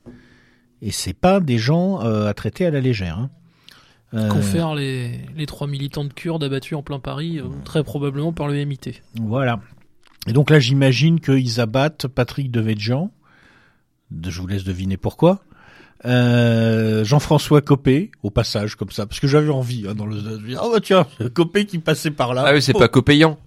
Et 0.82 0.92
c'est 0.92 1.14
pas 1.14 1.40
des 1.40 1.58
gens 1.58 2.04
euh, 2.04 2.28
à 2.28 2.34
traiter 2.34 2.66
à 2.66 2.72
la 2.72 2.82
légère. 2.82 3.18
Hein. 3.18 3.30
Euh, 4.14 4.28
Confère 4.30 4.76
les, 4.76 5.22
les 5.36 5.46
trois 5.46 5.68
militants 5.68 6.04
de 6.04 6.12
Kurdes 6.12 6.44
abattus 6.44 6.78
en 6.78 6.84
plein 6.84 7.00
Paris, 7.00 7.40
euh, 7.40 7.46
très 7.64 7.84
probablement 7.84 8.34
par 8.34 8.48
le 8.48 8.66
MIT. 8.66 9.02
Voilà. 9.16 9.62
Et 10.28 10.34
donc 10.34 10.50
là, 10.50 10.60
j'imagine 10.60 11.20
qu'ils 11.20 11.60
abattent 11.60 12.08
Patrick 12.08 12.52
Devedjian. 12.52 13.12
Je 14.28 14.42
vous 14.42 14.48
laisse 14.48 14.64
deviner 14.64 14.98
pourquoi. 14.98 15.42
Euh, 16.04 17.04
Jean-François 17.06 17.62
Copé, 17.62 18.10
au 18.24 18.32
passage, 18.32 18.76
comme 18.76 18.90
ça, 18.90 19.06
parce 19.06 19.20
que 19.20 19.28
j'avais 19.28 19.52
envie, 19.52 19.86
hein, 19.88 19.94
dans 19.94 20.08
le, 20.08 20.18
ah 20.60 20.68
bah 20.74 20.80
tiens, 20.82 21.06
Copé 21.36 21.66
qui 21.66 21.78
passait 21.78 22.10
par 22.10 22.34
là. 22.34 22.44
Ah 22.48 22.54
oui, 22.54 22.62
c'est 22.62 22.74
pas 22.74 22.88
copayant. 22.88 23.38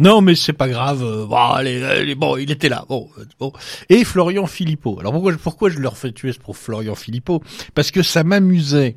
Non, 0.00 0.20
mais 0.20 0.34
c'est 0.34 0.52
pas 0.52 0.68
grave. 0.68 1.04
euh, 1.04 1.26
Bon, 1.26 1.36
allez, 1.36 1.80
allez, 1.84 2.16
bon, 2.16 2.36
il 2.36 2.50
était 2.50 2.68
là. 2.68 2.84
Bon, 2.88 3.08
euh, 3.18 3.24
bon. 3.38 3.52
Et 3.88 4.02
Florian 4.02 4.46
Philippot. 4.46 4.98
Alors 4.98 5.12
pourquoi, 5.12 5.32
pourquoi 5.40 5.70
je 5.70 5.78
leur 5.78 5.96
fais 5.96 6.10
tuer 6.10 6.32
pour 6.32 6.56
Florian 6.56 6.96
Philippot? 6.96 7.40
Parce 7.74 7.92
que 7.92 8.02
ça 8.02 8.24
m'amusait 8.24 8.96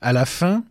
à 0.00 0.12
la 0.12 0.24
fin. 0.24 0.62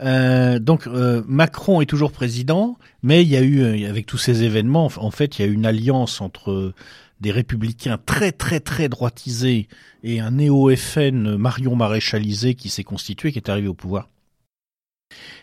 Euh, 0.00 0.60
donc 0.60 0.86
euh, 0.86 1.24
Macron 1.26 1.80
est 1.80 1.86
toujours 1.86 2.12
président, 2.12 2.78
mais 3.02 3.22
il 3.24 3.28
y 3.28 3.36
a 3.36 3.40
eu 3.40 3.62
euh, 3.62 3.90
avec 3.90 4.06
tous 4.06 4.16
ces 4.18 4.44
événements, 4.44 4.86
en- 4.86 5.04
en 5.06 5.10
fait, 5.10 5.38
il 5.38 5.42
y 5.42 5.44
a 5.44 5.48
eu 5.48 5.54
une 5.54 5.66
alliance 5.66 6.20
entre 6.20 6.72
des 7.20 7.30
républicains 7.30 7.98
très 8.04 8.32
très 8.32 8.60
très 8.60 8.88
droitisés 8.88 9.68
et 10.02 10.20
un 10.20 10.32
néo-FN 10.32 11.36
Marion 11.36 11.76
Maréchalisé 11.76 12.54
qui 12.54 12.68
s'est 12.68 12.84
constitué, 12.84 13.32
qui 13.32 13.38
est 13.38 13.48
arrivé 13.48 13.68
au 13.68 13.74
pouvoir. 13.74 14.08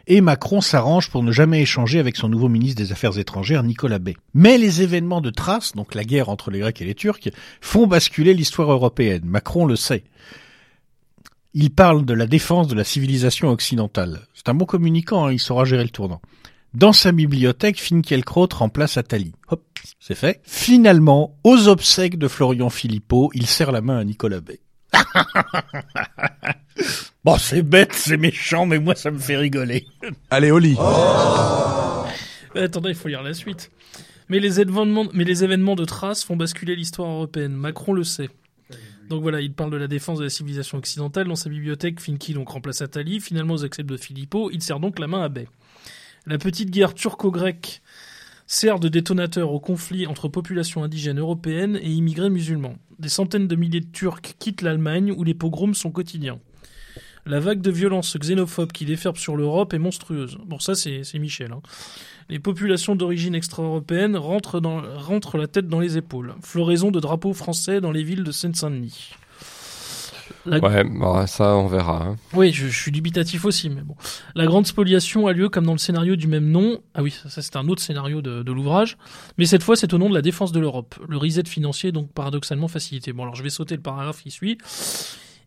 Et 0.07 0.21
Macron 0.21 0.61
s'arrange 0.61 1.09
pour 1.09 1.23
ne 1.23 1.31
jamais 1.31 1.61
échanger 1.61 1.99
avec 1.99 2.15
son 2.15 2.29
nouveau 2.29 2.49
ministre 2.49 2.81
des 2.81 2.91
Affaires 2.91 3.17
étrangères, 3.17 3.63
Nicolas 3.63 3.99
Bay. 3.99 4.15
Mais 4.33 4.57
les 4.57 4.83
événements 4.83 5.21
de 5.21 5.31
Thrace, 5.31 5.73
donc 5.73 5.95
la 5.95 6.03
guerre 6.03 6.29
entre 6.29 6.51
les 6.51 6.59
Grecs 6.59 6.81
et 6.81 6.85
les 6.85 6.93
Turcs, 6.93 7.29
font 7.61 7.87
basculer 7.87 8.33
l'histoire 8.33 8.71
européenne. 8.71 9.23
Macron 9.25 9.65
le 9.65 9.75
sait. 9.75 10.03
Il 11.53 11.71
parle 11.71 12.05
de 12.05 12.13
la 12.13 12.27
défense 12.27 12.67
de 12.67 12.75
la 12.75 12.83
civilisation 12.83 13.49
occidentale. 13.49 14.27
C'est 14.33 14.49
un 14.49 14.53
bon 14.53 14.65
communicant, 14.65 15.25
hein, 15.25 15.31
il 15.31 15.39
saura 15.39 15.65
gérer 15.65 15.83
le 15.83 15.89
tournant. 15.89 16.21
Dans 16.75 16.91
sa 16.91 17.13
bibliothèque, 17.13 17.79
Finkielkraut 17.79 18.49
remplace 18.53 18.97
Attali. 18.97 19.31
Hop, 19.47 19.63
c'est 19.97 20.13
fait. 20.13 20.41
Finalement, 20.43 21.37
aux 21.45 21.69
obsèques 21.69 22.17
de 22.17 22.27
Florian 22.27 22.69
Philippot, 22.69 23.31
il 23.33 23.47
serre 23.47 23.71
la 23.71 23.79
main 23.79 23.97
à 23.97 24.03
Nicolas 24.03 24.41
Bay. 24.41 24.59
bon, 27.23 27.37
c'est 27.37 27.61
bête, 27.61 27.93
c'est 27.93 28.17
méchant, 28.17 28.65
mais 28.65 28.79
moi 28.79 28.93
ça 28.93 29.09
me 29.09 29.17
fait 29.17 29.37
rigoler. 29.37 29.85
Allez, 30.29 30.51
au 30.51 30.59
lit. 30.59 30.75
Mais 32.53 32.63
attendez, 32.63 32.89
il 32.89 32.95
faut 32.95 33.07
lire 33.07 33.23
la 33.23 33.33
suite. 33.33 33.71
Mais 34.27 34.39
les 34.39 34.59
événements, 34.59 35.05
mais 35.13 35.23
les 35.23 35.45
événements 35.45 35.75
de 35.75 35.85
Thrace 35.85 36.25
font 36.25 36.35
basculer 36.35 36.75
l'histoire 36.75 37.09
européenne. 37.09 37.53
Macron 37.53 37.93
le 37.93 38.03
sait. 38.03 38.29
Donc 39.07 39.21
voilà, 39.21 39.39
il 39.39 39.53
parle 39.53 39.71
de 39.71 39.77
la 39.77 39.87
défense 39.87 40.19
de 40.19 40.25
la 40.25 40.29
civilisation 40.29 40.77
occidentale. 40.77 41.29
Dans 41.29 41.35
sa 41.35 41.49
bibliothèque, 41.49 42.01
Finki 42.01 42.33
donc 42.33 42.49
remplace 42.49 42.81
Attali. 42.81 43.21
Finalement, 43.21 43.53
aux 43.53 43.63
accepts 43.63 43.89
de 43.89 43.95
Philippot, 43.95 44.49
il 44.51 44.61
serre 44.61 44.81
donc 44.81 44.99
la 44.99 45.07
main 45.07 45.23
à 45.23 45.29
Bay. 45.29 45.47
La 46.27 46.39
petite 46.39 46.71
guerre 46.71 46.95
turco-grecque 46.95 47.83
sert 48.47 48.79
de 48.79 48.87
détonateur 48.87 49.51
au 49.51 49.59
conflit 49.59 50.07
entre 50.07 50.27
populations 50.27 50.83
indigènes 50.83 51.19
européennes 51.19 51.77
et 51.79 51.91
immigrés 51.91 52.31
musulmans. 52.31 52.77
Des 52.97 53.09
centaines 53.09 53.47
de 53.47 53.55
milliers 53.55 53.81
de 53.81 53.91
Turcs 53.91 54.35
quittent 54.39 54.63
l'Allemagne 54.63 55.13
où 55.15 55.23
les 55.23 55.35
pogroms 55.35 55.75
sont 55.75 55.91
quotidiens. 55.91 56.39
La 57.27 57.39
vague 57.39 57.61
de 57.61 57.69
violence 57.69 58.17
xénophobe 58.17 58.71
qui 58.71 58.85
déferbe 58.85 59.17
sur 59.17 59.35
l'Europe 59.35 59.73
est 59.73 59.79
monstrueuse. 59.79 60.37
Bon, 60.45 60.57
ça, 60.59 60.73
c'est 60.73 61.19
Michel. 61.19 61.51
Hein. 61.51 61.61
Les 62.29 62.39
populations 62.39 62.95
d'origine 62.95 63.35
extra-européenne 63.35 64.15
rentrent, 64.15 64.59
rentrent 64.95 65.37
la 65.37 65.47
tête 65.47 65.67
dans 65.67 65.79
les 65.79 65.97
épaules. 65.97 66.33
Floraison 66.41 66.89
de 66.89 66.99
drapeaux 66.99 67.33
français 67.33 67.81
dans 67.81 67.91
les 67.91 68.03
villes 68.03 68.23
de 68.23 68.31
Seine-Saint-Denis. 68.31 69.11
La- 70.45 70.59
Ouais, 70.59 70.83
bon, 70.83 71.25
ça 71.27 71.55
on 71.55 71.67
verra. 71.67 72.03
hein. 72.03 72.15
Oui, 72.33 72.51
je, 72.53 72.67
je 72.67 72.79
suis 72.79 72.91
dubitatif 72.91 73.45
aussi, 73.45 73.69
mais 73.69 73.81
bon. 73.81 73.95
La 74.35 74.45
grande 74.45 74.67
spoliation 74.67 75.25
a 75.27 75.33
lieu 75.33 75.49
comme 75.49 75.65
dans 75.65 75.71
le 75.71 75.77
scénario 75.79 76.15
du 76.15 76.27
même 76.27 76.49
nom. 76.51 76.79
Ah 76.93 77.01
oui, 77.01 77.11
ça, 77.11 77.29
ça, 77.29 77.41
c'est 77.41 77.55
un 77.55 77.67
autre 77.67 77.81
scénario 77.81 78.21
de, 78.21 78.43
de 78.43 78.51
l'ouvrage. 78.51 78.97
Mais 79.37 79.45
cette 79.45 79.63
fois, 79.63 79.75
c'est 79.75 79.93
au 79.93 79.97
nom 79.97 80.09
de 80.09 80.13
la 80.13 80.21
défense 80.21 80.51
de 80.51 80.59
l'Europe. 80.59 80.95
Le 81.09 81.17
reset 81.17 81.45
financier 81.45 81.89
est 81.89 81.91
donc 81.93 82.11
paradoxalement 82.11 82.67
facilité. 82.67 83.11
Bon, 83.13 83.23
alors 83.23 83.35
je 83.35 83.43
vais 83.43 83.49
sauter 83.49 83.75
le 83.75 83.81
paragraphe 83.81 84.21
qui 84.21 84.29
suit 84.31 84.57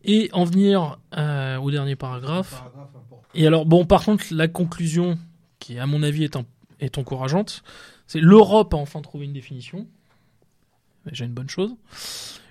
et 0.03 0.29
en 0.33 0.43
venir 0.43 0.97
euh, 1.17 1.57
au 1.57 1.71
dernier 1.71 1.95
paragraphe. 1.95 2.63
Et 3.35 3.45
alors, 3.47 3.65
bon, 3.65 3.85
par 3.85 4.03
contre, 4.03 4.25
la 4.31 4.47
conclusion, 4.47 5.17
qui 5.59 5.77
à 5.79 5.85
mon 5.85 6.03
avis 6.03 6.23
est, 6.23 6.35
un- 6.35 6.45
est 6.79 6.97
encourageante, 6.97 7.63
c'est 8.07 8.19
l'Europe 8.19 8.73
a 8.73 8.77
enfin 8.77 9.01
trouvé 9.01 9.25
une 9.25 9.33
définition. 9.33 9.87
Déjà 11.05 11.25
une 11.25 11.33
bonne 11.33 11.49
chose. 11.49 11.71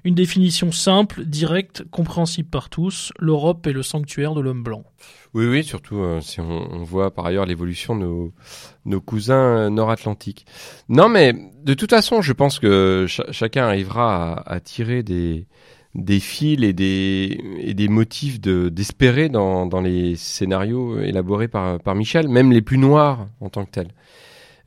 Une 0.08 0.14
définition 0.14 0.72
simple, 0.72 1.26
directe, 1.26 1.84
compréhensible 1.90 2.48
par 2.48 2.70
tous. 2.70 3.12
L'Europe 3.18 3.66
est 3.66 3.74
le 3.74 3.82
sanctuaire 3.82 4.32
de 4.32 4.40
l'homme 4.40 4.62
blanc. 4.62 4.82
Oui, 5.34 5.46
oui, 5.46 5.62
surtout 5.62 5.98
euh, 5.98 6.22
si 6.22 6.40
on, 6.40 6.82
voit 6.82 7.14
par 7.14 7.26
ailleurs 7.26 7.44
l'évolution 7.44 7.94
de 7.94 8.30
nos, 8.86 9.00
cousins 9.02 9.34
euh, 9.34 9.68
nord-atlantiques. 9.68 10.46
Non, 10.88 11.10
mais 11.10 11.34
de 11.62 11.74
toute 11.74 11.90
façon, 11.90 12.22
je 12.22 12.32
pense 12.32 12.58
que 12.58 13.04
cha- 13.06 13.30
chacun 13.32 13.66
arrivera 13.66 14.42
à, 14.46 14.60
tirer 14.60 15.02
des, 15.02 15.46
fils 16.20 16.64
et 16.64 16.72
des, 16.72 17.88
motifs 17.90 18.40
de- 18.40 18.70
d'espérer 18.70 19.28
dans, 19.28 19.68
les 19.82 20.16
scénarios 20.16 21.00
élaborés 21.00 21.48
par, 21.48 21.80
par 21.80 21.94
Michel, 21.94 22.28
même 22.28 22.50
les 22.50 22.62
plus 22.62 22.78
noirs 22.78 23.28
en 23.42 23.50
tant 23.50 23.66
que 23.66 23.72
tels. 23.72 23.92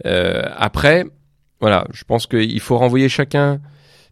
Euh, 0.05 0.43
après, 0.55 1.07
voilà, 1.61 1.87
je 1.91 2.03
pense 2.03 2.27
qu'il 2.27 2.59
faut 2.59 2.77
renvoyer 2.77 3.09
chacun. 3.09 3.59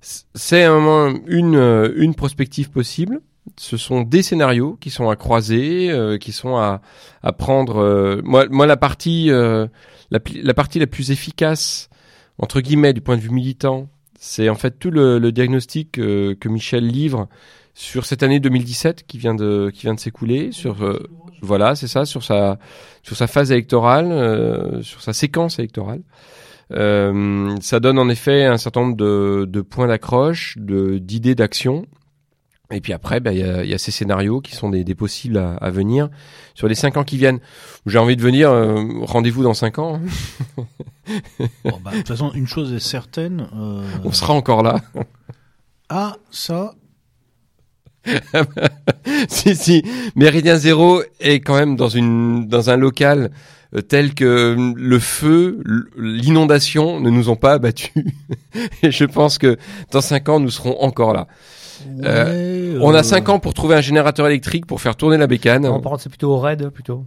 C'est 0.02 0.64
un 0.64 1.14
une, 1.28 1.56
euh, 1.56 1.94
une 1.98 2.16
prospective 2.16 2.70
possible 2.70 3.22
ce 3.58 3.78
sont 3.78 4.02
des 4.02 4.22
scénarios 4.22 4.78
qui 4.80 4.92
sont 4.92 5.10
à 5.10 5.16
croiser, 5.16 5.90
euh, 5.90 6.18
qui 6.18 6.32
sont 6.32 6.58
à, 6.58 6.82
à 7.24 7.34
prendre. 7.34 7.78
euh, 7.78 8.22
moi, 8.24 8.46
moi, 8.50 8.68
la 8.68 8.78
partie, 8.78 9.32
euh, 9.32 9.68
la, 10.12 10.20
la 10.44 10.54
partie 10.54 10.78
la 10.78 10.86
plus 10.86 11.10
efficace 11.10 11.90
entre 12.40 12.62
guillemets, 12.62 12.94
du 12.94 13.02
point 13.02 13.18
de 13.18 13.22
vue 13.22 13.30
militant, 13.30 13.90
c'est 14.18 14.50
en 14.50 14.56
fait 14.56 14.80
tout 14.80 14.92
le, 14.92 15.20
le 15.20 15.32
diagnostic 15.32 15.92
que 15.92 16.50
Michel 16.50 16.88
livre 16.88 17.28
sur 17.74 18.06
cette 18.06 18.24
année 18.24 18.40
2017 18.40 19.06
qui 19.06 19.18
vient 19.18 19.36
de 19.36 19.70
qui 19.74 19.82
vient 19.82 19.94
de 19.94 20.00
s'écouler, 20.00 20.52
sur 20.52 20.84
euh, 20.84 21.00
voilà, 21.42 21.76
c'est 21.76 21.88
ça, 21.88 22.06
sur 22.06 22.24
sa 22.24 22.58
sur 23.04 23.16
sa 23.16 23.28
phase 23.28 23.52
électorale, 23.52 24.12
euh, 24.12 24.82
sur 24.82 25.02
sa 25.02 25.14
séquence 25.14 25.60
électorale. 25.60 26.02
Euh, 26.72 27.56
ça 27.62 27.80
donne 27.80 27.98
en 27.98 28.10
effet 28.10 28.46
un 28.46 28.58
certain 28.58 28.82
nombre 28.82 28.98
de, 28.98 29.46
de 29.50 29.62
points 29.62 29.88
d'accroche, 29.88 30.56
de 30.58 30.98
d'idées 30.98 31.36
d'action. 31.36 31.86
Et 32.72 32.82
puis 32.82 32.94
après, 32.94 33.20
ben, 33.20 33.32
il 33.32 33.40
y, 33.40 33.44
a, 33.44 33.64
y, 33.64 33.74
a, 33.74 33.80
ces 33.80 33.90
scénarios 33.90 34.42
qui 34.42 34.56
sont 34.56 34.70
des, 34.70 34.84
des 34.84 34.94
possibles 34.94 35.38
à, 35.38 35.56
à, 35.56 35.72
venir 35.72 36.10
sur 36.54 36.68
les 36.68 36.76
cinq 36.76 36.98
ans 36.98 37.04
qui 37.04 37.18
viennent. 37.18 37.40
J'ai 37.88 37.98
envie 37.98 38.16
de 38.16 38.22
venir, 38.22 38.52
euh, 38.52 38.84
rendez-vous 39.02 39.42
dans 39.42 39.56
cinq 39.56 39.80
ans. 39.80 40.00
bon, 40.58 41.80
bah, 41.84 41.92
de 41.92 41.98
toute 41.98 42.10
façon, 42.10 42.32
une 42.34 42.48
chose 42.48 42.72
est 42.72 42.80
certaine. 42.80 43.48
Euh... 43.56 43.84
On 44.04 44.12
sera 44.12 44.36
encore 44.36 44.62
là. 44.62 44.82
Ah, 45.90 46.18
ça, 46.30 46.76
si, 49.30 49.56
si. 49.56 49.84
Méridien 50.16 50.58
Zéro 50.58 51.02
est 51.20 51.40
quand 51.40 51.56
même 51.56 51.76
dans 51.76 51.90
une, 51.90 52.48
dans 52.48 52.70
un 52.70 52.78
local 52.78 53.32
euh, 53.76 53.82
tel 53.82 54.14
que 54.14 54.56
le 54.76 55.00
feu, 55.00 55.62
l'inondation 55.98 57.00
ne 57.00 57.10
nous 57.10 57.30
ont 57.30 57.36
pas 57.36 57.54
abattus. 57.54 57.92
Et 58.84 58.92
je 58.92 59.06
pense 59.06 59.38
que 59.38 59.58
dans 59.92 60.02
cinq 60.02 60.30
ans, 60.30 60.40
nous 60.40 60.50
serons 60.50 60.82
encore 60.82 61.14
là. 61.14 61.28
Ouais, 61.88 62.06
euh, 62.06 62.80
on 62.82 62.94
a 62.94 63.04
cinq 63.04 63.30
ans 63.30 63.40
pour 63.40 63.54
trouver 63.54 63.76
un 63.76 63.82
générateur 63.82 64.28
électrique 64.28 64.66
pour 64.66 64.82
faire 64.82 64.96
tourner 64.96 65.18
la 65.18 65.28
bécane. 65.28 65.64
Non, 65.64 65.80
par 65.80 65.92
contre, 65.92 66.04
c'est 66.04 66.10
plutôt 66.10 66.32
au 66.32 66.40
raid, 66.40 66.70
plutôt. 66.70 67.06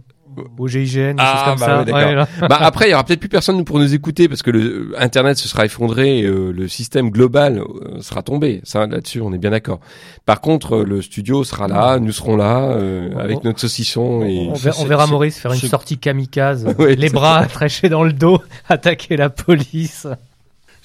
Au 0.57 0.67
GIGN, 0.67 1.15
ah, 1.17 1.43
comme 1.49 1.59
bah 1.59 1.85
ça. 1.87 1.93
ouais, 1.93 2.47
bah 2.47 2.57
après, 2.59 2.87
il 2.87 2.91
y 2.91 2.93
aura 2.93 3.03
peut-être 3.03 3.19
plus 3.19 3.29
personne 3.29 3.63
pour 3.65 3.79
nous 3.79 3.93
écouter 3.93 4.27
parce 4.27 4.41
que 4.41 4.51
le 4.51 4.93
Internet 4.97 5.37
se 5.37 5.47
sera 5.47 5.65
effondré, 5.65 6.19
et, 6.19 6.23
euh, 6.23 6.51
le 6.51 6.67
système 6.67 7.09
global 7.09 7.59
euh, 7.59 8.01
sera 8.01 8.21
tombé. 8.21 8.61
Ça, 8.63 8.85
là-dessus, 8.87 9.21
on 9.21 9.33
est 9.33 9.37
bien 9.37 9.51
d'accord. 9.51 9.79
Par 10.25 10.41
contre, 10.41 10.77
euh, 10.77 10.85
le 10.85 11.01
studio 11.01 11.43
sera 11.43 11.67
là, 11.67 11.99
nous 11.99 12.11
serons 12.11 12.37
là 12.37 12.71
euh, 12.71 13.09
avec 13.17 13.43
notre 13.43 13.59
saucisson 13.59 14.23
et 14.23 14.47
On, 14.49 14.53
verra, 14.53 14.81
on 14.81 14.85
verra 14.85 15.07
Maurice 15.07 15.37
faire 15.37 15.53
une 15.53 15.59
sortie 15.59 15.97
kamikaze, 15.97 16.65
Ouais, 16.79 16.95
les 16.95 17.09
bras 17.09 17.37
attachés 17.39 17.89
dans 17.89 18.03
le 18.03 18.13
dos, 18.13 18.41
attaquer 18.69 19.17
la 19.17 19.29
police. 19.29 20.07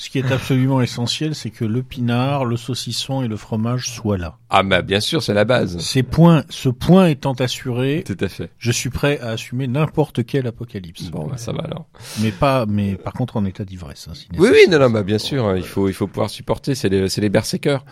Ce 0.00 0.10
qui 0.10 0.20
est 0.20 0.30
absolument 0.30 0.80
essentiel, 0.80 1.34
c'est 1.34 1.50
que 1.50 1.64
le 1.64 1.82
pinard, 1.82 2.44
le 2.44 2.56
saucisson 2.56 3.20
et 3.22 3.26
le 3.26 3.36
fromage 3.36 3.90
soient 3.90 4.16
là. 4.16 4.38
ah 4.48 4.62
bah 4.62 4.80
bien 4.80 5.00
sûr, 5.00 5.24
c'est 5.24 5.34
la 5.34 5.44
base. 5.44 5.76
Ces 5.80 6.04
points, 6.04 6.44
ce 6.50 6.68
point 6.68 7.08
étant 7.08 7.32
assuré, 7.32 8.04
Tout 8.06 8.16
à 8.20 8.28
fait. 8.28 8.50
je 8.58 8.70
suis 8.70 8.90
prêt 8.90 9.18
à 9.18 9.30
assumer 9.30 9.66
n'importe 9.66 10.24
quel 10.24 10.46
apocalypse. 10.46 11.10
Bon, 11.10 11.26
bah, 11.26 11.36
ça 11.36 11.50
va 11.52 11.62
alors. 11.64 11.86
Mais 12.22 12.30
pas, 12.30 12.64
mais 12.64 12.94
par 12.94 13.12
contre 13.12 13.36
en 13.36 13.44
état 13.44 13.64
d'ivresse. 13.64 14.06
hein, 14.08 14.14
si 14.14 14.28
Oui, 14.38 14.48
oui, 14.52 14.70
non, 14.70 14.78
non, 14.78 14.88
bah 14.90 15.02
bien 15.02 15.18
sûr, 15.18 15.44
hein, 15.46 15.56
il 15.56 15.64
faut, 15.64 15.88
il 15.88 15.94
faut 15.94 16.06
pouvoir 16.06 16.30
supporter. 16.30 16.76
C'est 16.76 16.88
les, 16.88 17.08
c'est 17.08 17.20
les 17.20 17.28
berserkers. 17.28 17.84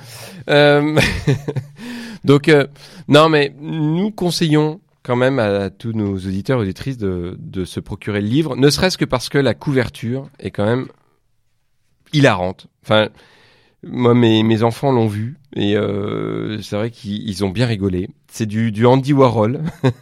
Euh, 0.48 0.96
donc, 2.24 2.48
euh, 2.48 2.66
non, 3.08 3.28
mais 3.28 3.52
nous 3.60 4.12
conseillons 4.12 4.80
quand 5.02 5.16
même 5.16 5.38
à 5.40 5.70
tous 5.70 5.92
nos 5.92 6.14
auditeurs 6.14 6.58
et 6.60 6.62
auditrices 6.62 6.98
de, 6.98 7.36
de 7.40 7.64
se 7.64 7.78
procurer 7.80 8.20
le 8.20 8.26
livre, 8.28 8.56
ne 8.56 8.70
serait-ce 8.70 8.98
que 8.98 9.04
parce 9.04 9.28
que 9.28 9.38
la 9.38 9.54
couverture 9.54 10.28
est 10.40 10.50
quand 10.50 10.64
même 10.66 10.86
hilarante. 12.12 12.66
Enfin, 12.82 13.08
moi, 13.82 14.14
mes, 14.14 14.42
mes 14.42 14.62
enfants 14.62 14.92
l'ont 14.92 15.06
vu 15.08 15.36
et 15.54 15.76
euh, 15.76 16.60
c'est 16.62 16.76
vrai 16.76 16.90
qu'ils 16.90 17.28
ils 17.28 17.44
ont 17.44 17.50
bien 17.50 17.66
rigolé. 17.66 18.08
C'est 18.28 18.46
du, 18.46 18.72
du 18.72 18.84
Andy 18.86 19.12
Warhol. 19.12 19.60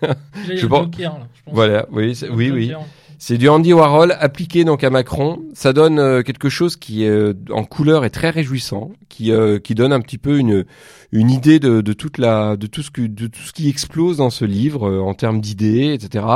Je 0.48 0.62
le 0.62 0.68
pense- 0.68 0.84
Joker, 0.84 1.18
là, 1.18 1.26
je 1.34 1.42
pense. 1.44 1.54
voilà, 1.54 1.86
oui, 1.92 2.14
c'est- 2.14 2.28
oui, 2.28 2.50
oui. 2.50 2.72
C'est 3.18 3.38
du 3.38 3.48
Andy 3.48 3.72
Warhol 3.72 4.14
appliqué 4.18 4.64
donc 4.64 4.82
à 4.84 4.90
Macron. 4.90 5.40
Ça 5.54 5.72
donne 5.72 5.98
euh, 5.98 6.22
quelque 6.22 6.48
chose 6.48 6.76
qui 6.76 7.06
euh, 7.06 7.32
en 7.50 7.64
couleur 7.64 8.04
est 8.04 8.10
très 8.10 8.28
réjouissant, 8.28 8.90
qui 9.08 9.30
euh, 9.32 9.58
qui 9.60 9.74
donne 9.74 9.92
un 9.92 10.00
petit 10.00 10.18
peu 10.18 10.36
une 10.38 10.64
une 11.12 11.30
idée 11.30 11.58
de, 11.60 11.80
de 11.80 11.92
toute 11.92 12.18
la 12.18 12.56
de 12.56 12.66
tout 12.66 12.82
ce 12.82 12.90
que 12.90 13.02
de 13.02 13.28
tout 13.28 13.40
ce 13.42 13.52
qui 13.52 13.68
explose 13.68 14.16
dans 14.18 14.30
ce 14.30 14.44
livre 14.44 14.88
euh, 14.90 15.00
en 15.00 15.14
termes 15.14 15.40
d'idées, 15.40 15.94
etc. 15.94 16.26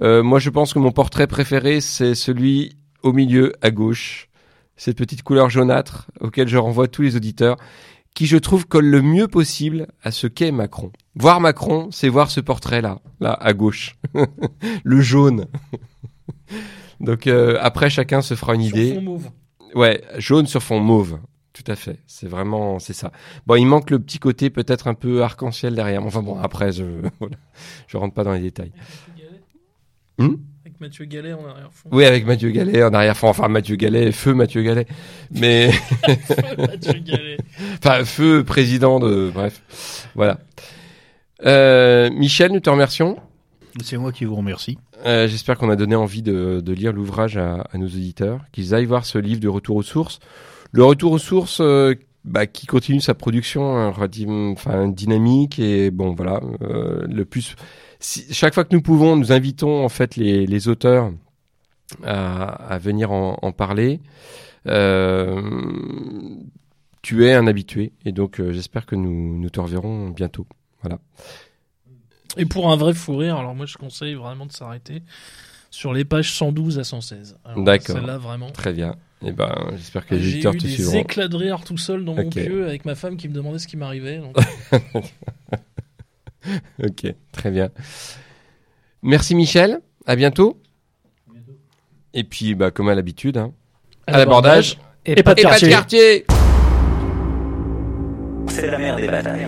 Euh, 0.00 0.22
moi, 0.22 0.38
je 0.38 0.48
pense 0.48 0.72
que 0.72 0.78
mon 0.78 0.92
portrait 0.92 1.26
préféré 1.26 1.80
c'est 1.80 2.14
celui 2.14 2.76
au 3.02 3.12
milieu 3.12 3.52
à 3.60 3.70
gauche, 3.70 4.28
cette 4.76 4.96
petite 4.96 5.22
couleur 5.22 5.50
jaunâtre 5.50 6.10
auquel 6.20 6.48
je 6.48 6.56
renvoie 6.58 6.88
tous 6.88 7.02
les 7.02 7.16
auditeurs, 7.16 7.56
qui 8.14 8.26
je 8.26 8.36
trouve 8.36 8.66
colle 8.66 8.86
le 8.86 9.02
mieux 9.02 9.28
possible 9.28 9.88
à 10.02 10.10
ce 10.10 10.26
qu'est 10.26 10.50
Macron. 10.52 10.90
Voir 11.14 11.40
Macron, 11.40 11.88
c'est 11.90 12.08
voir 12.08 12.30
ce 12.30 12.40
portrait 12.40 12.80
là, 12.80 13.00
là 13.20 13.32
à 13.32 13.52
gauche, 13.52 13.96
le 14.84 15.00
jaune. 15.00 15.46
Donc 17.00 17.26
euh, 17.26 17.58
après 17.60 17.90
chacun 17.90 18.22
se 18.22 18.34
fera 18.34 18.54
une 18.54 18.62
Sur 18.62 18.76
idée. 18.78 18.94
fond 18.94 19.02
mauve. 19.02 19.30
Ouais, 19.74 20.02
jaune 20.16 20.46
sur 20.46 20.62
fond 20.62 20.80
mauve. 20.80 21.18
Tout 21.52 21.70
à 21.70 21.76
fait. 21.76 21.98
C'est 22.06 22.28
vraiment 22.28 22.78
c'est 22.78 22.92
ça. 22.92 23.12
Bon, 23.46 23.54
il 23.56 23.66
manque 23.66 23.90
le 23.90 23.98
petit 23.98 24.18
côté 24.18 24.48
peut-être 24.50 24.88
un 24.88 24.94
peu 24.94 25.22
arc-en-ciel 25.22 25.74
derrière. 25.74 26.02
Enfin 26.04 26.22
bon, 26.22 26.38
après 26.38 26.72
je 26.72 26.84
voilà. 27.20 27.36
je 27.86 27.96
rentre 27.96 28.14
pas 28.14 28.24
dans 28.24 28.32
les 28.32 28.40
détails. 28.40 28.72
Avec 30.76 30.80
Mathieu 30.80 31.04
Gallet 31.06 31.32
en 31.32 31.46
arrière-fond. 31.48 31.88
oui, 31.90 32.04
avec 32.04 32.26
Mathieu 32.26 32.50
Gallet 32.50 32.82
en 32.82 32.92
arrière-fond. 32.92 33.28
Enfin 33.28 33.48
Mathieu 33.48 33.76
Gallet, 33.76 34.12
feu 34.12 34.34
Mathieu 34.34 34.62
Gallet. 34.62 34.86
Mais 35.30 35.70
Mathieu 36.58 37.00
Gallet. 37.00 37.38
enfin 37.78 38.04
feu 38.04 38.44
président 38.44 39.00
de 39.00 39.30
bref. 39.32 40.08
Voilà. 40.14 40.38
Euh, 41.44 42.10
Michel, 42.10 42.52
nous 42.52 42.60
te 42.60 42.68
remercions. 42.70 43.16
C'est 43.82 43.96
moi 43.96 44.12
qui 44.12 44.24
vous 44.24 44.36
remercie. 44.36 44.78
Euh, 45.04 45.28
J'espère 45.28 45.56
qu'on 45.58 45.70
a 45.70 45.76
donné 45.76 45.94
envie 45.94 46.22
de, 46.22 46.60
de 46.60 46.72
lire 46.72 46.92
l'ouvrage 46.92 47.36
à, 47.36 47.66
à 47.72 47.78
nos 47.78 47.86
auditeurs, 47.86 48.40
qu'ils 48.52 48.74
aillent 48.74 48.86
voir 48.86 49.04
ce 49.04 49.18
livre 49.18 49.40
de 49.40 49.48
Retour 49.48 49.76
aux 49.76 49.82
sources. 49.82 50.18
Le 50.72 50.84
Retour 50.84 51.12
aux 51.12 51.18
sources 51.18 51.60
euh, 51.60 51.94
bah, 52.24 52.46
qui 52.46 52.66
continue 52.66 53.00
sa 53.00 53.14
production 53.14 53.76
hein, 53.76 53.94
enfin, 54.52 54.88
dynamique 54.88 55.58
et 55.58 55.90
bon 55.90 56.14
voilà 56.14 56.40
euh, 56.62 57.06
le 57.08 57.24
plus. 57.24 57.54
Si, 58.08 58.32
chaque 58.32 58.54
fois 58.54 58.62
que 58.64 58.72
nous 58.72 58.82
pouvons, 58.82 59.16
nous 59.16 59.32
invitons 59.32 59.84
en 59.84 59.88
fait 59.88 60.14
les, 60.14 60.46
les 60.46 60.68
auteurs 60.68 61.12
à, 62.04 62.44
à 62.44 62.78
venir 62.78 63.10
en, 63.10 63.36
en 63.42 63.50
parler. 63.50 64.00
Euh, 64.68 65.42
tu 67.02 67.26
es 67.26 67.34
un 67.34 67.48
habitué 67.48 67.92
et 68.04 68.12
donc 68.12 68.38
euh, 68.40 68.52
j'espère 68.52 68.86
que 68.86 68.94
nous, 68.94 69.36
nous 69.38 69.50
te 69.50 69.58
reverrons 69.58 70.10
bientôt. 70.10 70.46
Voilà. 70.82 71.00
Et 72.36 72.44
pour 72.46 72.70
un 72.70 72.76
vrai 72.76 72.94
fou 72.94 73.16
rire, 73.16 73.36
alors 73.38 73.56
moi 73.56 73.66
je 73.66 73.76
conseille 73.76 74.14
vraiment 74.14 74.46
de 74.46 74.52
s'arrêter 74.52 75.02
sur 75.70 75.92
les 75.92 76.04
pages 76.04 76.32
112 76.32 76.78
à 76.78 76.84
116. 76.84 77.38
Alors, 77.44 77.64
D'accord. 77.64 77.96
Celle-là 77.96 78.18
vraiment. 78.18 78.50
Très 78.50 78.72
bien. 78.72 78.94
Et 79.24 79.32
ben 79.32 79.52
j'espère 79.72 80.06
que 80.06 80.14
les 80.14 80.20
J'ai 80.20 80.32
auditeurs 80.34 80.54
eu 80.54 80.58
te 80.58 80.62
des 80.64 80.68
suivront. 80.74 80.98
éclats 81.00 81.26
de 81.28 81.36
rire 81.36 81.64
tout 81.64 81.78
seul 81.78 82.04
dans 82.04 82.14
mon 82.14 82.28
pieu 82.30 82.66
avec 82.68 82.84
ma 82.84 82.94
femme 82.94 83.16
qui 83.16 83.28
me 83.28 83.34
demandait 83.34 83.58
ce 83.58 83.66
qui 83.66 83.76
m'arrivait. 83.76 84.18
donc- 84.18 84.36
Ok, 86.82 87.06
très 87.32 87.50
bien. 87.50 87.70
Merci 89.02 89.34
Michel, 89.34 89.80
à 90.06 90.16
bientôt. 90.16 90.60
Et 92.14 92.24
puis, 92.24 92.54
bah, 92.54 92.70
comme 92.70 92.88
à 92.88 92.94
l'habitude, 92.94 93.36
hein, 93.36 93.52
à 94.06 94.18
l'abordage. 94.18 94.78
Et, 95.04 95.22
pas 95.22 95.34
de 95.34 95.40
Et 95.40 95.42
pas 95.44 95.58
de 95.58 95.68
quartier. 95.68 95.68
quartier 95.68 96.26
C'est 98.48 98.70
la 98.70 98.78
mère 98.78 98.96
des 98.96 99.06
batailles. 99.06 99.46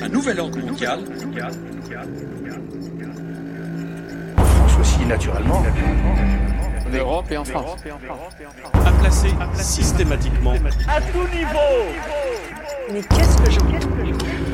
Un 0.00 0.08
nouvel 0.08 0.40
ordre 0.40 0.58
mondial 0.58 1.00
En 4.36 4.44
France 4.44 4.80
aussi, 4.80 5.04
naturellement. 5.06 5.62
en 6.86 6.96
Europe 6.96 7.26
et 7.30 7.36
en 7.36 7.44
France. 7.44 7.76
À 8.84 8.92
placer 8.92 9.30
systématiquement 9.54 10.54
À 10.88 11.00
tout 11.00 11.28
niveau 11.36 11.92
Mais 12.92 13.02
qu'est-ce 13.02 13.36
que 13.38 13.50
j'en 13.50 14.51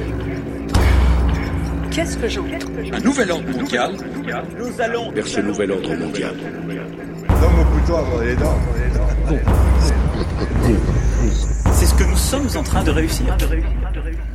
Qu'est-ce 1.98 2.16
que 2.16 2.28
j'en 2.28 2.44
un 2.92 3.00
nouvel 3.00 3.32
ordre 3.32 3.50
mondial 3.50 3.92
Nous 4.56 4.80
allons 4.80 5.10
vers 5.10 5.26
ce 5.26 5.40
nouvel 5.40 5.72
ordre 5.72 5.96
mondial. 5.96 6.32
C'est 11.72 11.86
ce 11.86 11.94
que 11.94 12.04
nous 12.04 12.16
sommes 12.16 12.48
en 12.54 12.62
train 12.62 12.84
de 12.84 12.92
réussir. 12.92 13.36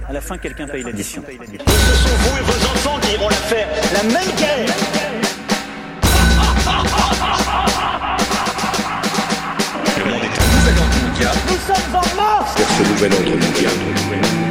À 0.09 0.11
la 0.11 0.19
fin, 0.19 0.37
quelqu'un 0.37 0.67
paye 0.67 0.83
l'addition. 0.83 1.23
Ce 1.25 1.93
sont 1.95 2.17
vous 2.17 2.37
et 2.37 2.41
vos 2.41 2.65
enfants 2.65 2.99
qui 3.01 3.13
iront 3.13 3.29
la 3.29 3.35
faire. 3.35 3.67
La 3.93 4.03
même 4.03 4.35
guerre 4.37 4.75
Le 9.99 10.11
monde 10.11 10.21
est 10.21 10.37
un 10.37 10.47
Nouvel 10.57 10.79
ordre 10.79 11.07
mondial 11.07 11.35
Nous 11.47 11.73
sommes 11.73 11.95
en 11.95 12.15
marche 12.21 12.57
vers 12.57 12.67
ce 12.67 12.83
nouvel 12.91 13.13
ordre 13.13 13.47
mondial. 13.47 13.73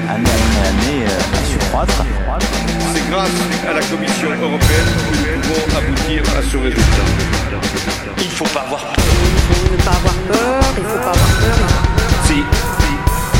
Année 0.09 0.30
après 0.30 0.68
année, 0.68 1.05
euh, 1.05 1.39
à 1.39 1.44
surcroître. 1.44 2.72
Grâce 3.12 3.28
à 3.68 3.74
la 3.74 3.82
Commission 3.82 4.28
européenne 4.40 4.90
que 5.12 5.34
nous 5.34 5.40
pouvons 5.43 5.76
aboutir 5.76 6.22
à 6.34 6.40
ce 6.40 6.56
résultat. 6.56 7.06
Il 8.16 8.30
faut 8.30 8.47
pas 8.47 8.60
avoir 8.60 8.86
peur. 8.86 9.05
ne 9.70 9.76
pas 9.84 9.90
avoir 9.90 10.14
peur, 10.32 10.62
il 10.78 10.82
faut 10.82 10.97
pas 10.97 11.12
avoir 11.12 11.32
peur. 11.44 11.68
Si. 12.24 12.40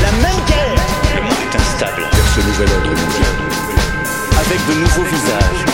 La 0.03 0.11
même 0.21 0.45
guerre 0.45 0.77
Le 1.15 1.21
monde 1.23 1.41
est 1.41 1.55
instable. 1.57 2.03
Vers 2.03 2.27
ce 2.35 2.41
nouvel 2.41 2.69
ordre 2.69 2.89
mondial. 3.01 3.35
avec 4.45 4.59
de 4.67 4.73
nouveaux 4.79 5.09
visages. 5.09 5.65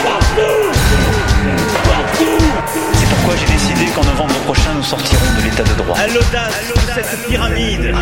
C'est 2.94 3.10
pourquoi 3.10 3.36
j'ai 3.36 3.52
décidé 3.52 3.92
qu'en 3.92 4.06
novembre 4.06 4.36
prochain, 4.46 4.76
nous 4.78 4.84
sortirons 4.84 5.34
de 5.40 5.44
l'état 5.44 5.64
de 5.64 5.74
droit. 5.74 5.98
à 5.98 6.08
l'audace 6.08 6.72
de 6.74 7.04
cette 7.04 7.28
pyramide 7.28 7.94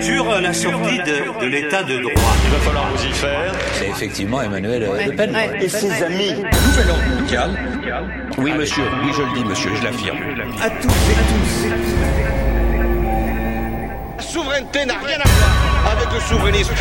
sur 0.00 0.40
la 0.40 0.52
sortie 0.52 0.98
de, 0.98 1.40
de 1.40 1.46
l'état 1.46 1.82
de 1.82 1.98
droit. 1.98 2.32
Il 2.44 2.50
va 2.50 2.58
falloir 2.58 2.86
vous 2.94 3.04
y 3.04 3.12
faire. 3.12 3.52
C'est 3.74 3.88
effectivement 3.88 4.42
Emmanuel 4.42 4.88
Le 5.06 5.12
Pen. 5.14 5.36
Et 5.60 5.68
ses 5.68 6.02
amis, 6.02 6.34
Nouvel 6.34 6.90
ordre 6.90 7.20
mondial. 7.20 7.50
Oui, 8.38 8.52
monsieur. 8.52 8.84
Oui, 9.04 9.10
je 9.16 9.22
le 9.22 9.32
dis, 9.38 9.44
monsieur. 9.44 9.70
Je 9.74 9.84
l'affirme. 9.84 10.18
à 10.62 10.70
tous 10.70 10.88
et 10.88 11.16
tous. 11.30 11.68
La 14.16 14.22
souveraineté 14.22 14.84
n'a 14.84 14.98
rien 14.98 15.18
à 15.18 15.28
voir 15.28 15.96
avec 15.96 16.12
le 16.12 16.20
souverainisme. 16.20 16.72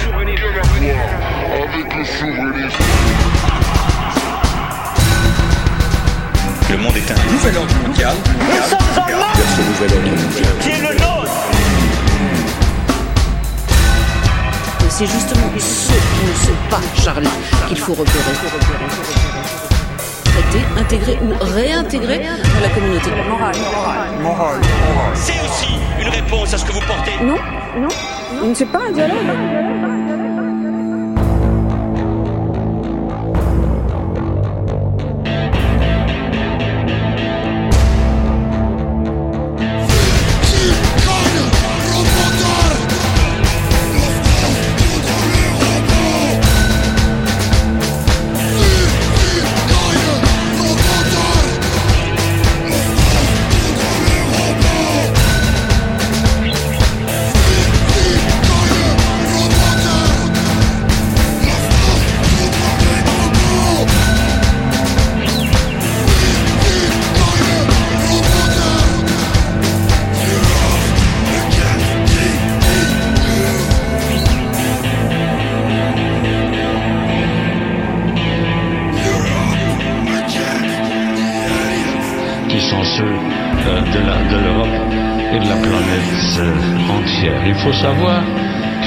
Le 6.70 6.78
monde 6.78 6.98
est 6.98 7.12
un 7.12 7.32
nouvel 7.32 7.58
ordre 7.58 7.76
mondial. 7.88 8.16
Nous 8.40 8.64
sommes 8.70 8.80
en 8.98 9.18
marche 9.18 9.40
qui 10.62 10.70
est 10.70 10.82
le 10.82 10.94
nôtre. 11.00 11.32
C'est 14.98 15.06
justement 15.06 15.48
ceux 15.60 15.94
qui 15.94 16.26
ne 16.26 16.34
sont 16.34 16.70
pas 16.72 16.82
Charlie 17.00 17.30
qu'il 17.68 17.78
faut 17.78 17.94
repérer. 17.94 18.34
Traiter, 20.24 20.66
intégrer 20.76 21.20
ou 21.22 21.34
réintégrer 21.40 22.18
dans 22.18 22.62
la 22.64 22.70
communauté. 22.70 23.12
C'est 25.14 25.40
aussi 25.40 25.78
une 26.02 26.10
réponse 26.10 26.52
à 26.52 26.58
ce 26.58 26.66
que 26.66 26.72
vous 26.72 26.82
portez. 26.82 27.12
Non, 27.24 27.36
non, 27.80 28.56
c'est 28.56 28.66
pas 28.66 28.80
un 28.90 28.92
dialogue. 28.92 30.07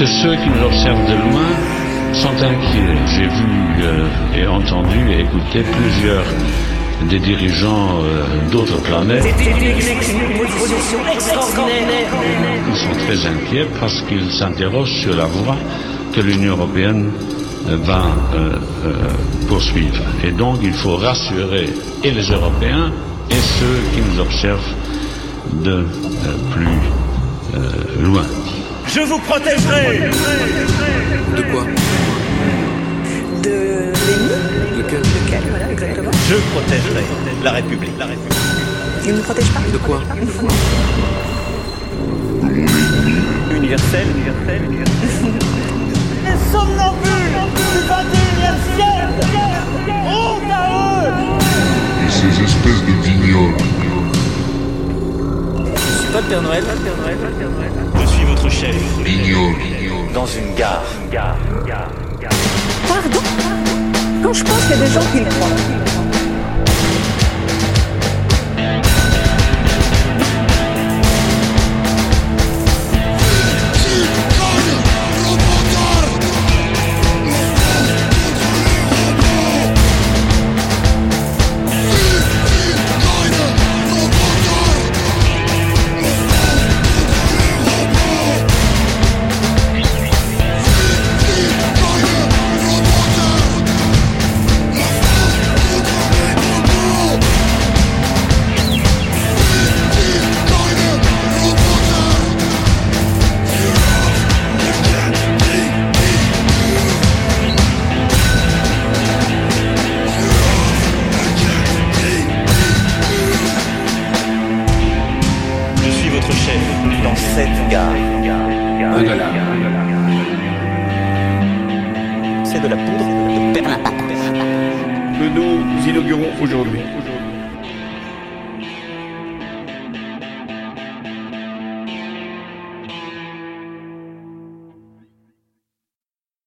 Que 0.01 0.07
ceux 0.07 0.35
qui 0.35 0.49
nous 0.49 0.65
observent 0.65 1.05
de 1.05 1.13
loin 1.29 1.51
sont 2.13 2.33
inquiets. 2.33 2.97
J'ai 3.05 3.27
vu 3.27 3.83
euh, 3.83 4.07
et 4.35 4.47
entendu 4.47 4.97
et 5.11 5.19
écouté 5.19 5.61
plusieurs 5.61 6.23
des 7.07 7.19
dirigeants 7.19 7.99
euh, 8.01 8.25
d'autres 8.51 8.81
planètes. 8.81 9.23
Ils 12.67 12.75
sont 12.75 13.05
très 13.05 13.27
inquiets 13.27 13.67
parce 13.79 14.01
qu'ils 14.07 14.31
s'interrogent 14.31 15.01
sur 15.03 15.15
la 15.15 15.25
voie 15.25 15.57
que 16.15 16.21
l'Union 16.21 16.53
européenne 16.53 17.11
euh, 17.69 17.77
va 17.83 18.01
euh, 18.33 18.57
poursuivre. 19.47 20.01
Et 20.23 20.31
donc 20.31 20.57
il 20.63 20.73
faut 20.73 20.95
rassurer 20.95 21.69
et 22.03 22.09
les 22.09 22.27
Européens 22.31 22.91
et 23.29 23.35
ceux 23.35 23.79
qui 23.93 24.01
nous 24.01 24.19
observent 24.19 24.73
de 25.63 25.85
plus 26.51 28.03
loin. 28.03 28.25
Je 28.93 28.99
vous 28.99 29.19
protégerai. 29.19 30.09
De 31.37 31.41
quoi 31.43 31.63
De 33.41 33.49
l'ennemi 33.49 34.77
Lequel 34.77 34.99
Lequel, 34.99 35.43
voilà, 35.49 35.71
exactement. 35.71 36.11
Je 36.29 36.35
protégerai 36.51 37.03
la 37.41 37.51
République. 37.51 37.97
La 37.97 38.07
République. 38.07 38.37
Il 39.05 39.15
ne 39.15 39.21
protège 39.21 39.49
pas 39.51 39.61
De 39.71 39.77
quoi 39.77 40.01
Universel. 43.55 44.07
Universel. 44.13 44.61
Les 46.25 46.51
somnambules 46.51 47.39
du 47.55 47.79
21e 47.87 48.57
siècle. 48.75 49.23
Honte 50.05 50.51
à 50.51 51.07
eux. 51.07 51.13
ces 52.09 52.43
espèces 52.43 52.83
de 52.85 52.91
vignoles. 53.03 53.55
Je 55.75 55.79
suis 55.79 56.11
pas 56.11 56.19
le 56.19 56.27
Père 56.27 56.41
Noël. 56.41 56.63
Je 56.67 57.90
suis 58.21 58.29
votre 58.29 58.49
chef. 58.49 58.75
Vignoles. 59.03 59.55
Dans 60.13 60.25
une 60.25 60.53
gare. 60.55 60.83
Pardon? 62.87 63.19
Quand 64.23 64.33
je 64.33 64.43
pense 64.43 64.61
qu'il 64.61 64.71
y 64.71 64.73
a 64.73 64.85
des 64.85 64.91
gens 64.91 65.01
qui 65.11 65.19
le 65.19 65.25
croient. 65.25 66.10